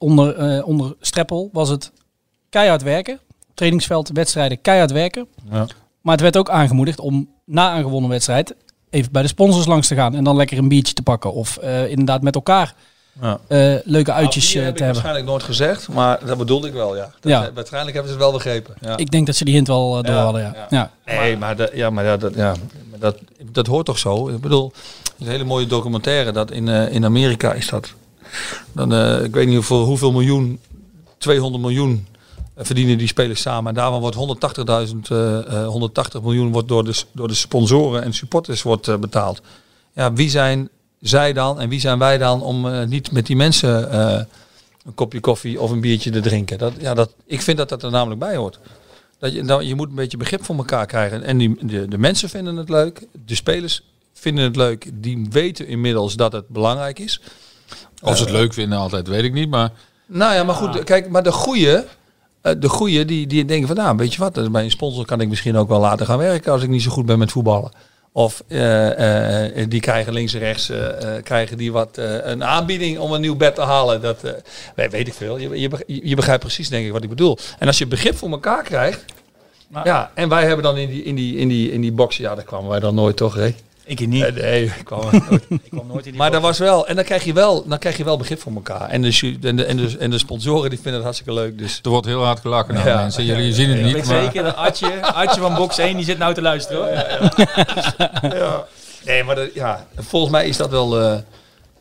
onder, 0.00 0.36
eh, 0.36 0.66
onder 0.66 0.94
Streppel 1.00 1.48
was 1.52 1.68
het 1.68 1.92
keihard 2.50 2.82
werken. 2.82 3.18
Trainingsveld, 3.54 4.10
wedstrijden, 4.12 4.60
keihard 4.60 4.90
werken. 4.92 5.26
Ja. 5.50 5.66
Maar 6.00 6.12
het 6.12 6.20
werd 6.22 6.36
ook 6.36 6.50
aangemoedigd 6.50 7.00
om 7.00 7.28
na 7.44 7.76
een 7.76 7.82
gewonnen 7.82 8.10
wedstrijd 8.10 8.54
even 8.90 9.12
bij 9.12 9.22
de 9.22 9.28
sponsors 9.28 9.66
langs 9.66 9.88
te 9.88 9.94
gaan 9.94 10.14
en 10.14 10.24
dan 10.24 10.36
lekker 10.36 10.58
een 10.58 10.68
biertje 10.68 10.94
te 10.94 11.02
pakken. 11.02 11.32
Of 11.32 11.56
eh, 11.56 11.88
inderdaad 11.90 12.22
met 12.22 12.34
elkaar 12.34 12.74
Ja. 13.20 13.38
eh, 13.48 13.74
leuke 13.84 14.12
uitjes 14.12 14.44
Nou, 14.44 14.52
die 14.56 14.62
heb 14.64 14.76
te 14.76 14.80
ik 14.80 14.84
hebben. 14.84 14.86
waarschijnlijk 14.86 15.26
nooit 15.26 15.42
gezegd, 15.42 15.88
maar 15.88 16.26
dat 16.26 16.38
bedoelde 16.38 16.66
ik 16.68 16.72
wel, 16.72 16.96
ja. 16.96 17.10
Dat, 17.20 17.32
Ja. 17.32 17.50
Waarschijnlijk 17.54 17.94
hebben 17.94 18.12
ze 18.12 18.18
het 18.18 18.26
wel 18.28 18.36
begrepen. 18.38 18.74
Ja. 18.80 18.96
Ik 18.96 19.10
denk 19.10 19.26
dat 19.26 19.36
ze 19.36 19.44
die 19.44 19.54
hint 19.54 19.66
wel 19.66 19.90
door 20.02 20.14
Ja, 20.14 20.22
hadden, 20.22 20.40
ja. 20.42 20.54
ja. 20.70 20.90
ja. 21.04 21.20
Nee, 21.20 21.36
maar, 21.36 21.56
dat, 21.56 21.70
ja, 21.74 21.90
maar 21.90 22.04
ja, 22.04 22.16
dat, 22.16 22.34
ja, 22.34 22.54
maar 22.90 22.98
dat, 22.98 23.18
dat 23.52 23.66
hoort 23.66 23.86
toch 23.86 23.98
zo? 23.98 24.28
Ik 24.28 24.40
bedoel, 24.40 24.72
het 25.02 25.12
is 25.18 25.26
een 25.26 25.32
hele 25.32 25.44
mooie 25.44 25.66
documentaire. 25.66 26.32
Dat 26.32 26.50
in, 26.50 26.68
eh, 26.68 26.92
in 26.92 27.04
Amerika 27.04 27.52
is 27.52 27.68
dat. 27.68 27.92
Dan, 28.72 28.94
eh, 28.94 29.24
ik 29.24 29.34
weet 29.34 29.46
niet 29.46 29.64
voor 29.64 29.84
hoeveel 29.84 30.12
miljoen, 30.12 30.60
200 31.18 31.62
miljoen 31.62 32.06
eh, 32.54 32.64
verdienen 32.64 32.98
die 32.98 33.06
spelers 33.06 33.40
samen. 33.40 33.68
En 33.68 33.74
daarvan 33.74 34.00
wordt 34.00 34.16
180.000, 34.16 35.10
eh, 35.10 35.62
eh, 35.62 35.66
180 35.66 36.22
miljoen 36.22 36.52
wordt 36.52 36.68
door 36.68 36.84
de, 36.84 37.02
door 37.12 37.28
de 37.28 37.34
sponsoren 37.34 38.02
en 38.02 38.12
supporters 38.12 38.62
wordt, 38.62 38.88
eh, 38.88 38.96
betaald. 38.96 39.40
Ja, 39.94 40.12
wie 40.12 40.30
zijn 40.30 40.68
zij 41.00 41.32
dan 41.32 41.60
en 41.60 41.68
wie 41.68 41.80
zijn 41.80 41.98
wij 41.98 42.18
dan 42.18 42.42
om 42.42 42.88
niet 42.88 43.12
met 43.12 43.26
die 43.26 43.36
mensen 43.36 43.98
een 44.84 44.94
kopje 44.94 45.20
koffie 45.20 45.60
of 45.60 45.70
een 45.70 45.80
biertje 45.80 46.10
te 46.10 46.20
drinken? 46.20 46.58
Dat, 46.58 46.72
ja, 46.78 46.94
dat, 46.94 47.14
ik 47.26 47.42
vind 47.42 47.56
dat 47.56 47.68
dat 47.68 47.82
er 47.82 47.90
namelijk 47.90 48.20
bij 48.20 48.36
hoort. 48.36 48.58
Dat 49.18 49.32
je, 49.32 49.42
nou, 49.42 49.62
je 49.62 49.74
moet 49.74 49.88
een 49.88 49.94
beetje 49.94 50.16
begrip 50.16 50.44
voor 50.44 50.56
elkaar 50.56 50.86
krijgen. 50.86 51.22
En 51.22 51.38
die, 51.38 51.56
de, 51.66 51.88
de 51.88 51.98
mensen 51.98 52.28
vinden 52.28 52.56
het 52.56 52.68
leuk. 52.68 53.06
De 53.26 53.34
spelers 53.34 53.82
vinden 54.12 54.44
het 54.44 54.56
leuk. 54.56 54.90
Die 54.94 55.26
weten 55.30 55.66
inmiddels 55.66 56.16
dat 56.16 56.32
het 56.32 56.48
belangrijk 56.48 56.98
is. 56.98 57.20
Of 58.02 58.16
ze 58.16 58.22
het 58.22 58.32
leuk 58.32 58.52
vinden 58.54 58.78
altijd, 58.78 59.08
weet 59.08 59.24
ik 59.24 59.32
niet. 59.32 59.50
Maar 59.50 59.70
Nou 60.06 60.34
ja, 60.34 60.44
maar 60.44 60.54
goed. 60.54 60.84
Kijk, 60.84 61.08
maar 61.08 61.22
de 61.22 61.32
goeie, 61.32 61.76
eh, 62.42 62.52
de 62.58 62.68
goeie 62.68 63.04
die, 63.04 63.26
die 63.26 63.44
denken 63.44 63.66
van, 63.66 63.76
nou, 63.76 63.96
weet 63.96 64.14
je 64.14 64.20
wat, 64.20 64.52
bij 64.52 64.64
een 64.64 64.70
sponsor 64.70 65.04
kan 65.04 65.20
ik 65.20 65.28
misschien 65.28 65.56
ook 65.56 65.68
wel 65.68 65.80
laten 65.80 66.06
gaan 66.06 66.18
werken 66.18 66.52
als 66.52 66.62
ik 66.62 66.68
niet 66.68 66.82
zo 66.82 66.90
goed 66.90 67.06
ben 67.06 67.18
met 67.18 67.30
voetballen. 67.32 67.70
Of 68.12 68.42
eh, 68.48 69.46
eh, 69.62 69.66
die 69.68 69.80
krijgen 69.80 70.12
links 70.12 70.32
en 70.34 70.38
rechts 70.40 70.70
eh, 70.70 71.16
eh, 71.16 71.22
krijgen 71.24 71.56
die 71.56 71.72
wat 71.72 71.98
eh, 71.98 72.14
een 72.22 72.44
aanbieding 72.44 72.98
om 72.98 73.12
een 73.12 73.20
nieuw 73.20 73.36
bed 73.36 73.54
te 73.54 73.60
halen. 73.60 74.00
Dat 74.00 74.24
eh, 74.24 74.32
weet, 74.74 74.90
weet 74.92 75.06
ik 75.08 75.14
veel. 75.14 75.38
Je, 75.38 75.60
je, 75.60 75.68
beg- 75.68 75.82
je 75.86 76.14
begrijpt 76.16 76.40
precies 76.42 76.68
denk 76.68 76.86
ik 76.86 76.92
wat 76.92 77.02
ik 77.02 77.08
bedoel. 77.08 77.38
En 77.58 77.66
als 77.66 77.78
je 77.78 77.86
begrip 77.86 78.16
voor 78.16 78.30
elkaar 78.30 78.62
krijgt. 78.62 79.04
Maar- 79.68 79.86
ja, 79.86 80.10
en 80.14 80.28
wij 80.28 80.44
hebben 80.46 80.62
dan 80.64 80.76
in 80.76 80.88
die, 80.90 81.02
in 81.02 81.14
die, 81.14 81.36
in 81.36 81.48
die, 81.48 81.72
in 81.72 81.80
die 81.80 81.92
box, 81.92 82.16
ja, 82.16 82.34
daar 82.34 82.44
kwamen 82.44 82.68
wij 82.70 82.80
dan 82.80 82.94
nooit 82.94 83.16
toch, 83.16 83.34
hè? 83.34 83.54
Ik 83.90 84.06
niet. 84.08 84.34
Nee, 84.34 84.64
ik 84.64 84.84
kwam 84.84 85.00
nooit. 85.28 85.42
ik 85.48 85.70
kwam 85.70 85.86
nooit 85.86 86.04
in 86.04 86.10
die 86.10 86.20
Maar 86.20 86.30
dat 86.30 86.42
was 86.42 86.58
wel, 86.58 86.86
en 86.86 86.94
dan 86.96 87.04
krijg 87.04 87.24
je 87.24 87.32
wel, 87.32 87.66
dan 87.68 87.78
krijg 87.78 87.96
je 87.96 88.04
wel 88.04 88.16
begrip 88.16 88.40
voor 88.40 88.52
elkaar. 88.54 88.88
En 88.88 89.02
de, 89.02 89.08
ju- 89.10 89.38
en 89.42 89.56
de, 89.56 89.64
en 89.64 89.76
de, 89.76 89.96
en 89.98 90.10
de 90.10 90.18
sponsoren 90.18 90.68
die 90.70 90.78
vinden 90.78 90.94
het 90.94 91.02
hartstikke 91.02 91.32
leuk. 91.34 91.58
Dus 91.58 91.80
er 91.82 91.90
wordt 91.90 92.06
heel 92.06 92.24
hard 92.24 92.40
gelachen 92.40 92.74
naar 92.74 92.86
Ja. 92.86 92.96
mensen. 92.96 93.24
Jullie 93.24 93.52
zien 93.54 93.68
het 93.68 93.78
Ik 93.78 93.84
niet, 93.84 93.94
weet 93.94 94.06
maar 94.06 94.22
zeker 94.22 94.42
dat 94.42 94.56
Adje, 94.56 95.02
Adje 95.02 95.40
van 95.40 95.54
box 95.54 95.78
1 95.78 95.96
die 95.96 96.04
zit 96.04 96.18
nou 96.18 96.34
te 96.34 96.42
luisteren. 96.42 96.78
Hoor. 96.82 98.32
ja. 98.38 98.64
Nee, 99.04 99.24
maar 99.24 99.34
dat, 99.34 99.54
ja, 99.54 99.86
volgens 99.96 100.32
mij 100.32 100.48
is 100.48 100.56
dat 100.56 100.70
wel, 100.70 101.00
eh, 101.00 101.18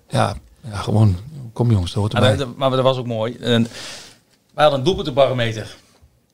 ja, 0.10 0.36
ja, 0.72 0.78
gewoon, 0.78 1.18
kom 1.53 1.72
jongens, 1.72 1.91
dat 1.91 1.99
hoort 2.01 2.14
Maar, 2.14 2.22
erbij. 2.24 2.38
dat, 2.45 2.55
maar 2.55 2.70
dat 2.70 2.82
was 2.82 2.97
ook 2.97 3.05
mooi. 3.05 3.38
En 3.41 3.64
wij 4.53 4.64
hadden 4.64 4.80
een 4.80 4.86
doelpuntenbarometer. 4.86 5.76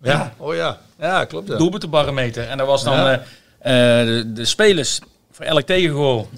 ja, 0.02 0.34
oh 0.38 0.56
ja, 0.56 0.78
ja, 1.00 1.26
klopt. 1.26 1.48
Ja. 1.48 1.58
Doelpuntenbarometer. 1.58 2.48
En 2.48 2.58
dat 2.58 2.68
was 2.68 2.84
dan 2.84 2.94
Ja. 2.98 3.22
eh, 3.60 4.00
eh, 4.02 4.08
de, 4.08 4.34
de 4.34 4.46
spelers 4.46 5.00
voor 5.36 5.46
elk 5.46 5.62
tegengoal 5.62 6.30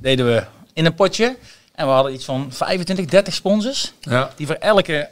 deden 0.00 0.26
we 0.26 0.44
in 0.72 0.86
een 0.86 0.94
potje. 0.94 1.36
En 1.74 1.86
we 1.86 1.92
hadden 1.92 2.12
iets 2.12 2.24
van 2.24 2.52
25, 2.52 3.04
30 3.04 3.34
sponsors. 3.34 3.92
Ja. 4.00 4.30
Die 4.36 4.46
voor 4.46 4.54
elke 4.54 5.08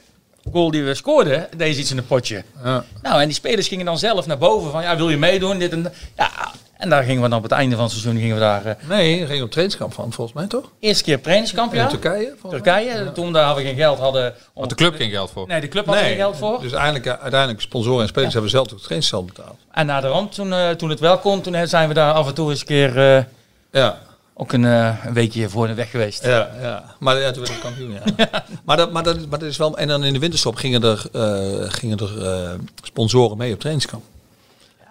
goal 0.52 0.70
die 0.70 0.82
we 0.82 0.94
scoorden, 0.94 1.48
deden 1.56 1.74
ze 1.74 1.80
iets 1.80 1.90
in 1.90 1.98
een 1.98 2.06
potje. 2.06 2.44
Ja. 2.64 2.84
Nou, 3.02 3.20
en 3.20 3.26
die 3.26 3.34
spelers 3.34 3.68
gingen 3.68 3.84
dan 3.84 3.98
zelf 3.98 4.26
naar 4.26 4.38
boven 4.38 4.70
van, 4.70 4.82
ja, 4.82 4.96
wil 4.96 5.10
je 5.10 5.16
meedoen? 5.16 5.58
Dit 5.58 5.72
en 5.72 5.82
dat. 5.82 5.92
Ja, 6.16 6.52
En 6.78 6.88
daar 6.88 7.02
gingen 7.02 7.22
we 7.22 7.28
dan 7.28 7.38
op 7.38 7.42
het 7.44 7.52
einde 7.52 7.74
van 7.74 7.84
het 7.84 7.92
seizoen 7.92 8.16
gingen 8.20 8.34
we 8.34 8.40
daar 8.40 8.64
eh, 8.66 8.74
Nee, 8.88 9.26
ging 9.26 9.42
op 9.42 9.50
trainingskamp 9.50 9.92
van, 9.92 10.12
volgens 10.12 10.36
mij 10.36 10.46
toch? 10.46 10.70
eerste 10.80 11.04
keer 11.04 11.20
trainingskamp, 11.20 11.74
ja. 11.74 11.82
In 11.82 11.88
Turkije? 11.88 12.34
Turkije. 12.48 13.12
Toen 13.12 13.32
daar 13.32 13.44
hadden 13.44 13.62
we 13.64 13.68
geen 13.70 13.78
geld 13.78 13.98
hadden. 13.98 14.34
om- 14.52 14.60
Had 14.60 14.68
de 14.68 14.74
club 14.74 14.94
geen 14.94 15.10
geld 15.10 15.30
voor. 15.30 15.46
Nee, 15.46 15.60
de 15.60 15.68
club 15.68 15.86
had 15.86 15.96
geen 15.96 16.16
geld 16.16 16.36
voor. 16.36 16.60
Dus 16.60 16.72
eigenlijk, 16.72 17.06
eh, 17.06 17.12
uiteindelijk 17.20 17.60
sponsoren 17.60 18.02
en 18.02 18.08
spelers 18.08 18.32
hebben 18.32 18.50
zelf 18.50 18.64
ook 18.64 18.70
het 18.70 18.78
trainingsgeld 18.82 19.26
betaald. 19.26 19.56
En 19.72 19.86
na 19.86 20.00
de 20.00 20.06
rand, 20.08 20.34
toen, 20.34 20.52
eh, 20.52 20.70
toen 20.70 20.90
het 20.90 21.00
wel 21.00 21.18
kon, 21.18 21.40
toen 21.40 21.66
zijn 21.68 21.88
we 21.88 21.94
daar 21.94 22.12
af 22.12 22.26
en 22.28 22.34
toe 22.34 22.50
eens 22.50 22.60
een 22.60 22.66
keer 22.66 23.16
eh, 23.16 23.24
Ja, 23.72 23.98
ook 24.34 24.52
een, 24.52 24.64
eh, 24.64 24.94
een 25.04 25.12
weekje 25.12 25.48
voor 25.48 25.66
de 25.66 25.74
weg 25.74 25.90
geweest. 25.90 26.24
ja, 26.24 26.50
ja. 26.60 26.84
Maar 26.98 27.18
ja, 27.20 27.30
toen 27.30 27.42
werd 27.42 27.54
ik 27.54 27.60
kampioen, 27.60 27.92
ja. 27.92 28.30
Maar, 28.64 28.76
dat, 28.76 28.92
maar, 28.92 29.02
dat, 29.02 29.28
maar 29.28 29.38
dat 29.38 29.48
is 29.48 29.56
wel... 29.56 29.78
En 29.78 29.88
dan 29.88 30.04
in 30.04 30.12
de 30.12 30.18
winterstop 30.18 30.54
gingen 30.56 30.82
er, 30.82 31.04
eh, 31.12 31.70
gingen 31.70 31.98
er 31.98 32.22
eh, 32.32 32.50
sponsoren 32.82 33.36
mee 33.36 33.52
op 33.52 33.58
trainingskamp. 33.58 34.02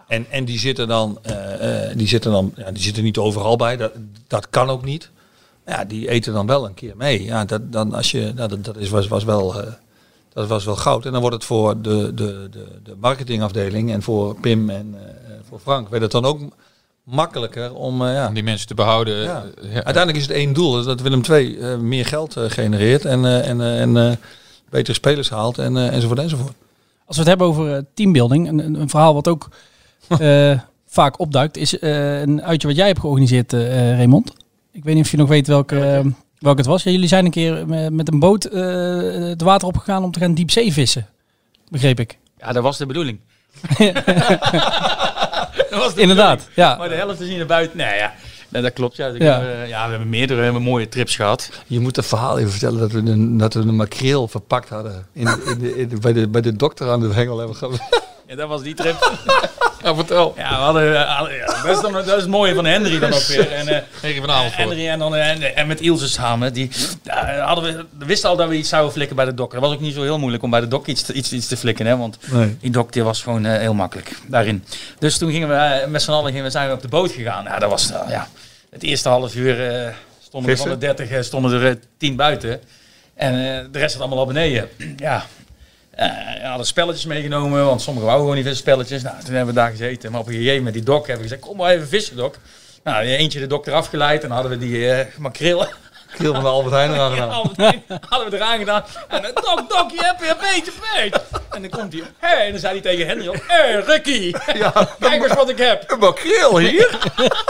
En, 0.08 0.26
en 0.30 0.46
die 0.46 0.60
zitten 0.60 0.88
dan, 0.88 1.20
eh, 1.22 1.90
eh, 1.90 1.98
die 1.98 2.08
zitten 2.08 2.32
dan, 2.32 2.54
ja, 2.56 2.72
die 2.72 2.84
zitten 2.84 3.04
niet 3.04 3.18
overal 3.18 3.56
bij. 3.56 3.78
Dat, 3.78 3.92
dat 4.28 4.50
kan 4.50 4.70
ook 4.70 4.86
niet. 4.86 5.10
Ja, 5.66 5.86
die 5.86 6.10
eten 6.10 6.34
dan 6.34 6.46
wel 6.48 6.66
een 6.66 6.74
keer 6.74 6.94
mee. 6.98 7.24
Ja, 7.24 7.46
dat, 7.46 7.72
dan 7.72 7.94
als 7.94 8.12
je, 8.12 8.32
nou, 8.36 8.50
dat, 8.50 8.66
dat 8.66 8.78
is, 8.78 8.90
was, 8.90 9.08
was 9.08 9.24
wel, 9.24 9.62
eh, 9.62 9.72
dat 10.34 10.48
was 10.48 10.66
wel 10.66 10.76
goud. 10.76 11.06
En 11.06 11.12
dan 11.12 11.22
wordt 11.22 11.36
het 11.36 11.46
voor 11.46 11.82
de, 11.82 12.14
de, 12.14 12.48
de, 12.52 12.66
de 12.84 12.96
marketingafdeling 13.00 13.92
en 13.92 14.02
voor 14.02 14.36
Pim 14.40 14.70
en 14.70 14.96
eh, 14.98 15.34
voor 15.50 15.60
Frank 15.60 15.90
werd 15.90 16.04
het 16.04 16.12
dan 16.12 16.26
ook 16.26 16.40
makkelijker 17.04 17.74
om, 17.74 18.06
eh, 18.06 18.14
ja, 18.14 18.28
Om 18.28 18.34
die 18.34 18.44
mensen 18.44 18.68
te 18.68 18.74
behouden. 18.74 19.24
ja. 19.24 19.46
eh, 19.62 19.74
ja. 19.74 19.74
Uiteindelijk 19.74 20.18
is 20.18 20.28
het 20.28 20.36
één 20.36 20.54
doel, 20.54 20.80
is 20.80 20.86
dat 20.86 21.02
Willem 21.02 21.22
II 21.30 21.58
eh, 21.58 21.78
meer 21.78 22.06
geld 22.06 22.36
genereert 22.38 23.06
en, 23.06 23.26
eh, 23.26 23.50
en, 23.50 23.62
en 23.62 23.98
eh, 23.98 24.16
betere 24.70 24.94
spelers 24.94 25.30
haalt 25.30 25.58
en, 25.58 25.78
eh, 25.78 25.94
enzovoort 25.94 26.20
enzovoort. 26.20 26.54
Als 27.06 27.16
we 27.18 27.22
het 27.22 27.28
hebben 27.28 27.48
over 27.48 27.86
teambuilding, 27.94 28.48
een, 28.48 28.60
een, 28.82 28.90
verhaal 28.90 29.14
wat 29.14 29.28
ook 29.28 29.50
vaak 30.88 31.20
opduikt, 31.20 31.58
is 31.58 31.80
eh, 31.80 32.20
een 32.22 32.44
uitje 32.44 32.68
wat 32.68 32.76
jij 32.78 32.88
hebt 32.88 33.00
georganiseerd, 33.00 33.54
eh 33.54 33.90
eh, 33.92 33.98
Raymond. 33.98 34.34
Ik 34.72 34.84
weet 34.84 34.96
niet 34.96 35.04
of 35.06 35.12
je 35.12 35.18
nog 35.18 35.30
weet 35.30 35.48
welke, 35.48 35.80
eh, 35.80 36.06
welke 36.40 36.58
het 36.60 36.66
was. 36.70 36.84
Ja, 36.84 36.92
jullie 36.92 37.08
zijn 37.08 37.26
een 37.26 37.32
keer 37.32 37.68
met, 37.92 38.12
een 38.12 38.20
boot 38.20 38.46
eh, 38.46 38.62
het 39.12 39.42
water 39.42 39.68
opgegaan 39.68 40.04
om 40.04 40.12
te 40.12 40.20
gaan 40.20 40.34
diepzee 40.34 40.74
vissen. 40.74 41.08
Begreep 41.70 42.00
ik. 42.00 42.18
Ja, 42.40 42.52
dat 42.52 42.64
was 42.64 42.78
de 42.78 42.86
bedoeling. 42.86 43.20
dat 45.70 45.80
was 45.80 45.94
de 45.94 46.02
Inderdaad, 46.02 46.50
ja. 46.56 46.76
Maar 46.76 46.90
de 46.90 46.96
helft 46.96 47.20
is 47.22 47.28
niet 47.28 47.38
naar 47.38 47.46
buiten. 47.46 47.78
Nee, 47.78 47.98
ja. 47.98 48.14
Nee, 48.50 48.62
dat 48.62 48.74
klopt. 48.74 48.96
Ja. 48.96 49.08
Dus 49.08 49.16
ik 49.16 49.22
Ja. 49.22 49.40
eh, 49.40 49.86
we 49.86 49.90
hebben 49.90 50.10
meerdere 50.10 50.42
hebben 50.42 50.62
mooie 50.62 50.90
trips 50.90 51.16
gehad. 51.16 51.50
Je 51.68 51.80
moet 51.80 51.96
het 51.96 52.06
verhaal 52.06 52.38
even 52.40 52.52
vertellen 52.52 52.80
dat 52.80 52.92
we 52.92 52.98
een, 53.00 53.38
dat 53.38 53.54
we 53.54 53.60
een 53.60 53.76
makreel 53.76 54.28
verpakt 54.28 54.70
hadden. 54.70 55.08
In, 55.14 55.28
in 55.46 55.60
de, 55.60 55.78
in 55.78 55.88
de- 55.90 55.98
bij, 55.98 56.14
de, 56.14 56.28
bij 56.28 56.42
de 56.42 56.56
dokter 56.56 56.90
aan 56.92 57.00
de 57.00 57.14
hengel 57.14 57.38
hebben 57.38 57.56
gehad. 57.56 57.80
Ja, 58.28 58.36
dat 58.36 58.48
was 58.48 58.62
die 58.62 58.74
trip. 58.76 58.96
Ja, 59.84 59.96
vertel. 59.96 60.34
ja, 60.38 60.50
we 60.50 60.56
hadden, 60.56 60.96
eh, 60.96 61.16
hadden- 61.18 61.36
ja, 61.36 61.46
dat, 61.46 61.76
is 61.76 61.82
dan, 61.82 61.94
dat 61.94 62.06
is 62.08 62.12
het 62.14 62.28
mooie 62.28 62.56
van 62.56 62.66
Henry 62.66 63.00
dan 63.00 63.14
ook 63.14 63.22
weer. 63.22 63.52
En, 63.52 63.68
eh, 63.68 63.82
Henry 64.02 64.20
van 64.20 64.30
Amersfoort. 64.32 64.68
Henry 64.68 64.88
en, 64.88 65.00
dan, 65.00 65.16
eh, 65.16 65.30
en, 65.30 65.56
en 65.56 65.68
met 65.68 65.82
Ilse 65.82 66.10
samen. 66.10 66.54
Die, 66.54 66.72
hadden 67.40 67.64
we, 67.64 67.86
we 67.98 68.06
wisten 68.06 68.30
al 68.30 68.36
dat 68.36 68.48
we 68.50 68.56
iets 68.56 68.70
zouden 68.70 68.92
flikken 68.94 69.16
bij 69.16 69.26
de 69.26 69.34
dok. 69.34 69.52
Dat 69.52 69.62
was 69.62 69.74
ook 69.74 69.80
niet 69.80 69.94
zo 69.94 70.02
heel 70.02 70.20
moeilijk 70.20 70.44
om 70.44 70.50
bij 70.50 70.60
de 70.60 70.68
dok 70.68 70.88
iets 70.88 71.02
te, 71.02 71.14
iets, 71.14 71.32
iets 71.34 71.48
te 71.48 71.58
flikken. 71.58 71.86
Hè, 71.86 71.98
want 71.98 72.18
Nee. 72.32 72.58
die 72.62 72.72
dok 72.72 72.94
die 72.94 73.04
was 73.04 73.22
gewoon 73.22 73.46
eh, 73.46 73.60
heel 73.60 73.74
makkelijk 73.74 74.12
daarin. 74.28 74.64
Dus 75.00 75.18
toen 75.18 75.32
gingen 75.32 75.48
we 75.48 75.54
eh, 75.56 75.88
met 75.88 76.02
z'n 76.02 76.12
allen 76.12 76.28
gingen 76.30 76.44
we, 76.44 76.50
zijn 76.50 76.68
we 76.68 76.74
op 76.74 76.82
de 76.82 76.88
boot 76.88 77.12
gegaan. 77.12 77.44
Ja, 77.44 77.60
dat 77.60 77.70
was 77.70 77.92
eh, 77.92 78.00
ja, 78.10 78.28
het 78.70 78.84
eerste 78.84 79.10
half 79.10 79.36
uur 79.36 79.68
eh, 79.86 79.94
stonden 80.22 80.52
er 80.52 80.58
van 80.58 80.70
de 80.70 80.72
Vissen? 80.78 80.80
30 80.80 81.10
eh, 81.10 81.22
stonden 81.22 81.62
er 81.62 81.70
eh, 81.70 81.76
10 81.98 82.16
buiten. 82.16 82.62
En 83.16 83.34
eh, 83.34 83.66
de 83.72 83.80
rest 83.80 83.92
zat 83.92 84.02
allemaal 84.02 84.20
al 84.20 84.26
beneden. 84.26 84.70
ja. 84.98 85.26
Eh, 85.98 86.08
we 86.42 86.48
hadden 86.48 86.66
spelletjes 86.66 87.06
meegenomen, 87.06 87.66
want 87.66 87.82
sommigen 87.82 88.08
wouden 88.08 88.28
gewoon 88.28 88.44
niet 88.44 88.48
vissen 88.54 88.66
spelletjes. 88.66 89.02
Nou, 89.04 89.16
toen 89.24 89.36
hebben 89.36 89.54
we 89.54 89.60
daar 89.60 89.70
gezeten. 89.70 90.12
Maar 90.12 90.20
op 90.20 90.28
een 90.28 90.34
gegeven 90.34 90.56
moment 90.58 90.74
die 90.74 90.84
dok 90.84 91.08
hebben 91.08 91.26
we 91.26 91.30
gezegd, 91.30 91.42
kom 91.42 91.58
maar 91.58 91.72
even 91.72 91.88
vissen 91.88 92.16
dok. 92.16 92.36
Nou, 92.84 93.04
eentje 93.06 93.40
de 93.40 93.48
dok 93.48 93.68
eraf 93.68 93.88
geleid 93.88 94.22
en 94.22 94.28
dan 94.30 94.38
hadden 94.38 94.60
we 94.60 94.66
die 94.66 94.92
eh 94.92 95.06
makreel. 95.18 95.66
Van 96.16 96.42
de 96.44 96.48
Albert 96.48 96.74
Heijn 96.74 96.94
eraan 96.94 97.12
Ja, 97.16 97.16
gedaan. 97.16 97.30
Albert 97.32 97.58
Heijn 97.58 97.84
hadden 98.10 98.30
we 98.30 98.36
eraan 98.36 98.58
gedaan. 98.58 98.84
En 99.08 99.22
dan, 99.22 99.32
dok, 99.34 99.70
dok, 99.70 99.92
je 99.92 100.04
hebt 100.04 100.22
weer 100.22 100.30
een 100.30 100.38
beetje 100.56 100.72
beet. 100.96 101.22
En 101.52 101.62
dan 101.62 101.70
komt 101.70 101.94
hij, 101.94 102.02
hé, 102.18 102.36
en 102.36 102.52
dan 102.52 102.60
zei 102.60 102.74
hij 102.74 102.82
tegen 102.82 103.08
Henry, 103.08 103.26
hé, 103.26 103.40
hey, 103.48 103.76
Ricky, 103.88 104.32
kijk 105.00 105.24
eens 105.24 105.34
wat 105.34 105.50
ik 105.50 105.58
heb. 105.58 105.92
Een 105.92 106.00
makreel 106.00 106.58
hier? 106.58 106.98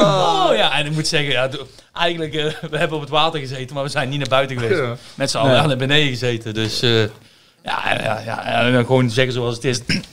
Oh 0.00 0.50
ja, 0.54 0.78
en 0.78 0.86
ik 0.86 0.92
moet 0.92 1.06
zeggen, 1.06 1.30
ja, 1.30 1.48
eigenlijk, 1.92 2.34
eh, 2.34 2.44
we 2.70 2.78
hebben 2.78 2.96
op 2.96 3.02
het 3.02 3.10
water 3.12 3.40
gezeten, 3.40 3.74
maar 3.74 3.84
we 3.84 3.90
zijn 3.90 4.08
niet 4.08 4.18
naar 4.18 4.28
buiten 4.28 4.58
geweest. 4.58 4.80
Ja. 4.80 4.96
Met 5.14 5.30
z'n 5.30 5.36
allen 5.38 5.68
naar 5.68 5.76
beneden 5.76 6.08
gezeten. 6.08 6.54
Dus 6.54 6.82
eh, 6.82 7.00
ja, 7.62 8.00
ja, 8.02 8.20
ja, 8.24 8.44
en 8.44 8.72
dan 8.72 8.86
gewoon 8.86 9.10
zeggen 9.10 9.32
zoals 9.32 9.54
het 9.54 9.64
is. 9.64 9.80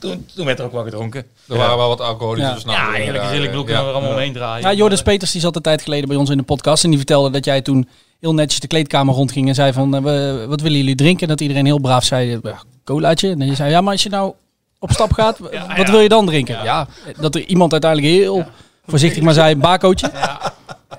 Toen, 0.00 0.26
toen 0.36 0.46
werd 0.46 0.58
er 0.58 0.64
ook 0.64 0.72
wel 0.72 0.84
gedronken. 0.84 1.24
Er 1.48 1.56
waren 1.56 1.76
wel 1.76 1.88
wat 1.88 2.00
alcoholische 2.00 2.46
Ja. 2.48 2.52
versnaperingen 2.52 3.14
Ja, 3.14 3.20
eigenlijk 3.20 3.52
is 3.52 3.64
kunnen 3.64 3.66
we 3.66 3.72
er 3.72 3.92
allemaal 3.92 4.02
ja. 4.10 4.14
omheen 4.16 4.32
draaien. 4.32 4.68
Ja, 4.70 4.72
Jordan 4.76 5.02
Peters 5.02 5.30
die 5.30 5.40
zat 5.40 5.56
een 5.56 5.62
tijd 5.62 5.82
geleden 5.82 6.08
bij 6.08 6.16
ons 6.16 6.30
in 6.30 6.36
de 6.36 6.42
podcast 6.42 6.82
en 6.84 6.88
die 6.88 6.98
vertelde 6.98 7.30
dat 7.30 7.44
jij 7.44 7.60
toen 7.60 7.88
heel 8.20 8.34
netjes 8.34 8.60
de 8.60 8.66
kleedkamer 8.66 9.14
rondging 9.14 9.48
en 9.48 9.54
zei 9.54 9.72
van, 9.72 9.94
eh, 9.94 10.02
we- 10.02 10.44
wat 10.48 10.60
willen 10.60 10.78
jullie 10.78 10.94
drinken? 10.94 11.22
En 11.22 11.28
dat 11.28 11.40
iedereen 11.40 11.64
heel 11.66 11.78
braaf 11.78 12.04
zei, 12.04 12.40
colaatje. 12.84 13.30
En 13.30 13.46
je 13.46 13.54
zei, 13.54 13.70
ja, 13.70 13.80
maar 13.80 13.92
als 13.92 14.02
je 14.02 14.08
nou 14.08 14.32
op 14.78 14.90
stap 14.90 15.12
gaat, 15.12 15.38
wat 15.38 15.52
ja. 15.52 15.90
wil 15.90 16.00
je 16.00 16.08
dan 16.08 16.26
drinken? 16.26 16.64
Ja, 16.64 16.88
dat 17.20 17.34
er 17.34 17.44
iemand 17.44 17.72
uiteindelijk 17.72 18.12
heel 18.12 18.46
voorzichtig 18.86 19.22
maar 19.22 19.34
zei, 19.34 19.52
een 19.52 19.60
bakootje. 19.60 20.10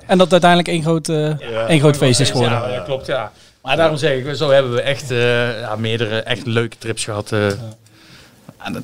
En 0.06 0.18
dat 0.18 0.32
het 0.32 0.44
uiteindelijk 0.44 0.70
één 0.70 0.82
groot, 0.82 1.10
eh, 1.10 1.68
één 1.70 1.80
groot 1.80 1.98
feest 1.98 2.20
is 2.20 2.30
geworden. 2.30 2.58
Ja, 2.58 2.76
dat 2.76 2.86
klopt, 2.86 3.06
ja. 3.06 3.32
Maar 3.62 3.78
daarom 3.78 3.98
zeg 3.98 4.18
ik, 4.26 4.36
zo 4.36 4.50
hebben 4.50 4.74
we 4.74 4.82
echt 4.82 5.12
eh, 5.12 5.60
ja, 5.60 5.76
meerdere 5.76 6.22
echt 6.22 6.46
leuke 6.46 6.78
trips 6.78 7.04
gehad. 7.04 7.32
eh. 7.32 7.48
En, 8.58 8.74
dat, 8.74 8.82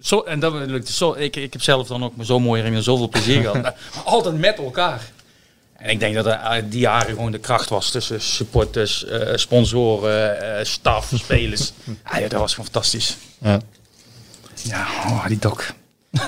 zo, 0.00 0.20
en 0.20 0.40
dat 0.40 0.52
lukte 0.52 0.92
zo. 0.92 1.12
Ik, 1.12 1.36
ik 1.36 1.52
heb 1.52 1.62
zelf 1.62 1.86
dan 1.86 2.04
ook 2.04 2.12
zo'n 2.20 2.42
mooie 2.42 2.62
ringen 2.62 2.82
zoveel 2.82 3.08
plezier 3.08 3.40
gehad. 3.40 3.62
Maar 3.62 3.74
altijd 4.04 4.38
met 4.38 4.58
elkaar. 4.58 5.00
En 5.76 5.90
ik 5.90 6.00
denk 6.00 6.14
dat 6.14 6.26
er 6.26 6.68
die 6.70 6.80
jaren 6.80 7.08
gewoon 7.14 7.32
de 7.32 7.38
kracht 7.38 7.68
was 7.68 7.90
tussen 7.90 8.20
supporters, 8.20 9.04
eh, 9.04 9.36
sponsoren, 9.36 10.40
eh, 10.58 10.64
staf, 10.64 11.10
spelers. 11.14 11.72
Ja, 11.84 12.18
ja, 12.18 12.28
dat 12.28 12.40
was 12.40 12.54
gewoon 12.54 12.70
fantastisch. 12.70 13.16
Ja. 13.38 13.60
Ja, 14.62 14.86
oh, 15.06 15.26
die 15.26 15.38
dok. 15.38 15.64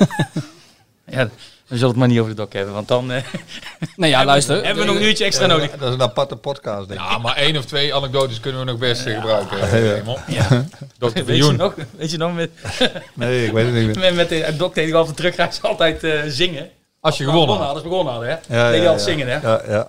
ja, 1.08 1.28
we 1.66 1.74
zullen 1.74 1.88
het 1.88 1.96
maar 1.98 2.08
niet 2.08 2.18
over 2.18 2.30
de 2.30 2.36
dok 2.36 2.52
hebben, 2.52 2.74
want 2.74 2.88
dan 2.88 3.12
eh, 3.12 3.22
Nou 3.96 4.10
ja, 4.10 4.24
luister. 4.24 4.64
hebben 4.64 4.84
we 4.84 4.90
nog 4.90 4.96
een 5.00 5.06
uurtje 5.06 5.24
extra 5.24 5.46
nodig. 5.46 5.70
Dat 5.70 5.88
is 5.88 5.94
een 5.94 6.02
aparte 6.02 6.36
podcast, 6.36 6.88
denk 6.88 7.00
ik. 7.00 7.06
Ja, 7.06 7.18
maar 7.18 7.36
één 7.36 7.56
of 7.56 7.64
twee 7.64 7.94
anekdotes 7.94 8.40
kunnen 8.40 8.60
we 8.60 8.66
nog 8.70 8.78
best 8.78 9.06
eh, 9.06 9.14
gebruiken. 9.14 9.60
eh. 9.60 10.06
Ja. 10.26 10.46
Dr. 10.98 11.24
Weet 11.24 11.46
je 11.46 11.52
nog? 11.52 11.74
Weet 11.96 12.10
je 12.10 12.16
nog 12.16 12.34
met, 12.34 12.50
Nee, 13.14 13.46
ik 13.46 13.52
weet 13.52 13.64
het 13.64 13.74
niet 13.74 13.96
meer. 13.96 14.14
met, 14.14 14.14
met 14.14 14.28
de 14.28 14.54
dok 14.56 14.74
deed 14.74 14.88
ik 14.88 14.94
altijd 14.94 15.16
terugreis 15.16 15.62
altijd 15.62 16.04
eh, 16.04 16.20
zingen. 16.26 16.68
Als 17.00 17.16
je 17.16 17.24
gewonnen 17.24 17.56
had. 17.56 17.64
hadden, 17.64 17.74
als 17.74 17.82
we 17.82 17.88
gewonnen 17.88 18.12
hadden, 18.12 18.30
hè? 18.30 18.34
Ja, 18.56 18.70
deed 18.70 18.74
hij 18.74 18.82
ja, 18.82 18.88
altijd 18.90 19.06
ja. 19.08 19.12
zingen, 19.12 19.28
hè? 19.28 19.48
Ja, 19.48 19.62
ja. 19.68 19.86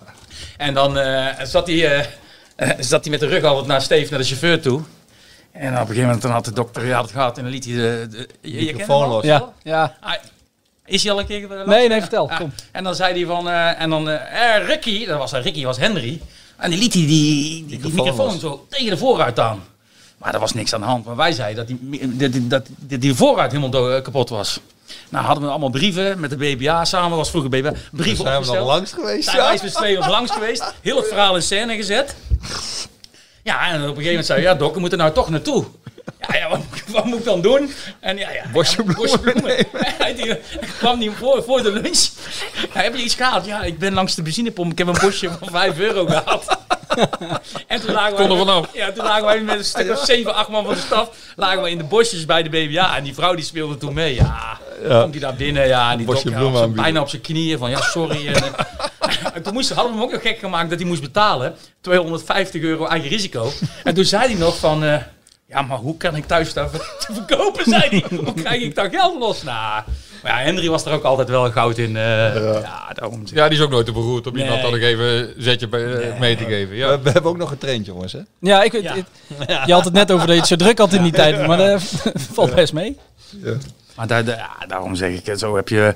En 0.57 0.73
dan 0.73 0.97
eh, 0.97 1.25
zat 1.43 1.67
hij 1.67 1.97
eh, 1.97 2.05
eh, 2.55 2.69
zat 2.80 3.01
hij 3.01 3.11
met 3.11 3.19
de 3.19 3.28
rug 3.28 3.43
altijd 3.43 3.67
naar 3.67 3.82
Steve, 3.82 4.09
naar 4.09 4.19
de 4.19 4.25
chauffeur 4.25 4.61
toe. 4.61 4.82
En 5.51 5.67
op 5.73 5.73
een 5.73 5.80
gegeven 5.80 6.03
moment 6.03 6.21
dan 6.21 6.32
had 6.32 6.45
de 6.45 6.53
dokter 6.53 6.86
ja, 6.86 7.01
het 7.01 7.11
gehad 7.11 7.38
en 7.38 7.43
dan 7.43 7.51
liet 7.51 7.65
hij 7.65 7.73
de, 7.73 8.07
de 8.09 8.28
hem 8.41 8.65
Microfoon 8.65 9.03
al? 9.03 9.09
los. 9.09 9.23
Ja, 9.23 9.53
ja. 9.63 9.97
Ah, 10.88 10.93
Is 10.93 11.03
hij 11.03 11.11
al 11.11 11.19
een 11.19 11.25
keer 11.25 11.47
langs? 11.47 11.65
Nee, 11.65 11.88
nee, 11.88 11.99
vertel. 11.99 12.29
Ja. 12.29 12.38
Kom. 12.38 12.53
En 12.71 12.83
dan 12.83 12.95
zei 12.95 13.13
hij 13.13 13.25
van, 13.25 13.49
eh, 13.49 13.81
en 13.81 13.89
dan, 13.89 14.09
eh 14.09 14.55
eh, 14.55 14.67
Ricky, 14.67 15.05
dat 15.05 15.17
was 15.17 15.31
Ricky, 15.31 15.63
was 15.65 15.77
Henry. 15.77 16.21
En 16.57 16.69
die 16.69 16.79
liet 16.79 16.93
hij 16.93 17.05
die, 17.05 17.65
die, 17.65 17.79
die 17.79 17.93
Microfoon 17.93 18.39
zo 18.39 18.65
tegen 18.69 18.89
de 18.89 18.97
voorruit 18.97 19.39
aan. 19.39 19.63
Maar 20.17 20.33
er 20.33 20.39
was 20.39 20.53
niks 20.53 20.73
aan 20.73 20.79
de 20.79 20.85
hand. 20.85 21.05
Maar 21.05 21.15
wij 21.15 21.31
zeiden 21.31 21.67
dat 21.67 21.77
die, 21.79 22.15
dat, 22.17 22.31
die- 22.31 22.47
dat, 22.47 22.65
die, 22.77 22.97
die 22.97 23.13
voorruit 23.13 23.51
helemaal 23.51 23.71
do- 23.71 23.89
eh, 23.95 24.03
kapot 24.03 24.29
was. 24.29 24.59
Nou 25.09 25.25
hadden 25.25 25.43
we 25.43 25.49
allemaal 25.49 25.69
brieven 25.69 26.19
met 26.19 26.29
de 26.29 26.35
BBA 26.38 26.85
samen, 26.85 27.17
was 27.17 27.29
vroeger 27.29 27.49
BBA, 27.49 27.73
brieven 27.91 27.91
Zijn 27.91 28.17
we 28.17 28.23
nog 28.23 28.35
opgesteld. 28.38 28.67
langs 28.67 28.91
geweest? 28.93 29.23
Zijn 29.23 29.38
Ja. 29.38 29.43
wij 29.43 29.59
met 29.63 29.71
z'n 29.71 29.77
tweeën 29.77 29.99
langs 30.09 30.31
geweest. 30.31 30.73
Heel 30.81 30.95
het 30.97 31.07
verhaal 31.07 31.35
in 31.35 31.41
scène 31.41 31.75
gezet. 31.75 32.15
Ja, 33.43 33.67
en 33.69 33.73
op 33.75 33.81
een 33.81 33.88
gegeven 33.88 34.07
moment 34.07 34.25
zei 34.25 34.39
hij, 34.41 34.49
ja 34.51 34.55
Dok, 34.55 34.73
we 34.73 34.79
moeten 34.79 34.97
nou 34.97 35.11
toch 35.13 35.29
naartoe. 35.29 35.65
Ja, 36.27 36.35
ja 36.35 36.49
wat, 36.49 36.59
wat 36.87 37.05
moet 37.05 37.19
ik 37.19 37.25
dan 37.25 37.41
doen? 37.41 37.71
En 37.99 38.17
ja, 38.17 38.29
ja, 38.31 38.43
Bosje 38.51 38.83
ja, 38.87 39.17
bloemen 39.17 39.55
Hij 39.73 40.15
die- 40.15 40.35
kwam 40.77 40.99
niet 40.99 41.11
voor, 41.17 41.43
voor 41.43 41.63
de 41.63 41.71
lunch. 41.71 42.07
Ja, 42.73 42.81
heb 42.81 42.95
je 42.95 43.03
iets 43.03 43.15
gehaald? 43.15 43.45
Ja, 43.45 43.63
ik 43.63 43.79
ben 43.79 43.93
langs 43.93 44.15
de 44.15 44.21
benzinepomp. 44.21 44.71
Ik 44.71 44.77
heb 44.77 44.87
een 44.87 44.97
bosje 45.01 45.29
van 45.39 45.49
5 45.51 45.79
euro 45.79 46.05
gehaald. 46.05 46.57
En 47.67 47.81
toen 47.81 47.91
lagen, 47.93 48.15
Kon 48.15 48.27
wij, 48.27 48.37
vanaf. 48.37 48.67
ja, 48.73 48.91
toen 48.91 49.03
lagen 49.05 49.25
wij 49.25 49.41
met 49.41 49.57
een 49.57 49.65
stuk 49.65 49.91
of 49.91 50.05
7, 50.05 50.35
8 50.35 50.49
man 50.49 50.65
van 50.65 50.73
de 50.73 50.79
staf. 50.79 51.09
Lagen 51.35 51.61
we 51.63 51.69
in 51.69 51.77
de 51.77 51.83
bosjes 51.83 52.25
bij 52.25 52.43
de 52.43 52.49
BBA. 52.49 52.95
En 52.97 53.03
die 53.03 53.13
vrouw 53.13 53.35
die 53.35 53.45
speelde 53.45 53.77
toen 53.77 53.93
mee. 53.93 54.13
Ja, 54.15 54.57
komt 54.87 55.11
hij 55.11 55.19
daar 55.19 55.35
binnen. 55.35 55.67
Ja, 55.67 55.91
en 55.91 55.97
die 55.97 56.05
Bosje 56.05 56.23
dok, 56.23 56.33
ja, 56.33 56.39
bloemen 56.39 56.47
op 56.47 56.53
zijn- 56.57 56.63
aanbieden. 56.63 56.83
bijna 56.83 57.01
op 57.01 57.09
zijn 57.09 57.21
knieën. 57.21 57.57
Van 57.57 57.69
ja, 57.69 57.81
sorry. 57.81 58.27
En, 58.27 58.43
en 59.33 59.43
toen 59.43 59.53
moest, 59.53 59.69
hadden 59.69 59.91
we 59.93 59.97
hem 59.99 60.07
ook 60.07 60.13
nog 60.13 60.21
gek 60.21 60.39
gemaakt 60.39 60.69
dat 60.69 60.79
hij 60.79 60.87
moest 60.87 61.01
betalen. 61.01 61.55
250 61.81 62.61
euro 62.61 62.85
eigen 62.85 63.09
risico. 63.09 63.51
En 63.83 63.93
toen 63.93 64.05
zei 64.05 64.23
hij 64.31 64.39
nog 64.39 64.57
van... 64.57 64.83
eh, 64.83 64.95
Ja, 65.47 65.61
maar 65.61 65.77
hoe 65.77 65.97
kan 65.97 66.15
ik 66.15 66.25
thuis 66.25 66.49
staan 66.49 66.69
te 67.07 67.13
verkopen, 67.13 67.63
zei 67.65 67.81
hij. 67.89 68.17
Hoe 68.17 68.33
krijg 68.33 68.61
ik 68.61 68.75
daar 68.75 68.89
geld 68.89 69.19
los? 69.19 69.43
Nou, 69.43 69.83
maar 70.23 70.31
ja, 70.31 70.37
Henry 70.37 70.69
was 70.69 70.85
er 70.85 70.91
ook 70.93 71.03
altijd 71.03 71.29
wel 71.29 71.51
goud 71.51 71.77
in. 71.77 71.97
eh, 71.97 72.35
ja. 72.61 72.91
daarom. 72.93 73.21
Ja, 73.25 73.47
die 73.47 73.57
is 73.57 73.63
ook 73.63 73.69
nooit 73.69 73.85
te 73.85 73.91
beroerd 73.91 74.27
om 74.27 74.33
Nee. 74.33 74.43
iemand 74.43 74.61
dan 74.61 74.71
nog 74.71 74.79
even 74.79 75.05
een 75.05 75.33
zetje 75.37 75.67
bij, 75.67 75.93
eh, 75.95 76.19
mee 76.19 76.35
te 76.35 76.43
geven. 76.43 76.75
Ja. 76.75 76.89
We, 76.89 77.01
we 77.03 77.09
hebben 77.11 77.31
ook 77.31 77.37
nog 77.37 77.49
getraind, 77.49 77.85
jongens. 77.85 78.13
Hè? 78.13 78.19
Ja, 78.39 78.63
ik, 78.63 78.81
Ja. 78.81 78.93
het- 78.95 79.05
je 79.65 79.73
had 79.73 79.85
het 79.85 79.93
net 79.93 80.11
over 80.11 80.25
dat 80.27 80.35
je 80.35 80.39
het 80.41 80.49
zo 80.49 80.55
druk 80.55 80.77
had 80.77 80.93
in 80.93 81.03
die 81.03 81.11
tijd, 81.11 81.47
maar 81.47 81.57
dat 81.57 81.81
valt 82.33 82.55
best 82.55 82.73
mee. 82.73 82.97
Maar 83.95 84.07
daar, 84.07 84.25
daar- 84.25 84.65
daarom 84.67 84.95
zeg 84.95 85.11
ik, 85.11 85.25
het, 85.25 85.39
zo 85.39 85.55
heb 85.55 85.69
je... 85.69 85.93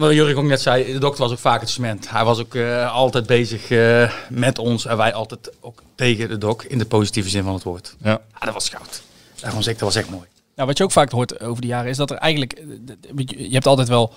Wat 0.00 0.12
Jurk 0.12 0.36
ook 0.38 0.44
net 0.44 0.60
zei, 0.60 0.92
de 0.92 0.98
dokter 0.98 1.22
was 1.22 1.32
ook 1.32 1.38
vaak 1.38 1.60
het 1.60 1.70
cement. 1.70 2.10
Hij 2.10 2.24
was 2.24 2.38
ook 2.38 2.54
eh, 2.54 2.92
altijd 2.94 3.26
bezig 3.26 3.70
eh, 3.70 4.12
met 4.28 4.58
ons 4.58 4.86
en 4.86 4.96
wij 4.96 5.12
altijd 5.14 5.50
ook 5.60 5.82
tegen 5.94 6.28
de 6.28 6.38
dok 6.38 6.62
in 6.64 6.78
de 6.78 6.84
positieve 6.84 7.28
zin 7.28 7.42
van 7.42 7.54
het 7.54 7.62
woord. 7.62 7.96
Ja. 8.02 8.10
Ja, 8.10 8.44
dat 8.44 8.54
was 8.54 8.68
goud. 8.68 9.02
Daarom 9.40 9.62
zeg 9.62 9.72
ik, 9.74 9.78
dat 9.80 9.88
was 9.92 10.02
echt 10.02 10.10
mooi. 10.10 10.24
Nou, 10.56 10.68
wat 10.68 10.78
je 10.78 10.84
ook 10.84 10.90
vaak 10.92 11.10
hoort 11.10 11.40
over 11.40 11.60
de 11.60 11.66
jaren 11.68 11.90
is 11.90 11.96
dat 11.96 12.10
er 12.10 12.16
eigenlijk, 12.16 12.52
eh, 12.52 13.24
je 13.26 13.52
hebt 13.52 13.66
altijd 13.66 13.88
wel 13.88 14.12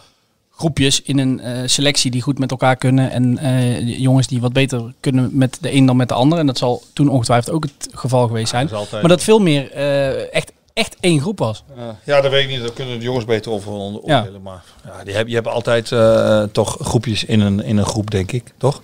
groepjes 0.51 1.01
in 1.01 1.17
een 1.19 1.39
eh, 1.39 1.61
selectie 1.65 2.11
die 2.11 2.21
goed 2.21 2.39
met 2.39 2.51
elkaar 2.51 2.75
kunnen 2.75 3.11
en 3.11 3.37
eh, 3.37 3.99
jongens 3.99 4.27
die 4.27 4.41
wat 4.41 4.53
beter 4.53 4.93
kunnen 4.99 5.29
met 5.33 5.57
de 5.61 5.73
een 5.73 5.85
dan 5.85 5.95
met 5.95 6.07
de 6.07 6.13
ander. 6.13 6.39
En 6.39 6.45
dat 6.45 6.57
zal 6.57 6.83
toen 6.93 7.07
ongetwijfeld 7.09 7.55
ook 7.55 7.63
het 7.63 7.87
geval 7.93 8.27
geweest 8.27 8.49
zijn. 8.49 8.63
dat 8.67 8.71
is 8.73 8.79
altijd- 8.79 9.01
Maar 9.01 9.11
dat 9.11 9.23
veel 9.23 9.39
meer 9.39 9.71
eh, 9.71 10.33
echt, 10.33 10.51
echt 10.73 10.95
één 10.99 11.21
groep 11.21 11.39
was. 11.39 11.63
Ja, 12.03 12.21
dat 12.21 12.31
weet 12.31 12.43
ik 12.43 12.49
niet. 12.49 12.59
Daar 12.61 12.71
kunnen 12.71 12.97
de 12.97 13.03
jongens 13.05 13.25
beter 13.25 13.51
over 13.51 13.71
oordelen. 13.71 14.41
Maar 14.41 14.63
ja, 14.85 15.03
die 15.03 15.13
heb, 15.15 15.27
je 15.27 15.35
hebt 15.35 15.47
altijd 15.47 15.91
eh, 15.91 16.43
toch 16.43 16.77
groepjes 16.81 17.23
in 17.23 17.39
een, 17.39 17.63
in 17.63 17.77
een 17.77 17.85
groep, 17.85 18.11
denk 18.11 18.31
ik. 18.31 18.53
Toch? 18.57 18.81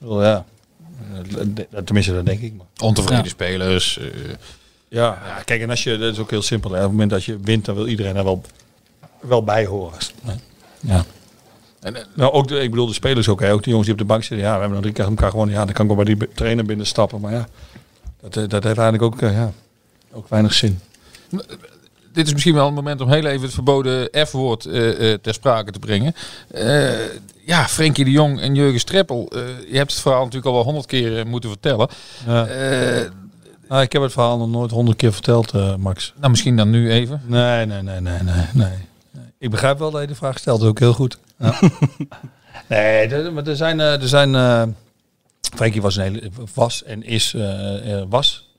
Ja. 0.00 0.44
Eh, 1.26 1.80
Tenminste, 1.84 2.12
dat 2.12 2.26
denk 2.26 2.40
ik. 2.40 2.52
Maar. 2.56 2.66
Ontevreden 2.82 3.24
Ja. 3.24 3.30
spelers. 3.30 3.98
eh, 3.98 4.04
Ja, 4.88 5.18
ja, 5.26 5.42
kijk, 5.44 5.60
en 5.62 5.70
als 5.70 5.82
je, 5.82 5.98
dat 5.98 6.12
is 6.12 6.18
ook 6.18 6.30
heel 6.30 6.42
simpel. 6.42 6.70
Hè. 6.70 6.76
Op 6.76 6.82
het 6.82 6.90
moment 6.92 7.10
dat 7.10 7.24
je 7.24 7.38
wint, 7.42 7.64
dan 7.64 7.74
wil 7.74 7.86
iedereen 7.86 8.16
er 8.16 8.24
wel, 8.24 8.42
wel 9.20 9.44
bij 9.44 9.66
horen. 9.66 9.98
Ja. 10.80 11.04
en, 11.80 11.96
Nou, 12.14 12.32
ook 12.32 12.48
de, 12.48 12.60
ik 12.60 12.70
bedoel 12.70 12.86
de 12.86 12.92
spelers 12.92 13.28
ook. 13.28 13.40
Hè. 13.40 13.52
Ook 13.52 13.62
de 13.62 13.68
jongens 13.70 13.86
die 13.88 13.94
op 13.94 14.00
de 14.00 14.06
bank 14.06 14.22
zitten. 14.24 14.46
Ja, 14.46 14.52
we 14.54 14.60
hebben 14.60 14.72
dan 14.72 14.80
drie 14.82 14.92
keer 14.94 15.04
elkaar 15.04 15.30
gewoon. 15.30 15.48
Ja, 15.48 15.64
dan 15.64 15.72
kan 15.74 15.86
ik 15.90 15.94
wel 15.96 16.04
bij 16.04 16.14
die 16.14 16.28
trainer 16.34 16.64
binnenstappen. 16.64 17.20
Maar 17.20 17.32
ja, 17.32 17.48
dat, 18.20 18.32
dat 18.50 18.64
heeft 18.64 18.78
eigenlijk 18.78 19.02
ook, 19.02 19.20
ja, 19.20 19.52
ook 20.12 20.28
weinig 20.28 20.54
zin. 20.54 20.80
Dit 22.12 22.26
is 22.26 22.32
misschien 22.32 22.54
wel 22.54 22.66
een 22.66 22.74
moment 22.74 23.00
om 23.00 23.10
heel 23.10 23.24
even 23.24 23.42
het 23.42 23.54
verboden 23.54 24.26
F-woord 24.26 24.64
eh, 24.64 25.12
eh, 25.12 25.18
ter 25.20 25.34
sprake 25.34 25.70
te 25.70 25.78
brengen. 25.78 26.14
Eh, 26.50 26.90
ja, 27.44 27.68
Frenkie 27.68 28.04
de 28.04 28.10
Jong 28.10 28.40
en 28.40 28.54
Jurgen 28.54 28.80
Streppel. 28.80 29.28
je 29.68 29.76
hebt 29.76 29.92
het 29.92 30.00
verhaal 30.00 30.24
natuurlijk 30.24 30.46
al 30.46 30.52
wel 30.52 30.64
honderd 30.64 30.86
keer 30.86 31.26
moeten 31.26 31.50
vertellen. 31.50 31.88
Ja. 32.26 32.48
Nou, 33.68 33.84
ik 33.84 33.92
heb 33.92 34.02
het 34.02 34.12
verhaal 34.12 34.38
nog 34.38 34.48
nooit 34.48 34.70
honderd 34.70 34.96
keer 34.96 35.12
verteld, 35.12 35.52
Max. 35.78 36.12
nou, 36.16 36.30
misschien 36.30 36.56
dan 36.56 36.70
nu 36.70 36.90
even. 36.90 37.22
Nee, 37.26 37.66
nee, 37.66 37.82
nee, 37.82 38.00
nee, 38.00 38.22
nee, 38.22 38.46
nee. 38.52 38.88
Ik 39.38 39.50
begrijp 39.50 39.78
wel 39.78 39.90
dat 39.90 40.00
je 40.00 40.06
de 40.06 40.14
vraag 40.14 40.38
stelt, 40.38 40.62
ook 40.62 40.78
heel 40.78 40.92
goed. 40.92 41.18
Ja. 41.38 41.58
nee, 42.68 43.08
er, 43.08 43.32
maar 43.32 43.46
er 43.46 43.56
zijn, 43.56 43.80
er 43.80 44.08
zijn 44.08 44.74
Frenkie 45.54 45.82
was 45.82 45.96
een 45.96 46.02
hele, 46.02 46.30
was 46.54 46.84
en 46.84 47.02
is, 47.02 47.36
was, 48.08 48.51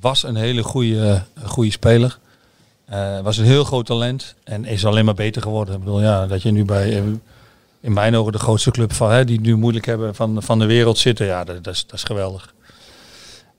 was 0.00 0.22
een 0.22 0.36
hele 0.36 0.62
goede, 0.62 1.22
goede 1.44 1.70
speler. 1.70 2.18
Eh, 2.84 3.20
was 3.20 3.36
een 3.36 3.44
heel 3.44 3.64
groot 3.64 3.86
talent 3.86 4.34
en 4.44 4.64
is 4.64 4.86
alleen 4.86 5.04
maar 5.04 5.14
beter 5.14 5.42
geworden. 5.42 5.74
Ik 5.74 5.80
bedoel, 5.80 6.00
ja, 6.00 6.26
dat 6.26 6.42
je 6.42 6.50
nu 6.50 6.64
bij, 6.64 6.98
eh, 6.98 7.02
in 7.80 7.92
mijn 7.92 8.16
ogen 8.16 8.32
de 8.32 8.38
grootste 8.38 8.70
club 8.70 8.92
van, 8.92 9.10
hè, 9.10 9.24
die 9.24 9.40
nu 9.40 9.56
moeilijk 9.56 9.86
hebben 9.86 10.14
van, 10.14 10.42
van 10.42 10.58
de 10.58 10.66
wereld 10.66 10.98
zitten, 10.98 11.26
ja, 11.26 11.44
dat, 11.44 11.64
dat, 11.64 11.74
is, 11.74 11.86
dat 11.86 11.94
is 11.94 12.02
geweldig. 12.02 12.54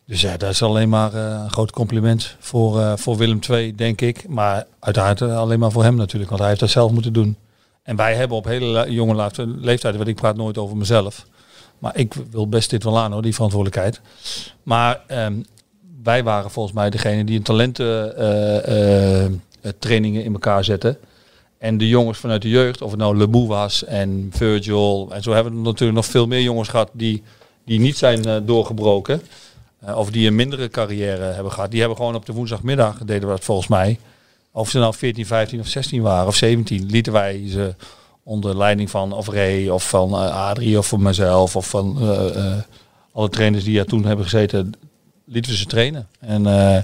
Dus 0.06 0.22
ja, 0.22 0.38
dat 0.38 0.50
is 0.50 0.62
alleen 0.62 0.90
maar 0.90 1.14
eh, 1.14 1.42
een 1.44 1.52
groot 1.52 1.72
compliment 1.72 2.36
voor, 2.40 2.98
voor 2.98 3.18
Willem 3.18 3.40
II, 3.50 3.76
denk 3.76 4.02
ik. 4.02 4.28
Maar 4.28 4.66
uiteraard 4.80 5.22
alleen 5.22 5.60
maar 5.60 5.72
voor 5.72 5.84
hem 5.84 5.96
natuurlijk, 5.96 6.30
want 6.30 6.42
hij 6.42 6.50
heeft 6.50 6.62
dat 6.62 6.70
zelf 6.70 6.92
moeten 6.92 7.14
doen. 7.14 7.38
En 7.84 7.96
wij 7.96 8.16
hebben 8.16 8.38
op 8.38 8.46
hele 8.46 8.92
jonge 8.92 9.32
leeftijd, 9.62 9.96
want 9.96 10.08
ik 10.08 10.16
praat 10.16 10.36
nooit 10.36 10.58
over 10.58 10.78
mezelf. 10.78 11.26
Maar 11.80 11.98
ik 11.98 12.14
wil 12.32 12.50
best 12.50 12.70
dit 12.70 12.84
wel 12.84 13.00
aan 13.00 13.12
hoor, 13.12 13.22
die 13.22 13.34
verantwoordelijkheid. 13.34 14.02
Maar 14.64 15.02
ehm, 15.08 15.40
wij 16.06 16.24
waren 16.24 16.52
volgens 16.52 16.76
mij 16.76 16.90
degene 16.90 17.24
die 17.24 17.38
een 17.38 17.44
talententrainingen 17.44 19.42
trainingen 19.80 20.24
in 20.24 20.34
elkaar 20.34 20.64
zetten. 20.64 20.98
En 21.58 21.78
de 21.78 21.88
jongens 21.88 22.18
vanuit 22.18 22.42
de 22.42 22.50
jeugd, 22.50 22.82
of 22.82 22.92
het 22.92 23.00
nou 23.00 23.18
Leboe 23.18 23.48
was 23.48 23.84
en 23.84 24.30
Virgil. 24.34 25.08
En 25.12 25.24
zo 25.24 25.32
hebben 25.32 25.54
we 25.54 25.60
natuurlijk 25.60 25.98
nog 25.98 26.06
veel 26.06 26.28
meer 26.28 26.42
jongens 26.42 26.70
gehad 26.70 26.90
die, 26.92 27.24
die 27.66 27.80
niet 27.80 27.98
zijn 27.98 28.26
eh, 28.26 28.36
doorgebroken. 28.44 29.22
Eh, 29.80 29.98
of 29.98 30.12
die 30.12 30.28
een 30.28 30.36
mindere 30.36 30.70
carrière 30.70 31.24
hebben 31.24 31.52
gehad. 31.52 31.72
Die 31.72 31.80
hebben 31.80 31.98
gewoon 31.98 32.16
op 32.16 32.26
de 32.26 32.34
woensdagmiddag, 32.34 32.98
deden 32.98 33.28
we 33.28 33.36
dat 33.36 33.44
volgens 33.44 33.68
mij. 33.68 34.00
Of 34.52 34.70
ze 34.70 34.80
nou 34.80 34.94
14, 34.94 35.26
15 35.26 35.60
of 35.60 35.68
16 35.68 36.02
waren 36.02 36.28
of 36.28 36.36
17, 36.36 36.86
lieten 36.86 37.14
wij 37.14 37.50
ze 37.50 37.76
onder 38.26 38.58
leiding 38.58 38.90
van 38.90 39.14
of 39.14 39.30
Ray 39.30 39.68
of 39.68 39.90
van 39.90 40.12
eh, 40.14 40.48
Adrie 40.48 40.78
of 40.78 40.88
van 40.88 41.02
mezelf 41.02 41.56
of 41.56 41.70
van 41.70 41.98
eh, 42.00 42.36
eh, 42.36 42.60
alle 43.12 43.30
trainers 43.30 43.64
die 43.64 43.80
er 43.80 43.86
toen 43.86 44.06
hebben 44.06 44.26
gezeten, 44.26 44.74
lieten 45.26 45.52
we 45.52 45.58
ze 45.58 45.66
trainen. 45.66 46.08
En, 46.20 46.46
eh, 46.48 46.84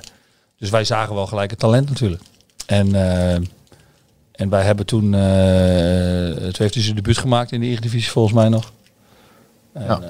dus 0.58 0.70
wij 0.70 0.84
zagen 0.84 1.16
wel 1.16 1.28
gelijk 1.28 1.50
het 1.50 1.60
talent 1.60 1.90
natuurlijk. 1.90 2.22
En, 2.66 2.96
eh, 2.96 3.34
en 4.32 4.50
wij 4.50 4.64
hebben 4.64 4.86
toen, 4.86 5.14
eh 5.14 6.34
toen 6.36 6.56
heeft 6.58 6.74
hij 6.74 6.84
zijn 6.84 6.96
debuut 6.96 7.18
gemaakt 7.18 7.52
in 7.52 7.60
de 7.60 7.66
Eredivisie 7.68 8.12
volgens 8.12 8.36
mij 8.36 8.50
nog. 8.50 8.72
En, 9.74 9.84
Ja. 9.86 10.02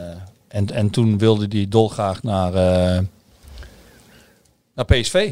en, 0.48 0.72
en 0.72 0.90
toen 0.90 1.18
wilde 1.18 1.46
hij 1.50 1.66
dolgraag 1.70 2.24
naar, 2.24 2.52
naar 4.76 4.86
PSV. 4.86 5.32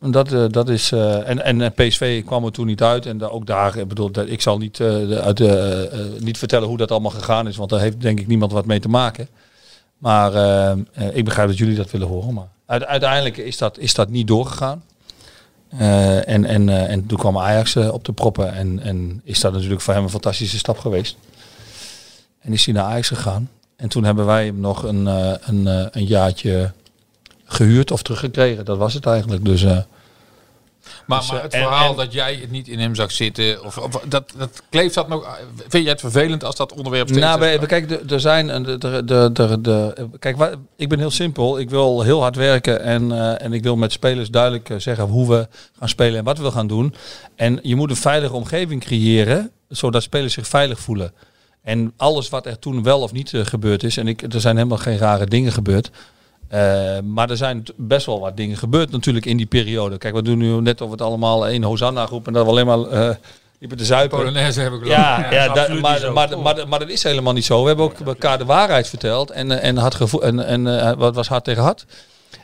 En 0.00 0.10
dat, 0.10 0.52
dat 0.52 0.68
is, 0.68 0.92
en, 0.92 1.44
en 1.60 1.72
PSV 1.72 2.24
kwam 2.24 2.44
er 2.44 2.52
toen 2.52 2.66
niet 2.66 2.82
uit. 2.82 3.06
En 3.06 3.18
da- 3.18 3.26
ook 3.26 3.46
daar, 3.46 3.76
ik 3.76 3.88
bedoel, 3.88 4.10
dat, 4.10 4.28
ik 4.28 4.40
zal 4.40 4.58
niet, 4.58 4.76
de, 4.76 5.20
uit 5.24 5.36
de, 5.36 6.16
niet 6.20 6.38
vertellen 6.38 6.68
hoe 6.68 6.76
dat 6.76 6.90
allemaal 6.90 7.10
gegaan 7.10 7.48
is. 7.48 7.56
Want 7.56 7.70
daar 7.70 7.80
heeft 7.80 8.00
denk 8.00 8.20
ik 8.20 8.26
niemand 8.26 8.52
wat 8.52 8.66
mee 8.66 8.80
te 8.80 8.88
maken. 8.88 9.28
Maar 9.98 10.34
eh, 10.34 10.70
eh, 10.70 11.16
ik 11.16 11.24
begrijp 11.24 11.48
dat 11.48 11.58
jullie 11.58 11.76
dat 11.76 11.90
willen 11.90 12.08
horen. 12.08 12.34
Maar 12.34 12.48
uite- 12.66 12.86
uiteindelijk 12.86 13.36
is 13.36 13.58
dat, 13.58 13.78
is 13.78 13.94
dat 13.94 14.08
niet 14.08 14.26
doorgegaan. 14.26 14.82
Eh, 15.68 16.28
en, 16.28 16.44
en, 16.44 16.68
en 16.68 17.06
toen 17.06 17.18
kwam 17.18 17.38
Ajax 17.38 17.76
op 17.76 18.04
de 18.04 18.12
proppen. 18.12 18.54
En, 18.54 18.80
en 18.82 19.20
is 19.24 19.40
dat 19.40 19.52
natuurlijk 19.52 19.80
voor 19.80 19.94
hem 19.94 20.02
een 20.02 20.10
fantastische 20.10 20.58
stap 20.58 20.78
geweest. 20.78 21.16
En 22.40 22.52
is 22.52 22.64
hij 22.64 22.74
naar 22.74 22.84
Ajax 22.84 23.08
gegaan. 23.08 23.50
En 23.76 23.88
toen 23.88 24.04
hebben 24.04 24.26
wij 24.26 24.44
hem 24.44 24.60
nog 24.60 24.82
een, 24.82 25.06
een, 25.06 25.66
een 25.66 26.04
jaartje 26.04 26.72
gehuurd 27.44 27.90
of 27.90 28.02
teruggekregen. 28.02 28.64
Dat 28.64 28.78
was 28.78 28.94
het 28.94 29.06
eigenlijk. 29.06 29.44
Dus 29.44 29.64
Maar, 31.08 31.18
Dus, 31.18 31.28
maar 31.28 31.36
eh, 31.36 31.42
het 31.42 31.54
verhaal 31.54 31.90
en- 31.90 31.96
dat 31.96 32.12
jij 32.12 32.34
het 32.34 32.50
niet 32.50 32.68
in 32.68 32.78
hem 32.78 32.94
zag 32.94 33.12
zitten, 33.12 33.64
of, 33.64 33.78
of 33.78 34.00
dat, 34.08 34.32
dat 34.36 34.62
kleeft 34.70 34.94
dat 34.94 35.08
nog. 35.08 35.38
Vind 35.68 35.82
jij 35.82 35.92
het 35.92 36.00
vervelend 36.00 36.44
als 36.44 36.56
dat 36.56 36.72
onderwerp 36.72 37.08
steeds... 37.08 37.24
Nou, 37.24 37.38
bij- 37.38 37.58
kijk, 37.58 38.10
er- 38.10 38.20
zijn 38.20 38.46
de, 38.62 38.78
de, 38.78 39.02
de, 39.04 39.30
de, 39.32 39.60
de- 39.60 40.08
kijk, 40.18 40.56
ik 40.76 40.88
ben 40.88 40.98
heel 40.98 41.10
simpel. 41.10 41.58
Ik 41.58 41.70
wil 41.70 42.02
heel 42.02 42.20
hard 42.20 42.36
werken 42.36 42.80
en, 42.82 43.12
eh, 43.12 43.42
en 43.44 43.52
ik 43.52 43.62
wil 43.62 43.76
met 43.76 43.92
spelers 43.92 44.28
duidelijk 44.30 44.70
eh, 44.70 44.76
zeggen 44.78 45.04
hoe 45.04 45.28
we 45.28 45.48
gaan 45.78 45.88
spelen 45.88 46.18
en 46.18 46.24
wat 46.24 46.38
we 46.38 46.50
gaan 46.50 46.66
doen. 46.66 46.94
En 47.36 47.58
je 47.62 47.76
moet 47.76 47.90
een 47.90 47.96
veilige 47.96 48.34
omgeving 48.34 48.80
creëren, 48.80 49.50
zodat 49.68 50.02
spelers 50.02 50.34
zich 50.34 50.46
veilig 50.48 50.78
voelen. 50.80 51.12
En 51.62 51.92
alles 51.96 52.28
wat 52.28 52.46
er 52.46 52.58
toen 52.58 52.82
wel 52.82 53.00
of 53.00 53.12
niet 53.12 53.32
gebeurd 53.34 53.82
is, 53.82 53.96
en 53.96 54.08
ik, 54.08 54.22
er 54.34 54.40
zijn 54.40 54.56
helemaal 54.56 54.78
geen 54.78 54.98
rare 54.98 55.26
dingen 55.26 55.52
gebeurd. 55.52 55.90
Eh, 56.48 56.98
maar 57.04 57.30
er 57.30 57.36
zijn 57.36 57.62
best 57.76 58.06
wel 58.06 58.20
wat 58.20 58.36
dingen 58.36 58.56
gebeurd 58.56 58.90
natuurlijk 58.90 59.26
in 59.26 59.36
die 59.36 59.46
periode. 59.46 59.98
Kijk, 59.98 60.14
we 60.14 60.22
doen 60.22 60.38
nu 60.38 60.60
net 60.60 60.80
of 60.80 60.90
het 60.90 61.02
allemaal 61.02 61.46
één 61.48 61.62
Hosanna 61.62 62.06
groep 62.06 62.26
en 62.26 62.32
dat 62.32 62.44
we 62.44 62.50
alleen 62.50 62.66
maar 62.66 62.80
eh 62.80 63.14
liepen 63.58 63.78
te 63.78 63.84
zuipen. 63.84 64.18
Polonaise 64.18 64.60
heb 64.60 64.72
ik. 64.72 64.86
Ja, 64.86 65.26
ja, 65.30 65.46
dat- 65.48 65.58
absoluut 65.58 65.82
maar, 65.82 66.12
maar, 66.12 66.38
maar, 66.38 66.68
maar, 66.68 66.78
dat 66.78 66.88
is 66.88 67.02
helemaal 67.02 67.32
niet 67.32 67.44
zo. 67.44 67.60
We 67.62 67.66
hebben 67.66 67.84
ook 67.84 68.00
elkaar 68.00 68.38
de 68.38 68.44
waarheid 68.44 68.88
verteld 68.88 69.30
en, 69.30 69.50
eh, 69.50 69.68
en, 69.68 69.76
had 69.76 69.94
gevo- 69.94 70.18
en, 70.20 70.46
en 70.46 70.98
wat 70.98 71.14
was 71.14 71.28
hard 71.28 71.44
tegen 71.44 71.62
hard. 71.62 71.84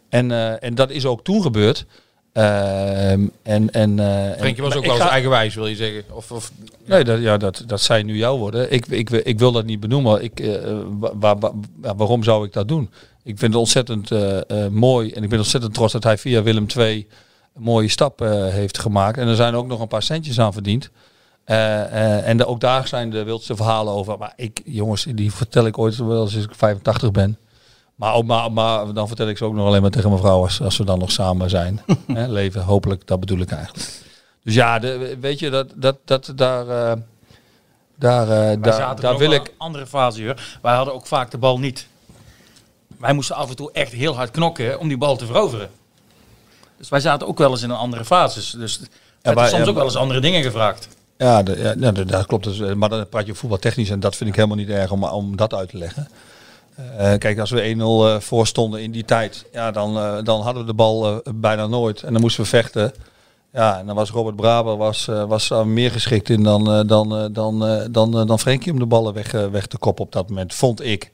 En, 0.08 0.60
en 0.60 0.74
dat 0.74 0.90
is 0.90 1.06
ook 1.06 1.24
toen 1.24 1.42
gebeurd. 1.42 1.86
Ehm, 2.32 3.26
en, 3.42 3.70
en, 3.70 3.98
Frenkie 4.38 4.62
was 4.62 4.74
ook 4.74 4.86
wel 4.86 4.94
eens 4.94 5.04
eigenwijs, 5.08 5.54
wil 5.54 5.66
je 5.66 5.76
zeggen. 5.76 6.04
Of, 6.10 6.30
of, 6.32 6.52
Nee, 6.84 7.04
dat, 7.04 7.20
ja, 7.20 7.36
dat, 7.36 7.62
dat 7.66 7.80
zijn 7.80 8.06
nu 8.06 8.16
jouw 8.16 8.36
woorden. 8.36 8.72
Ik, 8.72 8.86
ik, 8.86 9.10
ik 9.10 9.38
wil 9.38 9.52
dat 9.52 9.64
niet 9.64 9.80
benoemen. 9.80 10.22
Ik, 10.24 10.40
eh, 10.40 10.56
wa- 10.98 11.12
wa- 11.14 11.38
wa- 11.38 11.52
ja, 11.82 11.94
waarom 11.96 12.22
zou 12.22 12.46
ik 12.46 12.52
dat 12.52 12.68
doen? 12.68 12.90
Ik 13.24 13.38
vind 13.38 13.52
het 13.52 13.60
ontzettend 13.60 14.10
eh, 14.10 14.64
eh, 14.64 14.70
mooi 14.70 15.10
en 15.12 15.22
ik 15.22 15.28
ben 15.28 15.38
ontzettend 15.38 15.74
trots 15.74 15.92
dat 15.92 16.04
hij 16.04 16.18
via 16.18 16.42
Willem 16.42 16.66
II 16.76 17.06
een 17.54 17.62
mooie 17.62 17.88
stap 17.88 18.20
eh, 18.20 18.30
heeft 18.48 18.78
gemaakt. 18.78 19.18
En 19.18 19.28
er 19.28 19.36
zijn 19.36 19.54
ook 19.54 19.66
nog 19.66 19.80
een 19.80 19.88
paar 19.88 20.02
centjes 20.02 20.40
aan 20.40 20.52
verdiend. 20.52 20.90
Eh, 21.44 21.82
eh, 21.82 22.28
en 22.28 22.36
de- 22.36 22.46
ook 22.46 22.60
daar 22.60 22.86
zijn 22.88 23.10
de 23.10 23.22
wildste 23.24 23.56
verhalen 23.56 23.92
over. 23.92 24.18
Maar 24.18 24.32
ik, 24.36 24.62
jongens, 24.64 25.06
die 25.14 25.32
vertel 25.32 25.66
ik 25.66 25.78
ooit 25.78 25.96
wel 25.96 26.20
als 26.20 26.34
ik 26.34 26.54
85 26.54 27.10
ben. 27.10 27.38
Maar, 27.94 28.14
ook, 28.14 28.24
maar, 28.24 28.52
maar 28.52 28.92
dan 28.92 29.06
vertel 29.06 29.28
ik 29.28 29.36
ze 29.38 29.44
ook 29.44 29.54
nog 29.54 29.66
alleen 29.66 29.82
maar 29.82 29.90
tegen 29.90 30.08
mijn 30.08 30.20
vrouw 30.20 30.42
als, 30.42 30.60
als 30.60 30.76
we 30.76 30.84
dan 30.84 30.98
nog 30.98 31.10
samen 31.12 31.50
zijn. 31.50 31.80
Hè, 32.06 32.28
leven, 32.28 32.62
hopelijk, 32.62 33.06
dat 33.06 33.20
bedoel 33.20 33.38
ik 33.38 33.50
eigenlijk. 33.50 33.88
Dus 34.42 34.54
ja, 34.54 34.78
de, 34.78 35.16
weet 35.20 35.38
je, 35.38 35.50
dat, 35.50 35.72
dat, 35.76 35.96
dat, 36.04 36.32
daar, 36.36 36.68
eh, 36.68 37.00
daar, 37.98 38.26
daar, 38.60 38.72
zaten 38.72 39.02
daar 39.02 39.18
wil 39.18 39.30
ik... 39.30 39.46
een 39.46 39.54
andere 39.58 39.86
fase 39.86 40.24
hoor. 40.24 40.40
Wij 40.62 40.74
hadden 40.74 40.94
ook 40.94 41.06
vaak 41.06 41.30
de 41.30 41.38
bal 41.38 41.58
niet. 41.58 41.86
Wij 42.98 43.12
moesten 43.12 43.36
af 43.36 43.48
en 43.48 43.56
toe 43.56 43.72
echt 43.72 43.92
heel 43.92 44.14
hard 44.14 44.30
knokken 44.30 44.78
om 44.78 44.88
die 44.88 44.98
bal 44.98 45.16
te 45.16 45.26
veroveren. 45.26 45.70
Dus 46.78 46.88
wij 46.88 47.00
zaten 47.00 47.26
ook 47.26 47.38
wel 47.38 47.50
eens 47.50 47.62
in 47.62 47.70
een 47.70 47.76
andere 47.76 48.04
fase. 48.04 48.58
Dus 48.58 48.80
er 48.80 48.88
werd 49.22 49.36
maar- 49.36 49.48
soms 49.48 49.62
ja, 49.64 49.68
ook 49.68 49.74
wel 49.76 49.84
eens 49.84 49.96
andere 49.96 50.20
dingen 50.20 50.42
gevraagd. 50.42 50.88
Ja, 51.18 51.42
de, 51.42 51.58
ja, 51.58 51.74
ja, 51.78 51.92
de- 51.92 52.04
dat 52.04 52.26
klopt. 52.26 52.44
Dus, 52.44 52.60
eh, 52.60 52.72
maar 52.72 52.88
dan 52.88 53.08
praat 53.08 53.26
je 53.26 53.34
voetbaltechnisch 53.34 53.90
en 53.90 54.00
dat 54.00 54.16
vind 54.16 54.30
ik 54.30 54.36
helemaal 54.36 54.56
niet 54.56 54.68
erg 54.68 54.90
om, 54.90 55.04
om 55.04 55.36
dat 55.36 55.54
uit 55.54 55.68
te 55.68 55.76
leggen. 55.78 56.08
Eh, 56.96 57.12
kijk, 57.18 57.38
als 57.38 57.50
we 57.50 57.62
1-0 57.62 58.08
eh, 58.08 58.20
voor 58.20 58.46
stonden 58.46 58.82
in 58.82 58.90
die 58.90 59.04
tijd, 59.04 59.44
ja, 59.52 59.70
dan, 59.70 59.96
eh, 59.98 60.16
dan 60.22 60.40
hadden 60.42 60.62
we 60.62 60.68
de 60.68 60.74
bal 60.74 61.06
eh, 61.24 61.32
bijna 61.34 61.66
nooit. 61.66 62.02
En 62.02 62.12
dan 62.12 62.20
moesten 62.22 62.42
we 62.42 62.48
vechten. 62.48 62.92
Ja, 63.52 63.78
en 63.78 63.86
dan 63.86 63.94
was 63.96 64.10
Robert 64.10 64.36
Braber 64.36 64.76
was, 64.76 65.08
eh, 65.08 65.24
was 65.24 65.50
meer 65.64 65.90
geschikt 65.90 66.28
in 66.28 66.42
dan, 66.42 66.72
eh, 66.72 66.80
dan, 66.86 67.16
eh, 67.16 67.24
dan, 67.30 67.66
eh, 67.66 67.84
dan, 67.90 68.18
eh, 68.20 68.26
dan 68.26 68.38
Frenkie 68.38 68.72
om 68.72 68.78
de 68.78 68.86
ballen 68.86 69.12
weg, 69.14 69.32
eh, 69.34 69.46
weg 69.46 69.66
te 69.66 69.78
koppen 69.78 70.04
op 70.04 70.12
dat 70.12 70.28
moment, 70.28 70.54
vond 70.54 70.82
ik. 70.84 71.10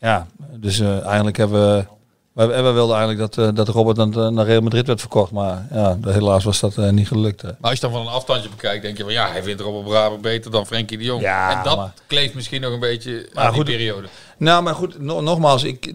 Ja, 0.00 0.26
dus 0.56 0.80
eh, 0.80 1.04
eigenlijk 1.04 1.36
hebben 1.36 1.76
we... 1.76 1.84
We, 2.32 2.46
we 2.46 2.70
wilden 2.72 2.96
eigenlijk 2.96 3.34
dat, 3.34 3.46
eh, 3.48 3.54
dat 3.54 3.68
Robert 3.68 3.96
dan, 3.96 4.14
eh, 4.14 4.28
naar 4.28 4.44
Real 4.46 4.60
Madrid 4.60 4.86
werd 4.86 5.00
verkocht. 5.00 5.30
Maar 5.32 5.66
ja, 5.72 5.98
helaas 6.02 6.44
was 6.44 6.60
dat 6.60 6.76
niet 6.76 7.08
gelukt. 7.08 7.42
hè. 7.42 7.48
Maar 7.48 7.70
als 7.70 7.72
je 7.74 7.80
dan 7.80 7.90
van 7.90 8.00
een 8.00 8.12
afstandje 8.12 8.48
bekijkt, 8.48 8.82
denk 8.82 8.96
je 8.96 9.02
van 9.02 9.12
ja, 9.12 9.30
hij 9.30 9.42
vindt 9.42 9.60
Robert 9.60 9.84
Braber 9.84 10.20
beter 10.20 10.50
dan 10.50 10.66
Frenkie 10.66 10.98
de 10.98 11.04
Jong. 11.04 11.22
Ja, 11.22 11.58
en 11.58 11.64
dat 11.64 11.76
maar- 11.76 11.92
kleeft 12.06 12.34
misschien 12.34 12.60
nog 12.60 12.72
een 12.72 12.80
beetje 12.80 13.28
Maar 13.34 13.44
aan 13.44 13.52
die 13.54 13.62
periode. 13.62 14.06
Nou, 14.38 14.62
maar 14.62 14.74
goed, 14.74 15.00
no- 15.00 15.20
nogmaals, 15.20 15.64
ik, 15.64 15.86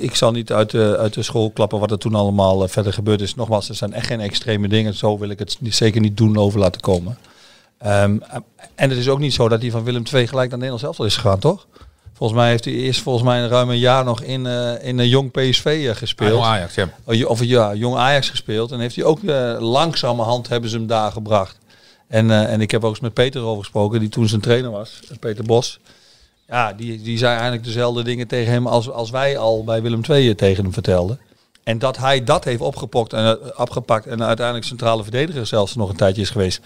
ik 0.00 0.14
zal 0.14 0.30
niet 0.32 0.52
uit 0.52 0.70
de, 0.70 0.96
uit 0.98 1.14
de 1.14 1.22
school 1.22 1.50
klappen 1.50 1.78
wat 1.78 1.90
er 1.90 1.98
toen 1.98 2.14
allemaal 2.14 2.68
verder 2.68 2.92
gebeurd 2.92 3.20
is. 3.20 3.34
Nogmaals, 3.34 3.68
er 3.68 3.74
zijn 3.74 3.92
echt 3.92 4.06
geen 4.06 4.20
extreme 4.20 4.68
dingen. 4.68 4.94
Zo 4.94 5.18
wil 5.18 5.28
ik 5.28 5.38
het 5.38 5.58
zeker 5.62 6.00
niet 6.00 6.16
doen 6.16 6.36
over 6.36 6.60
laten 6.60 6.80
komen. 6.80 7.18
Ehm, 7.78 8.18
en 8.74 8.88
het 8.90 8.98
is 8.98 9.08
ook 9.08 9.18
niet 9.18 9.34
zo 9.34 9.48
dat 9.48 9.60
hij 9.60 9.70
van 9.70 9.84
Willem 9.84 10.02
II 10.12 10.26
gelijk 10.26 10.48
naar 10.50 10.58
Nederland 10.58 10.80
zelf 10.80 10.98
al 10.98 11.04
is 11.06 11.16
gegaan, 11.16 11.38
toch? 11.38 11.66
Volgens 12.20 12.40
mij 12.40 12.50
heeft 12.50 12.64
hij 12.64 12.74
eerst 12.74 13.00
volgens 13.00 13.24
mij 13.24 13.46
ruim 13.46 13.70
een 13.70 13.78
jaar 13.78 14.04
nog 14.04 14.22
in, 14.22 14.46
eh, 14.46 14.84
in 14.84 14.98
een 14.98 15.08
jong 15.08 15.30
PSV 15.30 15.86
eh, 15.88 15.96
gespeeld. 15.96 16.40
Ah, 16.40 16.46
Ajax, 16.46 16.74
ja. 16.74 16.88
Oh, 17.04 17.30
Of 17.30 17.44
ja, 17.44 17.74
jong 17.74 17.96
Ajax 17.96 18.30
gespeeld. 18.30 18.72
En 18.72 18.80
heeft 18.80 18.96
hij 18.96 19.04
ook 19.04 19.22
eh, 19.22 19.56
langzamerhand 19.58 20.48
hebben 20.48 20.70
ze 20.70 20.76
hem 20.76 20.86
daar 20.86 21.12
gebracht. 21.12 21.58
En, 22.08 22.30
eh, 22.30 22.52
en 22.52 22.60
ik 22.60 22.70
heb 22.70 22.84
ook 22.84 22.90
eens 22.90 23.00
met 23.00 23.14
Peter 23.14 23.42
over 23.42 23.62
gesproken, 23.62 24.00
die 24.00 24.08
toen 24.08 24.28
zijn 24.28 24.40
trainer 24.40 24.70
was, 24.70 25.00
Peter 25.20 25.44
Bos. 25.44 25.80
Ja, 26.48 26.72
die, 26.72 27.02
die 27.02 27.18
zei 27.18 27.32
eigenlijk 27.32 27.64
dezelfde 27.64 28.02
dingen 28.02 28.26
tegen 28.26 28.52
hem 28.52 28.66
als, 28.66 28.90
als 28.90 29.10
wij 29.10 29.38
al 29.38 29.64
bij 29.64 29.82
Willem 29.82 30.02
II 30.08 30.34
tegen 30.34 30.62
hem 30.64 30.72
vertelden. 30.72 31.20
En 31.62 31.78
dat 31.78 31.96
hij 31.96 32.24
dat 32.24 32.44
heeft 32.44 32.60
opgepokt 32.60 33.12
en, 33.12 33.24
eh, 33.24 33.60
opgepakt 33.60 34.06
en 34.06 34.24
uiteindelijk 34.24 34.66
centrale 34.66 35.02
verdediger 35.02 35.46
zelfs 35.46 35.74
nog 35.74 35.88
een 35.88 35.96
tijdje 35.96 36.22
is 36.22 36.30
geweest. 36.30 36.60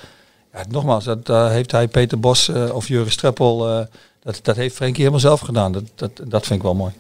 Ja, 0.55 0.65
nogmaals, 0.69 1.05
dat 1.05 1.29
eh, 1.29 1.49
heeft 1.49 1.71
hij 1.73 1.89
Peter 1.89 2.21
Bos 2.21 2.49
eh, 2.49 2.75
of 2.75 2.89
Jurgen 2.89 3.13
Streppel, 3.13 3.69
eh, 3.69 3.87
dat, 4.25 4.41
dat 4.43 4.57
heeft 4.57 4.75
Frenkie 4.75 4.99
helemaal 4.99 5.21
zelf 5.21 5.41
gedaan. 5.41 5.73
Dat, 5.73 5.85
dat, 5.95 6.11
dat 6.25 6.47
vind 6.47 6.59
ik 6.59 6.63
wel 6.63 6.75
mooi. 6.75 6.93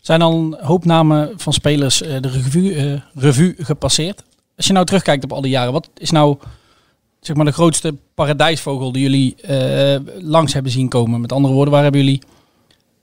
Zijn 0.00 0.22
al 0.22 0.32
een 0.32 0.56
hoop 0.60 0.84
namen 0.84 1.32
van 1.36 1.52
spelers 1.52 2.02
eh, 2.02 2.20
de 2.20 2.28
revue, 2.28 2.74
eh, 2.74 3.00
revue 3.22 3.54
gepasseerd. 3.58 4.22
Als 4.56 4.66
je 4.66 4.72
nou 4.72 4.86
terugkijkt 4.86 5.24
op 5.24 5.32
al 5.32 5.40
die 5.40 5.50
jaren, 5.50 5.72
wat 5.72 5.90
is 5.96 6.10
nou 6.10 6.38
zeg 7.26 7.36
maar 7.36 7.44
de 7.44 7.52
grootste 7.52 7.94
paradijsvogel 8.14 8.92
die 8.92 9.02
jullie 9.02 9.36
eh, 9.42 10.00
langs 10.18 10.52
hebben 10.52 10.72
zien 10.72 10.88
komen? 10.88 11.20
Met 11.20 11.32
andere 11.32 11.54
woorden, 11.54 11.72
waar 11.72 11.82
hebben 11.82 12.00
jullie 12.00 12.22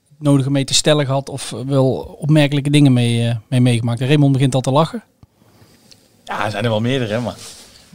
het 0.08 0.22
nodige 0.22 0.50
mee 0.50 0.64
te 0.64 0.74
stellen 0.74 1.06
gehad 1.06 1.28
of 1.28 1.50
wel 1.66 2.16
opmerkelijke 2.20 2.70
dingen 2.70 2.92
mee, 2.92 3.28
eh, 3.28 3.36
mee 3.48 3.60
meegemaakt? 3.60 4.00
Raymond 4.00 4.32
begint 4.32 4.54
al 4.54 4.60
te 4.60 4.70
lachen. 4.70 5.02
Ja, 6.24 6.44
er 6.44 6.50
zijn 6.50 6.64
er 6.64 6.70
wel 6.70 6.80
meerdere, 6.80 7.20
maar 7.20 7.36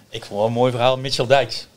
ik 0.09 0.25
vond 0.25 0.39
wel 0.39 0.47
een 0.47 0.53
mooi 0.53 0.71
verhaal. 0.71 0.97
Mitchell 0.97 1.27
Dijks. 1.27 1.67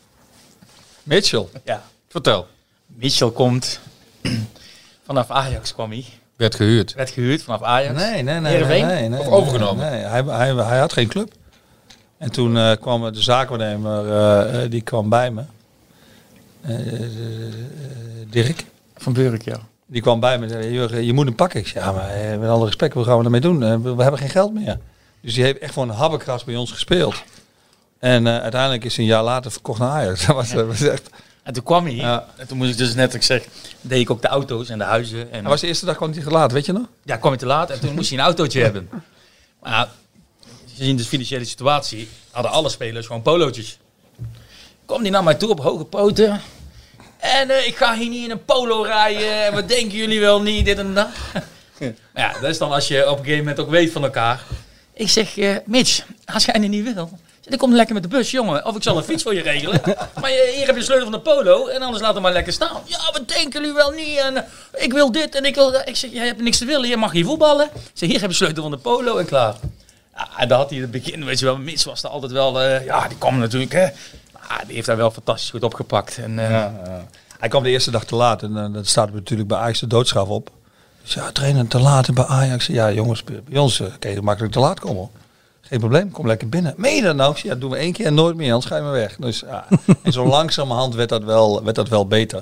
Mitchell. 1.02 1.46
Ja. 1.64 1.82
Vertel. 2.08 2.46
Mitchell 2.94 3.30
komt 3.30 3.80
vanaf 5.06 5.30
Ajax 5.30 5.74
kwam 5.74 5.90
hij. 5.90 6.04
Werd 6.36 6.54
gehuurd. 6.54 6.94
Werd 6.94 7.10
gehuurd 7.10 7.42
vanaf 7.42 7.62
Ajax. 7.62 7.98
Nee, 7.98 8.10
nee, 8.10 8.22
nee. 8.22 8.40
nee, 8.40 8.52
Heerenveen? 8.52 8.86
nee, 8.86 9.08
nee, 9.08 9.18
Of 9.18 9.26
nee, 9.26 9.34
overgenomen? 9.34 9.90
Nee, 9.90 10.00
hij, 10.00 10.22
hij, 10.22 10.54
hij 10.54 10.78
had 10.78 10.92
geen 10.92 11.08
club. 11.08 11.32
En 12.18 12.32
toen 12.32 12.56
eh, 12.56 12.72
kwam 12.80 13.12
de 13.12 13.22
zaakwaarnemer, 13.22 14.16
eh, 14.62 14.70
die 14.70 14.82
kwam 14.82 15.08
bij 15.08 15.30
me. 15.30 15.42
Eh, 16.60 17.02
eh, 17.02 17.12
Dirk. 18.30 18.64
Van 18.96 19.12
Burk, 19.12 19.42
ja. 19.42 19.58
Die 19.86 20.02
kwam 20.02 20.20
bij 20.20 20.38
me 20.38 20.44
en 20.44 20.50
zei, 20.50 20.72
Jurgen, 20.72 21.04
je 21.04 21.12
moet 21.12 21.26
hem 21.26 21.34
pakken. 21.34 21.60
Ik 21.60 21.66
zei, 21.66 21.84
ja, 21.84 21.92
maar 21.92 22.38
met 22.38 22.48
alle 22.48 22.64
respect, 22.64 22.94
wat 22.94 23.06
gaan 23.06 23.18
we 23.18 23.24
ermee 23.24 23.40
doen? 23.40 23.82
We, 23.82 23.94
we 23.94 24.02
hebben 24.02 24.20
geen 24.20 24.30
geld 24.30 24.54
meer. 24.54 24.78
Dus 25.20 25.34
die 25.34 25.44
heeft 25.44 25.58
echt 25.58 25.72
voor 25.72 25.82
een 25.82 25.88
habbekras 25.88 26.44
bij 26.44 26.56
ons 26.56 26.72
gespeeld. 26.72 27.22
En 28.02 28.26
eh, 28.26 28.38
uiteindelijk 28.38 28.84
is 28.84 28.96
hij 28.96 29.04
een 29.04 29.10
jaar 29.10 29.22
later 29.22 29.50
verkocht 29.50 29.78
naar 29.78 29.88
Ajax. 29.88 30.20
Dat 30.26 30.36
was, 30.36 30.50
dat 30.50 30.66
was 30.66 30.80
echt... 30.80 31.10
En 31.42 31.52
toen 31.52 31.62
kwam 31.62 31.84
hij. 31.84 31.94
Ja. 31.94 32.26
En 32.36 32.46
toen 32.46 32.56
moest 32.56 32.70
ik 32.70 32.76
dus 32.76 32.94
net, 32.94 33.14
ik 33.14 33.22
zeg, 33.22 33.44
deed 33.80 34.00
ik 34.00 34.10
ook 34.10 34.22
de 34.22 34.28
auto's 34.28 34.68
en 34.68 34.78
de 34.78 34.84
huizen. 34.84 35.32
En 35.32 35.44
was 35.44 35.60
de 35.60 35.66
eerste 35.66 35.86
dag 35.86 35.96
kwam 35.96 36.12
hij 36.12 36.22
te 36.22 36.30
laat, 36.30 36.52
weet 36.52 36.66
je 36.66 36.72
nog? 36.72 36.86
ja, 37.04 37.16
kwam 37.16 37.30
hij 37.30 37.40
te 37.40 37.46
laat 37.46 37.70
en 37.70 37.80
toen 37.80 37.94
moest 37.94 38.10
hij 38.10 38.18
een 38.18 38.24
autootje 38.24 38.62
hebben. 38.68 38.90
Maar 39.60 39.88
gezien 40.76 40.96
de 40.96 41.04
financiële 41.04 41.44
situatie 41.44 42.08
hadden 42.30 42.52
alle 42.52 42.68
spelers 42.68 43.06
gewoon 43.06 43.22
polootjes. 43.22 43.78
Kwam 44.86 45.02
die 45.02 45.10
naar 45.10 45.24
mij 45.24 45.34
toe 45.34 45.50
op 45.50 45.60
hoge 45.60 45.84
poten. 45.84 46.40
En 47.18 47.50
eh, 47.50 47.66
ik 47.66 47.76
ga 47.76 47.96
hier 47.96 48.08
niet 48.08 48.24
in 48.24 48.30
een 48.30 48.44
polo 48.44 48.82
rijden. 48.82 49.44
En 49.44 49.52
wat 49.54 49.68
denken 49.68 49.98
jullie 49.98 50.20
wel 50.20 50.42
niet, 50.42 50.64
dit 50.64 50.78
en 50.78 50.94
dat. 50.94 51.08
Maar 51.78 51.92
ja, 52.24 52.32
dat 52.32 52.50
is 52.50 52.58
dan 52.58 52.72
als 52.72 52.88
je 52.88 53.10
op 53.10 53.18
een 53.18 53.24
gegeven 53.24 53.44
moment 53.44 53.60
ook 53.60 53.70
weet 53.70 53.92
van 53.92 54.02
elkaar. 54.02 54.42
Ik 54.92 55.08
zeg, 55.08 55.38
eh, 55.38 55.56
Mitch, 55.64 56.04
als 56.24 56.44
jij 56.44 56.54
het 56.60 56.68
niet 56.70 56.94
wil, 56.94 57.18
dan 57.48 57.58
kom 57.58 57.74
lekker 57.74 57.94
met 57.94 58.02
de 58.02 58.08
bus, 58.08 58.30
jongen. 58.30 58.66
Of 58.66 58.76
ik 58.76 58.82
zal 58.82 58.96
een 58.96 59.02
fiets 59.02 59.22
voor 59.22 59.34
je 59.34 59.42
regelen. 59.42 59.80
Maar 60.20 60.30
hier 60.30 60.66
heb 60.66 60.74
je 60.74 60.80
de 60.80 60.82
sleutel 60.82 61.10
van 61.10 61.12
de 61.12 61.20
polo 61.20 61.66
en 61.66 61.82
anders 61.82 62.02
laat 62.02 62.14
hem 62.14 62.22
maar 62.22 62.32
lekker 62.32 62.52
staan. 62.52 62.80
Ja, 62.84 62.98
wat 63.12 63.28
denken 63.28 63.60
jullie 63.60 63.74
wel 63.74 63.90
niet? 63.90 64.16
En, 64.18 64.36
eh, 64.36 64.42
ik 64.84 64.92
wil 64.92 65.12
dit 65.12 65.34
en 65.34 65.44
ik 65.44 65.54
wil 65.54 65.72
dat. 65.72 65.88
Ik 65.88 65.96
zeg, 65.96 66.10
jij 66.12 66.26
hebt 66.26 66.40
niks 66.42 66.58
te 66.58 66.64
willen, 66.64 66.88
je 66.88 66.96
mag 66.96 67.12
hier 67.12 67.24
voetballen. 67.24 67.68
Ik 67.94 68.00
hier 68.00 68.12
heb 68.12 68.20
je 68.20 68.28
de 68.28 68.34
sleutel 68.34 68.62
van 68.62 68.72
de 68.72 68.78
polo 68.78 69.16
en 69.16 69.26
klaar. 69.26 69.54
Ja, 70.16 70.28
en 70.36 70.48
dan 70.48 70.58
had 70.58 70.68
hij 70.68 70.76
in 70.76 70.82
het 70.82 70.92
begin, 70.92 71.24
weet 71.24 71.38
je 71.38 71.44
wel, 71.44 71.58
Mitch 71.58 71.84
was 71.84 72.02
er 72.02 72.08
altijd 72.10 72.32
wel, 72.32 72.60
eh, 72.60 72.84
ja, 72.84 73.08
die 73.08 73.18
kwam 73.18 73.38
natuurlijk, 73.38 73.72
hè. 73.72 73.86
Die 74.66 74.74
heeft 74.74 74.86
daar 74.86 74.96
wel 74.96 75.10
fantastisch 75.10 75.50
goed 75.50 75.62
opgepakt. 75.62 76.18
En, 76.18 76.38
eh, 76.38 76.66
Hij 77.38 77.48
kwam 77.48 77.62
de 77.62 77.70
eerste 77.70 77.90
dag 77.90 78.04
te 78.04 78.14
laat 78.14 78.42
en 78.42 78.56
uh, 78.56 78.72
dat 78.72 78.86
staat 78.86 79.12
natuurlijk 79.12 79.48
bij 79.48 79.58
Ajax 79.58 79.80
de 79.80 79.86
doodstraf 79.86 80.28
op. 80.28 80.50
Dus 81.02 81.14
ja, 81.14 81.32
trainen 81.32 81.66
te 81.66 81.78
laat 81.78 82.14
bij 82.14 82.24
Ajax. 82.24 82.66
Ja, 82.66 82.92
jongens, 82.92 83.24
bij 83.24 83.58
ons 83.58 83.82
kan 83.98 84.10
je 84.10 84.22
makkelijk 84.22 84.52
te 84.52 84.58
laat 84.60 84.80
komen. 84.80 85.10
Geen 85.72 85.80
probleem, 85.80 86.10
kom 86.10 86.26
lekker 86.26 86.48
binnen. 86.48 86.74
Meen 86.76 86.94
je 86.94 87.02
dat 87.02 87.16
nou? 87.16 87.36
Ja, 87.42 87.54
doen 87.54 87.70
we 87.70 87.76
één 87.76 87.92
keer 87.92 88.06
en 88.06 88.14
nooit 88.14 88.36
meer, 88.36 88.52
anders 88.52 88.66
ga 88.66 88.76
je 88.76 88.82
maar 88.82 88.92
weg. 88.92 89.16
Dus, 89.16 89.40
ja. 89.40 89.66
en 90.02 90.12
zo 90.12 90.26
langzamerhand 90.26 90.94
werd 90.94 91.08
dat 91.08 91.24
wel, 91.24 91.64
werd 91.64 91.76
dat 91.76 91.88
wel 91.88 92.06
beter. 92.06 92.38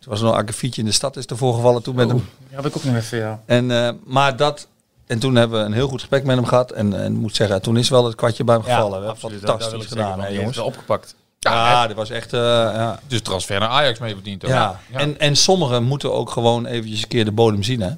Er 0.00 0.08
was 0.08 0.20
nog 0.20 0.30
een 0.32 0.38
akkefietje 0.38 0.80
in 0.80 0.86
de 0.86 0.92
stad 0.92 1.16
is 1.16 1.26
ervoor 1.26 1.54
gevallen 1.54 1.82
toen 1.82 1.94
met 1.94 2.08
hem. 2.08 2.28
Ja, 2.50 2.56
heb 2.56 2.66
ik 2.66 2.76
ook 2.76 2.84
nog 2.84 2.94
even, 2.94 3.18
ja. 3.18 3.42
En, 3.46 3.70
uh, 3.70 3.90
maar 4.04 4.36
dat, 4.36 4.68
en 5.06 5.18
toen 5.18 5.34
hebben 5.34 5.60
we 5.60 5.66
een 5.66 5.72
heel 5.72 5.88
goed 5.88 6.00
gesprek 6.00 6.24
met 6.24 6.36
hem 6.36 6.46
gehad. 6.46 6.70
En, 6.70 7.00
en 7.00 7.12
moet 7.12 7.36
zeggen, 7.36 7.62
toen 7.62 7.76
is 7.76 7.88
wel 7.88 8.04
het 8.04 8.14
kwartje 8.14 8.44
bij 8.44 8.54
hem 8.54 8.64
gevallen. 8.64 8.98
Ja, 8.98 9.04
we 9.04 9.10
absoluut, 9.10 9.38
fantastisch 9.38 9.70
dat, 9.70 9.80
dat 9.80 9.88
gedaan, 9.88 10.20
hè, 10.20 10.28
jongens. 10.28 10.56
Wel 10.56 10.66
opgepakt. 10.66 11.14
Ja, 11.38 11.70
ja 11.70 11.86
dat 11.86 11.96
was 11.96 12.10
echt... 12.10 12.32
Uh, 12.32 12.40
ja. 12.40 13.00
Dus 13.06 13.20
transfer 13.20 13.60
naar 13.60 13.68
Ajax 13.68 13.98
mee 13.98 14.14
verdiend. 14.14 14.44
Ook. 14.44 14.50
Ja. 14.50 14.80
ja. 14.92 14.98
En, 14.98 15.18
en 15.18 15.36
sommigen 15.36 15.82
moeten 15.82 16.12
ook 16.12 16.30
gewoon 16.30 16.66
eventjes 16.66 17.02
een 17.02 17.08
keer 17.08 17.24
de 17.24 17.32
bodem 17.32 17.62
zien. 17.62 17.80
Hè? 17.80 17.90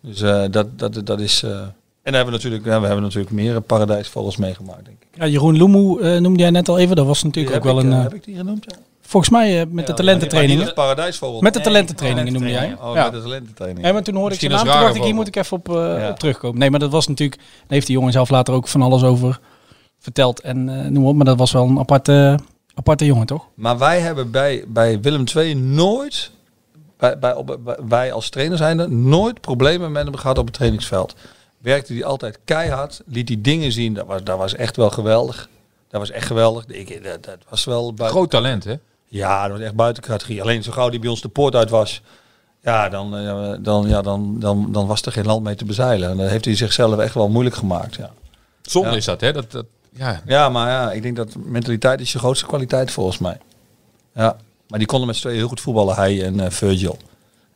Dus 0.00 0.20
uh, 0.20 0.44
dat, 0.50 0.78
dat, 0.78 1.06
dat 1.06 1.20
is... 1.20 1.44
En 2.02 2.12
dan 2.12 2.14
hebben 2.14 2.32
we 2.34 2.38
natuurlijk, 2.40 2.64
ja, 2.64 2.80
we 2.80 2.86
hebben 2.86 3.04
natuurlijk 3.04 3.32
meer 3.32 3.60
paradijsvogels 3.60 4.36
meegemaakt, 4.36 4.84
denk 4.84 4.96
ik. 5.00 5.08
Ja, 5.18 5.26
Jeroen 5.26 5.58
Loemoe 5.58 6.20
noemde 6.20 6.40
jij 6.40 6.50
net 6.50 6.68
al 6.68 6.78
even. 6.78 6.96
Dat 6.96 7.06
was 7.06 7.22
natuurlijk 7.22 7.56
ook 7.56 7.64
wel 7.64 7.78
ik, 7.78 7.84
een... 7.84 7.92
heb 7.92 8.14
ik 8.14 8.24
die 8.24 8.36
genoemd, 8.36 8.64
ja? 8.68 8.76
Volgens 9.12 9.32
mij 9.32 9.66
met 9.66 9.86
de 9.86 9.94
talententrainingen. 9.94 10.74
paradijsvogel. 10.74 11.40
Met 11.40 11.54
de 11.54 11.60
talententrainingen 11.60 12.32
noemde 12.32 12.50
jij. 12.50 12.76
Oh, 12.80 12.94
ja. 12.94 13.02
met 13.04 13.12
de 13.12 13.22
talententraining. 13.22 13.86
Ja, 13.86 13.92
maar 13.92 14.02
toen 14.02 14.14
hoorde 14.14 14.34
ik 14.34 14.40
zijn 14.40 14.52
naam, 14.52 14.64
toen 14.64 14.72
dacht 14.72 14.94
ik, 14.94 15.02
hier 15.02 15.14
moet 15.14 15.26
ik 15.26 15.36
even 15.36 15.56
op, 15.56 15.68
uh, 15.68 15.74
ja. 15.74 16.10
op, 16.10 16.18
terugkomen. 16.18 16.58
Nee, 16.58 16.70
maar 16.70 16.80
dat 16.80 16.90
was 16.90 17.06
natuurlijk, 17.06 17.40
daar 17.40 17.66
heeft 17.68 17.86
die 17.86 17.96
jongen 17.96 18.12
zelf 18.12 18.30
later 18.30 18.54
ook 18.54 18.68
van 18.68 18.82
alles 18.82 19.02
over 19.02 19.40
verteld 19.98 20.40
en 20.40 20.68
uh, 20.68 20.86
noem 20.86 21.06
op. 21.06 21.14
Maar 21.14 21.24
dat 21.24 21.38
was 21.38 21.52
wel 21.52 21.64
een 21.64 21.78
aparte, 21.78 22.38
aparte 22.74 23.04
jongen, 23.04 23.26
toch? 23.26 23.48
Maar 23.54 23.78
wij 23.78 24.00
hebben 24.00 24.30
bij, 24.30 24.64
bij 24.68 25.00
Willem 25.00 25.24
II 25.36 25.54
nooit, 25.54 26.30
bij, 26.96 27.18
bij, 27.18 27.34
op, 27.34 27.58
bij, 27.64 27.76
wij 27.88 28.12
als 28.12 28.28
trainer 28.28 28.56
zijnde, 28.56 28.88
nooit 28.88 29.40
problemen 29.40 29.92
met 29.92 30.04
hem 30.04 30.16
gehad 30.16 30.38
op 30.38 30.46
het 30.46 30.54
trainingsveld. 30.54 31.14
Werkte 31.62 31.92
hij 31.92 32.04
altijd 32.04 32.38
keihard, 32.44 33.02
liet 33.06 33.28
hij 33.28 33.38
dingen 33.40 33.72
zien, 33.72 33.94
dat 33.94 34.06
was, 34.06 34.24
dat 34.24 34.38
was 34.38 34.54
echt 34.54 34.76
wel 34.76 34.90
geweldig. 34.90 35.48
Dat 35.88 36.00
was 36.00 36.10
echt 36.10 36.26
geweldig. 36.26 36.66
Ik, 36.66 37.04
dat, 37.04 37.24
dat 37.24 37.38
was 37.48 37.64
wel 37.64 37.94
buiten... 37.94 38.18
Groot 38.18 38.30
talent, 38.30 38.64
hè? 38.64 38.74
Ja, 39.06 39.42
dat 39.42 39.56
was 39.56 39.66
echt 39.66 39.74
buiten 39.74 40.02
categorie. 40.02 40.42
Alleen 40.42 40.62
zo 40.62 40.72
gauw 40.72 40.88
die 40.88 41.00
bij 41.00 41.08
ons 41.08 41.20
de 41.20 41.28
poort 41.28 41.54
uit 41.54 41.70
was, 41.70 42.02
ja, 42.62 42.88
dan, 42.88 43.18
uh, 43.18 43.54
dan, 43.60 43.88
ja, 43.88 44.02
dan, 44.02 44.40
dan, 44.40 44.72
dan 44.72 44.86
was 44.86 45.02
er 45.02 45.12
geen 45.12 45.26
land 45.26 45.42
mee 45.42 45.54
te 45.54 45.64
bezeilen. 45.64 46.10
En 46.10 46.16
dan 46.16 46.26
heeft 46.26 46.44
hij 46.44 46.56
zichzelf 46.56 46.98
echt 46.98 47.14
wel 47.14 47.28
moeilijk 47.28 47.56
gemaakt. 47.56 47.94
Ja. 47.94 48.10
Zonde 48.62 48.90
ja. 48.90 48.96
is 48.96 49.04
dat, 49.04 49.20
hè? 49.20 49.32
Dat, 49.32 49.50
dat, 49.50 49.66
ja. 49.92 50.22
ja, 50.26 50.48
maar 50.48 50.70
ja, 50.70 50.92
ik 50.92 51.02
denk 51.02 51.16
dat 51.16 51.34
mentaliteit 51.44 52.00
is 52.00 52.12
je 52.12 52.18
grootste 52.18 52.46
kwaliteit 52.46 52.90
volgens 52.90 53.18
mij. 53.18 53.38
Ja, 54.14 54.36
maar 54.68 54.78
die 54.78 54.88
konden 54.88 55.06
met 55.06 55.16
z'n 55.16 55.22
tweeën 55.22 55.38
heel 55.38 55.48
goed 55.48 55.60
voetballen, 55.60 55.94
hij 55.94 56.24
en 56.24 56.34
uh, 56.34 56.50
Virgil. 56.50 56.96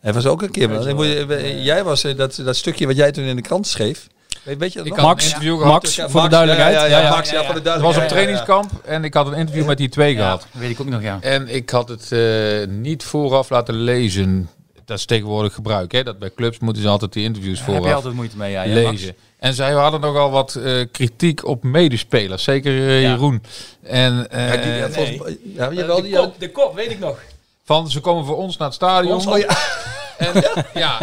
Hij 0.06 0.14
was 0.14 0.26
ook 0.26 0.42
een 0.42 0.50
keer. 0.50 0.68
Virgil, 0.68 1.62
jij 1.62 1.84
was 1.84 2.04
uh, 2.04 2.16
dat, 2.16 2.40
dat 2.44 2.56
stukje 2.56 2.86
wat 2.86 2.96
jij 2.96 3.12
toen 3.12 3.24
in 3.24 3.36
de 3.36 3.42
krant 3.42 3.66
schreef. 3.66 4.06
Weet 4.42 4.72
je 4.72 4.78
ik 4.78 4.84
nog? 4.84 4.96
had 4.96 5.06
Max, 5.06 5.34
een. 5.40 5.58
Max, 5.58 5.96
ja, 5.96 6.08
voor 6.08 6.22
de 6.22 6.28
duidelijkheid. 6.28 6.74
Ja, 6.74 6.84
ja, 6.84 7.00
ja, 7.00 7.10
Max, 7.10 7.30
ja, 7.30 7.44
voor 7.44 7.62
de 7.62 7.70
Het 7.70 7.80
was 7.80 7.96
op 7.96 8.02
trainingskamp 8.02 8.70
en 8.84 9.04
ik 9.04 9.14
had 9.14 9.26
een 9.26 9.34
interview 9.34 9.66
met 9.66 9.78
die 9.78 9.88
twee 9.88 10.14
gehad. 10.14 10.46
weet 10.52 10.70
ik 10.70 10.80
ook 10.80 10.88
nog, 10.88 11.02
ja. 11.02 11.18
En 11.20 11.48
ik 11.48 11.70
had 11.70 11.88
het 11.88 12.10
uh, 12.10 12.66
niet 12.66 13.04
vooraf 13.04 13.50
laten 13.50 13.74
lezen. 13.74 14.48
dat 14.84 14.98
is 14.98 15.04
tegenwoordig 15.04 15.54
gebruik. 15.54 15.92
Hè? 15.92 16.02
Dat 16.02 16.18
bij 16.18 16.30
clubs 16.34 16.58
moeten 16.58 16.82
ze 16.82 16.88
altijd 16.88 17.12
die 17.12 17.24
interviews 17.24 17.58
Daar 17.58 17.66
heb 17.66 17.74
je 17.74 17.80
vooraf 17.80 17.96
altijd 17.96 18.14
moeite 18.14 18.36
mee, 18.36 18.50
ja. 18.50 18.62
ja, 18.62 18.82
Max? 18.82 18.90
lezen. 19.00 19.16
En 19.38 19.54
zij 19.54 19.72
hadden 19.72 20.00
nogal 20.00 20.30
wat 20.30 20.54
eh, 20.54 20.84
kritiek 20.92 21.46
op 21.46 21.62
medespelers. 21.62 22.42
Zeker 22.42 22.72
eh, 22.72 23.02
Ja. 23.02 23.10
Jeroen. 23.10 23.42
En 23.82 24.30
eh, 24.30 24.54
Ja, 24.54 24.56
die, 24.62 24.72
ja, 24.72 24.90
volgens, 24.90 25.34
ja, 25.54 25.72
jawel, 25.72 25.96
de, 25.96 26.02
die, 26.02 26.16
kop, 26.16 26.34
de 26.38 26.50
kop, 26.50 26.74
weet 26.74 26.90
ik 26.90 26.98
nog. 26.98 27.18
Van 27.66 27.90
ze 27.90 28.00
komen 28.00 28.24
voor 28.24 28.36
ons 28.36 28.56
naar 28.56 28.66
het 28.66 28.76
stadion. 28.76 29.28
Oh, 29.28 29.38
ja. 29.38 29.56
En, 30.18 30.32
ja, 30.74 30.98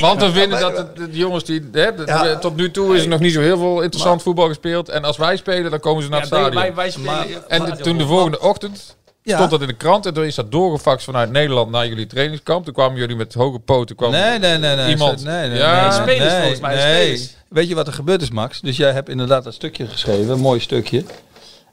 want 0.00 0.20
we 0.22 0.32
vinden 0.32 0.60
dat 0.60 0.96
de, 0.96 1.10
de 1.10 1.16
jongens 1.16 1.44
die... 1.44 1.68
Hè, 1.72 1.94
de- 1.94 2.36
tot 2.40 2.56
nu 2.56 2.70
toe 2.70 2.96
is 2.96 3.02
er 3.02 3.08
nog 3.08 3.20
niet 3.20 3.32
zo 3.32 3.40
heel 3.40 3.58
veel 3.58 3.80
interessant 3.80 4.22
voetbal 4.22 4.46
gespeeld. 4.48 4.88
En 4.88 5.04
als 5.04 5.16
wij 5.16 5.36
spelen, 5.36 5.70
dan 5.70 5.80
komen 5.80 6.02
ze 6.02 6.08
naar 6.08 6.18
Ja, 6.18 6.24
het 6.24 6.34
stadion. 6.34 6.62
wij, 6.62 6.74
wij 6.74 6.90
spelen, 6.90 7.06
Maar- 7.06 7.26
En 7.48 7.64
de- 7.64 7.76
toen 7.76 7.98
de 7.98 8.06
volgende 8.06 8.40
ochtend 8.40 8.96
Ja. 9.22 9.34
stond 9.36 9.50
dat 9.50 9.60
in 9.60 9.66
de 9.66 9.72
krant. 9.74 10.06
En 10.06 10.14
toen 10.14 10.24
is 10.24 10.34
dat 10.34 10.52
doorgefaxt 10.52 11.04
vanuit 11.04 11.30
Nederland 11.30 11.70
naar 11.70 11.86
jullie 11.86 12.06
trainingskamp. 12.06 12.64
Toen 12.64 12.74
kwamen 12.74 12.98
jullie 12.98 13.16
met 13.16 13.34
hoge 13.34 13.58
poten. 13.58 13.96
Kwam 13.96 14.10
Nee, 14.10 14.38
nee, 14.38 14.58
nee, 14.58 14.76
nee. 14.76 14.88
Iemand- 14.88 15.24
Nee, 15.24 15.48
nee, 15.48 15.58
Ja, 15.58 15.82
nee, 15.82 15.92
spelers 15.92 16.30
nee, 16.32 16.38
volgens 16.40 16.60
mij, 16.60 16.74
nee. 16.74 17.02
spelers. 17.04 17.34
Weet 17.48 17.68
je 17.68 17.74
wat 17.74 17.86
er 17.86 17.92
gebeurd 17.92 18.22
is, 18.22 18.30
Max? 18.30 18.60
Dus 18.60 18.76
jij 18.76 18.90
hebt 18.92 19.08
inderdaad 19.08 19.44
dat 19.44 19.54
stukje 19.54 19.86
geschreven, 19.86 20.32
een 20.32 20.40
mooi 20.40 20.60
stukje. 20.60 21.04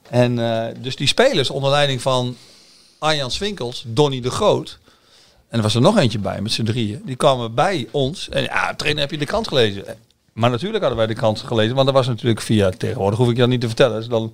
En 0.09 0.39
eh, 0.39 0.65
dus 0.77 0.95
die 0.95 1.07
spelers 1.07 1.49
onder 1.49 1.69
leiding 1.71 2.01
van 2.01 2.35
Arjan 3.01 3.31
Swinkels, 3.31 3.83
Donny 3.87 4.21
de 4.21 4.29
Groot. 4.29 4.79
En 5.49 5.57
er 5.57 5.63
was 5.63 5.75
er 5.75 5.81
nog 5.81 5.97
eentje 5.97 6.19
bij 6.19 6.41
met 6.41 6.51
z'n 6.51 6.63
drieën. 6.63 7.01
Die 7.05 7.15
kwamen 7.15 7.53
bij 7.53 7.87
ons. 7.91 8.29
En 8.29 8.43
ja, 8.43 8.75
trainer, 8.75 9.01
heb 9.01 9.11
je 9.11 9.17
de 9.17 9.25
krant 9.25 9.47
gelezen? 9.47 9.83
Maar 10.33 10.49
natuurlijk 10.49 10.79
hadden 10.79 10.97
wij 10.97 11.07
de 11.07 11.13
krant 11.19 11.39
gelezen, 11.39 11.75
want 11.75 11.85
dat 11.85 11.95
was 11.95 12.07
natuurlijk 12.07 12.41
via 12.41 12.69
tegenwoordig, 12.69 13.19
hoef 13.19 13.27
ik 13.27 13.33
je 13.33 13.39
dat 13.39 13.49
niet 13.49 13.61
te 13.61 13.67
vertellen. 13.67 13.97
Dus 13.97 14.07
dan 14.07 14.33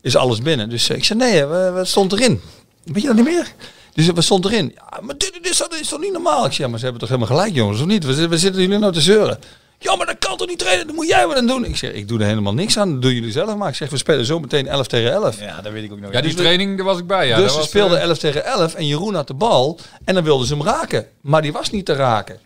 is 0.00 0.16
alles 0.16 0.42
binnen. 0.42 0.68
Dus 0.68 0.90
ik 0.90 1.04
zei, 1.04 1.18
nee, 1.18 1.44
wat 1.44 1.88
stond 1.88 2.12
erin? 2.12 2.40
Weet 2.84 3.02
je 3.02 3.06
dat 3.06 3.16
niet 3.16 3.24
meer? 3.24 3.52
Dus 3.94 4.06
wat 4.06 4.24
stond 4.24 4.44
erin? 4.44 4.72
Ja, 4.74 5.00
maar 5.00 5.16
dit, 5.18 5.32
dit, 5.42 5.46
is, 5.80 5.88
toch 5.88 6.00
niet 6.00 6.12
normaal? 6.12 6.44
Ik 6.44 6.52
zei, 6.52 6.62
ja, 6.62 6.68
maar 6.68 6.78
ze 6.78 6.84
hebben 6.84 7.08
toch 7.08 7.10
helemaal 7.10 7.36
gelijk, 7.36 7.54
jongens, 7.54 7.80
of 7.80 7.86
niet? 7.86 8.04
We, 8.04 8.28
we 8.28 8.38
zitten 8.38 8.62
jullie 8.62 8.78
nou 8.78 8.92
te 8.92 9.00
zeuren. 9.00 9.38
Ja, 9.82 9.96
maar 9.96 10.06
dat 10.06 10.18
kan 10.18 10.36
toch 10.36 10.48
niet 10.48 10.58
trainen? 10.58 10.86
Dat 10.86 10.96
moet 10.96 11.08
jij 11.08 11.26
wat 11.26 11.36
aan 11.36 11.46
doen. 11.46 11.64
Ik 11.64 11.76
zeg, 11.76 11.92
ik 11.92 12.08
doe 12.08 12.20
er 12.20 12.26
helemaal 12.26 12.54
niks 12.54 12.78
aan. 12.78 12.92
Dat 12.92 13.02
doen 13.02 13.14
jullie 13.14 13.32
zelf 13.32 13.56
maar. 13.56 13.68
Ik 13.68 13.74
zeg, 13.74 13.90
we 13.90 13.96
spelen 13.96 14.24
zo 14.24 14.38
meteen 14.38 14.66
11 14.66 14.86
tegen 14.86 15.12
11. 15.12 15.40
Ja, 15.40 15.60
dat 15.60 15.72
weet 15.72 15.84
ik 15.84 15.92
ook 15.92 16.00
nog. 16.00 16.12
Ja, 16.12 16.20
die 16.20 16.34
training, 16.34 16.76
daar 16.76 16.86
was 16.86 16.98
ik 16.98 17.06
bij. 17.06 17.26
Ja. 17.26 17.36
dus 17.36 17.54
ze 17.54 17.62
speelden 17.62 17.98
eh, 17.98 18.04
11 18.04 18.18
tegen 18.18 18.44
11 18.44 18.74
en 18.74 18.86
Jeroen 18.86 19.14
had 19.14 19.26
de 19.26 19.34
bal. 19.34 19.78
En 20.04 20.14
dan 20.14 20.24
wilden 20.24 20.46
ze 20.46 20.54
hem 20.54 20.62
raken. 20.62 21.06
Maar 21.20 21.42
die 21.42 21.52
was 21.52 21.70
niet 21.70 21.84
te 21.86 21.92
raken. 21.92 22.40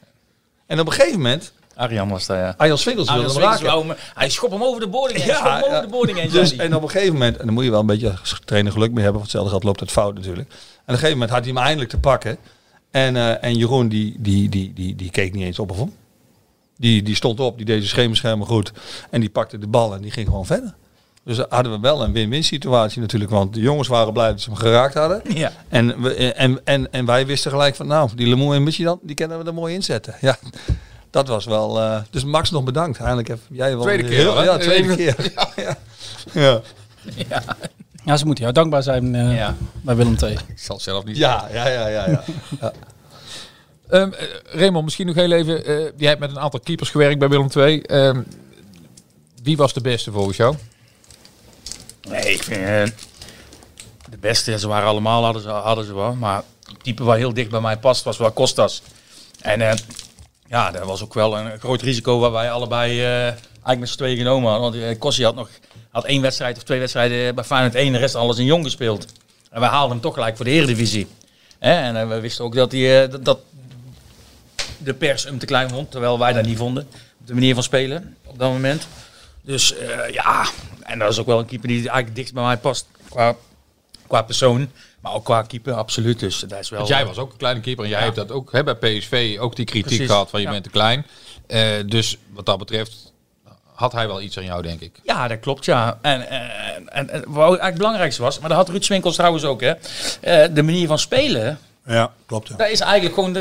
En 0.66 0.80
op 0.80 0.86
een 0.86 0.92
gegeven 0.92 1.16
moment, 1.20 1.52
Arjan 1.76 2.08
was 2.08 2.26
daar, 2.26 2.38
ja. 2.38 2.54
Arjan 2.56 2.78
Swinkels 2.78 3.12
wilde 3.12 3.32
hem 3.32 3.42
raken. 3.42 3.66
wou 3.66 3.92
Hij 4.14 4.30
schopt 4.30 4.52
hem 4.52 4.62
over 4.62 4.80
de 4.80 4.88
boarding 4.88 5.18
heen. 5.18 5.28
Ja, 5.28 5.34
schopt 5.34 5.50
hem 5.50 5.62
over 5.62 5.74
ja. 5.74 5.80
de 5.80 5.88
boarding 5.88 6.18
heen, 6.18 6.30
Dus, 6.30 6.56
en 6.56 6.74
op 6.74 6.82
een 6.82 6.90
gegeven 6.90 7.12
moment, 7.12 7.36
en 7.36 7.44
dan 7.44 7.54
moet 7.54 7.64
je 7.64 7.70
wel 7.70 7.80
een 7.80 7.86
beetje 7.86 8.10
als 8.20 8.40
trainer 8.44 8.72
geluk 8.72 8.90
mee 8.92 9.02
hebben, 9.04 9.20
want 9.20 9.32
hetzelfde 9.32 9.52
gaat 9.52 9.64
loopt 9.64 9.80
het 9.80 9.90
fout 9.90 10.14
natuurlijk. 10.14 10.48
En 10.48 10.54
op 10.54 10.88
een 10.88 10.94
gegeven 10.94 11.12
moment 11.12 11.30
had 11.30 11.44
hij 11.44 11.52
hem 11.52 11.62
eindelijk 11.62 11.90
te 11.90 11.98
pakken. 11.98 12.38
En, 12.90 13.16
eh, 13.16 13.44
en 13.44 13.54
Jeroen 13.54 13.88
die, 13.88 14.16
die, 14.18 14.48
die, 14.48 14.72
die, 14.72 14.94
die 14.94 15.10
keek 15.10 15.32
niet 15.32 15.44
eens 15.44 15.58
op 15.58 15.70
of 15.70 15.78
om. 15.78 15.94
Die, 16.78 17.02
die 17.02 17.14
stond 17.14 17.40
op, 17.40 17.56
die 17.56 17.66
deed 17.66 17.76
zijn 17.76 17.88
schemerschermen 17.88 18.46
goed. 18.46 18.72
En 19.10 19.20
die 19.20 19.30
pakte 19.30 19.58
de 19.58 19.66
bal 19.66 19.94
en 19.94 20.00
die 20.02 20.10
ging 20.10 20.26
gewoon 20.28 20.46
verder. 20.46 20.74
Dus 21.24 21.36
dan 21.36 21.46
hadden 21.48 21.72
we 21.72 21.78
wel 21.80 22.02
een 22.02 22.12
win-win 22.12 22.44
situatie 22.44 23.00
natuurlijk. 23.00 23.30
Want 23.30 23.54
de 23.54 23.60
jongens 23.60 23.88
waren 23.88 24.12
blij 24.12 24.28
dat 24.30 24.40
ze 24.40 24.48
hem 24.50 24.58
geraakt 24.58 24.94
hadden. 24.94 25.22
Ja. 25.34 25.52
En, 25.68 26.02
we, 26.02 26.14
en, 26.34 26.60
en, 26.64 26.92
en 26.92 27.04
wij 27.06 27.26
wisten 27.26 27.50
gelijk 27.50 27.74
van, 27.76 27.86
nou, 27.86 28.10
die 28.14 28.26
Lemoe 28.28 28.54
en 28.54 28.62
Michigan, 28.62 28.98
die 29.02 29.14
kunnen 29.14 29.38
we 29.38 29.44
er 29.44 29.54
mooi 29.54 29.74
inzetten. 29.74 30.14
Ja, 30.20 30.38
dat 31.10 31.28
was 31.28 31.44
wel... 31.44 31.80
eh, 31.80 32.00
dus 32.10 32.24
Max 32.24 32.50
nog 32.50 32.64
bedankt. 32.64 32.98
Eindelijk 32.98 33.28
heb 33.28 33.38
jij 33.50 33.74
wel... 33.74 33.82
Tweede 33.82 34.02
keer 34.04 34.16
heel-? 34.18 34.42
Ja, 34.44 34.56
tweede 34.58 34.96
keer. 34.96 35.16
Ja. 36.34 36.60
ja. 37.28 37.42
Ja, 38.04 38.16
ze 38.16 38.24
moeten 38.26 38.42
jou 38.44 38.54
dankbaar 38.56 38.82
zijn 38.82 39.14
eh, 39.14 39.36
Ja. 39.36 39.54
bij 39.80 39.96
Willem 39.96 40.16
II. 40.22 40.32
Ik 40.32 40.58
zal 40.58 40.80
zelf 40.80 41.04
niet 41.04 41.16
Ja, 41.16 41.48
ja, 41.52 41.68
ja, 41.68 41.86
ja. 41.88 42.22
ja. 42.60 42.72
Eh, 43.88 44.06
Raymond, 44.44 44.84
misschien 44.84 45.06
nog 45.06 45.14
heel 45.14 45.32
even. 45.32 45.64
eh, 45.64 45.92
jij 45.96 46.08
hebt 46.08 46.20
met 46.20 46.30
een 46.30 46.38
aantal 46.38 46.60
keepers 46.60 46.90
gewerkt 46.90 47.18
bij 47.18 47.28
Willem 47.28 47.48
II. 47.56 47.80
Ehm, 47.80 48.22
wie 49.42 49.56
was 49.56 49.72
de 49.72 49.80
beste 49.80 50.12
volgens 50.12 50.36
jou? 50.36 50.56
Nee, 52.08 52.32
ik 52.32 52.42
vind 52.42 52.60
eh, 52.60 52.82
de 54.10 54.18
beste, 54.20 54.58
ze 54.58 54.68
waren 54.68 54.88
allemaal, 54.88 55.24
hadden 55.24 55.42
ze, 55.42 55.48
hadden 55.48 55.84
ze 55.84 55.94
wel. 55.94 56.14
Maar 56.14 56.42
het 56.64 56.82
type 56.82 57.04
waar 57.04 57.16
heel 57.16 57.34
dicht 57.34 57.50
bij 57.50 57.60
mij 57.60 57.76
past, 57.76 58.04
was 58.04 58.16
wel 58.16 58.32
Costas. 58.32 58.82
En 59.40 59.78
ja, 60.48 60.70
dat 60.70 60.84
was 60.84 61.02
ook 61.02 61.14
wel 61.14 61.38
een 61.38 61.58
groot 61.58 61.82
risico 61.82 62.18
waar 62.18 62.32
wij 62.32 62.50
allebei 62.50 63.00
eigenlijk 63.02 63.78
met 63.78 63.88
z'n 63.88 63.96
tweeën 63.96 64.16
genomen 64.16 64.50
hadden. 64.50 64.84
Want 64.84 64.98
Kossi 64.98 65.24
had 65.24 65.34
nog 65.34 65.48
had 65.90 66.04
één 66.04 66.22
wedstrijd 66.22 66.56
of 66.56 66.62
twee 66.62 66.78
wedstrijden 66.78 67.34
bij 67.34 67.44
Feyenoord 67.44 67.74
1, 67.74 67.92
de 67.92 67.98
rest 67.98 68.14
alles 68.14 68.38
in 68.38 68.44
jong 68.44 68.64
gespeeld. 68.64 69.06
En 69.50 69.60
wij 69.60 69.68
haalden 69.68 69.90
hem 69.90 70.00
toch 70.00 70.14
gelijk 70.14 70.36
voor 70.36 70.44
de 70.44 70.50
Eredivisie. 70.50 71.06
En 71.58 72.08
we 72.08 72.20
wisten 72.20 72.44
ook 72.44 72.54
dat, 72.54 72.72
hij, 72.72 73.08
dat 73.08 73.38
de 74.86 74.94
pers 74.94 75.24
hem 75.24 75.38
te 75.38 75.46
klein 75.46 75.68
vond, 75.68 75.90
terwijl 75.90 76.18
wij 76.18 76.32
dat 76.32 76.44
niet 76.44 76.58
vonden. 76.58 76.82
Op 77.20 77.26
de 77.26 77.34
manier 77.34 77.54
van 77.54 77.62
spelen 77.62 78.16
op 78.24 78.38
dat 78.38 78.50
moment. 78.50 78.86
Dus 79.42 79.76
eh, 79.76 80.12
ja, 80.12 80.46
en 80.82 80.98
dat 80.98 81.10
is 81.10 81.18
ook 81.18 81.26
wel 81.26 81.38
een 81.38 81.46
keeper 81.46 81.68
die 81.68 81.78
eigenlijk 81.78 82.14
dichtst 82.14 82.34
bij 82.34 82.42
mij 82.42 82.56
past 82.56 82.86
qua, 83.08 83.36
qua 84.06 84.22
persoon. 84.22 84.70
Maar 85.00 85.12
ook 85.12 85.24
qua 85.24 85.42
keeper, 85.42 85.72
absoluut. 85.72 86.18
Dus 86.18 86.38
dat 86.38 86.58
is 86.58 86.68
wel... 86.68 86.78
Want 86.78 86.90
jij 86.90 87.06
was 87.06 87.18
ook 87.18 87.32
een 87.32 87.38
kleine 87.38 87.60
keeper 87.60 87.84
en 87.84 87.90
jij 87.90 88.00
hebt 88.00 88.16
dat 88.16 88.30
ook 88.30 88.52
hè, 88.52 88.64
bij 88.64 88.74
PSV 88.74 89.36
ook 89.40 89.56
die 89.56 89.64
kritiek 89.64 89.88
Precies, 89.88 90.06
gehad 90.06 90.30
van 90.30 90.40
je 90.40 90.46
ja. 90.46 90.52
bent 90.52 90.64
te 90.64 90.70
klein. 90.70 91.06
Eh, 91.46 91.70
dus 91.86 92.18
wat 92.32 92.46
dat 92.46 92.58
betreft 92.58 93.12
had 93.76 93.92
hij 93.92 94.06
wel 94.06 94.20
iets 94.20 94.38
aan 94.38 94.44
jou, 94.44 94.62
denk 94.62 94.80
ik. 94.80 95.00
Ja, 95.02 95.28
dat 95.28 95.40
klopt, 95.40 95.64
ja. 95.64 95.98
En, 96.02 96.28
en, 96.28 96.50
en, 96.88 97.10
en 97.10 97.22
wat 97.26 97.36
eigenlijk 97.36 97.62
het 97.62 97.76
belangrijkste 97.76 98.22
was, 98.22 98.38
maar 98.38 98.48
dat 98.48 98.58
had 98.58 98.68
Ruud 98.68 98.84
Swinkels 98.84 99.14
trouwens 99.14 99.44
ook, 99.44 99.60
hè. 99.60 99.72
Eh, 100.20 100.54
de 100.54 100.62
manier 100.62 100.86
van 100.86 100.98
spelen, 100.98 101.58
Ja, 101.86 102.12
klopt. 102.26 102.48
Ja. 102.48 102.56
daar 102.56 102.70
is 102.70 102.80
eigenlijk 102.80 103.14
gewoon, 103.14 103.32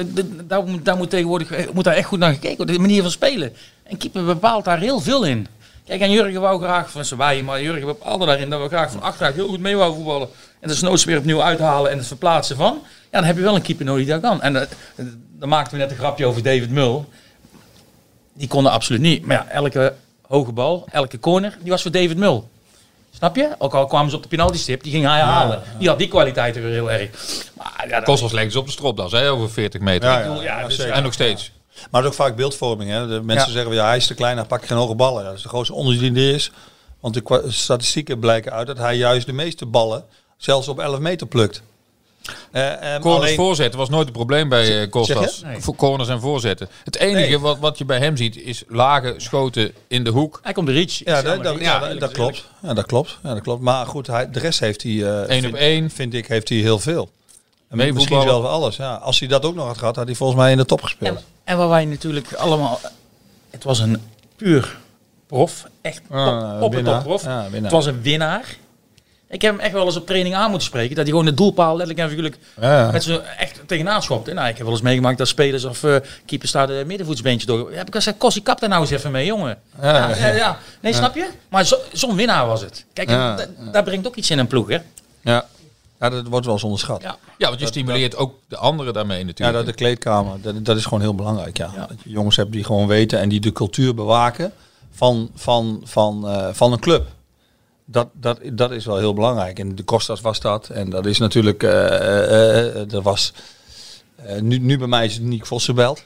daar, 0.47 0.63
moet, 0.63 0.85
daar 0.85 0.97
moet 0.97 1.09
tegenwoordig 1.09 1.73
moet 1.73 1.83
daar 1.83 1.93
echt 1.93 2.07
goed 2.07 2.19
naar 2.19 2.33
gekeken 2.33 2.57
worden. 2.57 2.75
De 2.75 2.81
manier 2.81 3.01
van 3.01 3.11
spelen. 3.11 3.53
En 3.83 3.97
keeper 3.97 4.25
bepaalt 4.25 4.65
daar 4.65 4.79
heel 4.79 4.99
veel 4.99 5.23
in. 5.23 5.47
Kijk, 5.85 6.01
en 6.01 6.11
Jurgen 6.11 6.41
wou 6.41 6.61
graag, 6.61 6.91
van 6.91 7.05
ze 7.05 7.15
wij, 7.15 7.43
maar 7.43 7.61
Jurgen 7.61 7.85
bepaalde 7.85 8.25
daarin 8.25 8.49
dat 8.49 8.61
we 8.61 8.67
graag 8.67 8.91
van 8.91 9.01
achteruit 9.01 9.35
heel 9.35 9.47
goed 9.47 9.59
mee 9.59 9.75
wou 9.75 9.95
voetballen. 9.95 10.27
En 10.59 10.67
de 10.67 10.75
snoots 10.75 11.03
weer 11.03 11.17
opnieuw 11.17 11.41
uithalen 11.41 11.91
en 11.91 11.97
het 11.97 12.07
verplaatsen 12.07 12.55
van. 12.55 12.79
Ja, 12.83 13.19
dan 13.19 13.23
heb 13.23 13.35
je 13.35 13.41
wel 13.41 13.55
een 13.55 13.61
keeper 13.61 13.85
nodig 13.85 14.03
die 14.03 14.13
dat 14.13 14.21
kan. 14.21 14.41
En 14.41 14.55
eh, 14.55 14.67
dan 15.31 15.49
maakten 15.49 15.73
we 15.77 15.83
net 15.83 15.91
een 15.91 15.97
grapje 15.97 16.25
over 16.25 16.43
David 16.43 16.69
Mul. 16.69 17.09
Die 18.33 18.47
kon 18.47 18.63
dat 18.63 18.71
absoluut 18.71 19.01
niet. 19.01 19.25
Maar 19.25 19.35
ja, 19.35 19.47
elke 19.47 19.93
hoge 20.27 20.51
bal, 20.51 20.87
elke 20.91 21.19
corner, 21.19 21.57
die 21.61 21.71
was 21.71 21.81
voor 21.81 21.91
David 21.91 22.17
Mul. 22.17 22.49
Snap 23.17 23.35
je? 23.35 23.55
Ook 23.57 23.73
al 23.73 23.85
kwamen 23.85 24.09
ze 24.09 24.15
op 24.15 24.21
de 24.23 24.27
penaltystip, 24.27 24.83
die 24.83 24.91
ging 24.91 25.05
hij 25.05 25.19
halen. 25.19 25.61
Die 25.79 25.87
had 25.87 25.97
die 25.97 26.07
kwaliteiten 26.07 26.61
weer 26.61 26.71
heel 26.71 26.91
erg. 26.91 27.09
Maar, 27.57 27.85
ja, 27.89 27.99
Kostas 27.99 28.31
dus 28.31 28.55
op 28.55 28.65
de 28.65 28.71
stropdas, 28.71 29.11
hè, 29.11 29.31
over 29.31 29.49
40 29.49 29.81
meter. 29.81 30.09
Ja, 30.09 30.19
ja, 30.19 30.41
ja, 30.41 30.67
dus- 30.67 30.77
En 30.77 31.03
nog 31.03 31.13
steeds. 31.13 31.51
Maar 31.91 32.03
het 32.03 32.11
is 32.13 32.19
ook 32.19 32.25
vaak 32.25 32.35
beeldvorming. 32.35 32.89
Hè. 32.91 33.07
De 33.07 33.21
mensen 33.21 33.47
Ja. 33.47 33.53
zeggen, 33.53 33.73
ja, 33.73 33.85
hij 33.87 33.97
is 33.97 34.07
te 34.07 34.13
klein, 34.13 34.37
hij 34.37 34.45
pakt 34.45 34.67
geen 34.67 34.77
hoge 34.77 34.95
ballen. 34.95 35.23
Dat 35.23 35.33
is 35.33 35.41
de 35.41 35.47
grootste 35.49 35.73
onderzoek 35.73 36.13
die 36.13 36.27
er 36.29 36.33
is. 36.33 36.51
Want 36.99 37.13
de 37.13 37.43
statistieken 37.47 38.19
blijken 38.19 38.51
uit 38.51 38.67
dat 38.67 38.77
hij 38.77 38.95
juist 38.95 39.25
de 39.25 39.33
meeste 39.33 39.65
ballen 39.65 40.05
zelfs 40.37 40.67
op 40.67 40.79
11 40.79 40.99
meter 40.99 41.27
plukt. 41.27 41.61
Eh, 42.51 42.95
eh, 42.95 43.01
Corners 43.01 43.23
alleen- 43.23 43.35
voorzetten 43.35 43.79
was 43.79 43.89
nooit 43.89 44.03
het 44.05 44.13
probleem 44.13 44.49
bij 44.49 44.87
Kostas. 44.87 45.41
Nee. 45.41 45.61
Voor 45.61 45.75
Corners 45.75 46.09
en 46.09 46.19
voorzetten. 46.21 46.69
Het 46.83 46.95
enige 46.97 47.27
Nee. 47.27 47.39
wat, 47.39 47.59
wat 47.59 47.77
je 47.77 47.85
bij 47.85 47.97
hem 47.97 48.17
ziet 48.17 48.37
is 48.37 48.63
lage 48.67 49.13
schoten 49.17 49.71
in 49.87 50.03
de 50.03 50.09
hoek. 50.09 50.39
Hij 50.43 50.53
komt 50.53 50.67
de 50.67 50.73
reach. 50.73 50.97
Ja, 51.03 51.21
dat, 51.21 51.43
dat, 51.43 51.59
ja, 51.59 51.79
dat, 51.79 51.99
dat 51.99 52.11
klopt. 52.11 52.45
Ja, 52.61 52.73
dat 52.73 52.85
klopt. 52.85 53.17
Ja, 53.23 53.33
dat 53.33 53.43
klopt. 53.43 53.61
Maar 53.61 53.85
goed, 53.85 54.07
hij, 54.07 54.31
de 54.31 54.39
rest 54.39 54.59
heeft 54.59 54.83
hij, 54.83 54.91
eh, 54.91 55.35
Eén 55.35 55.41
vind, 55.41 55.53
op 55.53 55.59
één. 55.59 55.89
vind 55.89 56.13
ik, 56.13 56.27
heeft 56.27 56.49
hij 56.49 56.57
heel 56.57 56.79
veel. 56.79 57.09
En 57.69 57.77
Meevoetballen. 57.77 57.93
misschien 57.93 58.21
zelfs 58.21 58.41
wel 58.41 58.51
alles. 58.61 58.75
Ja. 58.75 58.93
Als 58.95 59.19
hij 59.19 59.27
dat 59.27 59.45
ook 59.45 59.55
nog 59.55 59.67
had 59.67 59.77
gehad, 59.77 59.95
had 59.95 60.05
hij 60.05 60.15
volgens 60.15 60.39
mij 60.39 60.51
in 60.51 60.57
de 60.57 60.65
top 60.65 60.81
gespeeld. 60.81 61.17
En, 61.17 61.23
en 61.43 61.57
waar 61.57 61.69
wij 61.69 61.85
natuurlijk 61.85 62.33
allemaal... 62.33 62.79
Het 63.49 63.63
was 63.63 63.79
een 63.79 64.01
puur 64.35 64.77
prof. 65.27 65.67
Echt 65.81 66.01
op, 66.09 66.15
Ah, 66.15 66.55
op 66.55 66.61
het 66.61 66.73
winnaar. 66.73 66.93
top 66.93 67.03
prof. 67.03 67.23
Het 67.51 67.71
was 67.71 67.85
een 67.85 68.01
winnaar. 68.01 68.55
Ik 69.35 69.41
heb 69.41 69.51
hem 69.55 69.59
echt 69.59 69.73
wel 69.73 69.85
eens 69.85 69.95
op 69.95 70.05
training 70.05 70.35
aan 70.35 70.49
moeten 70.49 70.67
spreken. 70.67 70.89
Dat 70.95 71.03
hij 71.03 71.13
gewoon 71.13 71.25
de 71.25 71.33
doelpaal 71.33 71.77
letterlijk 71.77 71.99
en 71.99 72.07
figuurlijk 72.07 72.37
Ja. 72.61 72.91
met 72.91 73.03
z'n 73.03 73.19
echt 73.37 73.61
tegenaan 73.65 74.03
schopte. 74.03 74.33
Nou, 74.33 74.47
ik 74.47 74.55
heb 74.55 74.63
wel 74.63 74.73
eens 74.75 74.81
meegemaakt 74.83 75.17
dat 75.17 75.27
spelers 75.27 75.63
of 75.65 75.83
eh 75.83 75.95
keepers 76.25 76.51
daar 76.51 76.67
de 76.67 76.83
middenvoetsbeentje 76.85 77.47
door. 77.47 77.71
Heb 77.73 77.87
ik 77.87 77.93
gezegd, 77.95 78.17
Kossie, 78.17 78.41
kap 78.41 78.59
daar 78.59 78.69
nou 78.69 78.81
eens 78.81 78.91
even 78.91 79.11
mee, 79.11 79.25
jongen. 79.25 79.57
Ja, 79.81 80.09
ja, 80.15 80.27
ja. 80.27 80.57
Nee, 80.81 80.93
snap 80.93 81.15
je? 81.15 81.27
Maar 81.49 81.65
zo- 81.65 81.77
zo'n 81.93 82.15
winnaar 82.15 82.47
was 82.47 82.61
het. 82.61 82.85
Kijk, 82.93 83.09
Ja, 83.09 83.35
da- 83.35 83.45
daar 83.71 83.83
brengt 83.83 84.07
ook 84.07 84.15
iets 84.15 84.29
in 84.31 84.39
een 84.39 84.47
ploeg, 84.47 84.67
hè? 84.69 84.77
Ja. 85.21 85.45
ja, 85.99 86.09
dat 86.09 86.27
wordt 86.27 86.45
wel 86.45 86.53
eens 86.55 86.63
onderschat. 86.63 87.01
Ja. 87.01 87.15
Ja, 87.37 87.47
want 87.47 87.59
je 87.59 87.65
stimuleert 87.65 88.15
ook 88.15 88.33
de 88.47 88.57
anderen 88.57 88.93
daarmee 88.93 89.19
Ja, 89.19 89.25
natuurlijk. 89.25 89.57
dat 89.57 89.65
de 89.65 89.73
kleedkamer, 89.73 90.41
dat, 90.41 90.65
dat 90.65 90.77
is 90.77 90.83
gewoon 90.83 91.01
heel 91.01 91.15
belangrijk. 91.15 91.57
Ja. 91.57 91.71
Dat 91.75 91.97
je 92.03 92.09
jongens 92.09 92.35
hebt 92.35 92.51
die 92.51 92.63
gewoon 92.63 92.87
weten 92.87 93.19
en 93.19 93.29
die 93.29 93.39
de 93.39 93.51
cultuur 93.51 93.95
bewaken 93.95 94.51
van, 94.91 95.29
van, 95.35 95.81
van, 95.85 96.27
eh, 96.29 96.47
van 96.51 96.71
een 96.71 96.79
club. 96.79 97.07
Dat, 97.85 98.07
dat, 98.13 98.39
dat 98.53 98.71
is 98.71 98.85
wel 98.85 98.97
heel 98.97 99.13
belangrijk. 99.13 99.59
En 99.59 99.75
de 99.75 99.83
Costas 99.83 100.21
was 100.21 100.39
dat. 100.39 100.69
En 100.69 100.89
dat 100.89 101.05
is 101.05 101.17
natuurlijk, 101.17 101.63
eh 101.63 101.85
eh, 101.85 102.75
eh, 102.75 102.93
er 102.93 103.01
was, 103.01 103.33
eh, 104.15 104.41
nu, 104.41 104.57
nu 104.57 104.77
bij 104.77 104.87
mij 104.87 105.05
is 105.05 105.13
het 105.13 105.23
Nick 105.23 105.45
Vossenbelt. 105.45 106.03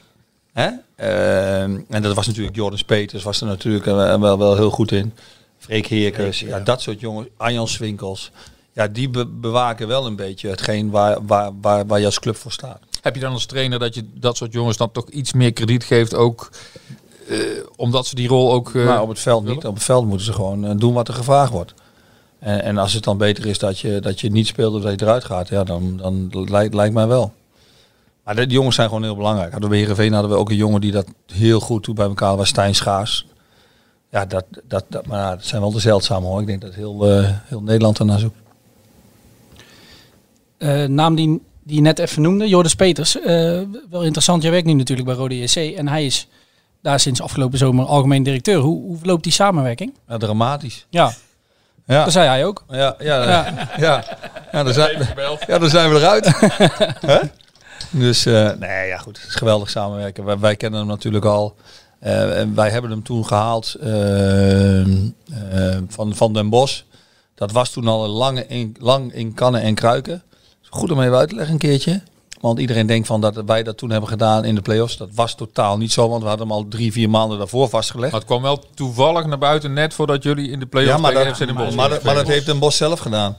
Hè? 0.52 0.68
Eh, 0.94 1.62
en 1.62 2.02
dat 2.02 2.14
was 2.14 2.26
natuurlijk 2.26 2.56
Jordan 2.56 2.84
Peters, 2.86 3.22
was 3.22 3.40
er 3.40 3.46
natuurlijk 3.46 3.86
eh, 3.86 4.20
wel, 4.20 4.38
wel 4.38 4.56
heel 4.56 4.70
goed 4.70 4.92
in. 4.92 5.12
Freek 5.58 5.86
Heerkers, 5.86 6.40
ja, 6.40 6.60
dat 6.60 6.80
soort 6.82 7.00
jongens. 7.00 7.28
Arjan 7.36 7.68
Swinkels. 7.68 8.30
Ja, 8.72 8.88
die 8.88 9.08
be- 9.08 9.26
bewaken 9.26 9.88
wel 9.88 10.06
een 10.06 10.16
beetje 10.16 10.48
hetgeen 10.48 10.90
waar, 10.90 11.26
waar, 11.26 11.50
waar, 11.60 11.86
waar 11.86 11.98
je 12.00 12.04
als 12.06 12.18
club 12.20 12.36
voor 12.36 12.52
staat. 12.52 12.80
Heb 13.02 13.14
je 13.14 13.20
dan 13.20 13.32
als 13.32 13.46
trainer 13.46 13.78
dat 13.78 13.94
je 13.94 14.04
dat 14.14 14.36
soort 14.36 14.52
jongens 14.52 14.76
dan 14.76 14.90
toch 14.92 15.08
iets 15.08 15.32
meer 15.32 15.52
krediet 15.52 15.84
geeft, 15.84 16.14
ook 16.14 16.50
eh, 16.52 17.09
omdat 17.76 18.06
ze 18.06 18.14
die 18.14 18.28
rol 18.28 18.52
ook... 18.52 18.74
eh, 18.74 18.84
maar 18.84 19.02
op 19.02 19.08
het 19.08 19.18
veld 19.18 19.44
niet. 19.44 19.66
Op 19.66 19.74
het 19.74 19.82
veld 19.82 20.06
moeten 20.06 20.26
ze 20.26 20.32
gewoon 20.32 20.64
eh, 20.64 20.72
doen 20.76 20.94
wat 20.94 21.08
er 21.08 21.14
gevraagd 21.14 21.52
wordt. 21.52 21.74
En, 22.38 22.62
en 22.62 22.78
als 22.78 22.92
het 22.92 23.04
dan 23.04 23.18
beter 23.18 23.46
is 23.46 23.58
dat 23.58 23.78
je, 23.78 24.00
dat 24.00 24.20
je 24.20 24.30
niet 24.30 24.46
speelt 24.46 24.74
of 24.74 24.82
dat 24.82 25.00
je 25.00 25.06
eruit 25.06 25.24
gaat, 25.24 25.48
ja, 25.48 25.64
dan, 25.64 25.96
dan 25.96 26.30
lijkt, 26.50 26.74
lijkt 26.74 26.94
mij 26.94 27.06
wel. 27.06 27.32
Maar 28.24 28.34
de, 28.34 28.46
die 28.46 28.56
jongens 28.56 28.74
zijn 28.74 28.88
gewoon 28.88 29.02
heel 29.02 29.16
belangrijk. 29.16 29.52
Hadden 29.52 29.70
we 29.70 29.76
bij 29.76 29.84
Heerenveen 29.84 30.12
hadden 30.12 30.30
we 30.30 30.36
ook 30.36 30.50
een 30.50 30.56
jongen 30.56 30.80
die 30.80 30.92
dat 30.92 31.06
heel 31.32 31.60
goed 31.60 31.84
doet 31.84 31.94
bij 31.94 32.06
elkaar, 32.06 32.36
was 32.36 32.48
Stijn 32.48 32.74
Schaars. 32.74 33.26
Ja, 34.10 34.26
dat, 34.26 34.44
dat, 34.64 34.84
dat, 34.88 35.06
maar 35.06 35.18
ja, 35.18 35.30
dat 35.30 35.44
zijn 35.44 35.60
wel 35.60 35.72
de 35.72 35.80
zeldzame 35.80 36.26
hoor. 36.26 36.40
Ik 36.40 36.46
denk 36.46 36.60
dat 36.60 36.74
heel, 36.74 37.08
eh, 37.08 37.30
heel 37.44 37.62
Nederland 37.62 37.98
ernaar 37.98 38.18
zoekt. 38.18 38.38
Eh, 40.58 40.84
naam 40.84 41.14
die, 41.14 41.42
die 41.62 41.76
je 41.76 41.82
net 41.82 41.98
even 41.98 42.22
noemde, 42.22 42.48
Joris 42.48 42.74
Peters. 42.74 43.20
Eh, 43.20 43.24
wel 43.90 44.02
interessant, 44.02 44.42
jij 44.42 44.50
werkt 44.50 44.66
nu 44.66 44.72
natuurlijk 44.72 45.08
bij 45.08 45.16
Rode 45.16 45.38
JC 45.38 45.76
en 45.76 45.88
hij 45.88 46.06
is 46.06 46.28
daar 46.82 47.00
sinds 47.00 47.20
afgelopen 47.22 47.58
zomer 47.58 47.84
algemeen 47.84 48.22
directeur. 48.22 48.58
Hoe, 48.58 48.82
hoe 48.82 48.98
verloopt 48.98 49.22
die 49.22 49.32
samenwerking? 49.32 49.94
Ja, 50.08 50.16
dramatisch. 50.16 50.86
Ja, 50.90 51.12
Ja, 51.86 52.04
dat 52.04 52.12
zei 52.12 52.28
hij 52.28 52.44
ook. 52.44 52.64
ja, 52.68 52.94
ja, 52.98 53.22
Ja. 53.22 53.66
ja. 53.76 54.04
ja. 54.52 54.62
daar 54.62 54.72
zijn, 54.74 55.08
ja, 55.46 55.58
daar 55.58 55.70
zijn 55.70 55.90
we 55.90 55.96
eruit. 55.96 56.26
Hè? 57.06 57.18
Dus 57.90 58.26
eh, 58.26 58.50
nee, 58.58 58.86
ja 58.86 58.98
goed, 58.98 59.18
het 59.18 59.28
is 59.28 59.34
geweldig 59.34 59.70
samenwerken. 59.70 60.24
Wij, 60.24 60.38
wij 60.38 60.56
kennen 60.56 60.78
hem 60.80 60.88
natuurlijk 60.88 61.24
al. 61.24 61.56
Eh, 61.98 62.38
en 62.38 62.54
wij 62.54 62.70
hebben 62.70 62.90
hem 62.90 63.02
toen 63.02 63.26
gehaald 63.26 63.74
eh, 63.74 64.84
van, 65.88 66.14
van 66.14 66.32
Den 66.32 66.48
Bosch. 66.48 66.82
Dat 67.34 67.52
was 67.52 67.70
toen 67.70 67.88
al 67.88 68.04
een 68.04 68.10
lange 68.10 68.46
in, 68.46 68.76
lang 68.78 69.14
in 69.14 69.34
kannen 69.34 69.60
en 69.60 69.74
kruiken. 69.74 70.22
Goed 70.68 70.90
om 70.90 71.00
even 71.00 71.16
uit 71.16 71.28
te 71.28 71.34
leggen 71.34 71.52
een 71.52 71.60
keertje. 71.60 72.02
Want 72.40 72.58
iedereen 72.58 72.86
denkt 72.86 73.06
van 73.06 73.20
dat 73.20 73.42
wij 73.46 73.62
dat 73.62 73.76
toen 73.78 73.90
hebben 73.90 74.08
gedaan 74.08 74.44
in 74.44 74.54
de 74.54 74.60
play-offs. 74.60 74.96
Dat 74.96 75.08
was 75.14 75.34
totaal 75.34 75.76
niet 75.78 75.92
zo, 75.92 76.08
want 76.08 76.22
we 76.22 76.28
hadden 76.28 76.46
hem 76.46 76.56
al 76.56 76.66
drie, 76.68 76.92
vier 76.92 77.10
maanden 77.10 77.38
daarvoor 77.38 77.68
vastgelegd. 77.68 78.10
Maar 78.12 78.20
het 78.20 78.28
kwam 78.30 78.42
wel 78.42 78.64
toevallig 78.74 79.26
naar 79.26 79.38
buiten 79.38 79.72
net 79.72 79.94
voordat 79.94 80.22
jullie 80.22 80.50
in 80.50 80.58
de 80.60 80.66
play-offs 80.66 80.94
Ja, 80.94 81.00
maar 81.00 81.10
tegen 81.12 81.26
dat, 81.28 81.36
FC 81.36 81.46
Den 81.46 81.54
Bosch 81.56 81.76
maar, 81.76 81.88
dat- 81.88 82.02
maar 82.02 82.14
dat 82.14 82.26
heeft 82.26 82.46
Den 82.46 82.58
Bos 82.58 82.76
zelf 82.76 82.98
gedaan. 83.00 83.36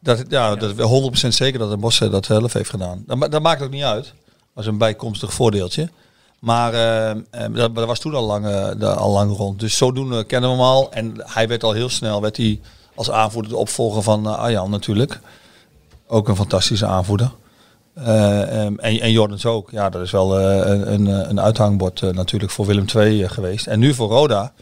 Dat, 0.00 0.24
ja, 0.28 0.54
dat 0.56 0.78
is 0.78 0.84
100% 0.84 1.34
zeker 1.34 1.58
dat 1.58 1.70
Den 1.70 1.80
Bos 1.80 2.00
eh, 2.00 2.10
dat 2.10 2.26
zelf 2.26 2.52
heeft 2.52 2.70
gedaan. 2.70 3.04
Dat, 3.06 3.30
dat 3.32 3.42
maakt 3.42 3.62
ook 3.62 3.70
niet 3.70 3.82
uit. 3.82 4.04
Dat 4.04 4.14
was 4.52 4.66
een 4.66 4.78
bijkomstig 4.78 5.32
voordeeltje. 5.32 5.90
Maar 6.38 6.72
eh, 6.74 7.10
eh, 7.10 7.16
dat, 7.54 7.74
dat 7.74 7.86
was 7.86 7.98
toen 7.98 8.14
al 8.14 8.24
lang, 8.24 8.46
al 8.84 9.10
lang 9.10 9.36
rond. 9.36 9.60
Dus 9.60 9.76
zodoende 9.76 10.24
kennen 10.24 10.50
we 10.50 10.56
hem 10.56 10.64
al. 10.64 10.92
En 10.92 11.12
hij 11.16 11.48
werd 11.48 11.64
al 11.64 11.72
heel 11.72 11.88
snel 11.88 12.20
werd 12.20 12.36
hij 12.36 12.60
als 12.94 13.10
aanvoerder 13.10 13.50
de 13.50 13.56
opvolger 13.58 14.02
van 14.02 14.26
eh, 14.26 14.34
Arjan 14.38 14.70
natuurlijk. 14.70 15.20
Ook 16.06 16.28
een 16.28 16.36
fantastische 16.36 16.86
aanvoerder. 16.86 17.30
Eh, 17.94 18.64
ehm, 18.64 18.74
en, 18.78 19.00
en 19.00 19.12
Jordans 19.12 19.46
ook. 19.46 19.70
Ja, 19.70 19.90
dat 19.90 20.02
is 20.02 20.10
wel 20.10 20.38
eh, 20.38 20.70
een, 20.70 21.06
een, 21.06 21.38
eh, 21.38 21.44
uithangbord 21.44 22.00
natuurlijk 22.12 22.52
voor 22.52 22.66
Willem 22.66 22.84
II 22.96 23.28
geweest. 23.28 23.66
En 23.66 23.78
nu 23.78 23.94
voor 23.94 24.08
Roda. 24.08 24.52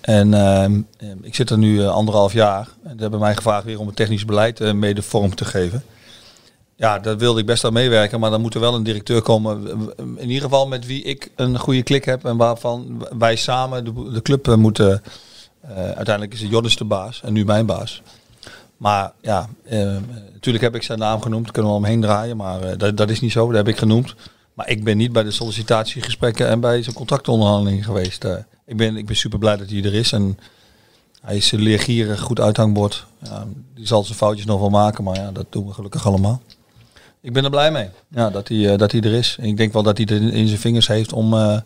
En 0.00 0.34
ehm, 0.34 0.80
ehm, 0.98 1.16
ik 1.22 1.34
zit 1.34 1.50
er 1.50 1.58
nu 1.58 1.84
anderhalf 1.84 2.32
jaar. 2.32 2.68
En 2.84 2.94
ze 2.94 3.02
hebben 3.02 3.20
mij 3.20 3.34
gevraagd 3.34 3.64
weer 3.64 3.80
om 3.80 3.86
het 3.86 3.96
technisch 3.96 4.24
beleid 4.24 4.74
mede 4.74 5.02
vorm 5.02 5.34
te 5.34 5.44
geven. 5.44 5.82
Ja, 6.76 6.98
daar 6.98 7.18
wilde 7.18 7.40
ik 7.40 7.46
best 7.46 7.64
aan 7.64 7.72
meewerken. 7.72 8.20
Maar 8.20 8.30
dan 8.30 8.40
moet 8.40 8.54
er 8.54 8.60
wel 8.60 8.74
een 8.74 8.82
directeur 8.82 9.22
komen. 9.22 9.78
In 9.96 10.28
ieder 10.28 10.42
geval 10.42 10.66
met 10.66 10.86
wie 10.86 11.02
ik 11.02 11.30
een 11.36 11.58
goede 11.58 11.82
klik 11.82 12.04
heb. 12.04 12.24
En 12.24 12.36
waarvan 12.36 13.06
wij 13.18 13.36
samen 13.36 13.84
de, 14.12 14.22
club 14.22 14.56
moeten... 14.56 15.02
uiteindelijk 15.74 16.32
is 16.32 16.40
het 16.40 16.50
Jordans 16.50 16.76
de 16.76 16.84
baas. 16.84 17.20
En 17.24 17.32
nu 17.32 17.44
mijn 17.44 17.66
baas. 17.66 18.02
Maar 18.76 19.12
ja, 19.20 19.48
eh, 19.64 19.96
natuurlijk 20.32 20.64
heb 20.64 20.74
ik 20.74 20.82
zijn 20.82 20.98
naam 20.98 21.20
genoemd. 21.20 21.50
Kunnen 21.50 21.70
we 21.70 21.76
omheen 21.76 22.00
draaien. 22.00 22.36
Maar 22.36 22.62
eh, 22.62 22.78
dat, 22.78 22.96
dat 22.96 23.10
is 23.10 23.20
niet 23.20 23.32
zo. 23.32 23.46
Dat 23.46 23.56
heb 23.56 23.68
ik 23.68 23.78
genoemd. 23.78 24.14
Maar 24.54 24.68
ik 24.68 24.84
ben 24.84 24.96
niet 24.96 25.12
bij 25.12 25.22
de 25.22 25.30
sollicitatiegesprekken 25.30 26.48
en 26.48 26.60
bij 26.60 26.82
zijn 26.82 26.94
contractonderhandeling 26.94 27.84
geweest. 27.84 28.24
Eh, 28.24 28.36
ik, 28.66 28.76
ben, 28.76 28.96
ik 28.96 29.06
ben 29.06 29.16
super 29.16 29.38
blij 29.38 29.56
dat 29.56 29.70
hij 29.70 29.84
er 29.84 29.94
is. 29.94 30.12
En 30.12 30.38
hij 31.20 31.36
is 31.36 31.52
een 31.52 31.60
leergierig, 31.60 32.20
goed 32.20 32.40
uithangbord. 32.40 33.06
Ja, 33.22 33.46
die 33.74 33.86
zal 33.86 34.04
zijn 34.04 34.18
foutjes 34.18 34.46
nog 34.46 34.60
wel 34.60 34.70
maken. 34.70 35.04
Maar 35.04 35.16
ja, 35.16 35.30
dat 35.32 35.46
doen 35.50 35.66
we 35.66 35.72
gelukkig 35.72 36.06
allemaal. 36.06 36.42
Ik 37.20 37.32
ben 37.32 37.44
er 37.44 37.50
blij 37.50 37.70
mee 37.70 37.88
ja, 38.08 38.30
dat, 38.30 38.48
hij, 38.48 38.72
eh, 38.72 38.78
dat 38.78 38.92
hij 38.92 39.00
er 39.00 39.12
is. 39.12 39.36
En 39.40 39.44
ik 39.44 39.56
denk 39.56 39.72
wel 39.72 39.82
dat 39.82 39.96
hij 39.96 40.06
het 40.10 40.22
in, 40.22 40.32
in 40.32 40.46
zijn 40.46 40.60
vingers 40.60 40.86
heeft 40.86 41.12
om, 41.12 41.34
eh, 41.34 41.58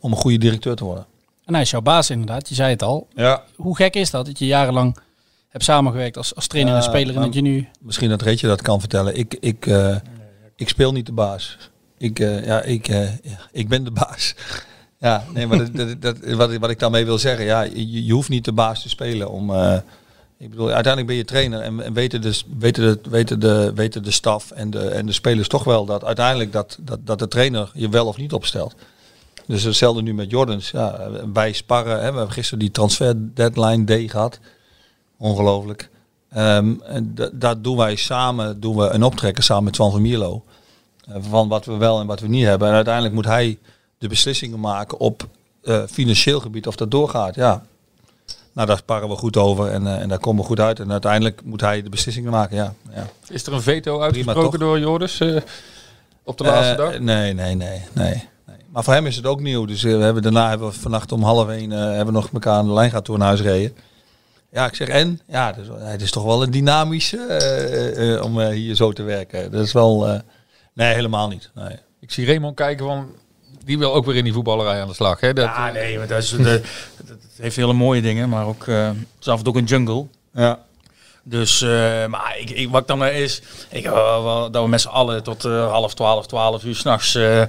om 0.00 0.12
een 0.12 0.18
goede 0.18 0.38
directeur 0.38 0.76
te 0.76 0.84
worden. 0.84 1.06
En 1.44 1.52
hij 1.52 1.62
is 1.62 1.70
jouw 1.70 1.80
baas 1.80 2.10
inderdaad, 2.10 2.48
je 2.48 2.54
zei 2.54 2.70
het 2.70 2.82
al. 2.82 3.06
Ja. 3.14 3.42
Hoe 3.56 3.76
gek 3.76 3.94
is 3.94 4.10
dat, 4.10 4.26
dat 4.26 4.38
je 4.38 4.46
jarenlang 4.46 4.96
hebt 5.52 5.64
samengewerkt 5.64 6.16
als, 6.16 6.34
als 6.34 6.46
trainer 6.46 6.74
en 6.74 6.82
speler 6.82 7.08
en 7.08 7.14
maar- 7.14 7.24
dat 7.24 7.34
je 7.34 7.40
nu... 7.40 7.68
Misschien 7.80 8.08
dat 8.08 8.22
Reetje 8.22 8.46
dat 8.46 8.62
kan 8.62 8.80
vertellen. 8.80 9.18
Ik, 9.18 9.36
ik, 9.40 9.66
eh, 9.66 9.96
ik 10.56 10.68
speel 10.68 10.92
niet 10.92 11.06
de 11.06 11.12
baas. 11.12 11.58
Ik, 11.98 12.18
eh, 12.18 12.44
ja, 12.46 12.62
ik, 12.62 12.88
eh, 12.88 13.02
ja, 13.22 13.38
ik 13.52 13.68
ben 13.68 13.84
de 13.84 13.90
baas. 13.90 14.34
Ja, 14.98 15.24
nee, 15.34 15.46
maar 15.46 15.58
dat, 15.58 15.74
dat, 15.74 16.02
dat, 16.02 16.34
wat, 16.34 16.52
ik- 16.52 16.60
wat 16.60 16.70
ik 16.70 16.78
daarmee 16.78 17.04
wil 17.04 17.18
zeggen, 17.18 17.44
ja, 17.44 17.62
je, 17.62 18.04
je 18.04 18.12
hoeft 18.12 18.28
niet 18.28 18.44
de 18.44 18.52
baas 18.52 18.82
te 18.82 18.88
spelen 18.88 19.30
om. 19.30 19.50
ik 20.38 20.50
bedoel, 20.50 20.66
uiteindelijk 20.70 21.06
ben 21.06 21.16
je 21.16 21.24
trainer 21.24 21.60
en, 21.60 21.80
en 21.84 21.92
weten, 21.92 22.20
de, 22.22 22.40
weten, 22.58 22.82
de, 23.02 23.10
weten, 23.10 23.40
de, 23.40 23.72
weten 23.74 24.02
de 24.02 24.10
staf 24.10 24.50
en 24.50 24.70
de, 24.70 24.88
en 24.88 25.06
de 25.06 25.12
spelers 25.12 25.48
toch 25.48 25.64
wel 25.64 25.84
dat 25.84 26.04
uiteindelijk 26.04 26.52
dat, 26.52 26.78
dat, 26.80 27.06
dat 27.06 27.18
de 27.18 27.28
trainer 27.28 27.70
je 27.74 27.88
wel 27.88 28.06
of 28.06 28.16
niet 28.16 28.32
opstelt. 28.32 28.74
Dus 29.46 29.62
hetzelfde 29.62 30.02
nu 30.02 30.14
met 30.14 30.30
Jordans. 30.30 30.70
Ja, 30.70 31.10
wij 31.32 31.52
sparren. 31.52 31.92
Hè, 31.94 32.10
we 32.10 32.16
hebben 32.16 32.30
gisteren 32.32 32.58
die 32.58 32.70
transfer 32.70 33.14
deadline 33.34 33.84
day 33.84 34.08
gehad. 34.08 34.38
Ongelooflijk. 35.22 35.90
Ehm, 36.30 36.72
en 36.84 37.14
da- 37.14 37.30
daar 37.32 37.60
doen 37.60 37.76
wij 37.76 37.96
samen 37.96 38.60
doen 38.60 38.76
we 38.76 38.88
een 38.88 39.02
optrekken 39.02 39.44
samen 39.44 39.64
met 39.64 39.72
Twan 39.72 39.90
van 39.90 40.02
Mierlo. 40.02 40.42
eh, 41.08 41.16
van 41.20 41.48
wat 41.48 41.64
we 41.64 41.76
wel 41.76 42.00
en 42.00 42.06
wat 42.06 42.20
we 42.20 42.28
niet 42.28 42.44
hebben. 42.44 42.68
En 42.68 42.74
uiteindelijk 42.74 43.14
moet 43.14 43.24
hij 43.24 43.58
de 43.98 44.08
beslissingen 44.08 44.60
maken 44.60 44.98
op 45.00 45.28
eh, 45.62 45.82
financieel 45.90 46.40
gebied 46.40 46.66
of 46.66 46.76
dat 46.76 46.90
doorgaat. 46.90 47.34
Ja. 47.34 47.62
Nou, 48.52 48.66
daar 48.68 48.76
sparren 48.76 49.08
we 49.08 49.16
goed 49.16 49.36
over 49.36 49.68
en, 49.70 49.86
eh, 49.86 50.00
en 50.00 50.08
daar 50.08 50.18
komen 50.18 50.40
we 50.42 50.46
goed 50.48 50.60
uit. 50.60 50.80
En 50.80 50.92
uiteindelijk 50.92 51.40
moet 51.44 51.60
hij 51.60 51.82
de 51.82 51.88
beslissingen 51.88 52.30
maken. 52.30 52.56
Ja. 52.56 52.74
ja. 52.94 53.06
Is 53.28 53.46
er 53.46 53.52
een 53.52 53.62
veto 53.62 54.00
uitgesproken 54.00 54.58
door 54.58 54.78
Joris 54.78 55.20
op 56.24 56.38
de 56.38 56.44
laatste 56.44 56.74
dag? 56.76 56.98
Nee, 56.98 57.32
nee, 57.32 57.54
nee, 57.54 57.82
nee. 57.92 58.28
Maar 58.68 58.84
voor 58.84 58.92
hem 58.94 59.06
is 59.06 59.16
het 59.16 59.26
ook 59.26 59.40
nieuw. 59.40 59.64
Dus 59.64 59.82
we 59.82 59.90
hebben, 59.90 60.22
daarna 60.22 60.48
hebben 60.48 60.68
we 60.68 60.74
vannacht 60.74 61.12
om 61.12 61.22
half 61.22 61.48
één 61.48 61.70
hebben 61.70 62.06
we 62.06 62.12
nog 62.12 62.28
elkaar 62.32 62.54
aan 62.54 62.66
de 62.66 62.72
lijn 62.72 62.90
toen 62.90 63.14
we 63.14 63.18
naar 63.20 63.28
huis 63.28 63.40
reden. 63.40 63.76
Ja, 64.52 64.66
ik 64.66 64.74
zeg 64.74 64.88
en? 64.88 65.20
Ja, 65.28 65.52
dus, 65.52 65.66
het 65.78 66.02
is 66.02 66.10
toch 66.10 66.24
wel 66.24 66.42
een 66.42 66.50
dynamisch 66.50 67.14
eh, 67.14 67.36
eh, 67.36 68.14
eh, 68.14 68.22
om 68.24 68.40
eh, 68.40 68.48
hier 68.48 68.74
zo 68.74 68.92
te 68.92 69.02
werken. 69.02 69.50
Dat 69.50 69.64
is 69.64 69.72
wel... 69.72 70.08
eh, 70.08 70.18
nee, 70.74 70.94
helemaal 70.94 71.28
niet. 71.28 71.50
Nee. 71.54 71.76
Ik 72.00 72.12
zie 72.12 72.26
Raymond 72.26 72.56
kijken 72.56 72.86
van... 72.86 73.06
Die 73.64 73.78
wil 73.78 73.94
ook 73.94 74.04
weer 74.06 74.16
in 74.16 74.24
die 74.24 74.32
voetballerij 74.32 74.80
aan 74.80 74.88
de 74.88 74.94
slag. 74.94 75.20
Hè? 75.20 75.32
Dat, 75.32 75.44
Ja, 75.44 75.70
nee, 75.72 75.98
maar 75.98 76.06
dat, 76.06 76.22
is, 76.22 76.30
dat 76.30 76.60
heeft 77.40 77.56
hele 77.56 77.72
mooie 77.72 78.02
dingen, 78.02 78.28
maar 78.28 78.46
ook, 78.46 78.66
eh, 78.66 78.86
het 78.86 78.96
is 79.20 79.28
af 79.28 79.38
en 79.38 79.44
toe 79.44 79.52
ook 79.52 79.58
een 79.58 79.66
jungle. 79.66 80.06
Ja. 80.34 80.58
Dus, 81.22 81.62
eh, 81.62 82.06
maar 82.06 82.34
ik, 82.38 82.50
ik, 82.50 82.70
wat 82.70 82.80
ik 82.80 82.86
dan 82.86 82.98
maar 82.98 83.12
is, 83.12 83.42
ik, 83.70 83.84
wel- 83.86 84.50
dat 84.50 84.62
we 84.62 84.68
met 84.68 84.80
z'n 84.80 84.88
allen 84.88 85.22
tot 85.22 85.44
eh, 85.44 85.70
half 85.70 85.94
twaalf, 85.94 86.26
twaalf 86.26 86.64
uur 86.64 86.74
s'nachts 86.74 87.14
eh 87.14 87.42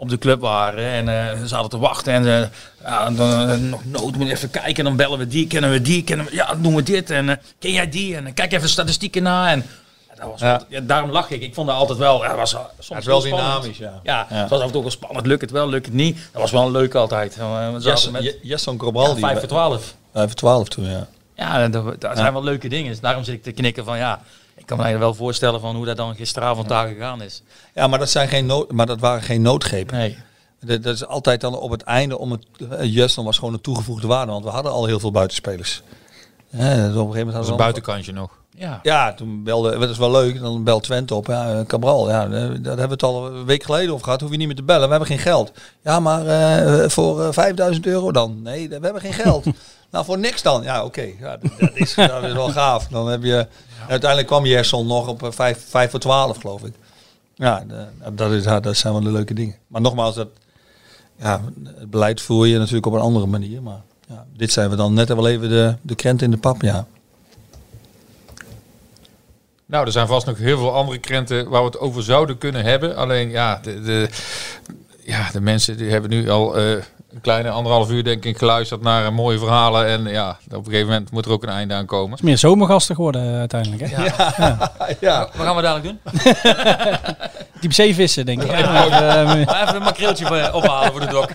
op 0.00 0.08
de 0.08 0.18
club 0.18 0.40
waren. 0.40 0.84
En 0.84 1.08
eh 1.32 1.38
ze 1.40 1.46
zaten 1.46 1.70
te 1.70 1.78
wachten 1.78 2.12
en 2.12 2.42
eh, 2.42 2.48
ja, 2.82 3.10
dan 3.10 3.50
eh, 3.50 3.56
nog 3.56 3.84
nood, 3.84 4.16
moet 4.16 4.28
even 4.28 4.50
kijken. 4.50 4.74
En 4.74 4.84
dan 4.84 4.96
bellen 4.96 5.18
we 5.18 5.26
die, 5.26 5.46
kennen 5.46 5.70
we 5.70 5.82
die, 5.82 6.04
kennen 6.04 6.26
we, 6.26 6.34
ja, 6.34 6.54
doen 6.54 6.74
we 6.74 6.82
dit. 6.82 7.10
En 7.10 7.40
ken 7.58 7.72
jij 7.72 7.88
die? 7.88 8.16
En 8.16 8.34
kijk 8.34 8.52
even 8.52 8.68
statistieken 8.68 9.22
na. 9.22 9.50
En 9.50 9.66
ja, 10.08 10.14
dat 10.14 10.30
was, 10.30 10.40
Ja. 10.40 10.62
ja, 10.68 10.80
daarom 10.80 11.10
lach 11.10 11.30
ik. 11.30 11.42
Ik 11.42 11.54
vond 11.54 11.68
dat 11.68 11.76
altijd 11.76 11.98
wel, 11.98 12.24
ja, 12.24 12.34
was, 12.34 12.50
soms 12.78 12.98
Het 12.98 13.04
wel 13.04 13.20
dynamisch, 13.20 13.78
ja. 13.78 14.26
Het 14.28 14.50
was 14.50 14.60
af 14.60 14.66
en 14.66 14.72
toe 14.72 14.82
wel 14.82 14.90
spannend. 14.90 15.26
Lukt 15.26 15.40
het 15.40 15.50
wel, 15.50 15.68
lukt 15.68 15.86
het 15.86 15.94
niet. 15.94 16.18
Dat 16.32 16.40
was 16.42 16.50
wel 16.50 16.70
leuk 16.70 16.94
altijd. 16.94 17.38
Jesson 17.78 18.12
met 18.12 18.22
Je- 18.22 18.38
Jesson 18.42 18.76
Cabral. 18.76 19.06
ja, 19.06 19.12
die 19.14 19.24
5 19.24 19.38
voor 19.38 19.48
12. 19.48 19.94
Vijf 20.12 20.26
voor 20.26 20.34
twaalf 20.38 20.68
toen, 20.68 20.90
ja. 20.90 21.06
Ja, 21.36 21.68
dat, 21.68 22.00
dat 22.00 22.16
zijn 22.16 22.32
wel 22.32 22.44
leuke 22.44 22.68
dingen. 22.68 22.90
Dus 22.90 23.00
daarom 23.00 23.24
zit 23.24 23.34
ik 23.34 23.42
te 23.42 23.52
knikken 23.52 23.84
van 23.84 23.98
ja, 23.98 24.20
ik 24.58 24.66
kan 24.66 24.76
me 24.76 24.82
eigenlijk 24.82 25.12
wel 25.12 25.26
voorstellen 25.26 25.60
van 25.60 25.76
hoe 25.76 25.86
dat 25.86 25.96
dan 25.96 26.14
gisteravond 26.14 26.68
daar 26.68 26.88
gegaan 26.88 27.22
is. 27.22 27.42
Ja, 27.74 27.86
maar 27.86 27.98
dat, 27.98 28.10
zijn 28.10 28.28
geen 28.28 28.46
nood, 28.46 28.72
maar 28.72 28.86
dat 28.86 29.00
waren 29.00 29.22
geen 29.22 29.42
noodgrepen. 29.42 29.96
Nee. 29.96 30.18
Dat, 30.60 30.82
dat 30.82 30.94
is 30.94 31.06
altijd 31.06 31.40
dan 31.40 31.58
op 31.58 31.70
het 31.70 31.82
einde 31.82 32.18
om 32.18 32.30
het. 32.32 32.46
Uh, 32.60 32.94
Justin 32.94 33.24
was 33.24 33.38
gewoon 33.38 33.54
een 33.54 33.60
toegevoegde 33.60 34.06
waarde, 34.06 34.32
want 34.32 34.44
we 34.44 34.50
hadden 34.50 34.72
al 34.72 34.86
heel 34.86 35.00
veel 35.00 35.10
buitenspelers. 35.10 35.82
Ja, 36.50 36.58
dus 36.58 36.74
op 36.74 36.76
een 36.76 36.92
gegeven 36.92 37.04
moment 37.04 37.14
dat 37.14 37.34
hadden 37.34 37.44
we 37.44 37.50
een 37.50 37.56
buitenkantje 37.56 38.12
nog. 38.12 38.38
Ja. 38.58 38.80
Ja, 38.82 39.14
toen 39.14 39.42
belde, 39.42 39.78
dat 39.78 39.90
is 39.90 39.98
wel 39.98 40.10
leuk, 40.10 40.40
dan 40.40 40.64
belt 40.64 40.82
Twente 40.82 41.14
op. 41.14 41.26
Ja, 41.26 41.52
eh, 41.52 41.66
Cabral, 41.66 42.08
ja, 42.08 42.24
eh, 42.24 42.30
daar 42.30 42.40
hebben 42.50 42.74
we 42.76 42.92
het 42.92 43.02
al 43.02 43.26
een 43.26 43.44
week 43.44 43.62
geleden 43.62 43.92
over 43.92 44.04
gehad. 44.04 44.20
Hoef 44.20 44.30
je 44.30 44.36
niet 44.36 44.46
meer 44.46 44.56
te 44.56 44.62
bellen, 44.62 44.84
we 44.84 44.90
hebben 44.90 45.08
geen 45.08 45.18
geld. 45.18 45.52
Ja, 45.82 46.00
maar 46.00 46.26
eh, 46.26 46.88
voor 46.88 47.22
eh, 47.22 47.28
5000 47.32 47.86
euro 47.86 48.12
dan? 48.12 48.42
Nee, 48.42 48.68
we 48.68 48.78
hebben 48.80 49.00
geen 49.00 49.12
geld. 49.12 49.46
nou, 49.90 50.04
voor 50.04 50.18
niks 50.18 50.42
dan? 50.42 50.62
Ja, 50.62 50.84
oké. 50.84 51.08
Ja, 51.20 51.38
dat, 51.58 51.70
is, 51.74 51.94
wel 51.94 52.50
gaaf. 52.50 52.86
Dan 52.86 53.08
heb 53.08 53.22
je, 53.22 53.46
uiteindelijk 53.88 54.28
kwam 54.28 54.46
Jerson 54.46 54.86
nog 54.86 55.08
op 55.08 55.28
5, 55.34 55.64
5 55.68 55.90
voor 55.90 56.00
12, 56.00 56.38
geloof 56.38 56.62
ik. 56.62 56.72
Ja, 57.34 57.64
dat, 58.12 58.32
is, 58.32 58.44
dat 58.44 58.76
zijn 58.76 58.92
wel 58.92 59.02
de 59.02 59.12
leuke 59.12 59.34
dingen. 59.34 59.56
Maar 59.66 59.80
nogmaals, 59.80 60.14
dat, 60.14 60.28
ja, 61.16 61.40
het 61.64 61.90
beleid 61.90 62.20
voer 62.20 62.46
je 62.46 62.58
natuurlijk 62.58 62.86
op 62.86 62.92
een 62.92 63.00
andere 63.00 63.26
manier. 63.26 63.62
Maar 63.62 63.80
ja, 64.08 64.26
dit 64.36 64.52
zijn 64.52 64.70
we 64.70 64.76
dan 64.76 64.94
net 64.94 65.08
wel 65.08 65.28
even 65.28 65.48
de, 65.48 65.76
de 65.82 65.94
krent 65.94 66.22
in 66.22 66.30
de 66.30 66.36
pap, 66.36 66.62
ja. 66.62 66.86
Nou, 69.66 69.86
er 69.86 69.92
zijn 69.92 70.06
vast 70.06 70.26
nog 70.26 70.38
heel 70.38 70.58
veel 70.58 70.74
andere 70.74 70.98
krenten 70.98 71.48
waar 71.48 71.60
we 71.60 71.66
het 71.66 71.78
over 71.78 72.02
zouden 72.02 72.38
kunnen 72.38 72.64
hebben. 72.64 72.96
Alleen 72.96 73.30
ja, 73.30 73.60
de, 73.62 73.80
de, 73.80 74.08
ja, 75.04 75.30
de 75.30 75.40
mensen 75.40 75.76
die 75.76 75.90
hebben 75.90 76.10
nu 76.10 76.30
al 76.30 76.56
eh, 76.56 76.76
een 77.12 77.20
kleine 77.20 77.50
anderhalf 77.50 77.90
uur 77.90 78.04
denk 78.04 78.24
ik 78.24 78.38
geluisterd 78.38 78.82
naar 78.82 79.04
eh, 79.04 79.10
mooie 79.10 79.38
verhalen. 79.38 79.86
En 79.86 80.04
ja, 80.06 80.38
op 80.50 80.56
een 80.56 80.64
gegeven 80.64 80.86
moment 80.86 81.10
moet 81.10 81.24
er 81.24 81.30
ook 81.30 81.42
een 81.42 81.48
einde 81.48 81.74
aan 81.74 81.86
komen. 81.86 82.10
Het 82.10 82.18
is 82.18 82.24
meer 82.24 82.38
zomergasten 82.38 82.94
geworden 82.94 83.22
eh, 83.32 83.38
uiteindelijk. 83.38 83.82
Hè? 83.90 84.04
ja. 85.00 85.28
Wat 85.36 85.46
gaan 85.46 85.56
we 85.56 85.62
dadelijk 85.62 85.84
doen? 85.84 85.98
Diep 87.60 87.72
zeevissen, 87.72 88.26
denk 88.26 88.42
ik. 88.42 88.50
Ja. 88.50 88.84
Eh, 88.86 89.24
Maar 89.46 89.62
even 89.62 89.74
een 89.76 89.82
makreeltje 89.82 90.26
voor- 90.26 90.50
ophalen 90.52 90.90
voor 90.92 91.00
de 91.00 91.06
dok. 91.06 91.28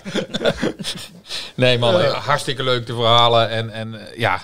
Nee 1.54 1.78
man, 1.78 2.00
hartstikke 2.04 2.62
leuk 2.62 2.86
de 2.86 2.94
verhalen. 2.94 3.50
En, 3.50 3.70
en 3.70 3.94
ja, 4.16 4.40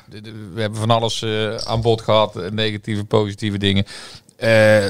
we 0.55 0.61
hebben 0.61 0.79
van 0.81 0.91
alles 0.91 1.23
eh, 1.23 1.55
aan 1.55 1.81
bod 1.81 2.01
gehad. 2.03 2.37
eh, 2.37 2.51
Negatieve, 2.51 3.05
positieve 3.05 3.59
dingen. 3.59 3.85
Eh, 4.37 4.87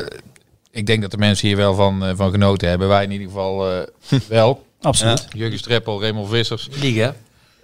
ik 0.70 0.86
denk 0.86 1.02
dat 1.02 1.10
de 1.10 1.16
mensen 1.16 1.48
hier 1.48 1.56
wel 1.56 1.74
van, 1.74 2.04
eh, 2.04 2.12
van 2.14 2.30
genoten 2.30 2.68
hebben. 2.68 2.88
Wij 2.88 3.04
in 3.04 3.10
ieder 3.10 3.26
geval 3.26 3.70
eh, 3.70 3.78
wel. 4.28 4.68
Absoluut. 4.80 5.26
Jurgen 5.32 5.58
Streppel, 5.58 6.00
Raymond 6.00 6.28
Vissers. 6.28 6.68
Liegen. 6.80 7.16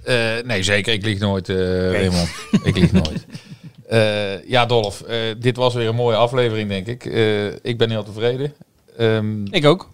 Eh, 0.05 0.35
nee, 0.45 0.63
zeker. 0.63 0.93
Ik 0.93 1.05
lieg 1.05 1.19
nooit, 1.19 1.49
eh 1.49 1.91
Raymond. 1.91 2.29
Ik 2.63 2.77
lieg 2.77 2.93
nooit. 2.93 3.27
Eh, 3.89 4.49
ja, 4.49 4.67
Dolf. 4.67 5.01
eh, 5.01 5.19
dit 5.39 5.57
was 5.57 5.75
weer 5.75 5.89
een 5.89 5.95
mooie 5.95 6.17
aflevering, 6.17 6.69
denk 6.69 6.87
ik. 6.87 7.05
Eh, 7.05 7.47
ik 7.47 7.79
ben 7.79 7.91
heel 7.91 8.03
tevreden. 8.03 8.55
Ehm, 8.97 9.45
Ik 9.47 9.65
ook. 9.65 9.89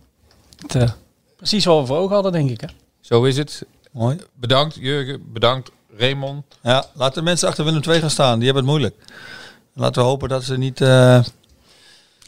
Het, 0.69 0.95
precies 1.37 1.65
wat 1.65 1.81
we 1.81 1.87
voor 1.87 1.97
ogen 1.97 2.15
hadden, 2.15 2.33
denk 2.33 2.51
ik. 2.51 2.61
Hè? 2.61 2.67
zo 3.01 3.25
is 3.25 3.37
het. 3.37 3.63
Mooi. 3.91 4.19
Bedankt, 4.35 4.75
Jurgen. 4.81 5.33
Bedankt, 5.33 5.71
Raymond. 5.97 6.45
Ja, 6.63 6.85
laten 6.95 7.15
de 7.15 7.23
mensen 7.23 7.49
achter 7.49 7.65
Willem 7.65 7.83
II 7.89 8.01
gaan 8.01 8.11
staan. 8.11 8.35
Die 8.39 8.45
hebben 8.45 8.63
het 8.63 8.73
moeilijk. 8.73 8.95
Laten 9.75 10.03
we 10.03 10.09
hopen 10.09 10.29
dat 10.29 10.45
ze 10.45 10.59
niet... 10.59 10.81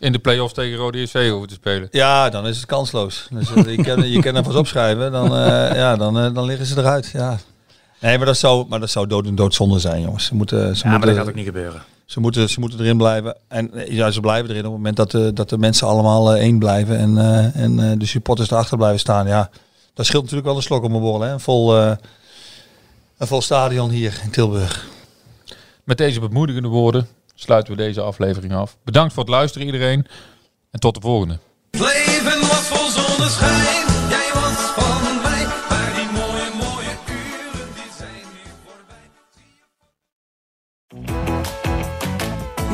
In 0.04 0.12
de 0.12 0.18
play-offs 0.18 0.54
tegen 0.54 0.78
Rode 0.78 1.00
JC 1.00 1.12
hoeven 1.30 1.48
te 1.48 1.54
spelen. 1.54 1.88
Ja, 1.90 2.30
dan 2.30 2.46
is 2.46 2.56
het 2.56 2.66
kansloos. 2.66 3.28
Dus, 3.30 3.54
eh, 3.54 3.76
je, 3.76 3.82
kan, 3.82 4.08
je 4.10 4.20
kan 4.20 4.34
er 4.36 4.44
vast 4.44 4.56
opschrijven. 4.56 5.12
Dan, 5.12 5.24
eh, 5.36 5.76
ja, 5.76 5.96
dan, 5.96 6.18
eh, 6.18 6.34
dan 6.34 6.44
liggen 6.44 6.66
ze 6.66 6.78
eruit. 6.78 7.10
Ja. 7.12 7.38
Nee, 8.00 8.16
maar 8.16 8.26
dat 8.26 8.36
zou, 8.36 8.66
maar 8.68 8.80
dat 8.80 8.90
zou 8.90 9.06
dood 9.06 9.26
en 9.26 9.34
doodzonde 9.34 9.78
zijn, 9.78 10.02
jongens. 10.02 10.24
Ze 10.24 10.34
moeten, 10.34 10.76
ze, 10.76 10.82
Ja, 10.84 10.90
maar 10.90 10.98
moeten, 10.98 11.08
dat 11.08 11.18
gaat 11.18 11.28
ook 11.28 11.34
niet 11.34 11.44
gebeuren. 11.44 11.82
ze, 12.04 12.20
moeten, 12.20 12.50
ze 12.50 12.60
moeten 12.60 12.80
erin 12.80 12.96
blijven. 12.96 13.36
En 13.48 13.70
ja, 13.88 14.10
ze 14.10 14.20
blijven 14.20 14.50
erin 14.50 14.66
op 14.66 14.72
het 14.72 14.76
moment 14.76 14.96
dat 14.96 15.10
de, 15.10 15.32
dat 15.32 15.48
de 15.48 15.58
mensen 15.58 15.86
allemaal 15.86 16.34
eh, 16.34 16.40
één 16.42 16.58
blijven. 16.58 16.98
En, 16.98 17.18
eh, 17.18 17.56
en 17.62 17.90
eh, 17.90 17.98
de 17.98 18.06
supporters 18.06 18.50
erachter 18.50 18.76
blijven 18.76 19.00
staan. 19.00 19.26
Ja, 19.26 19.50
dat 19.94 20.06
scheelt 20.06 20.22
natuurlijk 20.22 20.48
wel 20.48 20.56
een 20.56 20.62
slok 20.62 20.84
om 20.84 20.94
een 20.94 21.00
borrel. 21.00 21.20
Hè? 21.20 21.32
Een, 21.32 21.40
vol, 21.40 21.76
eh, 21.76 21.92
een 23.18 23.26
vol 23.26 23.42
stadion 23.42 23.90
hier 23.90 24.20
in 24.24 24.30
Tilburg. 24.30 24.86
Met 25.84 25.98
deze 25.98 26.20
bemoedigende 26.20 26.68
woorden 26.68 27.08
sluiten 27.44 27.76
we 27.76 27.82
deze 27.82 28.00
aflevering 28.00 28.54
af. 28.54 28.76
Bedankt 28.84 29.12
voor 29.14 29.22
het 29.22 29.32
luisteren 29.32 29.66
iedereen. 29.66 30.06
En 30.70 30.80
tot 30.80 30.94
de 30.94 31.00
volgende. 31.00 31.38
Leven 31.70 32.40
was 32.40 32.66
vol 32.66 32.88
zonneschijn, 32.90 33.86
jij 34.08 34.30
was 34.34 34.58
van 34.76 35.22
mij. 35.22 35.46
Maar 35.68 35.92
die 35.94 36.10
mooie, 36.12 36.50
mooie 36.60 36.94
uren, 37.08 37.68
die 37.74 37.90
zijn 37.98 38.24
nu 38.32 38.42
voorbij. 38.64 39.06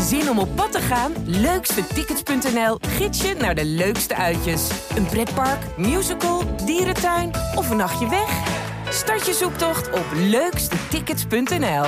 Zin 0.03 0.31
om 0.31 0.39
op 0.39 0.57
pad 0.57 0.73
te 0.73 0.81
gaan? 0.81 1.13
Leukstetickets.nl 1.27 2.79
gids 2.81 3.23
je 3.23 3.35
naar 3.39 3.55
de 3.55 3.65
leukste 3.65 4.17
uitjes. 4.17 4.71
Een 4.97 5.07
pretpark, 5.07 5.77
musical, 5.77 6.43
dierentuin 6.65 7.31
of 7.55 7.71
een 7.71 7.77
nachtje 7.77 8.09
weg? 8.09 8.59
Start 8.91 9.27
je 9.27 9.33
zoektocht 9.33 9.91
op 9.93 10.07
leukstetickets.nl. 10.15 11.87